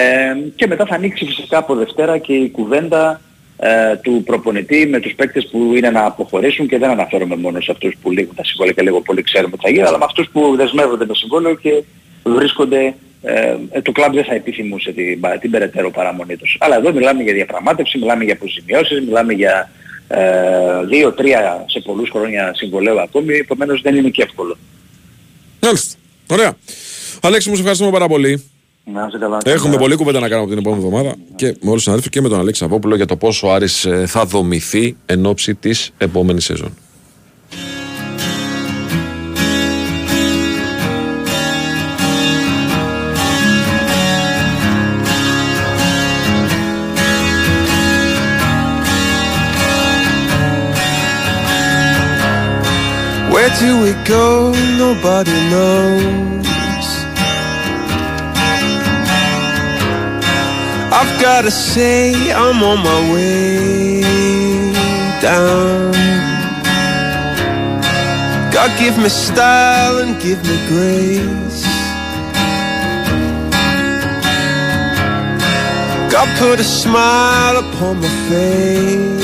και 0.55 0.67
μετά 0.67 0.85
θα 0.85 0.95
ανοίξει 0.95 1.25
φυσικά 1.25 1.57
από 1.57 1.75
Δευτέρα 1.75 2.17
και 2.17 2.33
η 2.33 2.49
κουβέντα 2.49 3.21
ε, 3.61 3.95
του 3.95 4.23
προπονητή 4.25 4.87
με 4.87 4.99
τους 4.99 5.13
παίκτες 5.13 5.47
που 5.51 5.73
είναι 5.75 5.89
να 5.89 6.05
αποχωρήσουν 6.05 6.67
και 6.67 6.77
δεν 6.77 6.89
αναφέρομαι 6.89 7.35
μόνο 7.35 7.61
σε 7.61 7.71
αυτούς 7.71 7.95
που 8.01 8.11
λίγο 8.11 8.31
τα 8.35 8.43
συμβόλαια 8.43 8.73
και 8.75 8.81
λίγο 8.81 9.01
πολύ 9.01 9.21
ξέρουμε 9.21 9.57
τι 9.57 9.63
θα 9.63 9.69
γίνει, 9.69 9.83
αλλά 9.83 9.97
με 9.97 10.05
αυτούς 10.05 10.29
που 10.31 10.55
δεσμεύονται 10.55 11.05
με 11.05 11.13
συμβόλαιο 11.15 11.55
και 11.55 11.83
βρίσκονται, 12.23 12.93
ε, 13.21 13.55
ε, 13.71 13.81
το 13.81 13.91
κλαμπ 13.91 14.13
δεν 14.13 14.23
θα 14.23 14.33
επιθυμούσε 14.33 14.91
την, 14.91 15.19
πα- 15.19 15.37
την 15.37 15.51
περαιτέρω 15.51 15.91
παραμονή 15.91 16.35
τους. 16.37 16.57
Αλλά 16.59 16.75
εδώ 16.75 16.93
μιλάμε 16.93 17.23
για 17.23 17.33
διαπραγμάτευση, 17.33 17.97
μιλάμε 17.97 18.23
για 18.23 18.33
αποζημιώσεις, 18.33 18.99
μιλάμε 19.01 19.33
για 19.33 19.71
ε, 20.07 20.19
δύο-τρία 20.85 21.65
σε 21.67 21.79
πολλούς 21.79 22.09
χρόνια 22.09 22.51
συμβολέου 22.55 23.01
ακόμη, 23.01 23.37
επομένως 23.37 23.81
δεν 23.81 23.95
είναι 23.95 24.09
και 24.09 24.21
εύκολο. 24.21 24.57
Μάλιστα. 25.61 25.97
Ωραία. 26.31 26.57
Αλέξη 27.21 27.47
μου, 27.49 27.55
σε 27.55 27.61
ευχαριστούμε 27.61 27.91
πάρα 27.91 28.07
πολύ. 28.07 28.43
Να 28.93 29.05
είστε 29.05 29.17
καλά. 29.17 29.37
Έχουμε 29.45 29.77
πολλή 29.77 29.95
κουβέντα 29.95 30.19
να 30.19 30.27
κάνουμε 30.27 30.51
από 30.51 30.55
την 30.55 30.65
επόμενη 30.65 30.85
εβδομάδα 30.85 31.15
και 31.35 31.45
με 31.45 31.53
όλους 31.69 31.71
τους 31.71 31.81
συναδέλφους 31.81 32.11
και 32.11 32.21
με 32.21 32.29
τον 32.29 32.39
Αλέξη 32.39 32.61
Σαββόπουλο 32.61 32.95
για 32.95 33.05
το 33.05 33.15
πόσο 33.17 33.47
ο 33.47 33.53
Άρης 33.53 33.85
ε, 33.85 34.05
θα 34.05 34.25
δομηθεί 34.25 34.97
εν 35.05 35.25
ώψη 35.25 35.55
της 35.55 35.91
επόμενης 35.97 36.43
σεζόν. 36.43 36.73
Where 53.33 53.51
do 53.59 53.71
we 53.83 53.93
go? 54.05 54.51
Nobody 54.77 55.37
knows. 55.51 56.28
I've 61.01 61.21
gotta 61.21 61.49
say 61.49 62.29
I'm 62.29 62.61
on 62.61 62.83
my 62.83 63.13
way 63.13 64.01
down. 65.21 65.93
God 68.51 68.77
give 68.77 68.97
me 68.97 69.07
style 69.07 69.99
and 69.99 70.19
give 70.21 70.43
me 70.43 70.57
grace. 70.67 71.63
God 76.11 76.27
put 76.37 76.59
a 76.59 76.65
smile 76.65 77.55
upon 77.63 78.01
my 78.01 78.09
face. 78.27 79.19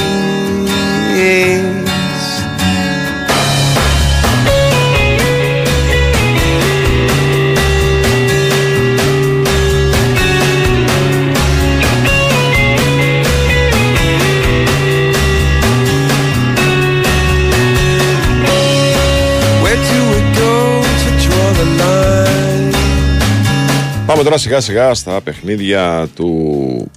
Πάμε 24.15 24.27
τώρα 24.27 24.39
σιγά 24.39 24.59
σιγά 24.61 24.93
στα 24.93 25.21
παιχνίδια 25.21 26.07
του. 26.15 26.91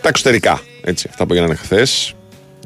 τα 0.00 0.08
εξωτερικά. 0.08 0.60
Έτσι, 0.84 1.06
αυτά 1.10 1.26
που 1.26 1.32
έγιναν 1.34 1.56
χθες 1.56 2.14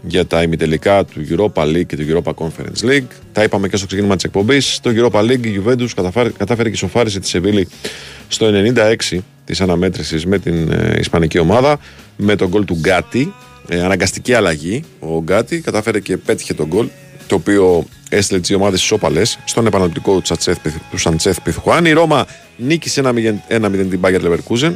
για 0.03 0.27
τα 0.27 0.43
ημιτελικά 0.43 1.05
του 1.05 1.27
Europa 1.31 1.63
League 1.63 1.87
και 1.87 1.97
του 1.97 2.05
Europa 2.09 2.33
Conference 2.35 2.85
League. 2.91 3.07
Τα 3.33 3.43
είπαμε 3.43 3.69
και 3.69 3.77
στο 3.77 3.87
ξεκίνημα 3.87 4.15
της 4.15 4.25
εκπομπής. 4.25 4.75
Στο 4.75 4.91
Europa 4.95 5.21
League 5.21 5.47
η 5.47 5.63
Juventus 5.67 5.89
καταφέρει- 5.97 6.33
κατάφερε 6.37 6.71
και 6.71 6.77
σοφάρισε 6.77 7.21
τη 7.21 7.29
Σεβίλη 7.29 7.69
στο 8.29 8.47
96 8.47 9.19
της 9.45 9.61
αναμέτρησης 9.61 10.27
με 10.27 10.39
την 10.39 10.73
ε, 10.73 10.97
Ισπανική 10.99 11.39
ομάδα 11.39 11.79
με 12.17 12.37
τον 12.37 12.49
γκολ 12.49 12.65
του 12.65 12.75
Γκάτι. 12.75 13.35
Ε, 13.69 13.81
αναγκαστική 13.83 14.35
αλλαγή. 14.35 14.85
Ο 14.99 15.21
Γκάτι 15.23 15.61
κατάφερε 15.61 16.01
και 16.01 16.17
πέτυχε 16.17 16.55
τον 16.55 16.67
γκολ 16.67 16.89
το 17.27 17.35
οποίο 17.35 17.85
έστειλε 18.09 18.41
τι 18.41 18.55
ομάδες 18.55 18.83
ισόπαλε 18.83 19.23
στον 19.45 19.67
επαναληπτικό 19.67 20.15
του, 20.15 20.21
Τσατσέφ, 20.21 20.59
του 20.91 20.99
Σαντσέφ 20.99 21.41
Πιθουάν. 21.41 21.85
Η 21.85 21.93
Ρώμα 21.93 22.27
νίκησε 22.57 23.03
1-0 23.05 23.35
1-0 23.49 23.87
την 23.91 24.01
Bayer 24.03 24.21
Leverkusen. 24.21 24.73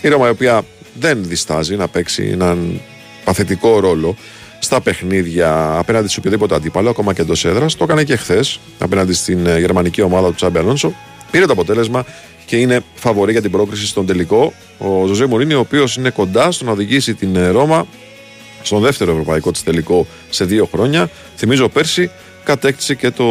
Η 0.00 0.08
Ρώμα 0.08 0.26
η 0.26 0.30
οποία 0.30 0.62
δεν 0.94 1.24
διστάζει 1.24 1.76
να 1.76 1.88
παίξει 1.88 2.28
έναν 2.32 2.80
παθητικό 3.24 3.80
ρόλο 3.80 4.16
στα 4.58 4.80
παιχνίδια 4.80 5.78
απέναντι 5.78 6.08
σε 6.08 6.18
οποιοδήποτε 6.18 6.54
αντίπαλο, 6.54 6.90
ακόμα 6.90 7.12
και 7.12 7.22
εντός 7.22 7.44
έδρας. 7.44 7.76
Το 7.76 7.84
έκανε 7.84 8.04
και 8.04 8.16
χθες 8.16 8.60
απέναντι 8.78 9.12
στην 9.12 9.46
ε, 9.46 9.58
γερμανική 9.58 10.02
ομάδα 10.02 10.28
του 10.28 10.34
Τσάμπε 10.34 10.58
Αλόνσο. 10.58 10.94
Πήρε 11.30 11.46
το 11.46 11.52
αποτέλεσμα 11.52 12.04
και 12.46 12.56
είναι 12.56 12.80
φαβορή 12.94 13.32
για 13.32 13.42
την 13.42 13.50
πρόκριση 13.50 13.86
στον 13.86 14.06
τελικό. 14.06 14.52
Ο 14.78 15.06
Ζωζέ 15.06 15.26
Μουρίνη, 15.26 15.54
ο 15.54 15.58
οποίος 15.58 15.96
είναι 15.96 16.10
κοντά 16.10 16.50
στο 16.50 16.64
να 16.64 16.70
οδηγήσει 16.70 17.14
την 17.14 17.36
ε, 17.36 17.48
Ρώμα 17.48 17.86
στον 18.62 18.80
δεύτερο 18.80 19.10
ευρωπαϊκό 19.10 19.50
της 19.50 19.62
τελικό 19.62 20.06
σε 20.30 20.44
δύο 20.44 20.68
χρόνια. 20.72 21.10
Θυμίζω 21.36 21.68
πέρσι 21.68 22.10
κατέκτησε 22.44 22.94
και 22.94 23.10
το 23.10 23.24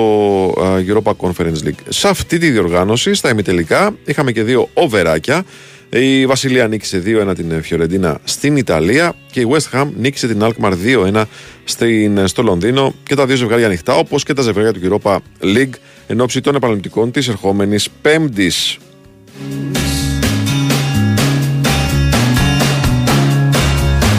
α, 0.61 0.83
Europa 0.87 1.11
Conference 1.17 1.67
League. 1.67 1.81
Σε 1.89 2.07
αυτή 2.07 2.37
τη 2.37 2.49
διοργάνωση, 2.49 3.13
στα 3.13 3.29
ημιτελικά, 3.29 3.95
είχαμε 4.05 4.31
και 4.31 4.43
δύο 4.43 4.69
οβεράκια. 4.73 5.45
Η 5.89 6.25
Βασιλεία 6.25 6.67
νίκησε 6.67 7.03
2-1 7.05 7.35
την 7.35 7.63
Φιωρεντίνα 7.63 8.19
στην 8.23 8.57
Ιταλία 8.57 9.13
και 9.31 9.39
η 9.41 9.47
West 9.51 9.79
Ham 9.79 9.87
νίκησε 9.97 10.27
την 10.27 10.41
Alkmaar 10.41 10.73
2-1 11.13 11.23
στην, 11.63 12.27
στο 12.27 12.41
Λονδίνο 12.41 12.93
και 13.03 13.15
τα 13.15 13.25
δύο 13.25 13.35
ζευγάρια 13.35 13.65
ανοιχτά, 13.65 13.93
όπως 13.93 14.23
και 14.23 14.33
τα 14.33 14.41
ζευγάρια 14.41 14.73
του 14.73 15.01
Europa 15.03 15.17
League 15.41 15.73
εν 16.07 16.21
ώψη 16.21 16.41
των 16.41 16.55
επαναληπτικών 16.55 17.11
της 17.11 17.27
ερχόμενης 17.27 17.89
Πέμπτης. 18.01 18.77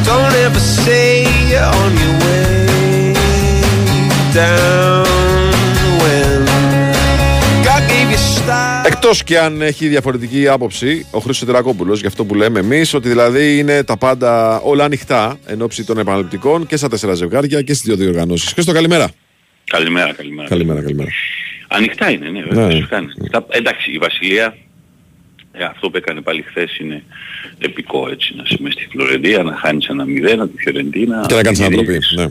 Don't 0.07 0.35
ever 0.47 0.63
say 0.85 1.09
you're 1.51 1.71
on 1.83 1.93
your 2.03 2.15
way 2.25 2.50
Εκτός 8.87 9.25
και 9.25 9.39
αν 9.39 9.63
έχει 9.63 9.89
διαφορετική 9.89 10.49
άποψη 10.49 11.07
ο 11.11 11.19
Χρήστος 11.19 11.47
Τερακόπουλος 11.49 11.99
για 12.01 12.09
αυτό 12.09 12.25
που 12.25 12.35
λέμε 12.35 12.59
εμείς, 12.59 12.95
ότι 12.95 13.09
δηλαδή 13.09 13.59
είναι 13.59 13.85
τα 13.85 13.97
πάντα 13.97 14.61
όλα 14.61 14.85
ανοιχτά 14.85 15.39
εν 15.47 15.63
ώψη 15.63 15.85
των 15.85 15.99
επαναληπτικών 15.99 16.67
και 16.67 16.77
στα 16.77 16.89
τέσσερα 16.89 17.15
ζευγάρια 17.15 17.63
και 17.63 17.75
στις 17.75 17.87
δύο 17.87 17.97
διοργανώσεις. 17.97 18.53
Χρήστο, 18.53 18.73
καλημέρα. 18.73 19.11
Καλημέρα, 19.65 20.13
καλημέρα. 20.13 20.49
Καλημέρα, 20.49 20.81
καλημέρα. 20.81 21.11
Ανοιχτά 21.69 22.11
είναι, 22.11 22.29
ναι, 22.29 22.43
βέβαια. 22.43 22.67
Ναι. 22.67 22.73
φυσικά 22.75 22.99
είναι. 22.99 23.13
Τα- 23.31 23.47
εντάξει, 23.49 23.91
η 23.93 23.99
Βασιλεία, 23.99 24.57
ε, 25.53 25.65
αυτό 25.65 25.91
που 25.91 25.97
έκανε 25.97 26.21
πάλι 26.21 26.43
χθες 26.49 26.79
είναι 26.79 27.03
επικό 27.59 28.09
έτσι, 28.11 28.35
να 28.37 28.43
είσαι 28.47 28.57
μες 28.61 28.73
στη 28.73 28.87
Φλωρεντία, 28.91 29.43
να 29.43 29.57
χάνεις 29.57 29.87
ένα 29.87 30.05
μηδέν 30.05 30.41
από 30.41 30.57
τη 30.57 30.63
Φιωρεντίνα. 30.63 31.25
Και 31.29 31.35
να 31.35 31.43
κάνεις 31.43 31.61
ανατροπή. 31.61 31.85
γυρίσεις. 31.91 32.17
Ναι. 32.17 32.27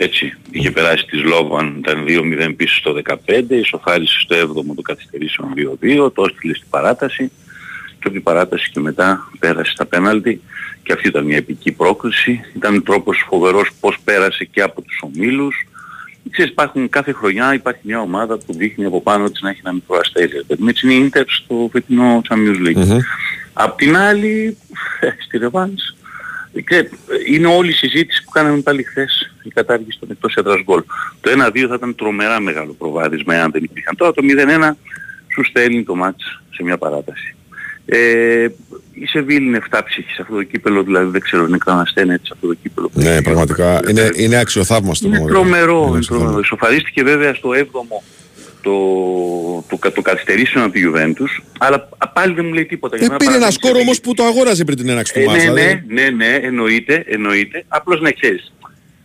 Έτσι, 0.00 0.34
είχε 0.50 0.70
περάσει 0.70 1.04
της 1.04 1.20
Σλόβαν, 1.20 1.76
ήταν 1.78 2.04
2-0 2.08 2.54
πίσω 2.56 2.74
στο 2.74 3.00
15, 3.26 3.44
ισοφάρισε 3.48 4.20
στο 4.20 4.36
7ο 4.36 4.74
το 4.76 4.82
καθυστερήσεων 4.82 5.48
2-2, 5.80 6.12
το 6.14 6.24
έστειλε 6.28 6.54
στην 6.54 6.68
παράταση 6.70 7.30
και 7.86 8.04
από 8.04 8.10
την 8.10 8.22
παράταση 8.22 8.70
και 8.70 8.80
μετά 8.80 9.30
πέρασε 9.38 9.70
στα 9.70 9.84
πέναλτι 9.86 10.40
και 10.82 10.92
αυτή 10.92 11.08
ήταν 11.08 11.24
μια 11.24 11.36
επική 11.36 11.72
πρόκληση. 11.72 12.40
Ήταν 12.56 12.82
τρόπος 12.82 13.24
φοβερός 13.28 13.70
πώς 13.80 13.98
πέρασε 14.04 14.44
και 14.44 14.62
από 14.62 14.82
τους 14.82 14.98
ομίλους. 15.02 15.66
Ξέρεις, 16.30 16.50
υπάρχουν 16.50 16.88
κάθε 16.88 17.12
χρονιά 17.12 17.54
υπάρχει 17.54 17.80
μια 17.84 18.00
ομάδα 18.00 18.38
που 18.38 18.52
δείχνει 18.52 18.84
από 18.84 19.02
πάνω 19.02 19.30
της 19.30 19.40
να 19.40 19.50
έχει 19.50 19.60
ένα 19.64 19.72
μικρό 19.72 19.96
αστέρι. 20.00 20.32
ρε 20.32 20.42
παιδί 20.42 20.62
μου. 20.62 20.68
Έτσι 20.68 20.86
είναι 20.86 20.94
η 20.94 21.04
Ίντερ 21.04 21.24
στο 21.28 21.68
φετινό 21.72 22.22
Champions 22.28 22.66
League. 22.66 22.98
Απ' 23.52 23.76
την 23.76 23.96
άλλη, 23.96 24.56
στη 25.24 25.38
Ρεβάνς, 25.38 25.82
και 25.82 25.97
είναι 27.28 27.46
όλη 27.46 27.70
η 27.70 27.72
συζήτηση 27.72 28.24
που 28.24 28.30
κάναμε 28.30 28.60
πάλι 28.60 28.82
χθες 28.82 29.32
η 29.42 29.50
κατάργηση 29.50 29.98
των 30.00 30.10
εκτός 30.10 30.34
έδρας 30.34 30.60
γκολ. 30.62 30.82
Το 31.20 31.30
1-2 31.30 31.66
θα 31.68 31.74
ήταν 31.74 31.94
τρομερά 31.94 32.40
μεγάλο 32.40 32.72
προβάδισμα 32.78 33.34
εάν 33.34 33.50
δεν 33.50 33.62
υπήρχαν. 33.62 33.96
Τώρα 33.96 34.12
το 34.12 34.22
0-1 34.70 34.70
σου 35.34 35.44
στέλνει 35.44 35.82
το 35.82 35.94
μάτς 35.94 36.42
σε 36.50 36.62
μια 36.62 36.78
παράταση. 36.78 37.36
Ε, 37.86 38.48
η 38.92 39.06
Σεβίλη 39.06 39.46
είναι 39.46 39.62
7 39.70 39.80
ψυχής 39.84 40.14
σε 40.14 40.22
αυτό 40.22 40.34
το 40.34 40.42
κύπελο, 40.42 40.82
δηλαδή 40.82 41.10
δεν 41.10 41.20
ξέρω, 41.20 41.46
είναι 41.46 41.58
κανένα 41.64 41.84
στένε 41.84 42.20
σε 42.22 42.30
αυτό 42.32 42.46
το 42.46 42.54
κύπελο. 42.54 42.90
Ναι, 42.92 43.22
πραγματικά 43.22 43.80
είναι, 43.88 44.10
είναι 44.14 44.36
αξιοθαύμαστο. 44.36 45.06
Είναι 45.06 45.16
πραγματικά. 45.16 45.40
τρομερό, 45.40 45.86
είναι 45.86 45.96
αξιοθαύμαστο. 45.96 46.32
τρομερό. 46.34 46.40
Ισοφαρίστηκε 46.42 47.02
βέβαια 47.02 47.34
στο 47.34 47.50
7ο 47.54 48.02
το, 48.68 49.64
το, 49.68 49.76
το, 49.80 49.90
το 49.90 50.02
καθυστερήσεων 50.02 50.64
από 50.64 50.72
τη 50.72 50.80
Juventus, 50.86 51.42
αλλά 51.58 51.88
πάλι 52.14 52.34
δεν 52.34 52.44
μου 52.46 52.52
λέει 52.52 52.64
τίποτα. 52.66 52.96
Για 52.96 53.04
Ε, 53.06 53.08
μένα 53.08 53.18
πήρε 53.18 53.30
ένα 53.30 53.38
παραμένει 53.40 53.52
σκορ 53.58 53.70
Σεβίλη. 53.70 53.84
όμως 53.84 54.00
που 54.00 54.14
το 54.14 54.24
αγόραζε 54.24 54.64
πριν 54.64 54.76
την 54.78 54.88
έναξη 54.88 55.12
του 55.12 55.20
Ε, 55.20 55.24
μάτσα. 55.24 55.44
ναι, 55.52 55.52
δηλαδή. 55.52 55.82
ναι, 55.88 56.02
ναι, 56.02 56.10
ναι, 56.10 56.34
εννοείται, 56.46 57.04
εννοείται. 57.06 57.64
Απλώς 57.68 58.00
να 58.00 58.10
ξέρεις. 58.10 58.52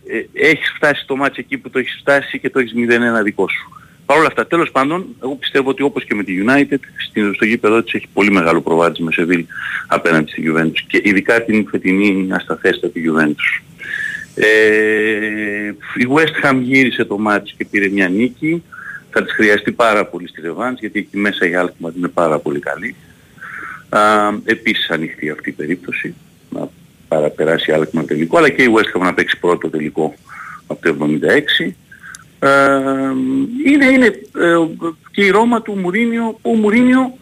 Ε, 0.08 0.48
έχεις 0.48 0.72
φτάσει 0.76 1.02
στο 1.02 1.16
μάτς 1.16 1.36
εκεί 1.38 1.58
που 1.58 1.70
το 1.70 1.78
έχεις 1.78 1.96
φτάσει 2.00 2.38
και 2.38 2.50
το 2.50 2.58
έχεις 2.58 2.72
0-1 2.76 3.22
δικό 3.22 3.48
σου. 3.48 3.68
Παρ' 4.06 4.18
όλα 4.18 4.26
αυτά, 4.26 4.46
τέλος 4.46 4.70
πάντων, 4.70 5.06
εγώ 5.22 5.34
πιστεύω 5.34 5.68
ότι 5.70 5.82
όπως 5.82 6.04
και 6.04 6.14
με 6.14 6.22
τη 6.24 6.32
United, 6.46 6.78
στην- 7.08 7.34
στο 7.34 7.44
γήπεδο 7.44 7.82
της 7.82 7.92
έχει 7.94 8.06
πολύ 8.12 8.30
μεγάλο 8.30 8.60
προβάδισμα 8.60 9.10
σε 9.12 9.20
Σεβίλ 9.20 9.44
απέναντι 9.86 10.30
στη 10.30 10.42
Juventus 10.46 10.78
και 10.86 11.00
ειδικά 11.04 11.44
την 11.44 11.66
φετινή 11.70 12.28
ασταθέστατη 12.32 13.02
Juventus. 13.06 13.62
Ε, 14.34 14.46
η 15.96 16.06
West 16.14 16.46
Ham 16.50 16.58
γύρισε 16.62 17.04
το 17.04 17.18
ματς 17.18 17.54
και 17.56 17.64
πήρε 17.70 17.88
μια 17.88 18.08
νίκη. 18.08 18.62
Θα 19.16 19.22
της 19.22 19.32
χρειαστεί 19.32 19.72
πάρα 19.72 20.06
πολύ 20.06 20.28
στη 20.28 20.40
ρεβάνς 20.40 20.80
γιατί 20.80 20.98
εκεί 20.98 21.16
μέσα 21.16 21.46
η 21.46 21.52
Alkmaar 21.54 21.96
είναι 21.96 22.08
πάρα 22.08 22.38
πολύ 22.38 22.58
καλή. 22.58 22.94
Α, 23.88 24.00
επίσης 24.44 24.90
ανοιχτή 24.90 25.30
αυτή 25.30 25.48
η 25.48 25.52
περίπτωση 25.52 26.14
να 26.50 26.68
παραπεράσει 27.08 27.70
η 27.70 27.74
Alkmaar 27.78 28.06
τελικό 28.06 28.38
αλλά 28.38 28.48
και 28.48 28.62
η 28.62 28.74
West 28.74 28.98
Ham 28.98 29.02
να 29.02 29.14
παίξει 29.14 29.38
πρώτο 29.38 29.70
τελικό 29.70 30.14
από 30.66 30.82
το 30.82 30.96
76. 31.60 31.72
Ε, 32.38 32.48
είναι, 33.66 33.84
είναι 33.84 34.06
ε, 34.06 34.54
και 35.10 35.24
η 35.24 35.30
Ρώμα 35.30 35.62
του 35.62 35.78
Μουρίνιο, 35.78 36.38
που 36.42 36.50
ο 36.50 36.54
Μουρίνιο 36.54 37.18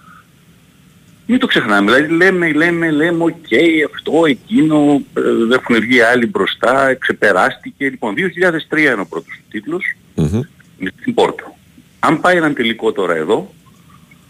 μην 1.26 1.38
το 1.38 1.46
ξεχνάμε. 1.46 1.92
Δηλαδή 1.92 2.14
λέμε, 2.14 2.52
λέμε, 2.52 2.90
λέμε, 2.90 3.24
οκ, 3.24 3.46
αυτό, 3.94 4.24
εκείνο, 4.26 5.02
ε, 5.14 5.20
δεν 5.20 5.52
έχουν 5.52 5.80
βγει 5.80 6.00
άλλοι 6.00 6.26
μπροστά, 6.26 6.94
ξεπεράστηκε. 6.94 7.84
Λοιπόν, 7.84 8.14
2003 8.14 8.78
είναι 8.78 9.00
ο 9.00 9.06
πρώτος 9.06 9.34
του 9.36 9.44
τίτλος, 9.50 9.96
στην 11.00 11.14
Πόρτο. 11.14 11.56
Αν 12.04 12.20
πάει 12.20 12.36
έναν 12.36 12.54
τελικό 12.54 12.92
τώρα 12.92 13.14
εδώ, 13.14 13.54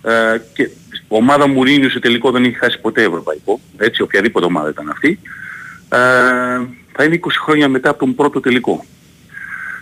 ε, 0.02 0.38
και 0.54 0.62
η 0.62 0.70
ομάδα 1.08 1.48
Μουρίνιου 1.48 1.90
σε 1.90 1.98
τελικό 1.98 2.30
δεν 2.30 2.44
έχει 2.44 2.54
χάσει 2.54 2.80
ποτέ 2.80 3.02
ευρωπαϊκό, 3.02 3.60
έτσι 3.76 4.02
οποιαδήποτε 4.02 4.46
ομάδα 4.46 4.68
ήταν 4.68 4.88
αυτή, 4.88 5.18
ε, 5.88 5.98
θα 6.92 7.04
είναι 7.04 7.14
20 7.14 7.38
χρόνια 7.44 7.68
μετά 7.68 7.90
από 7.90 7.98
τον 7.98 8.14
πρώτο 8.14 8.40
τελικό. 8.40 8.84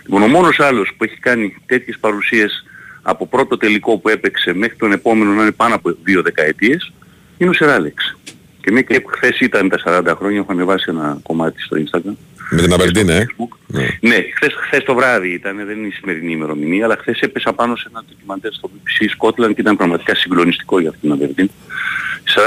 Λοιπόν, 0.03 0.21
ο 0.21 0.27
μόνος 0.27 0.59
άλλος 0.59 0.93
που 0.97 1.03
έχει 1.03 1.17
κάνει 1.19 1.55
τέτοιες 1.65 1.97
παρουσίες 1.99 2.65
από 3.01 3.27
πρώτο 3.27 3.57
τελικό 3.57 3.97
που 3.97 4.09
έπαιξε 4.09 4.53
μέχρι 4.53 4.75
τον 4.75 4.91
επόμενο 4.91 5.33
να 5.33 5.41
είναι 5.41 5.51
πάνω 5.51 5.75
από 5.75 5.95
δύο 6.03 6.21
δεκαετίες 6.21 6.93
είναι 7.37 7.49
ο 7.49 7.53
Σεράλεξ. 7.53 8.17
Και 8.61 8.71
μια 8.71 8.81
και 8.81 9.03
χθες 9.07 9.39
ήταν 9.39 9.69
τα 9.69 9.79
40 9.85 10.13
χρόνια, 10.17 10.39
έχω 10.39 10.51
ανεβάσει 10.51 10.85
ένα 10.87 11.19
κομμάτι 11.23 11.61
στο 11.61 11.77
Instagram. 11.77 12.15
Με 12.49 12.61
την 12.61 12.73
Αβερντίν, 12.73 13.09
ε. 13.09 13.27
Ναι. 13.67 13.87
Ναι, 13.99 14.15
χθες, 14.35 14.53
χθες 14.65 14.83
το 14.83 14.93
βράδυ 14.93 15.33
ήταν, 15.33 15.65
δεν 15.65 15.77
είναι 15.77 15.87
η 15.87 15.91
σημερινή 15.91 16.31
ημερομηνία, 16.31 16.85
αλλά 16.85 16.97
χθες 16.99 17.19
έπεσα 17.19 17.53
πάνω 17.53 17.75
σε 17.75 17.87
ένα 17.89 18.03
ντοκιμαντέρ 18.07 18.53
στο 18.53 18.69
BBC 18.73 19.05
Scotland 19.17 19.53
και 19.55 19.61
ήταν 19.61 19.75
πραγματικά 19.75 20.15
συγκλονιστικό 20.15 20.79
για 20.79 20.89
αυτήν 20.89 21.09
την 21.09 21.11
Αβερντίν. 21.11 21.49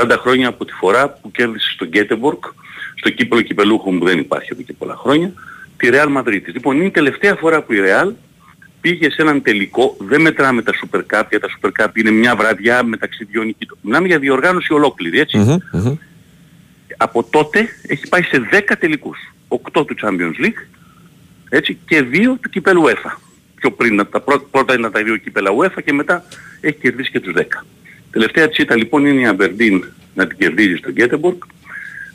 40 0.08 0.16
χρόνια 0.20 0.48
από 0.48 0.64
τη 0.64 0.72
φορά 0.72 1.08
που 1.08 1.30
κέρδισε 1.30 1.70
στο 1.70 1.84
Γκέτεμπορκ, 1.84 2.44
στο 2.94 3.10
κύπελο 3.10 3.40
κυπελούχων 3.40 3.98
που 3.98 4.04
δεν 4.04 4.18
υπάρχει 4.18 4.48
εδώ 4.52 4.62
και 4.62 4.72
πολλά 4.72 4.96
χρόνια, 4.96 5.32
τη 5.76 5.88
Real 5.92 6.16
Madrid. 6.16 6.42
Λοιπόν, 6.44 6.76
είναι 6.76 6.84
η 6.84 6.90
τελευταία 6.90 7.34
φορά 7.34 7.62
που 7.62 7.72
η 7.72 7.78
Real 7.80 8.12
πήγε 8.84 9.10
σε 9.10 9.22
έναν 9.22 9.42
τελικό, 9.42 9.96
δεν 9.98 10.20
μετράμε 10.20 10.62
τα 10.62 10.72
Super 10.72 10.98
Cup, 10.98 11.26
γιατί 11.30 11.38
τα 11.38 11.48
Super 11.60 11.70
Cup 11.78 11.88
είναι 11.94 12.10
μια 12.10 12.36
βραδιά 12.36 12.82
μεταξύ 12.82 13.24
δυο 13.24 13.42
νικητών. 13.42 13.78
Μιλάμε 13.80 14.06
για 14.06 14.18
διοργάνωση 14.18 14.72
ολόκληρη, 14.72 15.18
έτσι. 15.18 15.36
Μμμ, 15.36 15.56
μμμ. 15.72 15.96
Από 16.96 17.24
τότε 17.24 17.68
έχει 17.86 18.08
πάει 18.08 18.22
σε 18.22 18.48
10 18.50 18.76
τελικούς. 18.78 19.18
8 19.48 19.86
του 19.86 19.94
Champions 20.02 20.44
League, 20.44 20.66
έτσι, 21.48 21.78
και 21.86 22.04
2 22.12 22.38
του 22.40 22.48
κυπέλου 22.48 22.84
UEFA. 22.84 23.16
Πιο 23.54 23.70
πριν, 23.70 24.00
από 24.00 24.10
τα 24.10 24.20
πρώτα, 24.20 24.46
πρώτα 24.50 24.74
ήταν 24.74 24.92
τα 24.92 25.02
δύο 25.02 25.16
κύπελα 25.16 25.50
UEFA 25.50 25.82
και 25.84 25.92
μετά 25.92 26.24
έχει 26.60 26.78
κερδίσει 26.78 27.10
και 27.10 27.20
τους 27.20 27.34
10. 27.36 27.64
Τελευταία 28.10 28.48
τσίτα 28.48 28.76
λοιπόν 28.76 29.06
είναι 29.06 29.20
η 29.20 29.26
Αμπερντίν 29.26 29.84
να 30.14 30.26
την 30.26 30.38
κερδίζει 30.38 30.76
στο 30.76 30.90
Γκέτεμπορκ. 30.90 31.42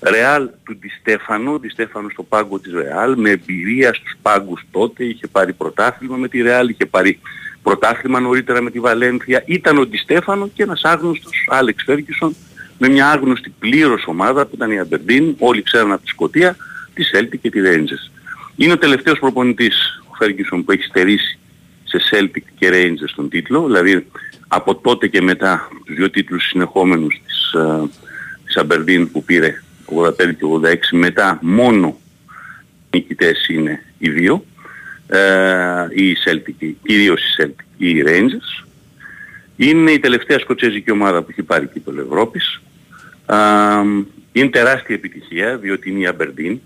Ρεάλ 0.01 0.49
του 0.63 0.73
Ντι 0.73 0.89
Στέφανο, 0.99 1.57
Ντι 1.59 1.69
Στέφανο 1.69 2.09
στο 2.09 2.23
πάγκο 2.23 2.59
της 2.59 2.73
Ρεάλ, 2.73 3.17
με 3.17 3.29
εμπειρία 3.29 3.93
στους 3.93 4.13
πάγκους 4.21 4.61
τότε, 4.71 5.03
είχε 5.03 5.27
πάρει 5.27 5.53
πρωτάθλημα 5.53 6.15
με 6.15 6.27
τη 6.27 6.41
Ρεάλ, 6.41 6.69
είχε 6.69 6.85
πάρει 6.85 7.19
πρωτάθλημα 7.63 8.19
νωρίτερα 8.19 8.61
με 8.61 8.71
τη 8.71 8.79
Βαλένθια, 8.79 9.43
ήταν 9.45 9.77
ο 9.77 9.85
Ντι 9.85 9.97
Στέφανο 9.97 10.47
και 10.47 10.63
ένας 10.63 10.83
άγνωστος 10.83 11.47
Άλεξ 11.49 11.83
Φέργκισον 11.83 12.35
με 12.77 12.89
μια 12.89 13.09
άγνωστη 13.09 13.53
πλήρως 13.59 14.03
ομάδα 14.07 14.45
που 14.45 14.55
ήταν 14.55 14.71
η 14.71 14.79
Αμπερντίν, 14.79 15.35
όλοι 15.39 15.61
ξέρουν 15.61 15.91
από 15.91 16.01
τη 16.01 16.07
Σκωτία, 16.07 16.55
τη 16.93 17.03
Celtic 17.13 17.39
και 17.41 17.49
τη 17.49 17.59
Rangers. 17.63 18.11
Είναι 18.55 18.73
ο 18.73 18.77
τελευταίος 18.77 19.19
προπονητής 19.19 20.03
ο 20.11 20.15
Φέργκισον 20.15 20.63
που 20.63 20.71
έχει 20.71 20.83
στερήσει 20.83 21.39
σε 21.83 21.97
Celtic 22.11 22.43
και 22.59 22.69
Rangers 22.71 23.13
τον 23.15 23.29
τίτλο, 23.29 23.65
δηλαδή 23.65 24.07
από 24.47 24.75
τότε 24.75 25.07
και 25.07 25.21
μετά 25.21 25.69
τους 25.85 25.95
δύο 25.95 26.09
τίτλους 26.09 26.47
συνεχόμενους 26.47 27.21
της, 27.25 27.53
ε, 27.53 27.89
της 28.45 28.57
Αμπερντίν 28.57 29.11
που 29.11 29.23
πήρε 29.23 29.61
85 29.95 30.13
και 30.15 30.45
86 30.63 30.75
μετά 30.91 31.39
μόνο 31.41 31.99
νικητές 32.91 33.47
είναι 33.47 33.83
οι 33.97 34.09
δύο. 34.09 34.45
Ε, 35.07 35.87
η 35.89 36.15
Celtic, 36.25 36.73
κυρίως 36.83 37.21
η 37.21 37.43
Celtic 37.43 37.63
ή 37.77 37.89
οι 37.89 38.03
Rangers. 38.07 38.65
Είναι 39.55 39.91
η 39.91 39.99
τελευταία 39.99 40.39
σκοτσέζικη 40.39 40.91
ομάδα 40.91 41.21
που 41.21 41.27
έχει 41.31 41.43
πάρει 41.43 41.67
κύπελλο 41.67 42.01
Ευρώπης. 42.01 42.61
Α, 43.25 43.37
είναι 44.31 44.49
τεράστια 44.49 44.95
επιτυχία 44.95 45.57
διότι 45.57 45.89
είναι 45.89 45.99
η 45.99 46.09
Aberdeen 46.17 46.57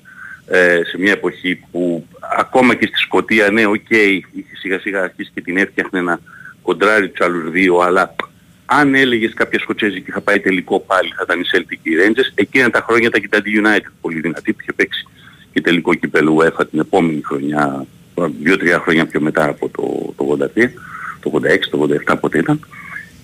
ε, 0.47 0.81
σε 0.83 0.97
μια 0.97 1.11
εποχή 1.11 1.63
που 1.71 2.07
ακόμα 2.37 2.75
και 2.75 2.85
στη 2.85 2.97
Σκωτία 2.97 3.51
ναι 3.51 3.65
οκ 3.65 3.89
είχε 3.89 4.55
σιγά 4.59 4.79
σιγά 4.79 5.01
αρχίσει 5.01 5.31
και 5.33 5.41
την 5.41 5.57
έφτιαχνε 5.57 6.01
να 6.01 6.19
κοντράρει 6.61 7.09
τους 7.09 7.25
άλλους 7.25 7.51
δύο 7.51 7.77
αλλά 7.77 8.15
αν 8.73 8.95
έλεγες 8.95 9.33
κάποια 9.33 9.59
Σκοτσέζικη 9.59 10.11
θα 10.11 10.21
πάει 10.21 10.39
τελικό 10.39 10.79
πάλι 10.79 11.13
θα 11.15 11.23
ήταν 11.23 11.39
η 11.39 11.43
Celtic 11.53 11.77
και 11.83 11.89
οι 11.89 11.95
Rangers. 12.01 12.31
Εκείνα 12.35 12.69
τα 12.69 12.85
χρόνια 12.87 13.11
και 13.11 13.19
η 13.19 13.41
Dundee 13.41 13.51
United 13.63 13.91
πολύ 14.01 14.19
δυνατή 14.19 14.53
που 14.53 14.59
είχε 14.61 14.73
παίξει 14.73 15.07
και 15.53 15.61
τελικό 15.61 15.93
κυπέλου 15.93 16.37
UEFA 16.39 16.69
την 16.69 16.79
επόμενη 16.79 17.21
χρονιά 17.25 17.85
δύο-τρία 18.41 18.79
χρόνια 18.79 19.05
πιο 19.05 19.21
μετά 19.21 19.49
από 19.49 19.69
το, 19.69 20.13
το 20.17 20.47
83 20.55 20.69
το 21.19 21.41
86, 21.43 21.59
το 21.69 21.89
87 22.07 22.15
πότε 22.19 22.37
ήταν. 22.37 22.59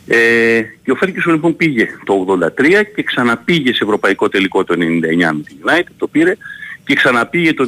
Ε, 0.08 0.62
και 0.84 0.92
ο 0.92 0.96
Φέρκισον 0.96 1.34
λοιπόν 1.34 1.56
πήγε 1.56 1.88
το 2.04 2.40
83 2.58 2.84
και 2.96 3.04
ξαναπήγε 3.04 3.74
σε 3.74 3.84
ευρωπαϊκό 3.84 4.30
τελικό 4.30 4.64
το 4.64 4.74
99 4.74 4.78
με 4.80 5.42
την 5.46 5.58
United, 5.66 5.92
το 5.98 6.08
πήρε. 6.08 6.36
Και 6.84 6.96
ξαναπήγε 6.96 7.54
το 7.54 7.68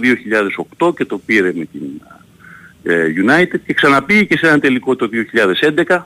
2008 0.79 0.95
και 0.95 1.05
το 1.05 1.17
πήρε 1.17 1.51
με 1.55 1.65
την 1.65 1.81
ε, 2.83 3.05
United. 3.25 3.59
Και 3.65 3.73
ξαναπήγε 3.73 4.23
και 4.23 4.37
σε 4.37 4.47
ένα 4.47 4.59
τελικό 4.59 4.95
το 4.95 5.09
2011 5.87 6.01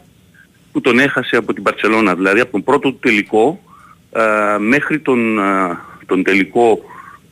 που 0.75 0.81
τον 0.81 0.99
έχασε 0.99 1.35
από 1.35 1.53
την 1.53 1.63
Παρσελώνα. 1.63 2.15
Δηλαδή 2.15 2.39
από 2.39 2.51
τον 2.51 2.63
πρώτο 2.63 2.89
του 2.91 2.99
τελικό 2.99 3.61
α, 4.11 4.23
μέχρι 4.59 4.99
τον, 4.99 5.39
α, 5.39 5.79
τον 6.05 6.23
τελικό 6.23 6.79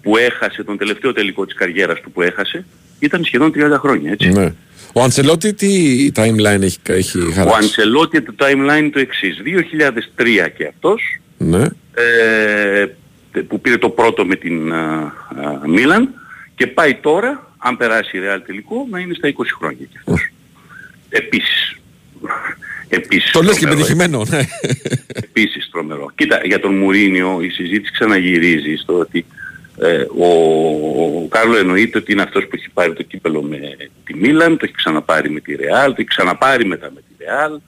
που 0.02 0.18
έχασε, 0.18 0.64
τον 0.64 0.78
τελευταίο 0.78 1.14
τελικό 1.14 1.45
της 1.45 1.56
καριέρας 1.56 2.02
του 2.02 2.11
που 2.11 2.22
έχασε, 2.22 2.65
ήταν 2.99 3.24
σχεδόν 3.24 3.52
30 3.56 3.78
χρόνια, 3.80 4.11
έτσι. 4.11 4.30
Ναι. 4.30 4.53
Ο 4.94 5.02
Αντσελότη 5.02 5.53
τι 5.53 6.11
timeline 6.15 6.61
έχει, 6.61 6.78
έχει 6.84 7.20
Ο 7.20 7.32
χαράξει. 7.34 7.57
Αντσελότη 7.61 8.22
το 8.22 8.34
timeline 8.38 8.78
είναι 8.80 8.90
το 8.90 8.99
εξής. 8.99 9.41
2003 9.44 10.49
και 10.57 10.68
αυτός, 10.68 11.02
Ναι. 11.38 11.64
ε, 11.94 12.86
που 13.48 13.61
πήρε 13.61 13.78
το 13.78 13.90
πρώτο 13.90 14.26
με 14.26 14.36
την 14.36 14.72
Μίλαν 15.68 16.10
και 16.56 16.68
πάει 16.68 16.95
τώρα, 16.95 17.52
αν 17.57 17.78
περάσει 17.78 18.18
η 18.18 18.22
Real 18.24 18.40
τελικό, 18.45 18.88
να 18.90 18.99
είναι 18.99 19.14
στα 19.14 19.28
20 19.28 19.34
χρόνια 19.57 19.86
και 19.91 19.98
αυτός. 19.98 20.30
Επίσης. 21.10 21.76
Επίσης. 22.89 23.31
Το 23.31 23.41
λες 23.41 23.57
και 23.57 23.65
τρομερό, 23.65 23.80
πετυχημένο, 23.80 24.26
ναι. 24.30 24.47
Επίσης 25.14 25.69
τρομερό. 25.72 26.11
Κοίτα, 26.15 26.41
για 26.43 26.60
τον 26.60 26.73
Μουρίνιο 26.77 27.39
η 27.41 27.49
συζήτηση 27.49 27.91
ξαναγυρίζει 27.91 28.76
στο 28.76 28.93
ότι 28.99 29.26
ε, 29.81 30.05
ο, 30.18 30.27
ο 31.23 31.27
Κάρλο 31.30 31.57
εννοείται 31.57 31.97
ότι 31.97 32.11
είναι 32.11 32.22
αυτός 32.22 32.43
που 32.43 32.55
έχει 32.55 32.69
πάρει 32.73 32.93
το 32.93 33.03
κύπελο 33.03 33.41
με 33.41 33.57
τη 34.03 34.14
Μίλαν, 34.15 34.57
το 34.57 34.65
έχει 34.65 34.73
ξαναπάρει 34.73 35.30
με 35.30 35.39
τη 35.39 35.55
Ρεάλ, 35.55 35.88
το 35.89 35.95
έχει 35.97 36.07
ξαναπάρει 36.07 36.65
μετά 36.65 36.91
με 36.95 37.01
τη 37.01 37.23
Ρεάλ, 37.26 37.60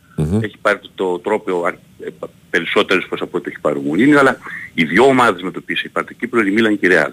έχει 0.44 0.56
πάρει 0.62 0.80
το, 0.80 0.90
το 0.96 1.20
τρόπαιο 1.20 1.62
αρ- 1.64 1.76
ε, 2.06 2.10
πα- 2.20 2.30
περισσότερες 2.50 3.06
φορές 3.10 3.24
από 3.24 3.38
ό,τι 3.38 3.50
έχει 3.50 3.60
πάρει 3.60 3.78
ο 3.78 3.82
Μουρίνιο, 3.82 4.20
αλλά 4.20 4.38
οι 4.74 4.84
δυο 4.84 5.04
ομάδες 5.06 5.42
με 5.42 5.52
το 5.52 5.60
οποίο 5.64 5.76
έχει 5.80 5.90
πάρει 5.90 6.06
το 6.08 6.14
κύπελο 6.14 6.42
είναι 6.42 6.52
η 6.52 6.54
Μίλαν 6.54 6.80
και 6.80 6.86
η 6.86 6.90
Ρεάλ. 6.90 7.12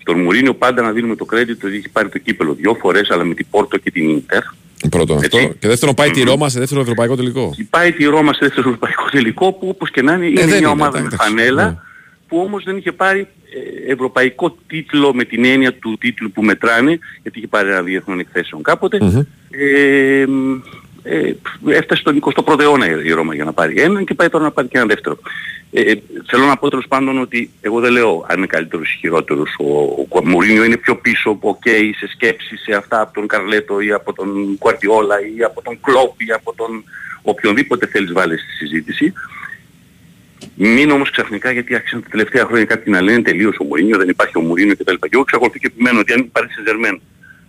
Στον 0.00 0.20
Μουρίνιο 0.20 0.54
πάντα 0.54 0.82
να 0.82 0.92
δίνουμε 0.92 1.16
το 1.16 1.26
credit 1.32 1.50
ότι 1.64 1.76
έχει 1.76 1.88
πάρει 1.88 2.08
το 2.08 2.18
κύπελο 2.18 2.54
δυο 2.54 2.74
φορές, 2.74 3.10
αλλά 3.10 3.24
με 3.24 3.34
την 3.34 3.46
Πόρτο 3.50 3.76
και 3.76 3.90
την 3.90 4.08
Ίντερ. 4.08 4.42
Πρώτον 4.90 5.16
αυτό. 5.16 5.38
Και 5.58 5.68
δεύτερον 5.68 5.94
πάει 5.94 6.10
τη 6.10 6.22
Ρώμα 6.22 6.48
σε 6.48 6.58
δεύτερο 6.58 6.80
ευρωπαϊκό 6.80 7.16
τελικό. 7.16 7.54
Πάει 7.70 7.92
τη 7.92 8.04
Ρώμα 8.04 8.32
σε 8.32 8.38
δεύτερο 8.40 8.68
ευρωπαϊκό 8.68 9.04
τελικό 9.10 9.52
που 9.52 9.68
όπως 9.68 9.90
και 9.90 10.02
να 10.02 10.12
είναι 10.12 10.26
είναι 10.26 10.40
δεν 10.40 10.48
μια 10.48 10.56
είναι, 10.56 10.66
ομάδα 10.66 11.00
με 11.00 11.06
εντάξει, 11.06 11.26
φανέλα 11.26 11.64
ναι. 11.64 11.76
που 12.28 12.38
όμως 12.38 12.64
δεν 12.64 12.76
είχε 12.76 12.92
πάρει 12.92 13.20
ε, 13.20 13.92
ευρωπαϊκό 13.92 14.56
τίτλο 14.66 15.14
με 15.14 15.24
την 15.24 15.44
έννοια 15.44 15.74
του 15.74 15.96
τίτλου 15.98 16.30
που 16.30 16.42
μετράνε 16.42 16.98
γιατί 17.22 17.38
είχε 17.38 17.46
πάρει 17.46 17.68
ένα 17.68 17.82
διεθνών 17.82 18.18
εκθέσεων 18.18 18.62
κάποτε. 18.62 18.98
Ε, 19.50 20.26
μ, 20.26 20.60
ε, 21.10 21.34
έφτασε 21.66 22.00
στον 22.00 22.20
21ο 22.20 22.60
αιώνα 22.60 22.86
η 22.90 23.02
η 23.04 23.10
Ρώμα 23.10 23.34
για 23.34 23.44
να 23.44 23.52
πάρει 23.52 23.80
έναν 23.80 24.04
και 24.04 24.14
πάει 24.14 24.28
τώρα 24.28 24.44
να 24.44 24.50
πάρει 24.50 24.68
και 24.68 24.76
ένα 24.76 24.86
δεύτερο. 24.86 25.18
Ε, 25.70 25.80
ε, 25.80 26.02
θέλω 26.26 26.44
να 26.44 26.56
πω 26.56 26.68
τέλος 26.68 26.86
πάντων 26.88 27.20
ότι 27.20 27.50
εγώ 27.60 27.80
δεν 27.80 27.92
λέω 27.92 28.26
αν 28.28 28.36
είναι 28.36 28.46
καλύτερος 28.46 28.92
ή 28.92 28.96
χειρότερος. 28.98 29.56
Ο, 29.58 30.06
ο 30.08 30.24
Μουρίνιο 30.24 30.64
είναι 30.64 30.76
πιο 30.76 30.96
πίσω, 30.96 31.38
οκ, 31.40 31.62
σε 31.98 32.08
σκέψεις, 32.08 32.60
σε 32.62 32.74
αυτά 32.74 33.00
από 33.00 33.14
τον 33.14 33.26
Καρλέτο 33.26 33.80
ή 33.80 33.92
από 33.92 34.12
τον 34.12 34.58
Κουαρτιόλα 34.58 35.16
ή 35.36 35.42
από 35.42 35.62
τον 35.62 35.80
Κλόπ 35.80 36.20
ή 36.20 36.32
από 36.32 36.54
τον 36.54 36.84
οποιονδήποτε 37.22 37.86
θέλεις 37.86 38.12
βάλεις 38.12 38.40
στη 38.40 38.52
συζήτηση. 38.52 39.12
Μην 40.54 40.90
όμως 40.90 41.10
ξαφνικά 41.10 41.50
γιατί 41.50 41.74
άρχισαν 41.74 42.02
τα 42.02 42.08
τελευταία 42.08 42.44
χρόνια 42.44 42.64
κάποιοι 42.64 42.92
να 42.96 43.00
λένε 43.00 43.22
τελείως 43.22 43.56
ο 43.58 43.64
Μουρίνιο, 43.64 43.98
δεν 43.98 44.08
υπάρχει 44.08 44.38
ο 44.38 44.40
Μουρίνιο 44.40 44.76
κτλ. 44.76 44.94
Και 44.94 45.08
εγώ 45.10 45.22
εξακολουθώ 45.22 45.58
και 45.58 45.66
επιμένω 45.66 45.98
ότι 45.98 46.12
αν 46.12 46.20
υπάρχει 46.20 46.52
σε 46.52 46.62
Ζερμέν 46.66 47.00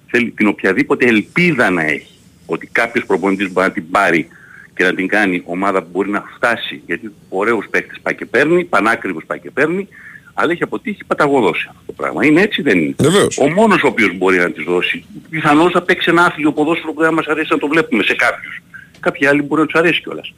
θέλει 0.08 0.30
την 0.32 0.48
οποιαδήποτε 0.48 1.06
ελπίδα 1.06 1.70
να 1.70 1.84
έχει 1.84 2.19
ότι 2.50 2.70
κάποιος 2.72 3.06
προπονητής 3.06 3.52
μπορεί 3.52 3.68
να 3.68 3.74
την 3.74 3.92
πάρει 3.92 4.28
και 4.76 4.84
να 4.84 4.94
την 4.94 5.08
κάνει 5.08 5.42
ομάδα 5.46 5.82
που 5.82 5.88
μπορεί 5.92 6.10
να 6.10 6.24
φτάσει 6.36 6.82
γιατί 6.86 7.12
ωραίος 7.30 7.68
παίκτης 7.70 8.00
πάει 8.02 8.16
και 8.16 8.26
παίρνει, 8.26 8.64
πανάκριβος 8.64 9.24
πάει 9.26 9.40
και 9.40 9.52
παίρνει 9.52 9.88
αλλά 10.34 10.52
έχει 10.52 10.64
αποτύχει 10.64 11.04
παταγωδώς 11.08 11.55
σε 11.55 11.66
αυτό 11.70 11.82
το 11.86 11.94
πράγμα. 11.94 12.26
Είναι 12.26 12.42
έτσι 12.42 12.62
δεν 12.62 12.78
είναι. 12.78 12.96
Βεβαίως. 12.98 13.38
Ο 13.38 13.50
μόνος 13.50 13.84
ο 13.84 13.88
οποίος 13.88 14.18
μπορεί 14.18 14.38
να 14.38 14.52
της 14.52 14.64
δώσει 14.64 15.06
πιθανώς 15.30 15.72
θα 15.72 15.82
παίξει 15.82 16.10
ένα 16.10 16.26
άθλιο 16.26 16.52
ποδόσφαιρο 16.52 16.94
που 16.94 17.02
δεν 17.02 17.14
μας 17.14 17.26
αρέσει 17.26 17.48
να 17.52 17.58
το 17.58 17.68
βλέπουμε 17.68 18.04
σε 18.04 18.16
κάποιους. 18.16 18.62
Κάποιοι 19.00 19.28
άλλοι 19.28 19.42
μπορεί 19.42 19.62
να 19.62 19.68
τους 19.68 19.80
αρέσει 19.80 20.02
κιόλας. 20.02 20.34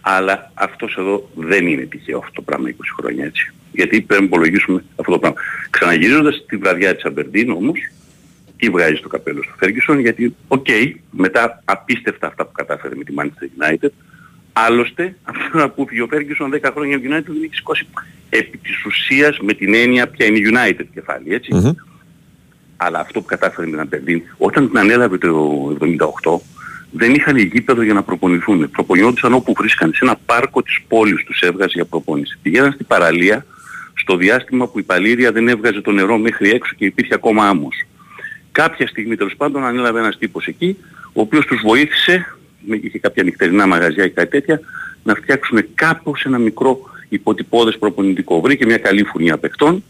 Αλλά 0.00 0.50
αυτός 0.54 0.96
εδώ 0.98 1.30
δεν 1.34 1.66
είναι 1.66 1.82
τυχαίο 1.82 2.18
αυτό 2.18 2.30
το 2.32 2.42
πράγμα 2.42 2.68
20 2.68 2.72
χρόνια 2.98 3.24
έτσι. 3.24 3.52
Γιατί 3.72 4.00
πρέπει 4.00 4.22
να 4.22 4.26
υπολογίσουμε 4.26 4.84
αυτό 4.96 5.12
το 5.12 5.18
πράγμα. 5.18 5.40
Ξαναγυρίζοντας 5.70 6.44
τη 6.46 6.56
βραδιά 6.56 6.94
της 6.94 7.04
Αμπερντίν 7.04 7.50
όμως, 7.50 7.78
του 8.64 8.70
βγάζεις 8.70 9.00
το 9.00 9.08
καπέλο 9.08 9.42
στο 9.42 9.52
Φέργκισον 9.56 9.98
γιατί, 9.98 10.34
οκ, 10.48 10.66
μετά 11.10 11.62
απίστευτα 11.64 12.26
αυτά 12.26 12.44
που 12.46 12.52
κατάφερε 12.52 12.94
με 12.94 13.04
τη 13.04 13.14
Manchester 13.18 13.62
United, 13.62 13.90
άλλωστε 14.52 15.16
αυτό 15.22 15.58
να 15.58 15.68
που 15.68 15.86
φύγει 15.88 16.00
ο 16.00 16.06
Φέργκισον 16.06 16.52
10 16.62 16.70
χρόνια 16.72 16.96
United 16.96 17.26
δεν 17.26 17.42
έχει 17.44 17.54
σηκώσει 17.54 17.86
επί 18.28 18.58
της 18.58 18.84
ουσίας 18.84 19.38
με 19.38 19.52
την 19.52 19.74
έννοια 19.74 20.08
ποια 20.08 20.26
είναι 20.26 20.38
η 20.38 20.42
United 20.52 20.84
κεφάλι, 20.94 21.34
έτσι. 21.34 21.76
Αλλά 22.76 22.98
αυτό 22.98 23.20
που 23.20 23.26
κατάφερε 23.26 23.66
με 23.66 23.72
την 23.72 23.80
Αμπερντίν, 23.80 24.22
όταν 24.38 24.68
την 24.68 24.78
ανέλαβε 24.78 25.18
το 25.18 25.76
78, 25.80 26.40
δεν 26.90 27.14
είχαν 27.14 27.36
γήπεδο 27.36 27.82
για 27.82 27.94
να 27.94 28.02
προπονηθούν. 28.02 28.70
Προπονιόντουσαν 28.70 29.32
όπου 29.34 29.52
βρίσκαν. 29.56 29.92
Σε 29.92 29.98
ένα 30.02 30.16
πάρκο 30.26 30.62
της 30.62 30.80
πόλης 30.88 31.24
τους 31.24 31.40
έβγαζε 31.40 31.72
για 31.74 31.84
προπόνηση. 31.84 32.38
Πηγαίναν 32.42 32.72
στην 32.72 32.86
παραλία 32.86 33.46
στο 33.94 34.16
διάστημα 34.16 34.68
που 34.68 34.78
η 34.78 34.82
παλήρια 34.82 35.32
δεν 35.32 35.48
έβγαζε 35.48 35.80
το 35.80 35.90
νερό 35.90 36.18
μέχρι 36.18 36.50
έξω 36.50 36.74
και 36.76 36.84
υπήρχε 36.84 37.14
ακόμα 37.14 37.48
άμμος. 37.48 37.84
Κάποια 38.62 38.86
στιγμή 38.86 39.16
τέλος 39.16 39.36
πάντων 39.36 39.64
ανέλαβε 39.64 39.98
ένας 39.98 40.18
τύπος 40.18 40.46
εκεί, 40.46 40.76
ο 41.12 41.20
οποίος 41.20 41.46
τους 41.46 41.60
βοήθησε, 41.64 42.36
με- 42.60 42.80
είχε 42.82 42.98
κάποια 42.98 43.22
νυχτερινά 43.22 43.66
μαγαζιά 43.66 44.04
ή 44.04 44.10
κάτι 44.10 44.30
τέτοια, 44.30 44.60
να 45.02 45.14
φτιάξουν 45.14 45.64
κάπως 45.74 46.24
ένα 46.24 46.38
μικρό 46.38 46.80
υποτυπώδες 47.08 47.78
προπονητικό. 47.78 48.40
Βρήκε 48.40 48.66
μια 48.66 48.78
καλή 48.78 49.04
φουρνιά 49.04 49.38
παιχτών, 49.38 49.84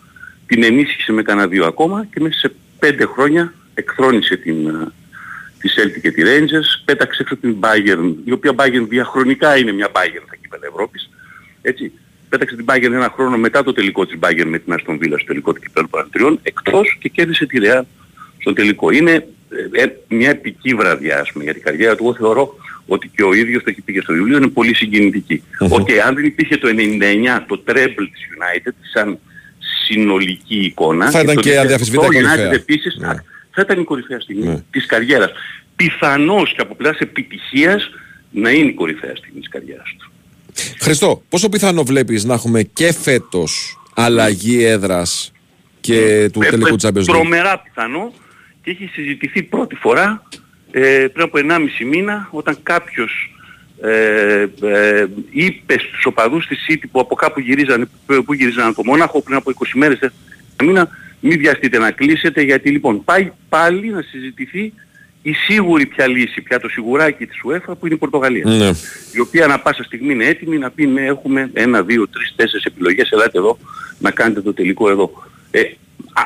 την 0.47 0.63
ενίσχυσε 0.63 1.13
με 1.13 1.23
κανένα 1.23 1.49
δύο 1.49 1.65
ακόμα 1.67 2.07
και 2.13 2.21
μέσα 2.21 2.39
σε 2.39 2.53
πέντε 2.79 3.05
χρόνια 3.05 3.55
εκθρόνησε 3.75 4.37
την, 4.37 4.67
ε, 4.67 4.93
τη 5.59 5.69
Celtic 5.77 6.01
και 6.01 6.11
τη 6.11 6.23
Rangers, 6.25 6.83
πέταξε 6.85 7.23
έξω 7.23 7.37
την 7.37 7.57
Bayern, 7.61 8.15
η 8.25 8.33
οποία 8.33 8.53
Bayern 8.57 8.87
διαχρονικά 8.89 9.57
είναι 9.57 9.73
μια 9.73 9.89
Bayern 9.93 10.23
στα 10.27 10.37
κύπελα 10.43 10.67
Ευρώπης. 10.69 11.11
Έτσι. 11.63 11.93
Πέταξε 12.29 12.57
την 12.57 12.65
Bayern 12.69 12.93
ένα 12.93 13.11
χρόνο 13.15 13.37
μετά 13.39 13.63
το 13.63 13.73
τελικό 13.73 14.07
της 14.07 14.19
Bayern 14.21 14.47
με 14.47 14.59
την 14.59 14.75
Aston 14.75 14.93
Villa 14.93 15.15
στο 15.17 15.27
τελικό 15.27 15.53
του 15.53 15.61
κυπέλου 15.61 15.89
Παρατριών, 15.89 16.39
εκτός 16.43 16.97
και 17.01 17.09
κέρδισε 17.09 17.47
τη 17.47 17.59
Real 17.63 17.83
στο 18.45 18.53
τελικό. 18.53 18.91
Είναι 18.91 19.13
ε, 19.73 19.83
ε, 19.83 19.87
μια 20.09 20.31
επική 20.31 20.75
βραδιά 20.75 21.21
ας 21.21 21.33
πούμε, 21.33 21.45
για 21.45 21.53
την 21.53 21.63
καριέρα 21.63 21.97
του. 21.97 22.05
Εγώ 22.05 22.15
θεωρώ 22.15 22.55
ότι 22.87 23.11
και 23.15 23.23
ο 23.23 23.35
ίδιος 23.35 23.63
το 23.63 23.71
έχει 23.71 23.81
πει 23.81 23.93
και 23.93 24.01
στο 24.01 24.13
βιβλίο 24.13 24.37
είναι 24.37 24.47
πολύ 24.49 24.75
συγκινητική. 24.75 25.43
Οκ, 25.59 25.89
αν 26.07 26.15
δεν 26.15 26.25
υπήρχε 26.25 26.57
το 26.57 26.69
99 26.69 27.45
το 27.47 27.63
treble 27.67 28.07
της 28.13 28.23
United 28.35 28.73
σαν 28.93 29.19
συνολική 29.87 30.59
εικόνα 30.59 31.11
Θα 31.11 31.21
ήταν 31.21 31.35
το 31.35 31.41
και 31.41 31.55
2008 31.55 31.57
αδιαμφισβήτητα 31.59 32.07
United 32.07 32.13
κορυφαία. 32.13 32.53
επίσης 32.53 32.97
Ναι. 32.97 33.15
θα 33.51 33.61
ήταν 33.61 33.81
η 33.81 33.85
κορυφαία 33.85 34.21
στιγμή 34.21 34.65
της 34.71 34.87
καριέρας. 34.87 35.31
Πιθανώς 35.77 36.53
και 36.55 36.61
από 36.61 36.75
πλευράς 36.75 37.01
επιτυχίας 37.01 37.91
να 38.31 38.51
είναι 38.51 38.69
η 38.71 38.75
κορυφαία 38.75 39.17
στιγμή 39.17 39.41
της 39.41 39.49
καριέρας 39.49 39.95
του. 39.99 40.13
Χριστό, 40.81 41.23
πόσο 41.29 41.49
πιθανό 41.49 41.85
βλέπεις 41.85 42.25
να 42.25 42.35
έχουμε 42.35 42.63
και 42.63 42.93
φέτος 42.93 43.79
αλλαγή 43.95 44.65
έδρας 44.65 45.33
και 45.81 46.31
του 46.33 46.43
Ε, 46.43 46.51
τελικού 46.51 46.75
ε, 46.75 46.77
Champions 46.83 47.01
League; 47.01 47.05
Τρομερά 47.05 47.59
πιθανό 47.59 48.13
και 48.65 48.71
έχει 48.71 48.91
συζητηθεί 48.93 49.43
πρώτη 49.43 49.75
φορά 49.75 50.23
ε, 50.71 51.07
πριν 51.13 51.25
από 51.25 51.39
1,5 51.39 51.87
μήνα 51.91 52.29
όταν 52.31 52.57
κάποιος 52.63 53.35
ε, 53.81 54.47
ε, 54.63 55.07
είπε 55.31 55.79
στους 55.79 56.07
οπαδούς 56.07 56.47
της 56.47 56.67
City 56.69 56.85
που 56.93 57.01
από 57.01 57.15
κάπου 57.15 57.41
γυρίζανε, 57.41 57.87
που 58.25 58.35
γυρίζανε 58.35 58.67
από 58.67 58.77
το 58.77 58.85
Μόναχο 58.85 59.23
πριν 59.23 59.37
από 59.37 59.51
20 59.59 59.67
μέρες 59.75 60.01
ε, 60.01 60.13
μήνα 60.65 60.89
μην 61.21 61.39
βιαστείτε 61.39 61.79
να 61.79 61.91
κλείσετε 61.91 62.43
γιατί 62.43 62.71
λοιπόν 62.71 63.05
πάει 63.05 63.33
πάλι 63.49 63.89
να 63.89 64.03
συζητηθεί 64.03 64.73
η 65.23 65.33
σίγουρη 65.33 65.87
πια 65.87 66.07
λύση, 66.07 66.41
πια 66.41 66.61
το 66.61 66.69
σιγουράκι 66.69 67.27
της 67.27 67.37
UEFA 67.45 67.73
που 67.79 67.87
είναι 67.87 67.95
η 67.95 67.99
Πορτογαλία 67.99 68.45
Ναι. 68.47 68.71
η 69.15 69.21
οποία 69.21 69.45
ανα 69.45 69.59
πάσα 69.61 69.83
στιγμή 69.83 70.13
είναι 70.13 70.27
έτοιμη 70.27 70.59
να 70.59 70.71
πει 70.71 70.87
ναι 70.87 71.01
έχουμε 71.07 71.51
ένα, 71.53 71.83
δύο, 71.83 72.09
τρεις, 72.09 72.33
τέσσερις 72.37 72.65
επιλογές, 72.65 73.11
ελάτε 73.11 73.39
εδώ 73.39 73.59
να 73.99 74.11
κάνετε 74.11 74.41
το 74.41 74.55
τελικό 74.55 74.91
εδώ. 74.91 75.11
Ε, 75.51 75.61
α, 75.61 75.65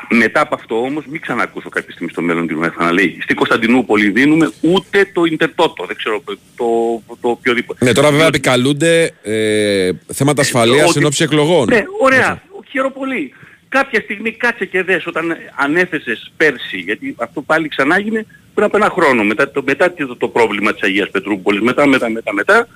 μετά 0.09 0.41
από 0.41 0.55
αυτό 0.55 0.81
όμως 0.81 1.05
μην 1.05 1.21
ξανακούσω 1.21 1.69
κάποια 1.69 1.91
στιγμή 1.91 2.11
στο 2.11 2.21
μέλλον 2.21 2.47
την 2.47 2.63
UEFA 2.63 2.77
να 2.77 2.91
λέει 2.91 3.19
στη 3.23 3.33
Κωνσταντινούπολη 3.33 4.09
δίνουμε 4.09 4.51
ούτε 4.61 5.09
το 5.13 5.23
Ιντερτότο, 5.23 5.85
δεν 5.85 5.95
ξέρω 5.95 6.21
το, 6.25 6.37
το, 6.55 7.15
το 7.21 7.29
οποιοδήποτε. 7.29 7.85
Ναι, 7.85 7.91
τώρα 7.91 8.11
βέβαια 8.11 8.27
επικαλούνται 8.27 9.13
ε, 9.23 9.91
θέματα 10.13 10.41
ασφαλείας 10.41 10.89
Ότι- 10.89 10.99
εν 10.99 11.05
ώψη 11.05 11.23
εκλογών. 11.23 11.67
Ναι, 11.69 11.83
ωραία, 12.01 12.41
χαίρομαι 12.69 12.93
πολύ. 12.93 13.33
Κάποια 13.69 14.01
στιγμή 14.01 14.31
κάτσε 14.31 14.65
και 14.65 14.83
δες 14.83 15.07
όταν 15.07 15.35
ανέθεσες 15.55 16.31
πέρσι, 16.37 16.77
γιατί 16.77 17.15
αυτό 17.17 17.41
πάλι 17.41 17.67
ξανά 17.67 17.95
έγινε 17.95 18.25
πριν 18.53 18.65
από 18.65 18.77
ένα 18.77 18.89
χρόνο, 18.89 19.23
μετά 19.23 19.51
το, 19.51 19.63
μετά 19.65 19.93
το, 19.93 20.15
το 20.15 20.27
πρόβλημα 20.27 20.73
της 20.73 20.81
Αγίας 20.83 21.09
Πετρούπολης, 21.09 21.61
μετά, 21.61 21.85
μετά, 21.85 22.09
μετά, 22.09 22.33
μετά, 22.33 22.67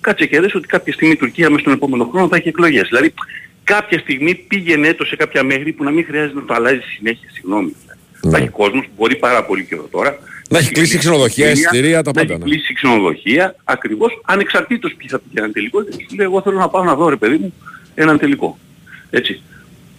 κάτσε 0.00 0.26
και 0.26 0.40
δες 0.40 0.54
ότι 0.54 0.66
κάποια 0.66 0.92
στιγμή 0.92 1.12
η 1.12 1.16
Τουρκία 1.16 1.50
μέσα 1.50 1.60
στον 1.60 1.72
επόμενο 1.72 2.04
χρόνο 2.04 2.28
θα 2.28 2.36
έχει 2.36 2.48
εκλογές. 2.48 2.88
Δηλαδή 2.88 3.14
κάποια 3.64 3.98
στιγμή 3.98 4.34
πήγαινε 4.34 4.94
το 4.94 5.04
σε 5.04 5.16
κάποια 5.16 5.42
μέχρι 5.42 5.72
που 5.72 5.84
να 5.84 5.90
μην 5.90 6.04
χρειάζεται 6.04 6.38
να 6.38 6.44
το 6.44 6.54
αλλάζει 6.54 6.80
συνέχεια, 6.96 7.28
συγγνώμη. 7.32 7.76
Θα 8.30 8.36
έχει 8.38 8.48
κόσμος 8.48 8.84
που 8.84 8.92
μπορεί 8.96 9.16
πάρα 9.16 9.44
πολύ 9.44 9.64
καιρό 9.64 9.88
τώρα. 9.90 10.18
Να 10.48 10.58
έχει 10.58 10.72
κλείσει 10.72 10.98
ξενοδοχεία, 10.98 11.50
εισιτήρια, 11.50 12.02
τα 12.02 12.10
να 12.14 12.20
πάντα. 12.20 12.32
έχει 12.32 12.42
ναι. 12.42 12.50
κλείσει 12.50 12.72
ξενοδοχεία, 12.72 13.56
ακριβώς, 13.64 14.20
ανεξαρτήτως 14.24 14.94
ποιοι 14.94 15.08
θα 15.08 15.18
πηγαίνουν 15.18 15.52
τελικό. 15.52 15.80
Σου 15.80 16.16
λέει, 16.16 16.26
εγώ 16.26 16.42
θέλω 16.42 16.58
να 16.58 16.68
πάω 16.68 16.84
να 16.84 16.94
δω 16.94 17.08
ρε 17.08 17.16
παιδί 17.16 17.36
μου 17.36 17.54
έναν 17.94 18.18
τελικό. 18.18 18.58
Έτσι. 19.10 19.42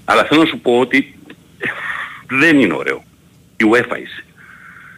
Αλλά 0.06 0.23
θέλω 0.23 0.41
να 0.41 0.48
σου 0.48 0.60
πω 0.60 0.80
ότι 0.80 1.15
ε, 1.57 1.68
δεν 2.30 2.60
είναι 2.60 2.73
ωραίο. 2.73 3.03
Η 3.57 3.64
UEFA 3.72 3.98
είσαι. 4.03 4.26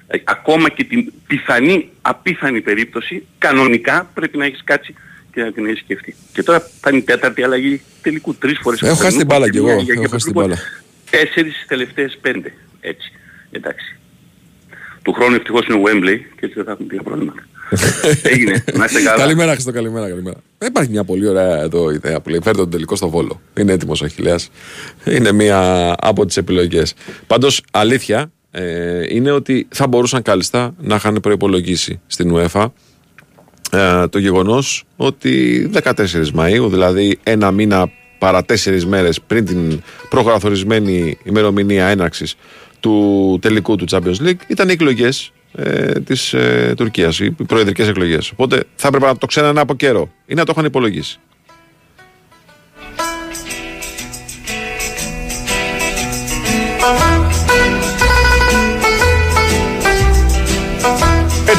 Ε, 0.08 0.18
ακόμα 0.24 0.70
και 0.70 0.84
την 0.84 1.12
πιθανή, 1.28 1.90
απίθανη 2.02 2.62
περίπτωση, 2.62 3.26
κανονικά 3.38 4.10
πρέπει 4.14 4.38
να 4.38 4.46
έχεις 4.46 4.64
κάτσει 4.64 4.96
και 5.36 5.42
να 5.44 5.52
την 5.52 5.66
έχεις 5.66 5.80
σκεφτεί. 5.80 6.16
Και 6.34 6.44
τώρα 6.44 6.70
θα 6.82 6.90
είναι 6.90 7.00
η 7.00 7.02
τέταρτη 7.02 7.44
αλλαγή 7.44 7.82
τελικού 8.02 8.36
τρεις 8.36 8.60
φορές. 8.62 8.82
Έχω 8.82 8.92
από 8.94 9.02
χάσει 9.04 9.18
την 9.18 9.26
μπάλα 9.26 9.50
κι 9.50 9.58
εγώ. 9.58 9.66
μια 9.66 9.76
για- 9.76 9.94
Έχω 9.94 10.02
για 10.02 10.10
χάσει 10.10 10.26
την 10.26 10.34
Πετρούπολη. 10.34 10.62
μπάλα. 11.10 11.24
Τέσσερις 11.26 11.54
στις 11.56 11.68
τελευταίες 11.68 12.18
πέντε. 12.22 12.54
Έτσι. 12.82 13.12
Εντάξει. 13.52 13.96
Του 15.02 15.14
χρόνου 15.14 15.36
ευτυχώς 15.36 15.66
είναι 15.68 15.78
ο 15.78 15.82
Wembley 15.86 16.18
και 16.36 16.46
έτσι 16.46 16.54
δεν 16.56 16.64
θα 16.64 16.72
έχουμε 16.72 16.88
πια 16.88 17.02
προβλήματα. 17.04 17.48
Έγινε. 18.32 18.64
Να 18.74 18.86
είστε 18.86 19.02
καλά. 19.02 19.18
Καλημέρα, 19.18 19.52
Χριστό, 19.52 19.72
καλημέρα, 19.72 20.08
καλημέρα. 20.10 20.38
Ε, 20.58 20.66
Υπάρχει 20.66 20.92
μια 20.92 21.04
πολύ 21.04 21.28
ωραία 21.28 21.62
εδώ 21.62 21.92
ιδέα 21.92 22.22
που 22.22 22.30
λέει: 22.30 22.40
Φέρτε 22.44 22.60
τον 22.60 22.70
τελικό 22.70 22.96
στο 22.96 23.10
βόλο. 23.10 23.42
Είναι 23.60 23.72
έτοιμος 23.74 24.02
ο 24.02 24.06
Αχηλέας. 24.06 24.50
Είναι 25.06 25.32
μία 25.32 25.94
από 26.00 26.26
τις 26.26 26.38
επιλογές. 26.38 26.94
Πάντως, 27.28 27.62
αλήθεια 27.72 28.32
ε, 28.52 29.16
είναι 29.16 29.32
ότι 29.32 29.68
θα 29.70 29.88
μπορούσαν 29.88 30.22
κάλλιστα 30.22 30.76
να 30.80 30.96
είχαν 30.96 31.20
προπολογίσει 31.22 32.00
στην 32.08 32.36
UEFA 32.36 32.66
ε, 33.76 34.08
το 34.08 34.20
γεγονός 34.20 34.84
ότι 34.96 35.70
14 35.74 35.94
Μαΐου, 36.36 36.68
δηλαδή 36.70 37.20
ένα 37.24 37.52
μήνα 37.52 37.92
παρά 38.18 38.44
τέσσερις 38.44 38.86
μέρες 38.86 39.22
πριν 39.28 39.46
την 39.46 39.82
προκαθορισμένη 40.10 41.18
ημερομηνία 41.24 41.86
έναρξης 41.86 42.36
του 42.80 43.38
τελικού 43.42 43.76
του 43.76 43.86
Champions 43.92 44.22
League, 44.22 44.40
ήταν 44.48 44.70
οι 44.70 44.72
εκλογές 44.72 45.32
ε, 45.56 45.92
της 45.92 46.34
ε, 46.34 46.74
Τουρκίας, 46.78 47.20
οι 47.20 47.32
προεδρικές 47.32 47.88
εκλογές. 47.88 48.32
Οπότε 48.32 48.64
θα 48.76 48.88
έπρεπε 48.88 49.06
να 49.06 49.18
το 49.18 49.26
ξέρανε 49.26 49.60
από 49.60 49.76
καιρό 49.76 50.12
ή 50.26 50.34
να 50.34 50.46
το 50.46 50.52
είχαν 50.56 50.66
υπολογίσει. 50.66 51.20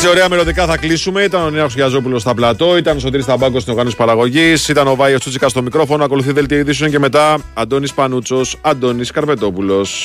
Έτσι, 0.06 0.18
ωραία 0.18 0.30
μελλοντικά 0.30 0.66
θα 0.66 0.76
κλείσουμε. 0.76 1.22
Ήταν 1.22 1.42
ο 1.42 1.50
Νέο 1.50 1.66
Γιαζόπουλο 1.66 2.18
στα 2.18 2.34
πλατό, 2.34 2.76
ήταν 2.76 2.96
ο 2.96 2.98
Σωτήρης 2.98 3.26
Ταμπάκο 3.26 3.60
στην 3.60 3.72
οργάνωση 3.72 3.96
παραγωγής, 3.96 4.68
ήταν 4.68 4.86
ο 4.86 4.94
Βάιος 4.94 5.20
Τσούτσικας 5.20 5.50
στο 5.50 5.62
μικρόφωνο. 5.62 6.04
Ακολουθεί 6.04 6.32
δελτία 6.32 6.58
ειδήσεων 6.58 6.90
και 6.90 6.98
μετά 6.98 7.38
Αντώνης 7.54 7.94
Πανούτσος, 7.94 8.58
Αντώνης 8.60 9.10
Καρπετόπουλος. 9.10 10.04